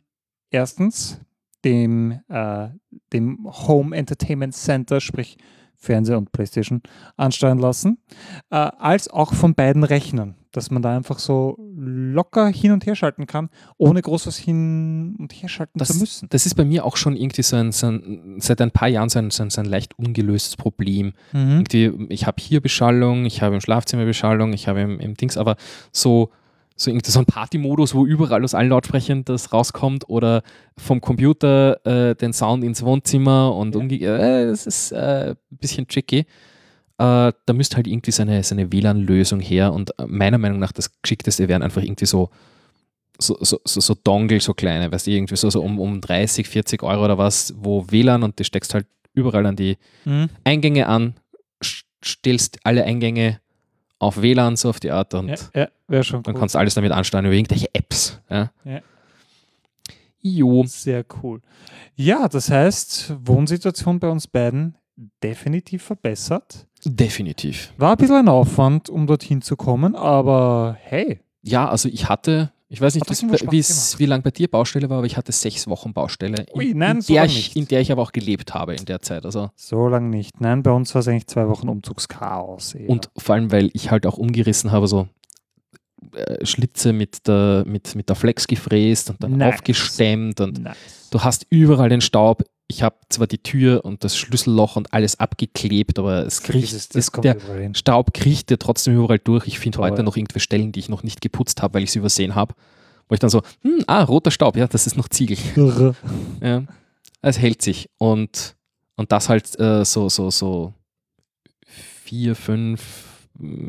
erstens 0.51 1.21
dem, 1.65 2.21
äh, 2.29 2.69
dem 3.13 3.47
Home 3.67 3.97
Entertainment 3.97 4.55
Center, 4.55 5.01
sprich 5.01 5.37
Fernseher 5.81 6.19
und 6.19 6.33
Playstation 6.33 6.83
ansteuern 7.17 7.59
lassen, 7.59 7.99
äh, 8.51 8.57
als 8.57 9.09
auch 9.09 9.33
von 9.33 9.55
beiden 9.55 9.85
Rechnern, 9.85 10.35
dass 10.51 10.73
man 10.73 10.83
da 10.83 10.97
einfach 10.97 11.21
so 11.21 11.57
locker 11.77 12.49
hin 12.49 12.73
und 12.73 12.85
her 12.85 12.97
schalten 12.97 13.27
kann, 13.27 13.49
ohne 13.77 14.03
groß 14.03 14.27
was 14.27 14.37
hin 14.37 15.15
und 15.21 15.33
her 15.33 15.49
schalten 15.49 15.79
Das, 15.79 15.89
zu 15.91 15.99
müssen. 15.99 16.29
das 16.31 16.47
ist 16.47 16.55
bei 16.57 16.65
mir 16.65 16.85
auch 16.85 16.97
schon 16.97 17.15
irgendwie 17.17 17.43
so 17.43 17.55
ein, 17.57 17.71
so 17.71 17.87
ein 17.87 18.39
seit 18.41 18.61
ein 18.61 18.73
paar 18.73 18.89
Jahren 18.89 19.09
so 19.09 19.21
ein, 19.21 19.31
so 19.31 19.45
ein, 19.45 19.51
so 19.51 19.61
ein 19.61 19.67
leicht 19.67 19.97
ungelöstes 19.99 20.57
Problem. 20.57 21.13
Mhm. 21.33 21.65
Irgendwie, 21.71 22.07
ich 22.13 22.27
habe 22.27 22.43
hier 22.43 22.61
Beschallung, 22.61 23.25
ich 23.25 23.43
habe 23.43 23.55
im 23.55 23.61
Schlafzimmer 23.61 24.05
Beschallung, 24.05 24.53
ich 24.53 24.67
habe 24.67 24.81
im, 24.81 24.99
im 24.99 25.15
Dings, 25.15 25.37
aber 25.37 25.57
so, 25.93 26.31
so 26.81 26.91
irgendwie 26.91 27.11
so 27.11 27.19
ein 27.19 27.27
Partymodus, 27.27 27.95
wo 27.95 28.07
überall 28.07 28.45
aus 28.45 28.55
allen 28.55 28.69
Lautsprechern 28.71 29.25
das 29.25 29.53
rauskommt 29.53 30.09
oder 30.09 30.43
vom 30.77 31.01
Computer 31.01 31.85
äh, 31.85 32.15
den 32.15 32.33
Sound 32.33 32.63
ins 32.63 32.83
Wohnzimmer 32.85 33.55
und 33.55 33.75
Ja. 33.75 33.81
umgekehrt, 33.81 34.21
äh, 34.23 34.47
das 34.47 34.67
ist 34.67 34.93
äh, 34.93 35.31
ein 35.51 35.57
bisschen 35.59 35.89
tricky. 35.89 36.19
Äh, 36.21 36.25
da 37.47 37.53
müsste 37.53 37.77
halt 37.77 37.87
irgendwie 37.89 38.11
so 38.13 38.23
eine, 38.23 38.43
so 38.45 38.55
eine 38.55 38.71
WLAN-Lösung 38.73 39.41
her 39.41 39.73
und 39.73 39.91
äh, 39.99 40.07
meiner 40.07 40.39
Meinung 40.39 40.59
nach 40.61 40.73
das 40.73 40.91
Geschickteste 41.03 41.49
wären 41.49 41.63
einfach 41.63 41.83
irgendwie 41.83 42.07
so 42.07 42.31
so, 43.21 43.37
so, 43.41 43.59
so, 43.65 43.81
so 43.81 43.97
Dongle, 44.05 44.39
so 44.41 44.55
kleine, 44.55 44.93
weißt 44.93 45.09
du, 45.09 45.11
irgendwie 45.11 45.35
so, 45.35 45.51
so 45.51 45.61
um, 45.61 45.81
um 45.81 46.01
30, 46.01 46.47
40 46.49 46.85
Euro 46.85 47.05
oder 47.05 47.19
was, 47.19 47.53
wo 47.59 47.85
WLAN 47.91 48.23
und 48.23 48.39
die 48.39 48.45
steckst 48.45 48.75
halt 48.75 48.87
überall 49.13 49.45
an 49.47 49.57
die 49.57 49.77
Mhm. 50.05 50.29
Eingänge 50.45 50.87
an, 50.87 51.15
st- 51.61 51.83
stellst 52.05 52.61
alle 52.63 52.85
Eingänge 52.85 53.41
auf 53.99 54.23
WLAN, 54.23 54.55
so 54.55 54.69
auf 54.71 54.79
die 54.79 54.93
Art 54.93 55.15
und 55.15 55.31
Ja, 55.31 55.37
ja 55.63 55.69
wäre 55.89 56.05
schon 56.05 56.23
dann 56.23 56.35
cool. 56.35 56.41
kannst 56.41 56.55
du 56.55 56.59
alles 56.59 56.75
damit 56.75 56.93
ansteuern 56.93 57.25
über 57.27 57.35
irgendwelche 57.35 57.75
Apps. 57.75 58.21
Ja. 58.31 58.51
Ja. 58.65 58.81
Jo. 60.21 60.65
Sehr 60.67 61.05
cool. 61.23 61.41
Ja, 61.97 62.29
das 62.29 62.51
heißt, 62.51 63.15
Wohnsituation 63.25 63.99
bei 64.01 64.09
uns 64.09 64.27
beiden 64.27 64.77
definitiv 65.23 65.85
verbessert. 65.85 66.67
Definitiv. 66.85 67.73
War 67.77 67.93
ein 67.93 67.97
bisschen 67.97 68.17
ein 68.17 68.29
Aufwand, 68.29 68.89
um 68.91 69.07
dorthin 69.07 69.43
zu 69.43 69.57
kommen, 69.57 69.95
aber 69.95 70.77
hey, 70.81 71.21
Ja, 71.43 71.69
also 71.69 71.89
ich 71.89 72.09
hatte, 72.09 72.53
ich 72.69 72.81
weiß 72.81 72.95
nicht, 72.97 73.09
wie- 73.09 73.25
immer 73.27 73.39
Spaß 73.39 73.53
wie, 73.53 73.59
es- 73.61 73.69
gemacht? 73.69 73.99
wie 74.01 74.07
lang 74.07 74.23
bei 74.23 74.31
dir 74.33 74.49
Baustelle 74.49 74.91
war, 74.91 74.99
aber 74.99 75.07
ich 75.07 75.17
hatte 75.17 75.31
sechs 75.33 75.67
Wochen 75.69 75.93
Baustelle, 75.93 76.45
in, 76.53 76.59
Ui, 76.59 76.75
nein, 76.75 76.97
in, 76.97 77.03
so 77.03 77.13
der 77.15 77.25
ich, 77.25 77.57
in 77.57 77.67
der 77.69 77.81
ich 77.81 77.91
aber 77.93 78.03
auch 78.03 78.13
gelebt 78.13 78.55
habe 78.55 78.75
in 78.75 78.85
der 78.85 79.01
Zeit. 79.01 79.25
Also 79.25 79.51
so 79.55 79.89
lange 79.89 80.09
nicht. 80.09 80.41
Nein, 80.41 80.63
bei 80.65 80.73
uns 80.73 80.95
war 80.95 81.01
es 81.01 81.09
eigentlich 81.09 81.29
zwei 81.29 81.49
Wochen 81.49 81.69
Umzugschaos. 81.69 82.75
eher. 82.75 82.89
Und 82.91 83.09
vor 83.17 83.37
allem, 83.37 83.51
weil 83.53 83.71
ich 83.73 83.91
halt 83.91 84.05
auch 84.05 84.19
umgerissen 84.19 84.73
habe, 84.73 84.89
so 84.89 85.09
Schlitze 86.43 86.93
mit 86.93 87.27
der, 87.27 87.65
mit, 87.67 87.95
mit 87.95 88.09
der 88.09 88.17
Flex 88.17 88.47
gefräst 88.47 89.11
und 89.11 89.23
dann 89.23 89.37
Nice. 89.37 89.55
aufgestemmt 89.55 90.41
und 90.41 90.63
nice. 90.63 91.09
du 91.11 91.21
hast 91.21 91.47
überall 91.51 91.89
den 91.89 92.01
Staub. 92.01 92.45
Ich 92.71 92.83
habe 92.83 92.97
zwar 93.09 93.27
die 93.27 93.39
Tür 93.39 93.85
und 93.85 94.05
das 94.05 94.17
Schlüsselloch 94.17 94.77
und 94.77 94.93
alles 94.93 95.19
abgeklebt, 95.19 95.99
aber 95.99 96.27
es 96.27 96.43
kriecht, 96.43 96.75
es, 96.75 96.91
es, 96.95 97.13
kommt 97.13 97.25
der. 97.25 97.39
Staub 97.75 98.13
kriecht 98.13 98.51
dir 98.51 98.59
trotzdem 98.59 98.95
überall 98.95 99.19
durch. 99.19 99.47
Ich 99.47 99.59
finde 99.59 99.79
heute 99.79 100.03
noch 100.03 100.17
irgendwelche 100.17 100.41
Stellen, 100.41 100.73
die 100.73 100.81
ich 100.81 100.91
noch 100.91 101.03
nicht 101.03 101.23
geputzt 101.23 101.63
habe, 101.63 101.75
weil 101.75 101.85
ich 101.85 101.93
sie 101.93 101.99
übersehen 101.99 102.35
habe. 102.35 102.55
Wo 103.09 103.15
ich 103.15 103.21
dann 103.21 103.31
so, 103.31 103.41
hm, 103.63 103.85
ah, 103.87 104.03
roter 104.03 104.31
Staub, 104.31 104.55
ja, 104.57 104.67
das 104.67 104.87
ist 104.87 104.97
noch 104.97 105.09
Ziegel. 105.09 105.39
Ja, 106.43 106.63
es 107.23 107.39
hält 107.39 107.63
sich. 107.63 107.89
Und, 107.97 108.55
und 108.97 109.13
das 109.13 109.31
halt 109.31 109.59
äh, 109.59 109.85
so, 109.85 110.11
so, 110.11 110.31
so 110.31 110.75
vier, 111.67 112.37
fünf, 112.37 113.29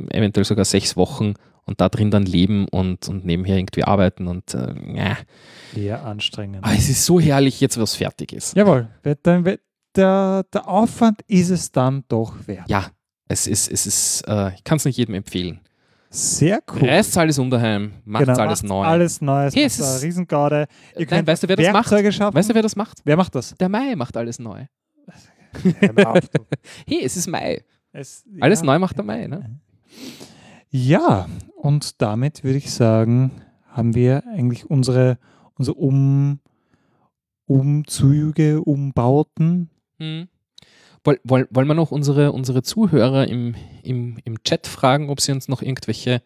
eventuell 0.09 0.45
sogar 0.45 0.65
sechs 0.65 0.97
Wochen 0.97 1.36
und 1.70 1.80
da 1.80 1.88
drin 1.88 2.11
dann 2.11 2.24
leben 2.24 2.67
und, 2.67 3.07
und 3.07 3.26
nebenher 3.26 3.57
irgendwie 3.57 3.84
arbeiten 3.86 4.28
und 4.28 4.53
äh, 4.53 4.74
ja. 4.93 5.17
Eher 5.76 6.03
anstrengend. 6.03 6.63
Aber 6.63 6.74
es 6.74 6.89
ist 6.89 7.05
so 7.05 7.20
herrlich, 7.20 7.61
jetzt 7.61 7.80
was 7.80 7.95
fertig 7.95 8.34
ist. 8.34 8.55
Jawohl, 8.57 8.89
der, 9.05 9.15
der, 9.95 10.43
der 10.43 10.67
Aufwand 10.67 11.22
ist 11.28 11.49
es 11.49 11.72
dann 11.72 12.03
doch 12.09 12.34
wert. 12.47 12.67
Ja, 12.70 12.88
es 13.28 13.47
ist, 13.47 13.72
es 13.72 13.86
ist, 13.86 14.24
äh, 14.28 14.53
ich 14.55 14.63
kann 14.63 14.78
es 14.78 14.86
nicht 14.86 14.97
jedem 14.97 15.15
empfehlen. 15.15 15.61
Sehr 16.11 16.59
cool. 16.74 16.89
Reißt 16.89 17.15
alles 17.20 17.38
undaheim, 17.38 17.93
macht 18.03 18.26
Genau, 18.26 18.39
alles 18.39 18.63
neu. 18.63 18.84
Alles 18.84 19.22
Neues. 19.22 19.55
Hey, 19.55 19.65
es 19.65 19.78
ist- 19.80 20.01
Riesengaude. 20.01 20.65
Ihr 20.95 21.01
Nein, 21.01 21.07
könnt 21.07 21.28
weißt 21.28 21.43
du, 21.43 21.47
wer 21.47 21.55
das 21.55 21.72
macht? 21.72 21.89
Schaffen. 22.13 22.36
Weißt 22.36 22.49
du, 22.49 22.55
wer 22.55 22.61
das 22.63 22.76
macht? 22.76 22.97
wer 23.03 23.15
macht 23.15 23.36
das? 23.36 23.53
Der 23.59 23.70
Mai 23.70 23.95
macht 23.95 24.17
alles 24.17 24.39
neu. 24.39 24.65
Hey, 26.86 27.01
es 27.05 27.17
ist 27.17 27.28
Mai. 27.28 27.63
Es- 27.91 28.24
Alles 28.39 28.59
ja. 28.59 28.65
neu 28.65 28.80
macht 28.80 28.97
der 28.97 29.03
Mai, 29.03 29.28
ne? 29.28 29.59
Ja, 30.72 31.28
und 31.55 32.01
damit 32.01 32.43
würde 32.43 32.59
ich 32.59 32.72
sagen, 32.72 33.32
haben 33.67 33.95
wir 33.95 34.24
eigentlich 34.28 34.70
unsere, 34.70 35.17
unsere 35.55 35.76
um, 35.78 36.39
Umzüge, 37.45 38.61
Umbauten. 38.61 39.72
Hm. 39.97 40.28
Woll, 41.03 41.20
woll, 41.24 41.47
wollen 41.49 41.67
wir 41.67 41.74
noch 41.74 41.91
unsere, 41.91 42.32
unsere 42.32 42.61
Zuhörer 42.61 43.28
im, 43.28 43.55
im, 43.82 44.20
im 44.24 44.43
Chat 44.43 44.67
fragen, 44.67 45.09
ob 45.09 45.22
sie 45.22 45.32
uns 45.32 45.47
noch 45.47 45.63
irgendwelche 45.63 46.22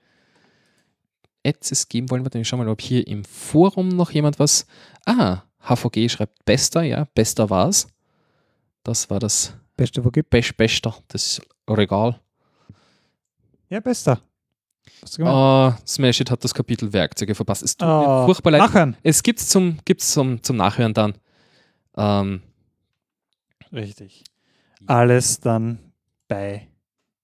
Ads 1.45 1.87
geben 1.87 2.09
wollen? 2.09 2.25
Warte, 2.25 2.39
ich 2.39 2.47
schau 2.47 2.57
mal, 2.57 2.67
ob 2.67 2.81
hier 2.81 3.07
im 3.07 3.23
Forum 3.23 3.87
noch 3.87 4.11
jemand 4.11 4.39
was. 4.39 4.67
Ah, 5.05 5.43
HVG 5.61 6.09
schreibt 6.09 6.43
Bester, 6.43 6.83
ja, 6.83 7.07
Bester 7.15 7.49
war's. 7.49 7.87
Das 8.83 9.09
war 9.09 9.19
das 9.19 9.53
Beste, 9.77 10.03
wo 10.03 10.09
gibt. 10.09 10.29
Best 10.29 10.57
Bester, 10.57 10.95
das 11.07 11.41
Regal. 11.69 12.19
Ja, 13.69 13.79
bester. 13.79 14.21
Ah, 15.21 15.77
Smash 15.85 16.21
It 16.21 16.31
hat 16.31 16.43
das 16.43 16.53
Kapitel 16.53 16.91
Werkzeuge 16.93 17.35
verpasst. 17.35 17.63
Es 17.63 17.77
tut 17.77 17.87
mir 17.87 18.07
Oh, 18.07 18.25
furchtbar 18.25 18.51
leid. 18.51 18.61
Nachhören. 18.61 18.97
Es 19.03 19.23
gibt's 19.23 19.47
zum, 19.49 19.77
gibt's 19.85 20.11
zum, 20.11 20.41
zum 20.43 20.57
Nachhören 20.57 20.93
dann. 20.93 21.13
Ähm, 21.95 22.41
Richtig. 23.71 24.23
Alles 24.85 25.39
dann 25.39 25.79
bei. 26.27 26.67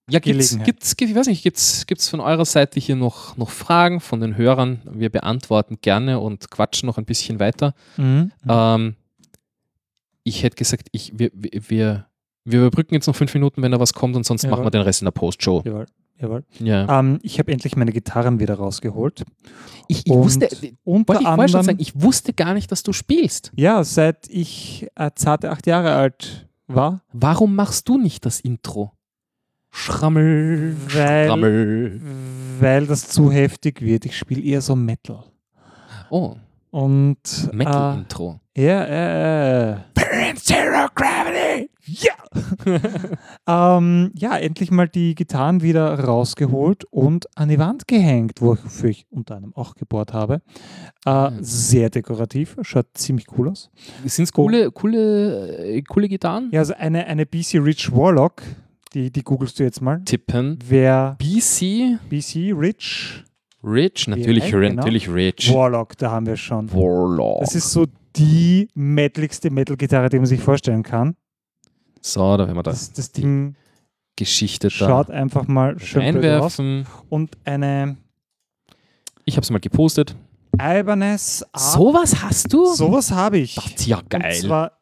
Ja, 0.10 0.20
gibt's, 0.20 0.58
gibt's, 0.64 0.96
ich 1.00 1.16
weiß 1.16 1.28
nicht, 1.28 1.44
gibt's, 1.44 1.86
gibt's 1.86 2.10
von 2.10 2.20
eurer 2.20 2.46
Seite 2.46 2.80
hier 2.80 2.96
noch, 2.96 3.38
noch 3.38 3.52
Fragen 3.52 4.00
von 4.00 4.20
den 4.22 4.38
Hörern? 4.38 4.82
Wir 4.92 5.10
beantworten 5.10 5.78
gerne 5.82 6.20
und 6.20 6.50
quatschen 6.50 6.88
noch 6.88 6.98
ein 6.98 7.06
bisschen 7.06 7.40
weiter. 7.40 7.76
Mhm. 7.98 8.32
Ähm, 8.48 8.96
ich 10.24 10.42
hätte 10.42 10.56
gesagt, 10.56 10.88
ich, 10.92 11.18
wir, 11.18 11.30
wir, 11.34 11.70
wir 11.70 12.06
wir 12.46 12.60
überbrücken 12.62 12.96
jetzt 12.96 13.06
noch 13.08 13.16
fünf 13.16 13.34
Minuten, 13.34 13.62
wenn 13.62 13.72
da 13.72 13.80
was 13.80 13.94
kommt 13.94 14.16
und 14.16 14.26
sonst 14.26 14.44
Jawohl. 14.44 14.58
machen 14.58 14.66
wir 14.66 14.72
den 14.72 14.82
Rest 14.82 15.02
in 15.02 15.06
der 15.06 15.12
Post-Show. 15.12 15.62
Jawohl. 15.66 15.86
Jawohl. 16.22 16.44
Ja. 16.60 17.00
Ähm, 17.00 17.20
ich 17.24 17.40
habe 17.40 17.52
endlich 17.52 17.76
meine 17.78 17.92
Gitarren 17.94 18.40
wieder 18.40 18.56
rausgeholt. 18.56 19.24
Ich, 19.88 20.06
ich 20.06 20.12
und 20.12 20.24
wusste, 20.24 20.50
unter 20.84 21.20
ich 21.22 21.26
anderem, 21.26 21.64
sagen, 21.64 21.78
ich 21.80 22.02
wusste 22.02 22.34
gar 22.34 22.54
nicht, 22.54 22.72
dass 22.72 22.84
du 22.84 22.92
spielst. 22.94 23.52
ja, 23.56 23.84
seit 23.84 24.28
ich 24.30 24.88
äh, 24.96 25.12
zarte 25.16 25.50
acht 25.50 25.66
Jahre 25.66 25.94
alt 25.96 26.48
war, 26.68 27.02
Warum 27.14 27.56
machst 27.56 27.88
du 27.90 27.98
nicht 27.98 28.26
das 28.26 28.40
Intro? 28.42 28.92
Schrammel, 29.72 30.76
Weil- 30.94 31.28
Schrammel. 31.28 32.02
weil 32.60 32.86
das 32.88 33.08
zu 33.08 33.32
heftig 33.32 33.82
wird. 33.82 34.06
Ich 34.06 34.18
spiele 34.18 34.42
eher 34.42 34.62
so 34.62 34.76
Metal. 34.76 35.24
Oh, 36.10 36.36
Und 36.72 37.50
Metal-Intro. 37.54 38.40
äh, 38.56 38.66
ja, 38.66 38.84
äh, 39.74 39.78
äh, 40.32 40.36
Zero 40.36 40.88
Gravity! 40.96 41.70
ja. 41.90 42.14
ähm, 43.78 44.12
ja, 44.16 44.38
endlich 44.38 44.72
mal 44.72 44.88
die 44.88 45.16
Gitarren 45.16 45.62
wieder 45.62 46.00
rausgeholt 46.00 46.86
und 46.86 47.28
an 47.36 47.50
die 47.50 47.60
Wand 47.60 47.88
gehängt, 47.88 48.42
wofür 48.42 48.90
ich 48.90 49.06
unter 49.10 49.36
anderem 49.36 49.56
auch 49.56 49.76
gebohrt 49.76 50.14
habe. 50.14 50.42
Äh. 51.06 51.32
Sehr 51.40 51.90
dekorativ, 51.90 52.58
schaut 52.62 52.88
ziemlich 52.94 53.26
cool 53.38 53.50
aus. 53.50 53.70
Sind 54.06 54.26
es 54.26 54.34
coole, 54.34 54.72
coole, 54.72 55.58
äh, 55.58 55.82
coole 55.82 56.08
Gitarren? 56.08 56.50
Ja, 56.52 56.60
also 56.60 56.74
eine, 56.78 57.06
eine 57.08 57.26
BC 57.26 57.56
Rich 57.56 57.92
Warlock, 57.92 58.44
die, 58.94 59.12
die 59.12 59.24
googelst 59.24 59.60
du 59.60 59.64
jetzt 59.64 59.82
mal. 59.82 60.02
Tippen. 60.06 60.60
Wer 60.68 61.18
BC, 61.20 62.00
BC 62.10 62.54
Rich 62.54 63.26
Rich, 63.62 64.08
natürlich, 64.08 64.50
Ja, 64.50 64.60
genau. 64.60 64.76
natürlich 64.76 65.10
Rich. 65.10 65.54
Warlock, 65.54 65.98
da 65.98 66.12
haben 66.12 66.26
wir 66.26 66.38
schon. 66.38 66.72
Warlock. 66.72 67.42
Das 67.42 67.56
ist 67.56 67.72
so 67.72 67.88
die 68.16 68.68
metaligste 68.74 69.50
Metal-Gitarre, 69.52 70.10
die 70.10 70.18
man 70.18 70.26
sich 70.26 70.42
vorstellen 70.42 70.84
kann. 70.84 71.16
So, 72.02 72.38
da 72.38 72.46
werden 72.48 72.56
wir 72.58 72.64
Das, 72.64 72.90
das 72.90 72.94
das 72.94 73.12
Ding 73.12 73.56
Geschichte 74.16 74.68
da 74.68 74.72
schaut 74.72 75.10
einfach 75.12 75.48
mal 75.48 75.80
schön 75.80 76.02
aus. 76.02 76.08
einwerfen. 76.60 76.86
Und 77.10 77.38
eine 77.46 77.98
Ich 79.26 79.36
habe 79.36 79.44
es 79.44 79.50
mal 79.52 79.60
gepostet. 79.60 80.16
Art. 81.54 81.62
Sowas 81.74 82.22
hast 82.22 82.52
du? 82.52 82.74
Sowas 82.74 83.12
habe 83.12 83.38
ich. 83.38 83.56
Das 83.56 83.66
ist 83.68 83.86
ja 83.88 84.00
Und 84.00 84.10
geil. 84.10 84.34
zwar 84.34 84.79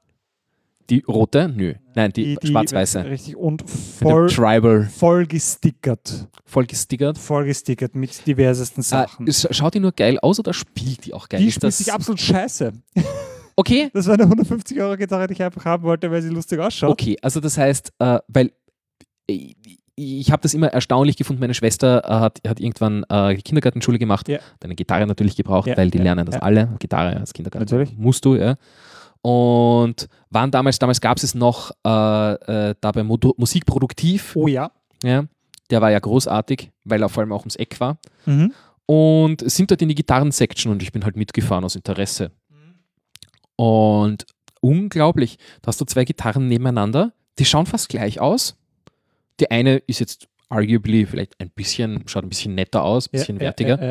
Die 0.89 1.03
rote? 1.07 1.49
Nö. 1.49 1.73
Nein, 1.95 2.13
die, 2.13 2.23
die, 2.23 2.35
die 2.37 2.47
schwarz-weiße. 2.47 3.03
Richtig. 3.05 3.35
Und 3.35 3.69
voll, 3.69 4.29
Tribal. 4.29 4.85
voll 4.85 5.25
gestickert. 5.25 6.27
Voll 6.45 6.65
gestickert. 6.65 7.17
Voll 7.17 7.45
gestickert 7.45 7.93
mit 7.95 8.25
diversesten 8.25 8.81
Äh, 8.81 8.83
Sachen. 8.83 9.27
es- 9.27 9.47
schaut 9.51 9.73
die 9.73 9.79
nur 9.81 9.91
geil 9.91 10.17
aus 10.19 10.39
oder 10.39 10.53
spielt 10.53 11.05
die 11.05 11.13
auch 11.13 11.27
geil? 11.27 11.41
die 11.41 11.47
Ist 11.47 11.55
spielt 11.55 11.73
sich 11.73 11.91
absolut 11.91 12.21
scheiße. 12.21 12.71
okay? 13.57 13.89
Das 13.93 14.07
war 14.07 14.13
eine 14.13 14.23
150 14.23 14.79
Euro 14.79 14.95
Gitarre, 14.95 15.27
die 15.27 15.33
ich 15.33 15.43
einfach 15.43 15.65
haben 15.65 15.83
wollte, 15.83 16.09
weil 16.09 16.21
sie 16.21 16.29
lustig 16.29 16.59
ausschaut. 16.59 16.91
Okay, 16.91 17.17
also 17.21 17.39
das 17.41 17.57
heißt, 17.57 17.91
äh, 17.99 18.19
weil 18.29 18.51
ich, 19.25 19.55
ich 19.95 20.31
habe 20.31 20.41
das 20.41 20.53
immer 20.53 20.67
erstaunlich 20.67 21.17
gefunden. 21.17 21.39
Meine 21.41 21.53
Schwester 21.53 22.03
äh, 22.05 22.07
hat, 22.07 22.39
hat 22.47 22.59
irgendwann 22.59 23.03
äh, 23.09 23.35
Kindergartenschule 23.35 23.97
gemacht, 23.99 24.29
Ja. 24.29 24.37
hat 24.37 24.63
eine 24.63 24.75
Gitarre 24.75 25.05
natürlich 25.07 25.35
gebraucht, 25.35 25.67
Ja, 25.67 25.75
weil 25.75 25.89
die 25.89 25.97
ja, 25.97 26.03
lernen 26.05 26.25
das 26.25 26.35
alle. 26.41 26.69
Gitarre 26.79 27.17
als 27.17 27.33
Kindergarten 27.33 27.65
Natürlich. 27.65 27.97
musst 27.97 28.23
du, 28.23 28.35
ja. 28.35 28.55
Und 29.27 30.07
waren 30.29 30.51
damals, 30.51 30.79
damals 30.79 31.01
gab 31.01 31.17
es 31.17 31.35
noch 31.35 31.71
äh, 31.85 31.89
äh, 32.69 32.75
da 32.79 32.91
bei 32.93 33.03
Modo 33.03 33.33
Musikproduktiv, 33.37 34.35
Oh 34.37 34.47
ja. 34.47 34.71
ja, 35.03 35.25
der 35.69 35.81
war 35.81 35.91
ja 35.91 35.99
großartig, 35.99 36.71
weil 36.85 37.01
er 37.01 37.09
vor 37.09 37.21
allem 37.23 37.33
auch 37.33 37.41
ums 37.41 37.57
Eck 37.57 37.79
war 37.81 37.97
Mhm. 38.25 38.53
und 38.85 39.49
sind 39.51 39.69
dort 39.69 39.81
in 39.81 39.89
die 39.89 39.95
Gitarren-Section 39.95 40.71
und 40.71 40.81
ich 40.81 40.91
bin 40.93 41.03
halt 41.03 41.17
mitgefahren 41.17 41.65
aus 41.65 41.75
Interesse. 41.75 42.31
Und 43.57 44.25
unglaublich, 44.61 45.37
da 45.61 45.67
hast 45.67 45.81
du 45.81 45.85
zwei 45.85 46.05
Gitarren 46.05 46.47
nebeneinander, 46.47 47.11
die 47.39 47.45
schauen 47.45 47.65
fast 47.65 47.89
gleich 47.89 48.19
aus. 48.21 48.55
Die 49.39 49.51
eine 49.51 49.77
ist 49.77 49.99
jetzt 49.99 50.27
arguably 50.49 51.05
vielleicht 51.05 51.39
ein 51.39 51.49
bisschen, 51.49 52.03
schaut 52.07 52.23
ein 52.23 52.29
bisschen 52.29 52.55
netter 52.55 52.83
aus, 52.83 53.07
ein 53.07 53.11
bisschen 53.11 53.35
ja, 53.37 53.41
wertiger. 53.41 53.81
Ja, 53.81 53.87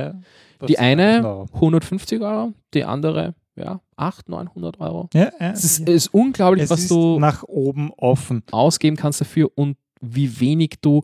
ja. 0.62 0.66
Die 0.66 0.78
eine 0.78 1.20
No. 1.20 1.46
150 1.52 2.22
Euro, 2.22 2.54
die 2.72 2.84
andere 2.84 3.34
ja 3.56 3.80
800, 3.96 4.54
900 4.54 4.80
Euro. 4.80 5.08
Ja, 5.14 5.32
ja, 5.40 5.50
Es 5.52 5.64
ist, 5.64 5.88
ja. 5.88 5.94
ist 5.94 6.08
unglaublich, 6.08 6.64
es 6.64 6.70
was 6.70 6.80
ist 6.80 6.90
du 6.90 7.18
nach 7.18 7.42
oben 7.44 7.90
offen. 7.96 8.42
ausgeben 8.50 8.96
kannst 8.96 9.20
dafür 9.20 9.50
und 9.54 9.76
wie 10.00 10.40
wenig 10.40 10.74
du 10.80 11.02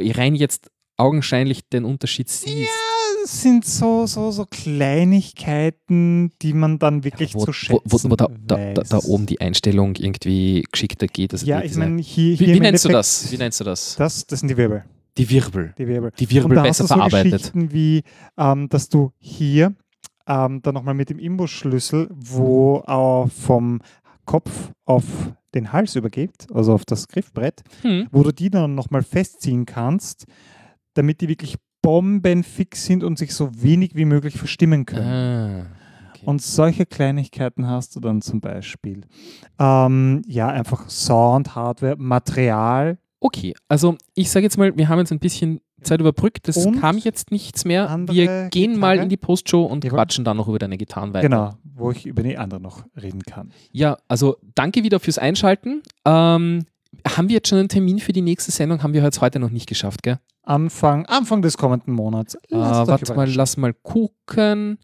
rein 0.00 0.34
jetzt 0.34 0.70
augenscheinlich 0.96 1.68
den 1.68 1.84
Unterschied 1.84 2.28
siehst. 2.28 2.70
Es 3.24 3.42
sind 3.42 3.64
so, 3.64 4.06
so, 4.06 4.30
so 4.30 4.46
Kleinigkeiten, 4.46 6.32
die 6.42 6.52
man 6.52 6.78
dann 6.78 7.02
wirklich 7.02 7.34
wo, 7.34 7.40
zu 7.40 7.48
wo, 7.48 7.52
schätzen 7.52 7.80
wo, 7.84 8.10
wo 8.10 8.16
da, 8.16 8.28
da, 8.46 8.56
da, 8.56 8.82
da 8.82 8.96
weiß. 8.98 9.06
oben 9.06 9.26
die 9.26 9.40
Einstellung 9.40 9.96
irgendwie 9.96 10.64
geschickter 10.70 11.08
geht. 11.08 11.32
Also 11.32 11.44
Ja, 11.44 11.60
ich 11.62 11.74
meine, 11.74 12.00
hier, 12.00 12.34
wie, 12.34 12.36
hier 12.36 12.46
wie 12.54 12.56
im 12.58 12.62
nennst 12.62 12.84
du 12.84 12.88
das? 12.88 13.30
Wie 13.32 13.36
nennst 13.36 13.58
du 13.58 13.64
das? 13.64 13.96
Das, 13.96 14.26
das 14.26 14.40
sind 14.40 14.48
die 14.48 14.56
Wirbel. 14.56 14.84
Die 15.18 15.28
Wirbel. 15.28 15.74
Die 15.76 15.88
Wirbel. 15.88 16.12
Die 16.18 16.24
Und 16.24 16.30
Wirbel 16.30 16.54
da 16.56 16.62
besser 16.62 16.84
hast 16.84 16.90
du 16.90 16.94
so 16.94 17.00
verarbeitet. 17.00 17.32
Geschichten 17.32 17.72
wie, 17.72 18.02
ähm, 18.38 18.68
dass 18.68 18.88
du 18.88 19.12
hier 19.18 19.74
ähm, 20.26 20.60
dann 20.62 20.74
nochmal 20.74 20.94
mit 20.94 21.10
dem 21.10 21.18
Imbusschlüssel, 21.18 22.08
wo 22.12 22.80
äh, 22.86 23.28
vom 23.30 23.80
Kopf 24.24 24.70
auf 24.84 25.04
den 25.54 25.72
Hals 25.72 25.96
übergibt, 25.96 26.48
also 26.52 26.72
auf 26.74 26.84
das 26.84 27.08
Griffbrett, 27.08 27.62
Hm. 27.82 28.08
wo 28.10 28.22
du 28.22 28.32
die 28.32 28.50
dann 28.50 28.74
nochmal 28.74 29.02
festziehen 29.02 29.66
kannst, 29.66 30.26
damit 30.94 31.20
die 31.20 31.28
wirklich 31.28 31.56
bombenfix 31.82 32.84
sind 32.84 33.04
und 33.04 33.16
sich 33.18 33.32
so 33.34 33.50
wenig 33.62 33.94
wie 33.94 34.04
möglich 34.04 34.36
verstimmen 34.36 34.84
können. 34.86 35.06
Ah, 35.06 35.66
okay. 36.10 36.26
Und 36.26 36.42
solche 36.42 36.84
Kleinigkeiten 36.84 37.68
hast 37.68 37.94
du 37.94 38.00
dann 38.00 38.20
zum 38.20 38.40
Beispiel. 38.40 39.02
Ähm, 39.58 40.22
ja, 40.26 40.48
einfach 40.48 40.88
Sound, 40.90 41.54
Hardware, 41.54 41.96
Material, 41.96 42.98
Okay, 43.18 43.54
also 43.66 43.96
ich 44.14 44.30
sage 44.30 44.44
jetzt 44.44 44.58
mal, 44.58 44.76
wir 44.76 44.88
haben 44.90 44.98
jetzt 44.98 45.10
ein 45.10 45.18
bisschen 45.18 45.60
Zeit 45.86 46.00
überbrückt. 46.00 46.48
Es 46.48 46.64
Und 46.66 46.80
kam 46.80 46.98
jetzt 46.98 47.30
nichts 47.30 47.64
mehr. 47.64 47.88
Wir 48.10 48.48
gehen 48.50 48.78
mal 48.78 48.92
Gitarre? 48.92 49.02
in 49.04 49.08
die 49.08 49.16
Postshow 49.16 49.64
und 49.64 49.84
Jawohl. 49.84 49.96
quatschen 49.98 50.24
dann 50.24 50.36
noch 50.36 50.48
über 50.48 50.58
deine 50.58 50.76
Gitarren 50.76 51.14
weiter. 51.14 51.28
genau, 51.28 51.54
wo 51.74 51.90
ich 51.90 52.06
über 52.06 52.22
die 52.22 52.36
andere 52.38 52.60
noch 52.60 52.84
reden 53.00 53.22
kann. 53.22 53.52
Ja, 53.72 53.96
also 54.08 54.36
danke 54.54 54.82
wieder 54.82 55.00
fürs 55.00 55.18
Einschalten. 55.18 55.82
Ähm, 56.04 56.64
haben 57.06 57.28
wir 57.28 57.34
jetzt 57.36 57.48
schon 57.48 57.58
einen 57.58 57.68
Termin 57.68 57.98
für 57.98 58.12
die 58.12 58.22
nächste 58.22 58.50
Sendung? 58.52 58.82
Haben 58.82 58.92
wir 58.94 59.02
jetzt 59.02 59.20
heute 59.20 59.38
noch 59.38 59.50
nicht 59.50 59.68
geschafft, 59.68 60.02
gell? 60.02 60.18
Anfang, 60.42 61.06
Anfang 61.06 61.42
des 61.42 61.56
kommenden 61.58 61.92
Monats. 61.92 62.34
Äh, 62.50 62.54
warte 62.56 63.14
mal, 63.14 63.28
lass 63.28 63.56
mal 63.56 63.74
gucken. 63.74 64.78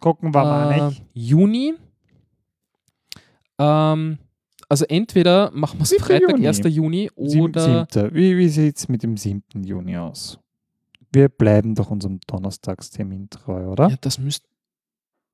Gucken 0.00 0.34
wir 0.34 0.42
mal 0.44 0.72
Äh, 0.72 0.86
nicht. 0.88 1.02
Juni. 1.12 1.74
Ähm, 3.58 4.18
also 4.68 4.84
entweder 4.86 5.50
machen 5.52 5.78
wir 5.78 5.84
es 5.84 5.94
Freitag, 5.94 6.30
Juni. 6.32 6.46
1. 6.48 6.60
Juni 6.64 7.10
Sieb- 7.16 7.42
oder 7.42 7.80
Siebter. 7.80 8.14
Wie, 8.14 8.36
wie 8.38 8.48
sieht 8.48 8.78
es 8.78 8.88
mit 8.88 9.02
dem 9.02 9.16
7. 9.16 9.42
Juni 9.64 9.96
aus? 9.98 10.38
Wir 11.12 11.28
bleiben 11.28 11.74
doch 11.74 11.90
unserem 11.90 12.20
Donnerstagstermin 12.26 13.28
treu, 13.30 13.66
oder? 13.66 13.90
ja, 13.90 13.96
das 14.00 14.18
müsste 14.18 14.46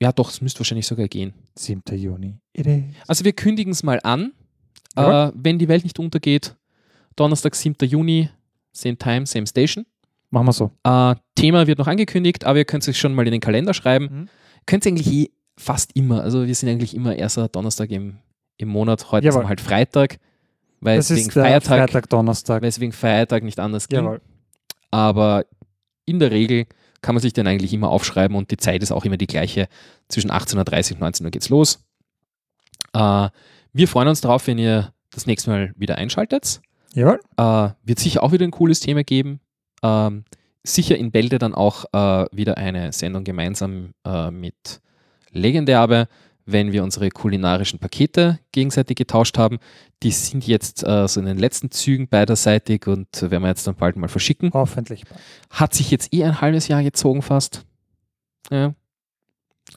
ja 0.00 0.12
doch, 0.12 0.30
es 0.30 0.40
müsste 0.40 0.60
wahrscheinlich 0.60 0.86
sogar 0.86 1.08
gehen. 1.08 1.34
7. 1.56 1.82
Juni. 1.96 2.38
Also 3.06 3.24
wir 3.24 3.32
kündigen 3.32 3.72
es 3.72 3.82
mal 3.82 4.00
an. 4.02 4.32
Äh, 4.96 5.30
wenn 5.34 5.58
die 5.58 5.68
Welt 5.68 5.84
nicht 5.84 5.98
untergeht, 5.98 6.56
Donnerstag, 7.16 7.54
7. 7.54 7.76
Juni, 7.88 8.30
same 8.72 8.96
time, 8.96 9.26
same 9.26 9.46
station. 9.46 9.86
Machen 10.30 10.46
wir 10.46 10.52
so. 10.52 10.70
Äh, 10.84 11.14
Thema 11.34 11.66
wird 11.66 11.78
noch 11.78 11.86
angekündigt, 11.86 12.44
aber 12.44 12.58
ihr 12.58 12.64
könnt 12.64 12.82
es 12.82 12.88
euch 12.88 12.98
schon 12.98 13.14
mal 13.14 13.26
in 13.26 13.32
den 13.32 13.40
Kalender 13.40 13.74
schreiben. 13.74 14.04
Mhm. 14.04 14.28
Könnt 14.66 14.84
ihr 14.86 14.90
eigentlich 14.92 15.12
eh 15.12 15.30
fast 15.56 15.94
immer, 15.96 16.22
also 16.22 16.46
wir 16.46 16.54
sind 16.54 16.68
eigentlich 16.68 16.94
immer 16.94 17.16
erster 17.16 17.48
Donnerstag 17.48 17.90
im, 17.90 18.18
im 18.56 18.68
Monat. 18.68 19.10
Heute 19.10 19.26
Jawohl. 19.26 19.42
ist 19.42 19.48
halt 19.48 19.60
Freitag, 19.60 20.18
weil 20.80 20.96
Das 20.98 21.10
es 21.10 21.18
wegen 21.18 21.30
Feiertag, 21.30 21.90
Freitag, 21.90 22.08
Donnerstag. 22.10 22.62
weil 22.62 22.68
es 22.68 22.78
wegen 22.78 22.92
Feiertag 22.92 23.42
nicht 23.42 23.58
anders 23.58 23.88
ging. 23.88 24.04
Jawohl. 24.04 24.20
Aber 24.90 25.44
in 26.08 26.18
der 26.18 26.30
Regel 26.30 26.66
kann 27.00 27.14
man 27.14 27.22
sich 27.22 27.32
den 27.32 27.46
eigentlich 27.46 27.72
immer 27.72 27.90
aufschreiben 27.90 28.36
und 28.36 28.50
die 28.50 28.56
Zeit 28.56 28.82
ist 28.82 28.92
auch 28.92 29.04
immer 29.04 29.16
die 29.16 29.26
gleiche. 29.26 29.68
Zwischen 30.08 30.30
18.30 30.30 30.94
und 30.94 31.00
19 31.00 31.26
Uhr 31.26 31.30
geht's 31.30 31.48
los. 31.48 31.84
Äh, 32.92 33.28
wir 33.72 33.88
freuen 33.88 34.08
uns 34.08 34.20
darauf, 34.20 34.46
wenn 34.46 34.58
ihr 34.58 34.92
das 35.10 35.26
nächste 35.26 35.50
Mal 35.50 35.72
wieder 35.76 35.96
einschaltet. 35.96 36.60
Jawohl. 36.94 37.20
Äh, 37.36 37.70
wird 37.84 37.98
sicher 37.98 38.22
auch 38.22 38.32
wieder 38.32 38.44
ein 38.44 38.50
cooles 38.50 38.80
Thema 38.80 39.04
geben. 39.04 39.40
Ähm, 39.82 40.24
sicher 40.64 40.96
in 40.96 41.10
Bälde 41.10 41.38
dann 41.38 41.54
auch 41.54 41.84
äh, 41.92 42.26
wieder 42.32 42.58
eine 42.58 42.92
Sendung 42.92 43.24
gemeinsam 43.24 43.94
äh, 44.04 44.30
mit 44.30 44.80
Legenderbe, 45.30 46.08
wenn 46.50 46.72
wir 46.72 46.82
unsere 46.82 47.10
kulinarischen 47.10 47.78
Pakete 47.78 48.38
gegenseitig 48.52 48.96
getauscht 48.96 49.36
haben. 49.36 49.58
Die 50.02 50.10
sind 50.10 50.46
jetzt 50.46 50.82
äh, 50.82 51.06
so 51.06 51.20
in 51.20 51.26
den 51.26 51.38
letzten 51.38 51.70
Zügen 51.70 52.08
beiderseitig 52.08 52.86
und 52.86 53.08
werden 53.20 53.42
wir 53.42 53.48
jetzt 53.48 53.66
dann 53.66 53.74
bald 53.74 53.96
mal 53.96 54.08
verschicken. 54.08 54.50
Hoffentlich. 54.54 55.04
Hat 55.50 55.74
sich 55.74 55.90
jetzt 55.90 56.12
eh 56.14 56.24
ein 56.24 56.40
halbes 56.40 56.68
Jahr 56.68 56.82
gezogen 56.82 57.20
fast. 57.22 57.64
Ja. 58.50 58.74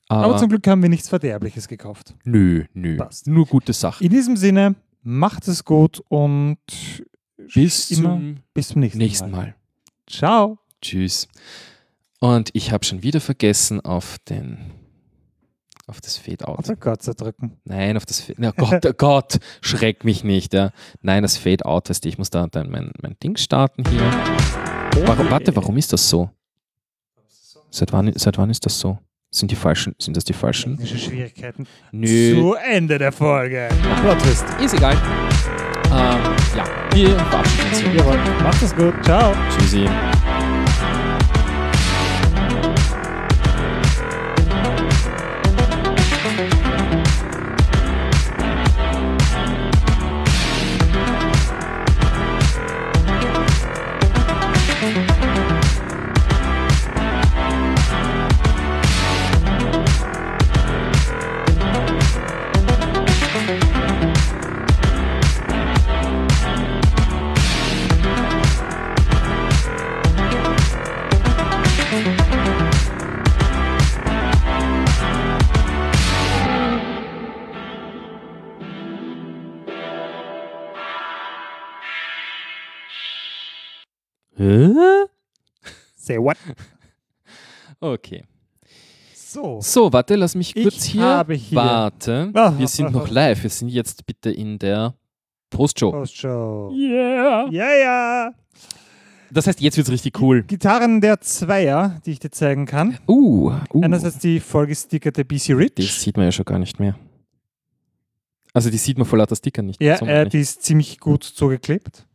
Aber, 0.08 0.26
Aber, 0.26 0.38
zum 0.38 0.48
Glück 0.48 0.66
haben 0.68 0.82
wir 0.82 0.90
nichts 0.90 1.10
Verderbliches 1.10 1.68
gekauft. 1.68 2.16
nö, 2.24 2.64
nö. 2.74 2.96
Passt. 2.98 3.28
Nur 3.28 3.46
gute 3.46 3.74
Sachen. 3.74 4.06
In 4.06 4.10
diesem 4.12 4.38
Sinne, 4.38 4.76
macht 5.04 5.48
es 5.50 5.66
gut 5.66 6.02
und 6.08 6.58
Bis 7.54 7.90
zum 7.90 8.38
bis 8.54 8.70
zum 8.70 8.82
nächsten, 8.82 8.98
nächsten 9.00 9.32
Mal. 9.32 9.38
Mal. 9.38 9.56
Ciao. 10.08 10.60
Tschüss. 10.82 11.28
Und 12.20 12.52
ich 12.54 12.72
habe 12.72 12.86
schon 12.86 13.04
wieder 13.04 13.20
vergessen 13.20 13.82
auf 13.82 14.18
den 14.30 14.58
auf 15.92 16.02
das 16.02 16.18
Fade-Out. 16.18 16.70
Auf 16.70 16.80
Gott 16.80 17.04
zu 17.04 17.14
drücken. 17.14 17.58
Nein, 17.66 17.98
auf 17.98 18.06
das 18.06 18.22
Fade. 18.22 18.36
Na 18.38 18.52
Gott, 18.52 18.86
oh 18.86 18.94
Gott, 18.98 19.38
schreck 19.62 20.04
mich 20.04 20.24
nicht. 20.24 20.54
Ja. 20.54 20.72
Nein, 21.02 21.22
das 21.22 21.38
Fade-Out 21.38 21.90
heißt, 21.90 22.06
ich 22.06 22.18
muss 22.18 22.30
da 22.30 22.48
dann 22.48 22.70
mein, 22.72 22.92
mein 23.02 23.16
Ding 23.22 23.36
starten 23.38 23.84
hier. 23.90 24.02
Warum, 25.06 25.30
warte, 25.30 25.56
warum 25.56 25.78
ist 25.78 25.94
das 25.94 26.10
so? 26.10 26.30
Seit 27.70 27.94
wann, 27.94 28.12
seit 28.16 28.38
wann 28.38 28.50
ist 28.50 28.66
das 28.66 28.80
so? 28.80 28.98
Sind 29.34 29.52
die 29.52 29.56
falschen? 29.56 29.96
Sind 29.98 30.18
das 30.18 30.24
die 30.26 30.34
falschen? 30.34 30.78
Technische 30.78 30.98
Schwierigkeiten. 30.98 31.68
Nö, 31.92 32.36
Zu 32.36 32.54
Ende 32.56 32.98
der 32.98 33.12
Folge. 33.12 33.70
Plot 34.02 34.20
Twist. 34.20 34.46
ist 34.62 34.74
egal. 34.74 34.94
Ähm, 35.86 36.36
ja, 36.56 36.66
wir 36.94 37.18
verabschieden 37.20 37.70
uns. 37.70 37.98
Jawohl. 37.98 38.18
Macht 38.44 38.62
es 38.62 38.76
gut. 38.76 38.94
Ciao. 39.04 39.34
Tschüssi. 39.58 39.88
Say 86.02 86.18
what? 86.18 86.38
Okay. 87.84 88.24
So. 89.16 89.60
So, 89.62 89.92
warte, 89.92 90.16
lass 90.16 90.36
mich 90.36 90.56
Ich 90.56 90.62
kurz 90.64 90.84
hier. 90.84 91.26
hier- 91.28 91.56
Warte. 91.58 92.30
Ah, 92.36 92.54
Wir 92.56 92.68
sind 92.68 92.92
noch 92.92 93.10
live. 93.10 93.42
Wir 93.42 93.50
sind 93.50 93.70
jetzt 93.70 94.06
bitte 94.06 94.30
in 94.30 94.60
der 94.60 94.94
Postshow. 95.50 95.92
Postshow. 95.92 96.72
Yeah. 96.76 97.48
Ja, 97.50 97.74
ja. 97.74 98.32
Das 99.32 99.48
heißt, 99.48 99.62
jetzt 99.62 99.78
wird 99.78 99.88
es 99.88 99.92
richtig 99.94 100.22
cool. 100.22 100.44
Gitarren 100.44 101.02
der 101.02 101.22
Zweier, 101.22 102.00
die 102.06 102.12
ich 102.12 102.20
dir 102.20 102.30
zeigen 102.30 102.68
kann. 102.68 103.00
Uh, 103.08 103.54
uh. 103.74 103.82
Einerseits 103.82 104.20
die 104.20 104.40
vollgestickerte 104.40 105.26
BC 105.26 105.54
Rich. 105.54 105.74
Die 105.76 105.82
sieht 105.84 106.18
man 106.18 106.26
ja 106.28 106.32
schon 106.32 106.46
gar 106.46 106.60
nicht 106.60 106.80
mehr. 106.80 106.96
Also 108.54 108.70
die 108.70 108.78
sieht 108.78 108.98
man 109.00 109.08
vor 109.08 109.18
lauter 109.18 109.36
Stickern 109.38 109.66
nicht. 109.66 109.82
ja, 109.82 109.96
äh, 110.02 110.24
nicht. 110.26 110.34
die 110.34 110.42
ist 110.42 110.62
ziemlich 110.62 111.00
gut 111.00 111.24
zugeklebt. 111.24 112.06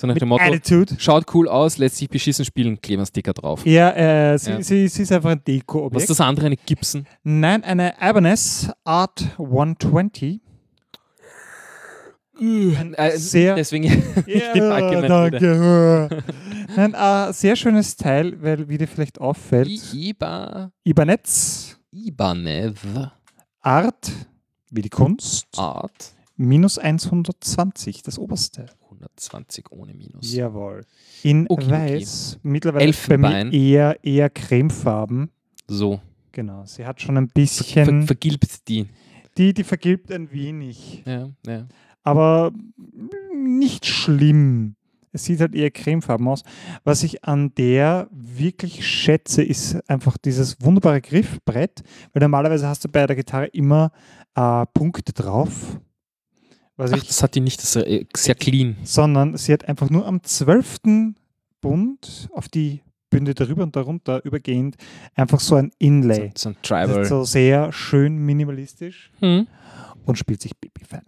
So 0.00 0.06
nach 0.06 0.14
mit 0.14 0.22
dem 0.22 0.30
Motto, 0.30 0.42
Attitude. 0.44 0.94
schaut 0.98 1.26
cool 1.34 1.46
aus, 1.48 1.76
lässt 1.76 1.96
sich 1.96 2.08
beschissen 2.08 2.44
spielen, 2.46 2.80
kleben 2.80 3.04
Sticker 3.04 3.34
drauf. 3.34 3.66
Ja, 3.66 3.90
äh, 3.90 4.38
sie, 4.38 4.50
Ja. 4.52 4.62
Sie, 4.62 4.88
sie 4.88 5.02
ist 5.02 5.12
einfach 5.12 5.30
ein 5.30 5.38
Was 5.38 5.44
Deko-Objekt. 5.44 6.00
ist 6.02 6.10
das 6.10 6.20
andere? 6.22 6.46
Eine 6.46 6.56
Gibson? 6.56 7.06
Nein, 7.22 7.62
eine 7.64 7.94
Ibanez 8.00 8.70
Art 8.84 9.22
120. 9.38 10.40
Äh, 12.40 13.18
Sehr- 13.18 13.54
Deswegen 13.56 13.84
allgemein 14.26 15.08
danke. 15.08 16.24
Nein, 16.76 16.94
äh, 16.94 17.32
sehr 17.34 17.54
schönes 17.56 17.96
Teil, 17.96 18.40
weil, 18.42 18.68
wie 18.70 18.78
dir 18.78 18.88
vielleicht 18.88 19.20
auffällt, 19.20 19.68
Iba, 19.92 20.70
Ibanez 20.84 21.76
Ibanev 21.90 22.80
Art, 23.60 24.10
wie 24.70 24.80
die 24.80 24.88
Kunst, 24.88 25.46
Art 25.58 26.14
minus 26.36 26.78
120, 26.78 28.02
das 28.02 28.18
oberste. 28.18 28.66
120 29.00 29.70
ohne 29.72 29.94
Minus. 29.94 30.32
Jawohl. 30.34 30.84
In 31.22 31.46
Okay, 31.48 31.64
okay. 31.64 31.70
weiß, 32.00 32.38
mittlerweile 32.42 32.92
bei 33.08 33.18
mir 33.18 33.52
eher, 33.52 34.04
eher 34.04 34.30
cremefarben. 34.30 35.30
So, 35.66 36.00
Genau, 36.32 36.64
sie 36.64 36.86
hat 36.86 37.00
schon 37.00 37.16
ein 37.16 37.26
ver 37.26 37.34
bisschen, 37.34 38.06
vergilbt 38.06 38.68
die. 38.68 38.86
die, 39.36 39.52
die 39.52 39.64
vergilbt 39.64 40.12
ein 40.12 40.30
wenig, 40.30 41.02
Ja, 41.04 41.28
ja. 41.44 41.66
aber 42.04 42.52
nicht 43.34 43.84
schlimm. 43.86 44.76
Es 45.12 45.24
sieht 45.24 45.40
halt 45.40 45.56
eher 45.56 45.72
cremefarben 45.72 46.28
aus. 46.28 46.44
Was 46.84 47.02
ich 47.02 47.24
an 47.24 47.52
der 47.56 48.08
wirklich 48.12 48.86
schätze, 48.86 49.42
ist 49.42 49.74
einfach 49.90 50.16
dieses 50.18 50.56
wunderbare 50.62 51.00
Griffbrett, 51.00 51.82
weil 52.12 52.20
normalerweise 52.22 52.68
hast 52.68 52.84
du 52.84 52.88
bei 52.88 53.04
der 53.08 53.16
Gitarre 53.16 53.46
immer 53.46 53.90
äh, 54.36 54.64
Punkte 54.72 55.12
drauf. 55.12 55.80
Was 56.80 56.92
Ach, 56.92 56.96
ich, 56.96 57.06
das 57.06 57.22
hat 57.22 57.34
die 57.34 57.40
nicht, 57.40 57.62
das 57.62 57.76
ist 57.76 57.86
äh, 57.86 58.04
sehr 58.16 58.34
clean. 58.34 58.76
sondern 58.84 59.36
sie 59.36 59.52
hat 59.52 59.68
einfach 59.68 59.90
nur 59.90 60.06
am 60.06 60.22
12. 60.22 60.80
Bund 61.60 62.28
auf 62.32 62.48
die 62.48 62.82
Bünde 63.10 63.34
darüber 63.34 63.62
und 63.64 63.74
darunter 63.76 64.24
übergehend 64.24 64.76
einfach 65.14 65.40
so 65.40 65.56
ein 65.56 65.72
Inlay. 65.78 66.30
So, 66.36 66.42
so 66.44 66.48
ein 66.50 66.56
Tribal. 66.62 67.04
so 67.04 67.24
sehr 67.24 67.72
schön 67.72 68.16
minimalistisch 68.18 69.10
Hm. 69.20 69.46
und 70.06 70.16
spielt 70.16 70.40
sich 70.40 70.56
Baby 70.56 70.84
fein. 70.88 71.02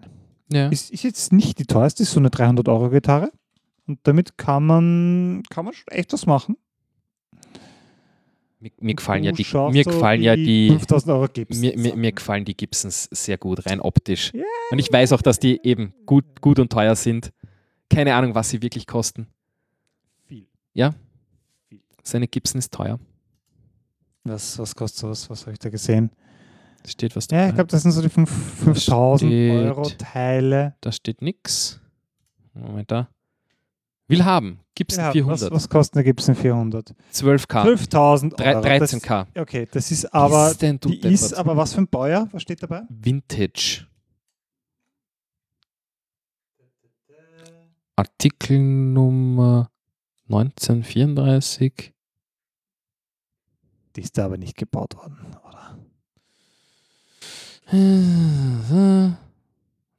Ja. 0.52 0.68
Ist, 0.68 0.90
ist 0.90 1.04
jetzt 1.04 1.32
nicht 1.32 1.58
die 1.58 1.64
teuerste, 1.66 2.02
ist 2.02 2.12
so 2.12 2.20
eine 2.20 2.28
300 2.30 2.68
Euro 2.68 2.90
Gitarre. 2.90 3.30
Und 3.86 3.98
damit 4.02 4.36
kann 4.36 4.66
man, 4.66 5.42
kann 5.48 5.64
man 5.64 5.74
schon 5.74 5.88
echt 5.88 6.12
was 6.12 6.26
machen. 6.26 6.56
Mir, 8.62 8.70
mir 8.80 8.94
gefallen 8.94 9.24
ja 9.24 9.32
die, 9.32 9.44
mir 9.72 9.82
gefallen 9.84 10.22
ja 10.22 10.36
die, 10.36 10.68
5000 10.68 11.12
Euro 11.12 11.26
gibst. 11.32 11.60
mir, 11.60 11.76
mir, 11.76 11.97
mir 11.97 12.12
gefallen 12.12 12.44
die 12.44 12.56
Gibsons 12.56 13.09
sehr 13.10 13.36
gut, 13.36 13.66
rein 13.66 13.80
optisch. 13.80 14.32
Ja. 14.32 14.44
Und 14.70 14.78
ich 14.78 14.93
weiß 14.93 15.12
auch, 15.12 15.20
dass 15.22 15.40
die 15.40 15.59
eben 15.64 15.93
gut, 16.06 16.40
gut 16.40 16.60
und 16.60 16.70
teuer 16.70 16.94
sind. 16.94 17.32
Keine 17.90 18.14
Ahnung, 18.14 18.36
was 18.36 18.51
sie 18.51 18.62
wirklich 18.62 18.86
kosten. 18.86 19.26
Viel. 20.26 20.47
Seine 22.05 22.28
Gibson 22.28 22.59
ist 22.60 22.72
teuer. 22.72 23.01
Was, 24.24 24.56
was 24.59 24.74
kostet 24.76 25.01
sowas? 25.01 25.28
Was 25.28 25.43
habe 25.43 25.52
ich 25.55 25.59
da 25.59 25.68
gesehen? 25.68 26.10
Da 26.84 26.89
steht 26.89 27.14
was 27.16 27.26
Ja, 27.30 27.39
dabei. 27.39 27.48
ich 27.48 27.55
glaube, 27.56 27.70
das 27.70 27.82
sind 27.82 27.93
so 27.93 28.01
die 28.02 28.09
fünf- 28.09 28.30
5000 28.64 29.28
steht- 29.30 29.52
Euro 29.52 29.82
Teile. 29.98 30.76
Da 30.80 30.93
steht 30.93 31.20
nix. 31.20 31.80
Moment 32.55 32.90
da. 32.90 33.09
Will 34.12 34.24
haben. 34.24 34.59
Gibson 34.74 35.05
Ja, 35.05 35.12
400. 35.12 35.40
was, 35.43 35.51
was 35.51 35.68
kostet 35.68 35.97
eine 35.97 36.05
Gibson 36.05 36.34
400? 36.34 36.94
12k. 37.12 37.62
5000 37.64 38.39
Drei- 38.40 38.55
Euro. 38.56 38.64
13k. 38.66 39.26
Das, 39.34 39.43
okay, 39.43 39.68
das 39.70 39.90
ist 39.90 40.12
aber, 40.14 40.51
Ist 40.51 40.62
denn 40.62 40.78
du 40.80 40.89
die 40.90 41.09
ist 41.12 41.34
aber 41.34 41.56
was 41.56 41.74
für 41.74 41.80
ein 41.82 41.89
Baujahr? 41.89 42.28
Was 42.32 42.43
steht 42.43 42.62
dabei? 42.62 42.82
Vintage. 42.89 43.86
Artikelnummer 47.97 49.70
1934. 50.28 51.93
Die 53.97 54.01
ist 54.01 54.16
da 54.16 54.24
aber 54.24 54.39
nicht 54.39 54.56
gebaut 54.56 54.97
worden, 54.97 55.18
oder? 55.48 55.78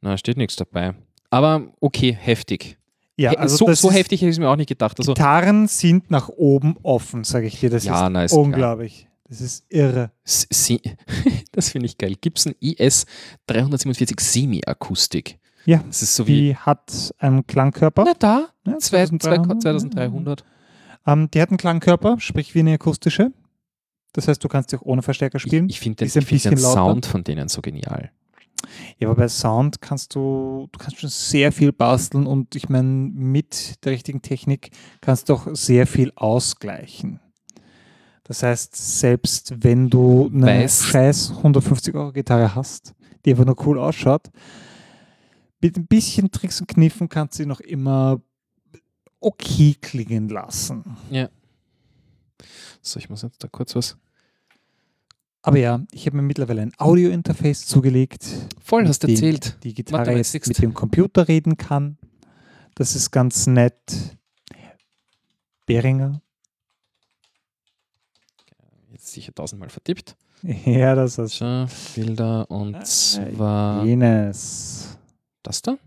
Na, 0.02 0.18
steht 0.18 0.38
nichts 0.38 0.56
dabei. 0.56 0.96
Aber 1.30 1.68
okay, 1.80 2.14
heftig. 2.20 2.78
Ja, 3.18 3.32
also 3.34 3.58
so 3.58 3.74
so 3.74 3.92
heftig 3.92 4.22
hätte 4.22 4.30
ich 4.30 4.36
es 4.36 4.40
mir 4.40 4.50
auch 4.50 4.56
nicht 4.56 4.68
gedacht. 4.70 4.98
Also, 5.00 5.14
Gitarren 5.14 5.68
sind 5.68 6.10
nach 6.10 6.30
oben 6.30 6.78
offen, 6.82 7.24
sage 7.24 7.46
ich 7.48 7.60
dir. 7.60 7.70
Das 7.70 7.84
Ja, 7.84 8.08
ist 8.08 8.12
na, 8.14 8.24
ist 8.24 8.32
klar. 8.32 8.44
unglaublich. 8.44 9.08
Das 9.30 9.40
ist 9.42 9.66
irre. 9.70 10.12
S- 10.24 10.48
Si- 10.52 10.82
das 11.52 11.70
finde 11.70 11.86
ich 11.86 11.98
geil. 11.98 12.16
Gibson 12.20 12.54
IS 12.60 13.06
347 13.48 14.20
Semi-Akustik. 14.20 15.40
Ja, 15.66 15.82
Das 15.88 16.02
ist 16.02 16.16
so 16.16 16.28
wie. 16.28 16.36
die 16.50 16.56
hat 16.58 17.14
einen 17.20 17.46
Klangkörper. 17.48 18.04
Na 18.06 18.14
da, 18.18 18.48
Ja, 18.66 18.78
zwei- 18.80 19.06
zwei- 19.06 19.18
2300. 19.18 19.62
2300. 19.62 20.44
Ähm, 21.06 21.30
die 21.34 21.42
hat 21.42 21.50
einen 21.50 21.58
Klangkörper, 21.58 22.20
sprich 22.20 22.54
wie 22.56 22.60
eine 22.60 22.74
akustische. 22.74 23.32
Das 24.14 24.28
heißt, 24.28 24.44
du 24.44 24.48
kannst 24.48 24.70
sie 24.72 24.78
auch 24.78 24.82
ohne 24.84 25.02
Verstärker 25.02 25.40
spielen. 25.40 25.66
Ich, 25.70 25.76
ich 25.76 25.80
finde 25.80 25.98
den, 26.06 26.08
ich 26.08 26.26
find 26.26 26.46
den. 26.46 26.58
Sound 26.58 27.06
von 27.06 27.24
denen 27.24 27.48
so 27.48 27.62
genial. 27.62 28.12
Ja, 28.98 29.08
aber 29.10 29.16
bei 29.18 29.28
Sound 29.28 29.82
kannst 29.82 30.16
du, 30.16 30.68
du 30.72 30.80
kannst 30.80 31.00
schon 31.00 31.10
sehr 31.10 31.52
viel 31.52 31.72
basteln 31.72 32.26
und 32.28 32.56
ich 32.56 32.70
meine, 32.70 32.88
mit 32.88 33.84
der 33.86 33.92
richtigen 33.92 34.22
Technik 34.22 34.72
kannst 35.02 35.30
du 35.30 35.34
auch 35.34 35.48
sehr 35.54 35.86
viel 35.88 36.12
ausgleichen. 36.16 37.20
Das 38.24 38.42
heißt, 38.44 38.76
selbst 38.76 39.54
wenn 39.64 39.90
du 39.90 40.30
eine 40.34 40.66
Weißt- 40.66 40.84
scheiß 40.86 41.32
150 41.38 41.94
Euro 41.96 42.12
Gitarre 42.14 42.56
hast, 42.56 42.94
die 43.26 43.32
einfach 43.32 43.46
nur 43.46 43.58
cool 43.66 43.78
ausschaut, 43.80 44.30
mit 45.62 45.78
ein 45.78 45.88
bisschen 45.88 46.32
Tricks 46.32 46.60
und 46.62 46.68
Kniffen 46.68 47.10
kannst 47.10 47.38
du 47.40 47.44
sie 47.44 47.48
noch 47.48 47.60
immer 47.60 48.22
okay 49.20 49.76
klingen 49.80 50.30
lassen. 50.30 50.98
So, 52.82 53.00
ich 53.00 53.10
muss 53.10 53.22
jetzt 53.22 53.44
da 53.44 53.48
kurz 53.48 53.76
was. 53.76 53.98
Aber 55.46 55.58
ja, 55.58 55.82
ich 55.92 56.06
habe 56.06 56.16
mir 56.18 56.24
mittlerweile 56.24 56.62
ein 56.62 56.72
Audio-Interface 56.78 57.66
zugelegt. 57.66 58.26
Voll, 58.64 58.84
mit 58.84 58.90
hast 58.90 59.04
du 59.04 59.08
dem 59.08 59.14
erzählt. 59.16 59.58
Die 59.64 59.74
Gitarre 59.74 60.16
jetzt 60.16 60.34
mit 60.48 60.62
dem 60.62 60.74
Computer 60.74 61.28
reden 61.28 61.58
kann. 61.58 61.98
Das 62.76 62.96
ist 62.96 63.12
ganz 63.12 63.46
nett. 63.46 64.18
Behringer. 65.66 66.22
Jetzt 68.92 69.12
sicher 69.12 69.34
tausendmal 69.34 69.70
vertippt. 69.70 70.16
Ja, 70.66 70.94
das 70.94 71.18
ist 71.18 71.38
So, 71.38 71.66
Bilder 71.96 72.50
und 72.52 72.76
Ah, 72.76 72.84
zwar 72.84 73.86
jenes. 73.86 74.98
das 75.42 75.62
da? 75.62 75.78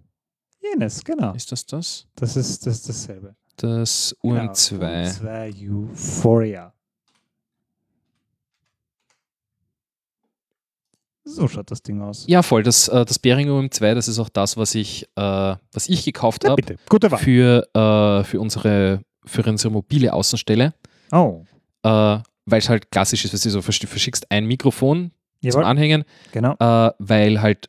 Jenes, 0.63 1.05
genau. 1.05 1.35
Ist 1.35 1.53
das 1.53 1.67
das? 1.67 2.07
Das 2.15 2.37
ist, 2.37 2.67
das 2.67 2.83
dasselbe. 2.83 3.37
Das 3.57 4.17
Genau, 4.23 4.35
UM2. 4.35 5.21
UM2 5.21 5.91
Euphoria. 5.91 6.73
So 11.29 11.49
schaut 11.49 11.71
das 11.71 11.83
Ding 11.83 12.01
aus. 12.01 12.25
Ja, 12.29 12.43
voll. 12.43 12.63
Das, 12.63 12.87
äh, 12.89 13.05
das 13.05 13.19
Behringer 13.19 13.53
UM2, 13.53 13.95
das 13.95 14.07
ist 14.09 14.19
auch 14.21 14.29
das, 14.29 14.57
was 14.57 14.75
ich, 14.77 15.05
äh, 15.17 15.21
was 15.73 15.89
ich 15.89 16.05
gekauft 16.05 16.45
habe 16.45 16.55
bitte. 16.57 16.77
Gute 16.89 17.11
Wahl. 17.11 17.19
für, 17.19 17.67
äh, 17.75 18.25
für, 18.25 18.41
unsere, 18.41 19.01
für 19.25 19.43
unsere 19.43 19.73
mobile 19.73 20.13
Außenstelle. 20.13 20.73
Oh. 21.13 21.45
Äh, 21.83 21.89
weil 21.89 22.59
es 22.61 22.69
halt 22.69 22.91
klassisch 22.93 23.25
ist, 23.25 23.35
was 23.35 23.41
du 23.41 23.51
so 23.51 23.59
versch- 23.59 23.87
verschickst 23.89 24.31
ein 24.31 24.47
Mikrofon 24.47 25.11
zum 25.43 25.51
Jawohl. 25.51 25.65
Anhängen, 25.65 26.05
Genau. 26.33 26.55
äh, 26.61 26.93
weil 27.01 27.43
halt 27.43 27.69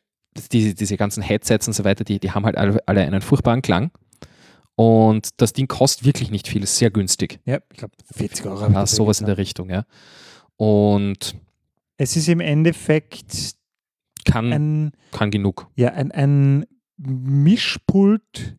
diese, 0.52 0.76
diese 0.76 0.96
ganzen 0.98 1.24
Headsets 1.24 1.68
und 1.68 1.74
so 1.74 1.84
weiter, 1.84 2.04
die, 2.04 2.20
die 2.20 2.32
haben 2.32 2.46
halt 2.46 2.58
alle, 2.58 2.80
alle 2.86 3.02
einen 3.02 3.22
furchtbaren 3.22 3.64
Klang. 3.64 3.90
Und 4.76 5.30
das 5.42 5.54
Ding 5.54 5.68
kostet 5.68 6.06
wirklich 6.06 6.30
nicht 6.30 6.48
viel, 6.48 6.62
ist 6.62 6.78
sehr 6.78 6.92
günstig. 6.92 7.40
Ja, 7.46 7.58
ich 7.72 7.80
glaube 7.80 7.96
40 8.16 8.46
Euro. 8.46 8.72
Ja, 8.72 8.86
sowas 8.86 9.20
in 9.20 9.26
der 9.26 9.40
Richtung, 9.40 9.72
ja. 9.72 9.86
Und 10.58 11.36
Es 11.98 12.16
ist 12.16 12.30
im 12.30 12.40
Endeffekt 12.40 13.56
kann, 14.26 14.54
ein 14.54 14.92
kann 15.12 15.32
genug. 15.32 15.68
Ja, 15.76 15.90
ein, 15.90 16.12
ein 16.12 16.66
Mischpult 16.98 18.58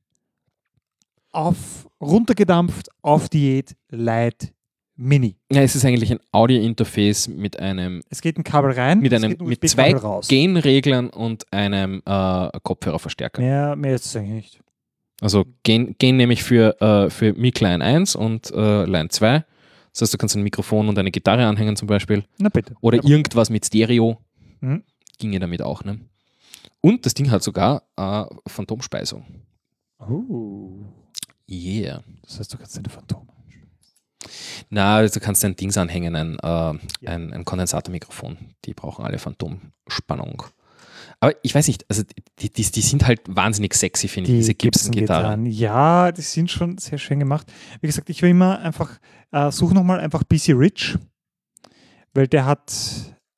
auf, 1.30 1.88
runtergedampft 2.00 2.88
auf 3.02 3.28
Diät 3.28 3.76
Light 3.90 4.52
Mini. 4.96 5.36
Ja, 5.52 5.62
es 5.62 5.76
ist 5.76 5.84
eigentlich 5.84 6.10
ein 6.10 6.18
Audio-Interface 6.32 7.28
mit 7.28 7.60
einem 7.60 8.02
Es 8.10 8.20
geht 8.20 8.36
ein 8.36 8.42
Kabel 8.42 8.72
rein, 8.72 8.98
mit 8.98 9.14
einem 9.14 9.36
mit 9.40 9.68
zwei 9.68 9.94
raus. 9.94 10.26
Gain-Reglern 10.26 11.08
und 11.10 11.52
einem 11.52 12.02
äh, 12.04 12.48
Kopfhörerverstärker. 12.64 13.40
Mehr, 13.40 13.76
mehr 13.76 13.94
ist 13.94 14.06
es 14.06 14.16
eigentlich 14.16 14.34
nicht. 14.34 14.60
Also 15.20 15.44
Gain, 15.64 15.94
Gain 15.98 16.16
nämlich 16.16 16.42
für, 16.42 16.80
äh, 16.80 17.10
für 17.10 17.32
Mic 17.34 17.62
Line 17.62 17.84
1 17.84 18.16
und 18.16 18.50
äh, 18.50 18.84
Line 18.84 19.08
2. 19.08 19.44
Das 19.92 20.02
heißt, 20.02 20.14
du 20.14 20.18
kannst 20.18 20.36
ein 20.36 20.42
Mikrofon 20.42 20.88
und 20.88 20.98
eine 20.98 21.10
Gitarre 21.10 21.46
anhängen 21.46 21.76
zum 21.76 21.88
Beispiel. 21.88 22.24
Na 22.38 22.48
bitte. 22.48 22.74
Oder 22.80 22.98
Ja, 22.98 23.04
irgendwas 23.04 23.50
mit 23.50 23.66
Stereo. 23.66 24.18
Mhm. 24.60 24.82
Ginge 25.18 25.38
damit 25.40 25.62
auch. 25.62 25.84
Ne? 25.84 26.00
Und 26.80 27.04
das 27.06 27.14
Ding 27.14 27.30
hat 27.30 27.42
sogar 27.42 27.82
äh, 27.96 28.24
Phantomspeisung. 28.46 29.24
Oh. 29.98 30.78
Yeah. 31.50 32.02
Das 32.22 32.38
heißt, 32.38 32.52
du 32.52 32.58
kannst 32.58 32.78
eine 32.78 32.88
Phantom. 32.88 33.28
Na, 34.70 35.06
du 35.06 35.20
kannst 35.20 35.44
ein 35.44 35.56
Dings 35.56 35.78
anhängen, 35.78 36.14
ein, 36.14 36.38
äh, 36.40 37.08
ein, 37.08 37.32
ein 37.32 37.44
Kondensatormikrofon. 37.44 38.36
Die 38.64 38.74
brauchen 38.74 39.04
alle 39.04 39.18
Phantomspannung. 39.18 40.42
Aber 41.20 41.34
ich 41.42 41.54
weiß 41.54 41.66
nicht, 41.66 41.84
also 41.88 42.04
die, 42.38 42.50
die, 42.50 42.62
die 42.62 42.80
sind 42.80 43.06
halt 43.06 43.20
wahnsinnig 43.26 43.74
sexy, 43.74 44.06
finde 44.06 44.30
ich, 44.30 44.38
diese 44.38 44.54
Gibson-Gitarren. 44.54 45.46
Ja, 45.46 46.12
die 46.12 46.22
sind 46.22 46.50
schon 46.50 46.78
sehr 46.78 46.98
schön 46.98 47.18
gemacht. 47.18 47.52
Wie 47.80 47.88
gesagt, 47.88 48.08
ich 48.08 48.22
will 48.22 48.30
immer 48.30 48.60
einfach, 48.60 48.98
äh, 49.32 49.50
suche 49.50 49.74
nochmal 49.74 49.98
einfach 49.98 50.22
BC 50.22 50.52
Rich, 50.52 50.96
weil 52.14 52.28
der 52.28 52.46
hat 52.46 52.72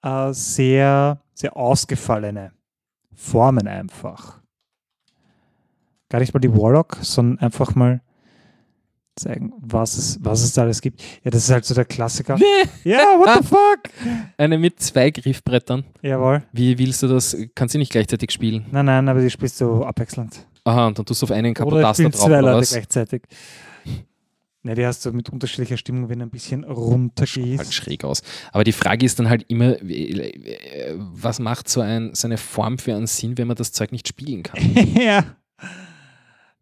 äh, 0.02 0.32
sehr, 0.32 1.22
sehr 1.32 1.56
ausgefallene 1.56 2.52
Formen 3.14 3.66
einfach. 3.66 4.40
Gar 6.10 6.18
nicht 6.20 6.34
mal 6.34 6.40
die 6.40 6.52
Warlock, 6.52 6.98
sondern 7.00 7.38
einfach 7.38 7.74
mal 7.74 8.02
zeigen, 9.20 9.52
was 9.60 9.96
es, 9.96 10.18
was 10.22 10.42
es 10.42 10.52
da 10.52 10.62
alles 10.62 10.80
gibt. 10.80 11.02
Ja, 11.22 11.30
das 11.30 11.44
ist 11.44 11.50
halt 11.50 11.64
so 11.64 11.74
der 11.74 11.84
Klassiker. 11.84 12.36
Nee. 12.36 12.44
Ja, 12.90 13.16
what 13.18 13.38
the 13.42 13.46
fuck? 13.48 13.80
Eine 14.36 14.58
mit 14.58 14.80
zwei 14.80 15.10
Griffbrettern. 15.10 15.84
Jawohl. 16.02 16.42
Wie 16.52 16.78
willst 16.78 17.02
du 17.02 17.08
das? 17.08 17.36
Kannst 17.54 17.74
du 17.74 17.78
nicht 17.78 17.92
gleichzeitig 17.92 18.30
spielen? 18.30 18.66
Nein, 18.70 18.86
nein, 18.86 19.08
aber 19.08 19.20
die 19.20 19.30
spielst 19.30 19.60
du 19.60 19.84
abwechselnd. 19.84 20.46
Aha, 20.64 20.88
und 20.88 20.98
dann 20.98 21.06
tust 21.06 21.22
du 21.22 21.24
auf 21.26 21.30
einen 21.30 21.54
Kapotaster 21.54 22.02
spielst 22.04 22.18
drauf 22.18 22.26
zwei 22.28 22.38
oder 22.40 22.52
Leute 22.52 22.68
gleichzeitig. 22.68 23.22
Ja, 24.62 24.74
die 24.74 24.84
hast 24.84 25.06
du 25.06 25.12
mit 25.12 25.30
unterschiedlicher 25.30 25.78
Stimmung, 25.78 26.10
wenn 26.10 26.18
du 26.18 26.26
ein 26.26 26.30
bisschen 26.30 26.64
runter 26.64 27.24
Halt 27.24 27.72
schräg 27.72 28.04
aus. 28.04 28.20
Aber 28.52 28.62
die 28.62 28.72
Frage 28.72 29.06
ist 29.06 29.18
dann 29.18 29.30
halt 29.30 29.46
immer, 29.48 29.76
wie- 29.80 30.34
was 30.98 31.38
macht 31.38 31.66
so, 31.70 31.80
ein, 31.80 32.10
so 32.12 32.28
eine 32.28 32.36
Form 32.36 32.76
für 32.76 32.94
einen 32.94 33.06
Sinn, 33.06 33.38
wenn 33.38 33.46
man 33.46 33.56
das 33.56 33.72
Zeug 33.72 33.90
nicht 33.90 34.06
spielen 34.06 34.42
kann? 34.42 34.60
ja. 35.00 35.24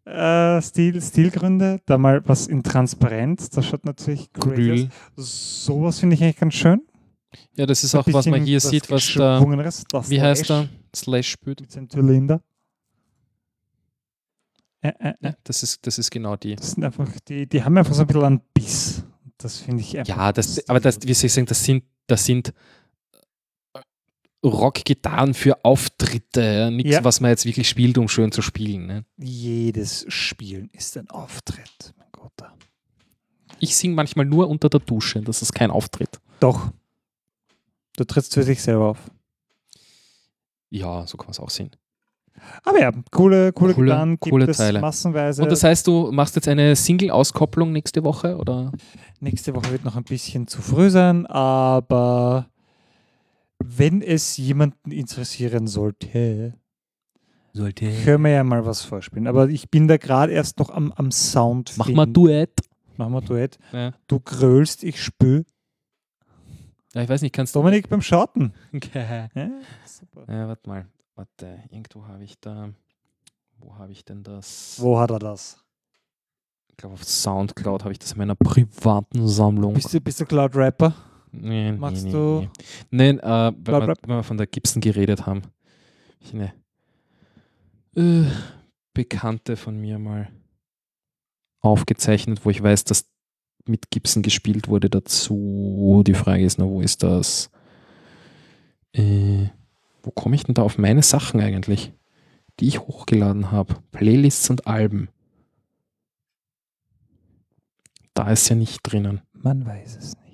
Äh, 0.09 0.61
Stil, 0.61 0.99
Stilgründe, 1.01 1.81
da 1.85 1.97
mal 1.99 2.21
was 2.25 2.47
in 2.47 2.63
Transparenz, 2.63 3.51
das 3.51 3.67
schaut 3.67 3.85
natürlich 3.85 4.33
great 4.33 4.89
aus. 5.15 5.65
Sowas 5.65 5.99
finde 5.99 6.15
ich 6.15 6.23
eigentlich 6.23 6.37
ganz 6.37 6.55
schön. 6.55 6.81
Ja, 7.53 7.67
das 7.67 7.83
ist 7.83 7.93
Ein 7.93 8.01
auch, 8.01 8.07
was 8.11 8.25
man 8.25 8.43
hier 8.43 8.59
sieht, 8.59 8.89
was 8.89 9.13
da, 9.13 9.39
wie 9.39 10.19
heißt 10.19 10.45
Slash 10.45 10.49
er? 10.49 10.69
Slash 10.95 11.29
spielt. 11.29 11.61
Mit 11.61 11.71
seinem 11.71 11.89
Zylinder. 11.89 12.41
Äh, 14.81 14.87
äh, 14.87 15.09
äh. 15.09 15.13
Ja, 15.21 15.33
das 15.43 15.61
ist, 15.61 15.85
das 15.85 15.99
ist 15.99 16.09
genau 16.09 16.35
die. 16.35 16.55
Das 16.55 16.71
sind 16.71 16.83
einfach, 16.83 17.07
die, 17.27 17.47
die 17.47 17.63
haben 17.63 17.77
einfach 17.77 17.93
so 17.93 18.01
ein 18.01 18.07
bisschen 18.07 18.23
einen 18.23 18.41
Biss. 18.53 19.03
Das 19.37 19.57
finde 19.59 19.81
ich 19.81 19.95
einfach. 19.97 20.15
Ja, 20.15 20.31
das, 20.31 20.67
aber 20.67 20.79
das, 20.79 20.99
wie 21.03 21.13
soll 21.13 21.27
ich 21.27 21.33
sagen, 21.33 21.45
das 21.45 21.63
sind, 21.63 21.83
das 22.07 22.25
sind 22.25 22.51
Rockgitarren 24.43 25.33
für 25.33 25.63
Auftritte, 25.65 26.41
ja? 26.41 26.71
nichts, 26.71 26.91
Ja. 26.91 27.03
was 27.03 27.19
man 27.19 27.31
jetzt 27.31 27.45
wirklich 27.45 27.67
spielt, 27.67 27.97
um 27.97 28.07
schön 28.07 28.31
zu 28.31 28.41
spielen. 28.41 28.85
Ne? 28.87 29.05
Jedes 29.17 30.05
Spielen 30.07 30.69
ist 30.71 30.97
ein 30.97 31.09
Auftritt. 31.09 31.93
Mein 31.97 32.07
Gott. 32.11 32.31
Ich 33.59 33.75
singe 33.75 33.95
manchmal 33.95 34.25
nur 34.25 34.47
unter 34.47 34.69
der 34.69 34.79
Dusche, 34.79 35.21
das 35.21 35.41
ist 35.41 35.53
kein 35.53 35.71
Auftritt. 35.71 36.19
Doch. 36.39 36.71
Du 37.97 38.05
trittst 38.05 38.33
für 38.33 38.45
dich 38.45 38.61
selber 38.61 38.89
auf. 38.91 39.11
Ja, 40.69 41.05
so 41.07 41.17
kann 41.17 41.25
man 41.27 41.31
es 41.31 41.39
auch 41.39 41.49
sehen. 41.49 41.71
Aber 42.63 42.79
ja, 42.79 42.91
coole, 43.11 43.51
coole, 43.51 43.73
Coole- 43.73 43.87
Gitarren 43.87 44.11
gibt 44.11 44.29
coole 44.31 44.45
es 44.45 44.55
Teile. 44.57 44.79
massenweise. 44.79 45.41
Und 45.43 45.51
das 45.51 45.63
heißt, 45.65 45.85
du 45.85 46.09
machst 46.13 46.35
jetzt 46.37 46.47
eine 46.47 46.73
Single-Auskopplung 46.75 47.73
nächste 47.73 48.03
Woche, 48.05 48.37
oder? 48.37 48.71
Nächste 49.19 49.53
Woche 49.53 49.71
wird 49.71 49.83
noch 49.83 49.97
ein 49.97 50.05
bisschen 50.05 50.47
zu 50.47 50.61
früh 50.61 50.89
sein, 50.89 51.25
aber 51.25 52.47
wenn 53.63 54.01
es 54.01 54.37
jemanden 54.37 54.91
interessieren 54.91 55.67
sollte, 55.67 56.53
Sollte. 57.53 57.91
können 58.03 58.23
wir 58.23 58.31
ja 58.31 58.43
mal 58.43 58.65
was 58.65 58.81
vorspielen. 58.83 59.27
Aber 59.27 59.49
ich 59.49 59.69
bin 59.69 59.87
da 59.87 59.97
gerade 59.97 60.31
erst 60.31 60.59
noch 60.59 60.69
am, 60.69 60.91
am 60.93 61.11
Sound. 61.11 61.73
Mach 61.77 61.89
mal. 61.89 62.05
Duett. 62.05 62.59
Mach 62.97 63.09
mal 63.09 63.21
Duett. 63.21 63.57
Ja. 63.71 63.93
Du 64.07 64.19
grölst, 64.19 64.83
ich 64.83 65.01
spül. 65.03 65.45
ja, 66.93 67.01
ich 67.03 67.09
weiß 67.09 67.21
nicht, 67.21 67.33
kannst 67.33 67.55
du. 67.55 67.59
Dominik 67.59 67.89
beim 67.89 68.01
Schauten. 68.01 68.53
Okay. 68.73 69.29
Ja, 69.33 69.49
super. 69.85 70.25
Ja, 70.31 70.47
warte 70.47 70.69
mal. 70.69 70.87
Warte, 71.15 71.59
irgendwo 71.69 72.05
habe 72.07 72.23
ich 72.23 72.39
da. 72.39 72.69
Wo 73.57 73.75
habe 73.77 73.91
ich 73.91 74.05
denn 74.05 74.23
das? 74.23 74.77
Wo 74.79 74.97
hat 74.99 75.11
er 75.11 75.19
das? 75.19 75.61
Ich 76.69 76.77
glaube, 76.77 76.93
auf 76.93 77.03
Soundcloud 77.03 77.83
habe 77.83 77.91
ich 77.91 77.99
das 77.99 78.13
in 78.13 78.19
meiner 78.19 78.35
privaten 78.35 79.27
Sammlung. 79.27 79.73
Bist 79.73 79.93
du, 79.93 79.99
bist 79.99 80.21
du 80.21 80.25
Cloud-Rapper? 80.25 80.93
Nee, 81.31 81.71
Magst 81.73 82.05
nee, 82.05 82.11
du- 82.11 82.39
Nee, 82.39 82.49
nee. 82.91 83.13
Nein, 83.13 83.19
äh, 83.19 83.51
wenn, 83.57 83.73
wir, 83.87 83.93
wenn 84.01 84.15
wir 84.17 84.23
von 84.23 84.37
der 84.37 84.47
Gibson 84.47 84.81
geredet 84.81 85.25
haben. 85.25 85.43
Ich 86.19 86.33
eine 86.33 86.53
äh, 87.95 88.29
Bekannte 88.93 89.55
von 89.55 89.79
mir 89.79 89.99
mal 89.99 90.29
aufgezeichnet, 91.61 92.45
wo 92.45 92.49
ich 92.49 92.61
weiß, 92.61 92.83
dass 92.85 93.07
mit 93.65 93.91
Gibson 93.91 94.23
gespielt 94.23 94.67
wurde 94.67 94.89
dazu. 94.89 96.03
Die 96.05 96.13
Frage 96.13 96.43
ist 96.43 96.57
nur, 96.57 96.69
wo 96.69 96.81
ist 96.81 97.03
das? 97.03 97.51
Äh, 98.93 99.47
wo 100.01 100.11
komme 100.11 100.35
ich 100.35 100.43
denn 100.43 100.55
da 100.55 100.63
auf 100.63 100.77
meine 100.77 101.03
Sachen 101.03 101.39
eigentlich, 101.39 101.93
die 102.59 102.67
ich 102.67 102.79
hochgeladen 102.79 103.51
habe? 103.51 103.75
Playlists 103.91 104.49
und 104.49 104.65
Alben. 104.65 105.09
Da 108.13 108.31
ist 108.31 108.49
ja 108.49 108.55
nicht 108.55 108.79
drinnen. 108.83 109.21
Man 109.33 109.65
weiß 109.65 109.97
es 109.97 110.15
nicht. 110.15 110.28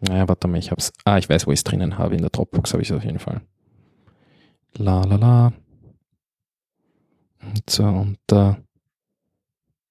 Naja, 0.00 0.28
warte 0.28 0.48
mal, 0.48 0.58
ich 0.58 0.70
hab's. 0.70 0.92
Ah, 1.04 1.18
ich 1.18 1.28
weiß, 1.28 1.46
wo 1.46 1.52
ich 1.52 1.60
es 1.60 1.64
drinnen 1.64 1.98
habe. 1.98 2.14
In 2.14 2.22
der 2.22 2.30
Dropbox 2.30 2.72
habe 2.72 2.82
ich 2.82 2.90
es 2.90 2.96
auf 2.96 3.04
jeden 3.04 3.18
Fall. 3.18 3.40
La 4.74 5.02
la 5.02 5.16
la. 5.16 5.52
Und 7.42 7.68
so, 7.68 7.84
unter 7.84 8.58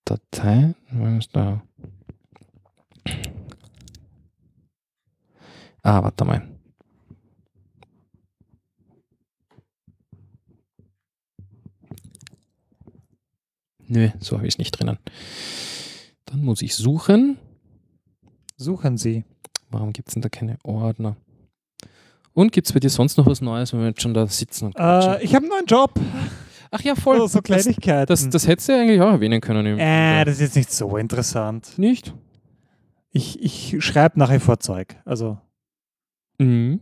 Datei. 0.06 0.76
Wo 0.92 1.06
ist 1.18 1.36
da? 1.36 1.62
Ah, 5.84 6.04
warte 6.04 6.26
mal. 6.26 6.57
Nö, 13.88 14.10
so 14.20 14.36
habe 14.38 14.48
ich 14.48 14.56
es 14.56 14.58
nicht 14.58 14.72
drinnen. 14.72 14.98
Dann 16.26 16.44
muss 16.44 16.62
ich 16.62 16.76
suchen. 16.76 17.38
Suchen 18.58 18.98
Sie. 18.98 19.24
Warum 19.70 19.94
gibt 19.94 20.10
es 20.10 20.14
denn 20.14 20.22
da 20.22 20.30
keine 20.30 20.58
Ordner? 20.64 21.16
Und 22.34 22.52
gibt 22.52 22.68
es 22.68 22.74
bei 22.74 22.80
dir 22.80 22.90
sonst 22.90 23.18
noch 23.18 23.26
was 23.26 23.42
Neues, 23.42 23.74
wenn 23.74 23.80
wir 23.80 23.88
jetzt 23.88 24.02
schon 24.02 24.14
da 24.14 24.28
sitzen 24.28 24.66
und 24.68 24.76
Äh, 24.78 25.24
ich 25.24 25.34
habe 25.34 25.44
einen 25.46 25.50
neuen 25.50 25.66
Job. 25.66 26.00
Ach 26.70 26.82
ja, 26.82 26.96
voll. 26.96 27.20
Oh, 27.20 27.28
so 27.28 27.40
das, 27.40 27.64
Kleinigkeiten. 27.64 28.08
das, 28.08 28.30
das 28.30 28.46
hättest 28.48 28.68
du 28.68 28.74
ja 28.74 28.82
eigentlich 28.82 29.02
auch 29.02 29.12
erwähnen 29.12 29.42
können. 29.42 29.80
äh, 29.80 30.26
das 30.26 30.36
ist 30.36 30.42
jetzt 30.42 30.56
nicht 30.56 30.72
so 30.72 30.98
interessant. 30.98 31.78
Nicht? 31.78 32.14
Ich, 33.12 33.42
ich 33.42 33.84
schreibe 33.84 34.20
nach 34.20 34.32
wie 34.32 34.40
vor 34.40 34.60
Zeug. 34.60 34.96
Also, 35.06 35.38
Mhm. 36.40 36.82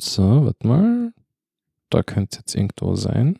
So, 0.00 0.44
warte 0.44 0.66
mal. 0.66 1.12
Da 1.88 2.02
könnte 2.02 2.28
es 2.32 2.38
jetzt 2.38 2.54
irgendwo 2.54 2.94
sein. 2.96 3.38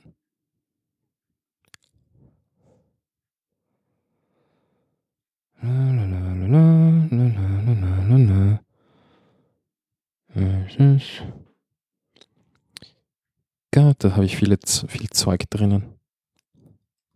Gott, 13.75 14.05
da 14.05 14.15
habe 14.17 14.25
ich 14.25 14.37
viele, 14.37 14.59
viel 14.89 15.11
Zeug 15.11 15.51
drinnen. 15.51 15.95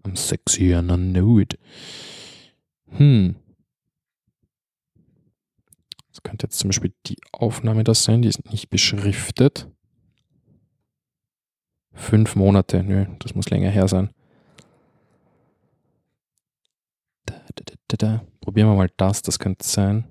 I'm 0.04 0.16
sexy 0.16 0.74
and 0.74 0.90
I 0.90 0.96
know 0.96 1.38
it. 1.38 1.58
Hm. 2.90 3.36
Das 6.08 6.22
könnte 6.22 6.46
jetzt 6.46 6.58
zum 6.58 6.68
Beispiel 6.68 6.92
die 7.06 7.18
Aufnahme 7.32 7.84
da 7.84 7.94
sein, 7.94 8.22
die 8.22 8.28
ist 8.28 8.50
nicht 8.50 8.70
beschriftet. 8.70 9.68
Fünf 11.92 12.34
Monate, 12.34 12.82
nö, 12.82 13.06
das 13.18 13.34
muss 13.34 13.50
länger 13.50 13.70
her 13.70 13.88
sein. 13.88 14.10
Da, 17.26 17.34
da, 17.54 17.64
da, 17.64 17.74
da, 17.88 17.96
da. 17.96 18.37
Probieren 18.48 18.70
wir 18.70 18.76
mal 18.76 18.90
das, 18.96 19.20
das 19.20 19.38
könnte 19.38 19.62
es 19.62 19.74
sein. 19.74 20.04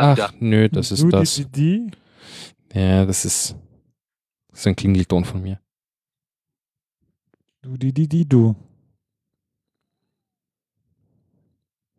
Ach, 0.00 0.32
nö, 0.40 0.68
das 0.68 0.90
ist 0.90 1.06
das. 1.12 1.46
Ja, 2.74 3.06
das 3.06 3.24
ist, 3.24 3.54
das 4.48 4.58
ist 4.58 4.66
ein 4.66 4.74
Klingelton 4.74 5.24
von 5.24 5.40
mir. 5.40 5.60
Du, 7.62 7.76
die, 7.76 7.92
die, 7.92 8.08
die, 8.08 8.28
du. 8.28 8.56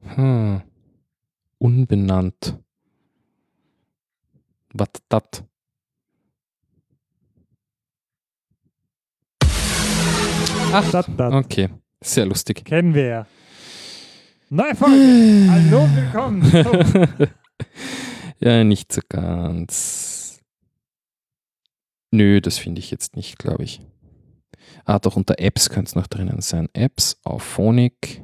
Hm. 0.01 0.63
Unbenannt. 1.59 2.59
Was 4.73 4.89
dat? 5.07 5.45
Ach, 10.73 10.89
Dat, 10.91 11.07
dat. 11.17 11.33
okay. 11.33 11.69
Sehr 12.03 12.25
lustig. 12.25 12.63
Kennen 12.63 12.93
wir 12.93 13.05
ja. 13.05 13.27
Neue 14.49 14.75
Folge. 14.75 14.95
Hallo, 15.49 15.87
willkommen. 15.95 16.41
ja, 18.39 18.63
nicht 18.63 18.91
so 18.91 19.01
ganz. 19.07 20.39
Nö, 22.11 22.41
das 22.41 22.57
finde 22.57 22.79
ich 22.79 22.91
jetzt 22.91 23.15
nicht, 23.15 23.37
glaube 23.37 23.63
ich. 23.63 23.81
Ah, 24.85 24.99
doch 24.99 25.15
unter 25.15 25.39
Apps 25.39 25.69
könnte 25.69 25.89
es 25.89 25.95
noch 25.95 26.07
drinnen 26.07 26.41
sein. 26.41 26.67
Apps 26.73 27.17
auf 27.23 27.43
Phonic. 27.43 28.23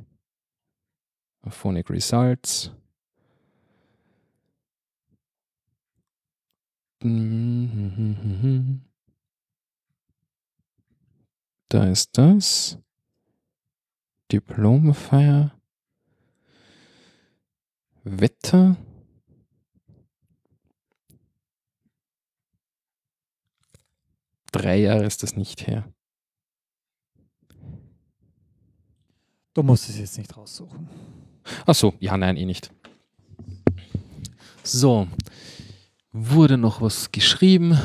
Auf 1.44 1.54
Phonic 1.54 1.90
Results. 1.90 2.72
Da 11.70 11.86
ist 11.86 12.18
das. 12.18 12.78
Diplomfeier. 14.32 15.60
Wetter. 18.04 18.78
Drei 24.52 24.78
Jahre 24.78 25.06
ist 25.06 25.24
das 25.24 25.36
nicht 25.36 25.68
her. 25.68 25.92
Du 29.54 29.64
musst 29.64 29.90
es 29.90 29.98
jetzt 29.98 30.18
nicht 30.18 30.38
raussuchen. 30.38 30.88
Ach 31.66 31.76
so, 31.76 31.94
ja, 32.00 32.16
nein, 32.16 32.38
eh 32.38 32.46
nicht. 32.46 32.72
So, 34.64 35.08
wurde 36.12 36.58
noch 36.58 36.82
was 36.82 37.12
geschrieben? 37.12 37.78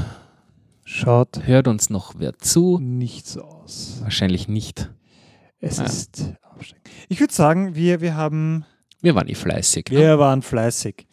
Schaut 0.95 1.47
Hört 1.47 1.69
uns 1.69 1.89
noch 1.89 2.15
wer 2.19 2.37
zu? 2.39 2.79
nicht 2.79 3.27
so 3.27 3.43
aus. 3.43 3.99
Wahrscheinlich 4.03 4.47
nicht. 4.47 4.91
Es 5.59 5.79
Ah. 5.81 5.85
ist 5.85 6.23
anstrengend. 6.43 6.87
Ich 7.09 7.19
würde 7.19 7.33
sagen, 7.33 7.75
wir, 7.75 8.01
wir 8.03 8.15
haben, 8.15 8.67
Wir 9.01 9.15
waren 9.15 9.27
eh 9.29 9.35
fleißig. 9.35 9.87
ne? 9.91 9.97
wir 9.99 10.19
waren 10.19 10.43
fleißig. 10.43 11.07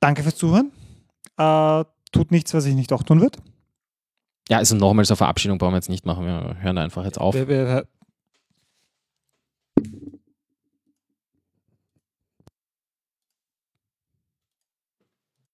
Danke 0.00 0.22
fürs 0.22 0.36
Zuhören. 0.36 0.72
Äh, 1.36 1.84
tut 2.12 2.30
nichts, 2.30 2.54
was 2.54 2.64
ich 2.64 2.74
nicht 2.74 2.92
auch 2.94 3.02
tun 3.02 3.20
würde. 3.20 3.38
Ja, 4.48 4.56
also 4.58 4.74
nochmal 4.74 5.04
so 5.04 5.16
Verabschiedung 5.16 5.58
brauchen 5.58 5.72
wir 5.72 5.76
jetzt 5.78 5.90
nicht 5.90 6.06
machen. 6.06 6.24
Wir 6.24 6.56
hören 6.60 6.78
einfach 6.78 7.04
jetzt 7.04 7.18
auf. 7.20 7.34
Wir, 7.34 7.48
wir 7.48 7.86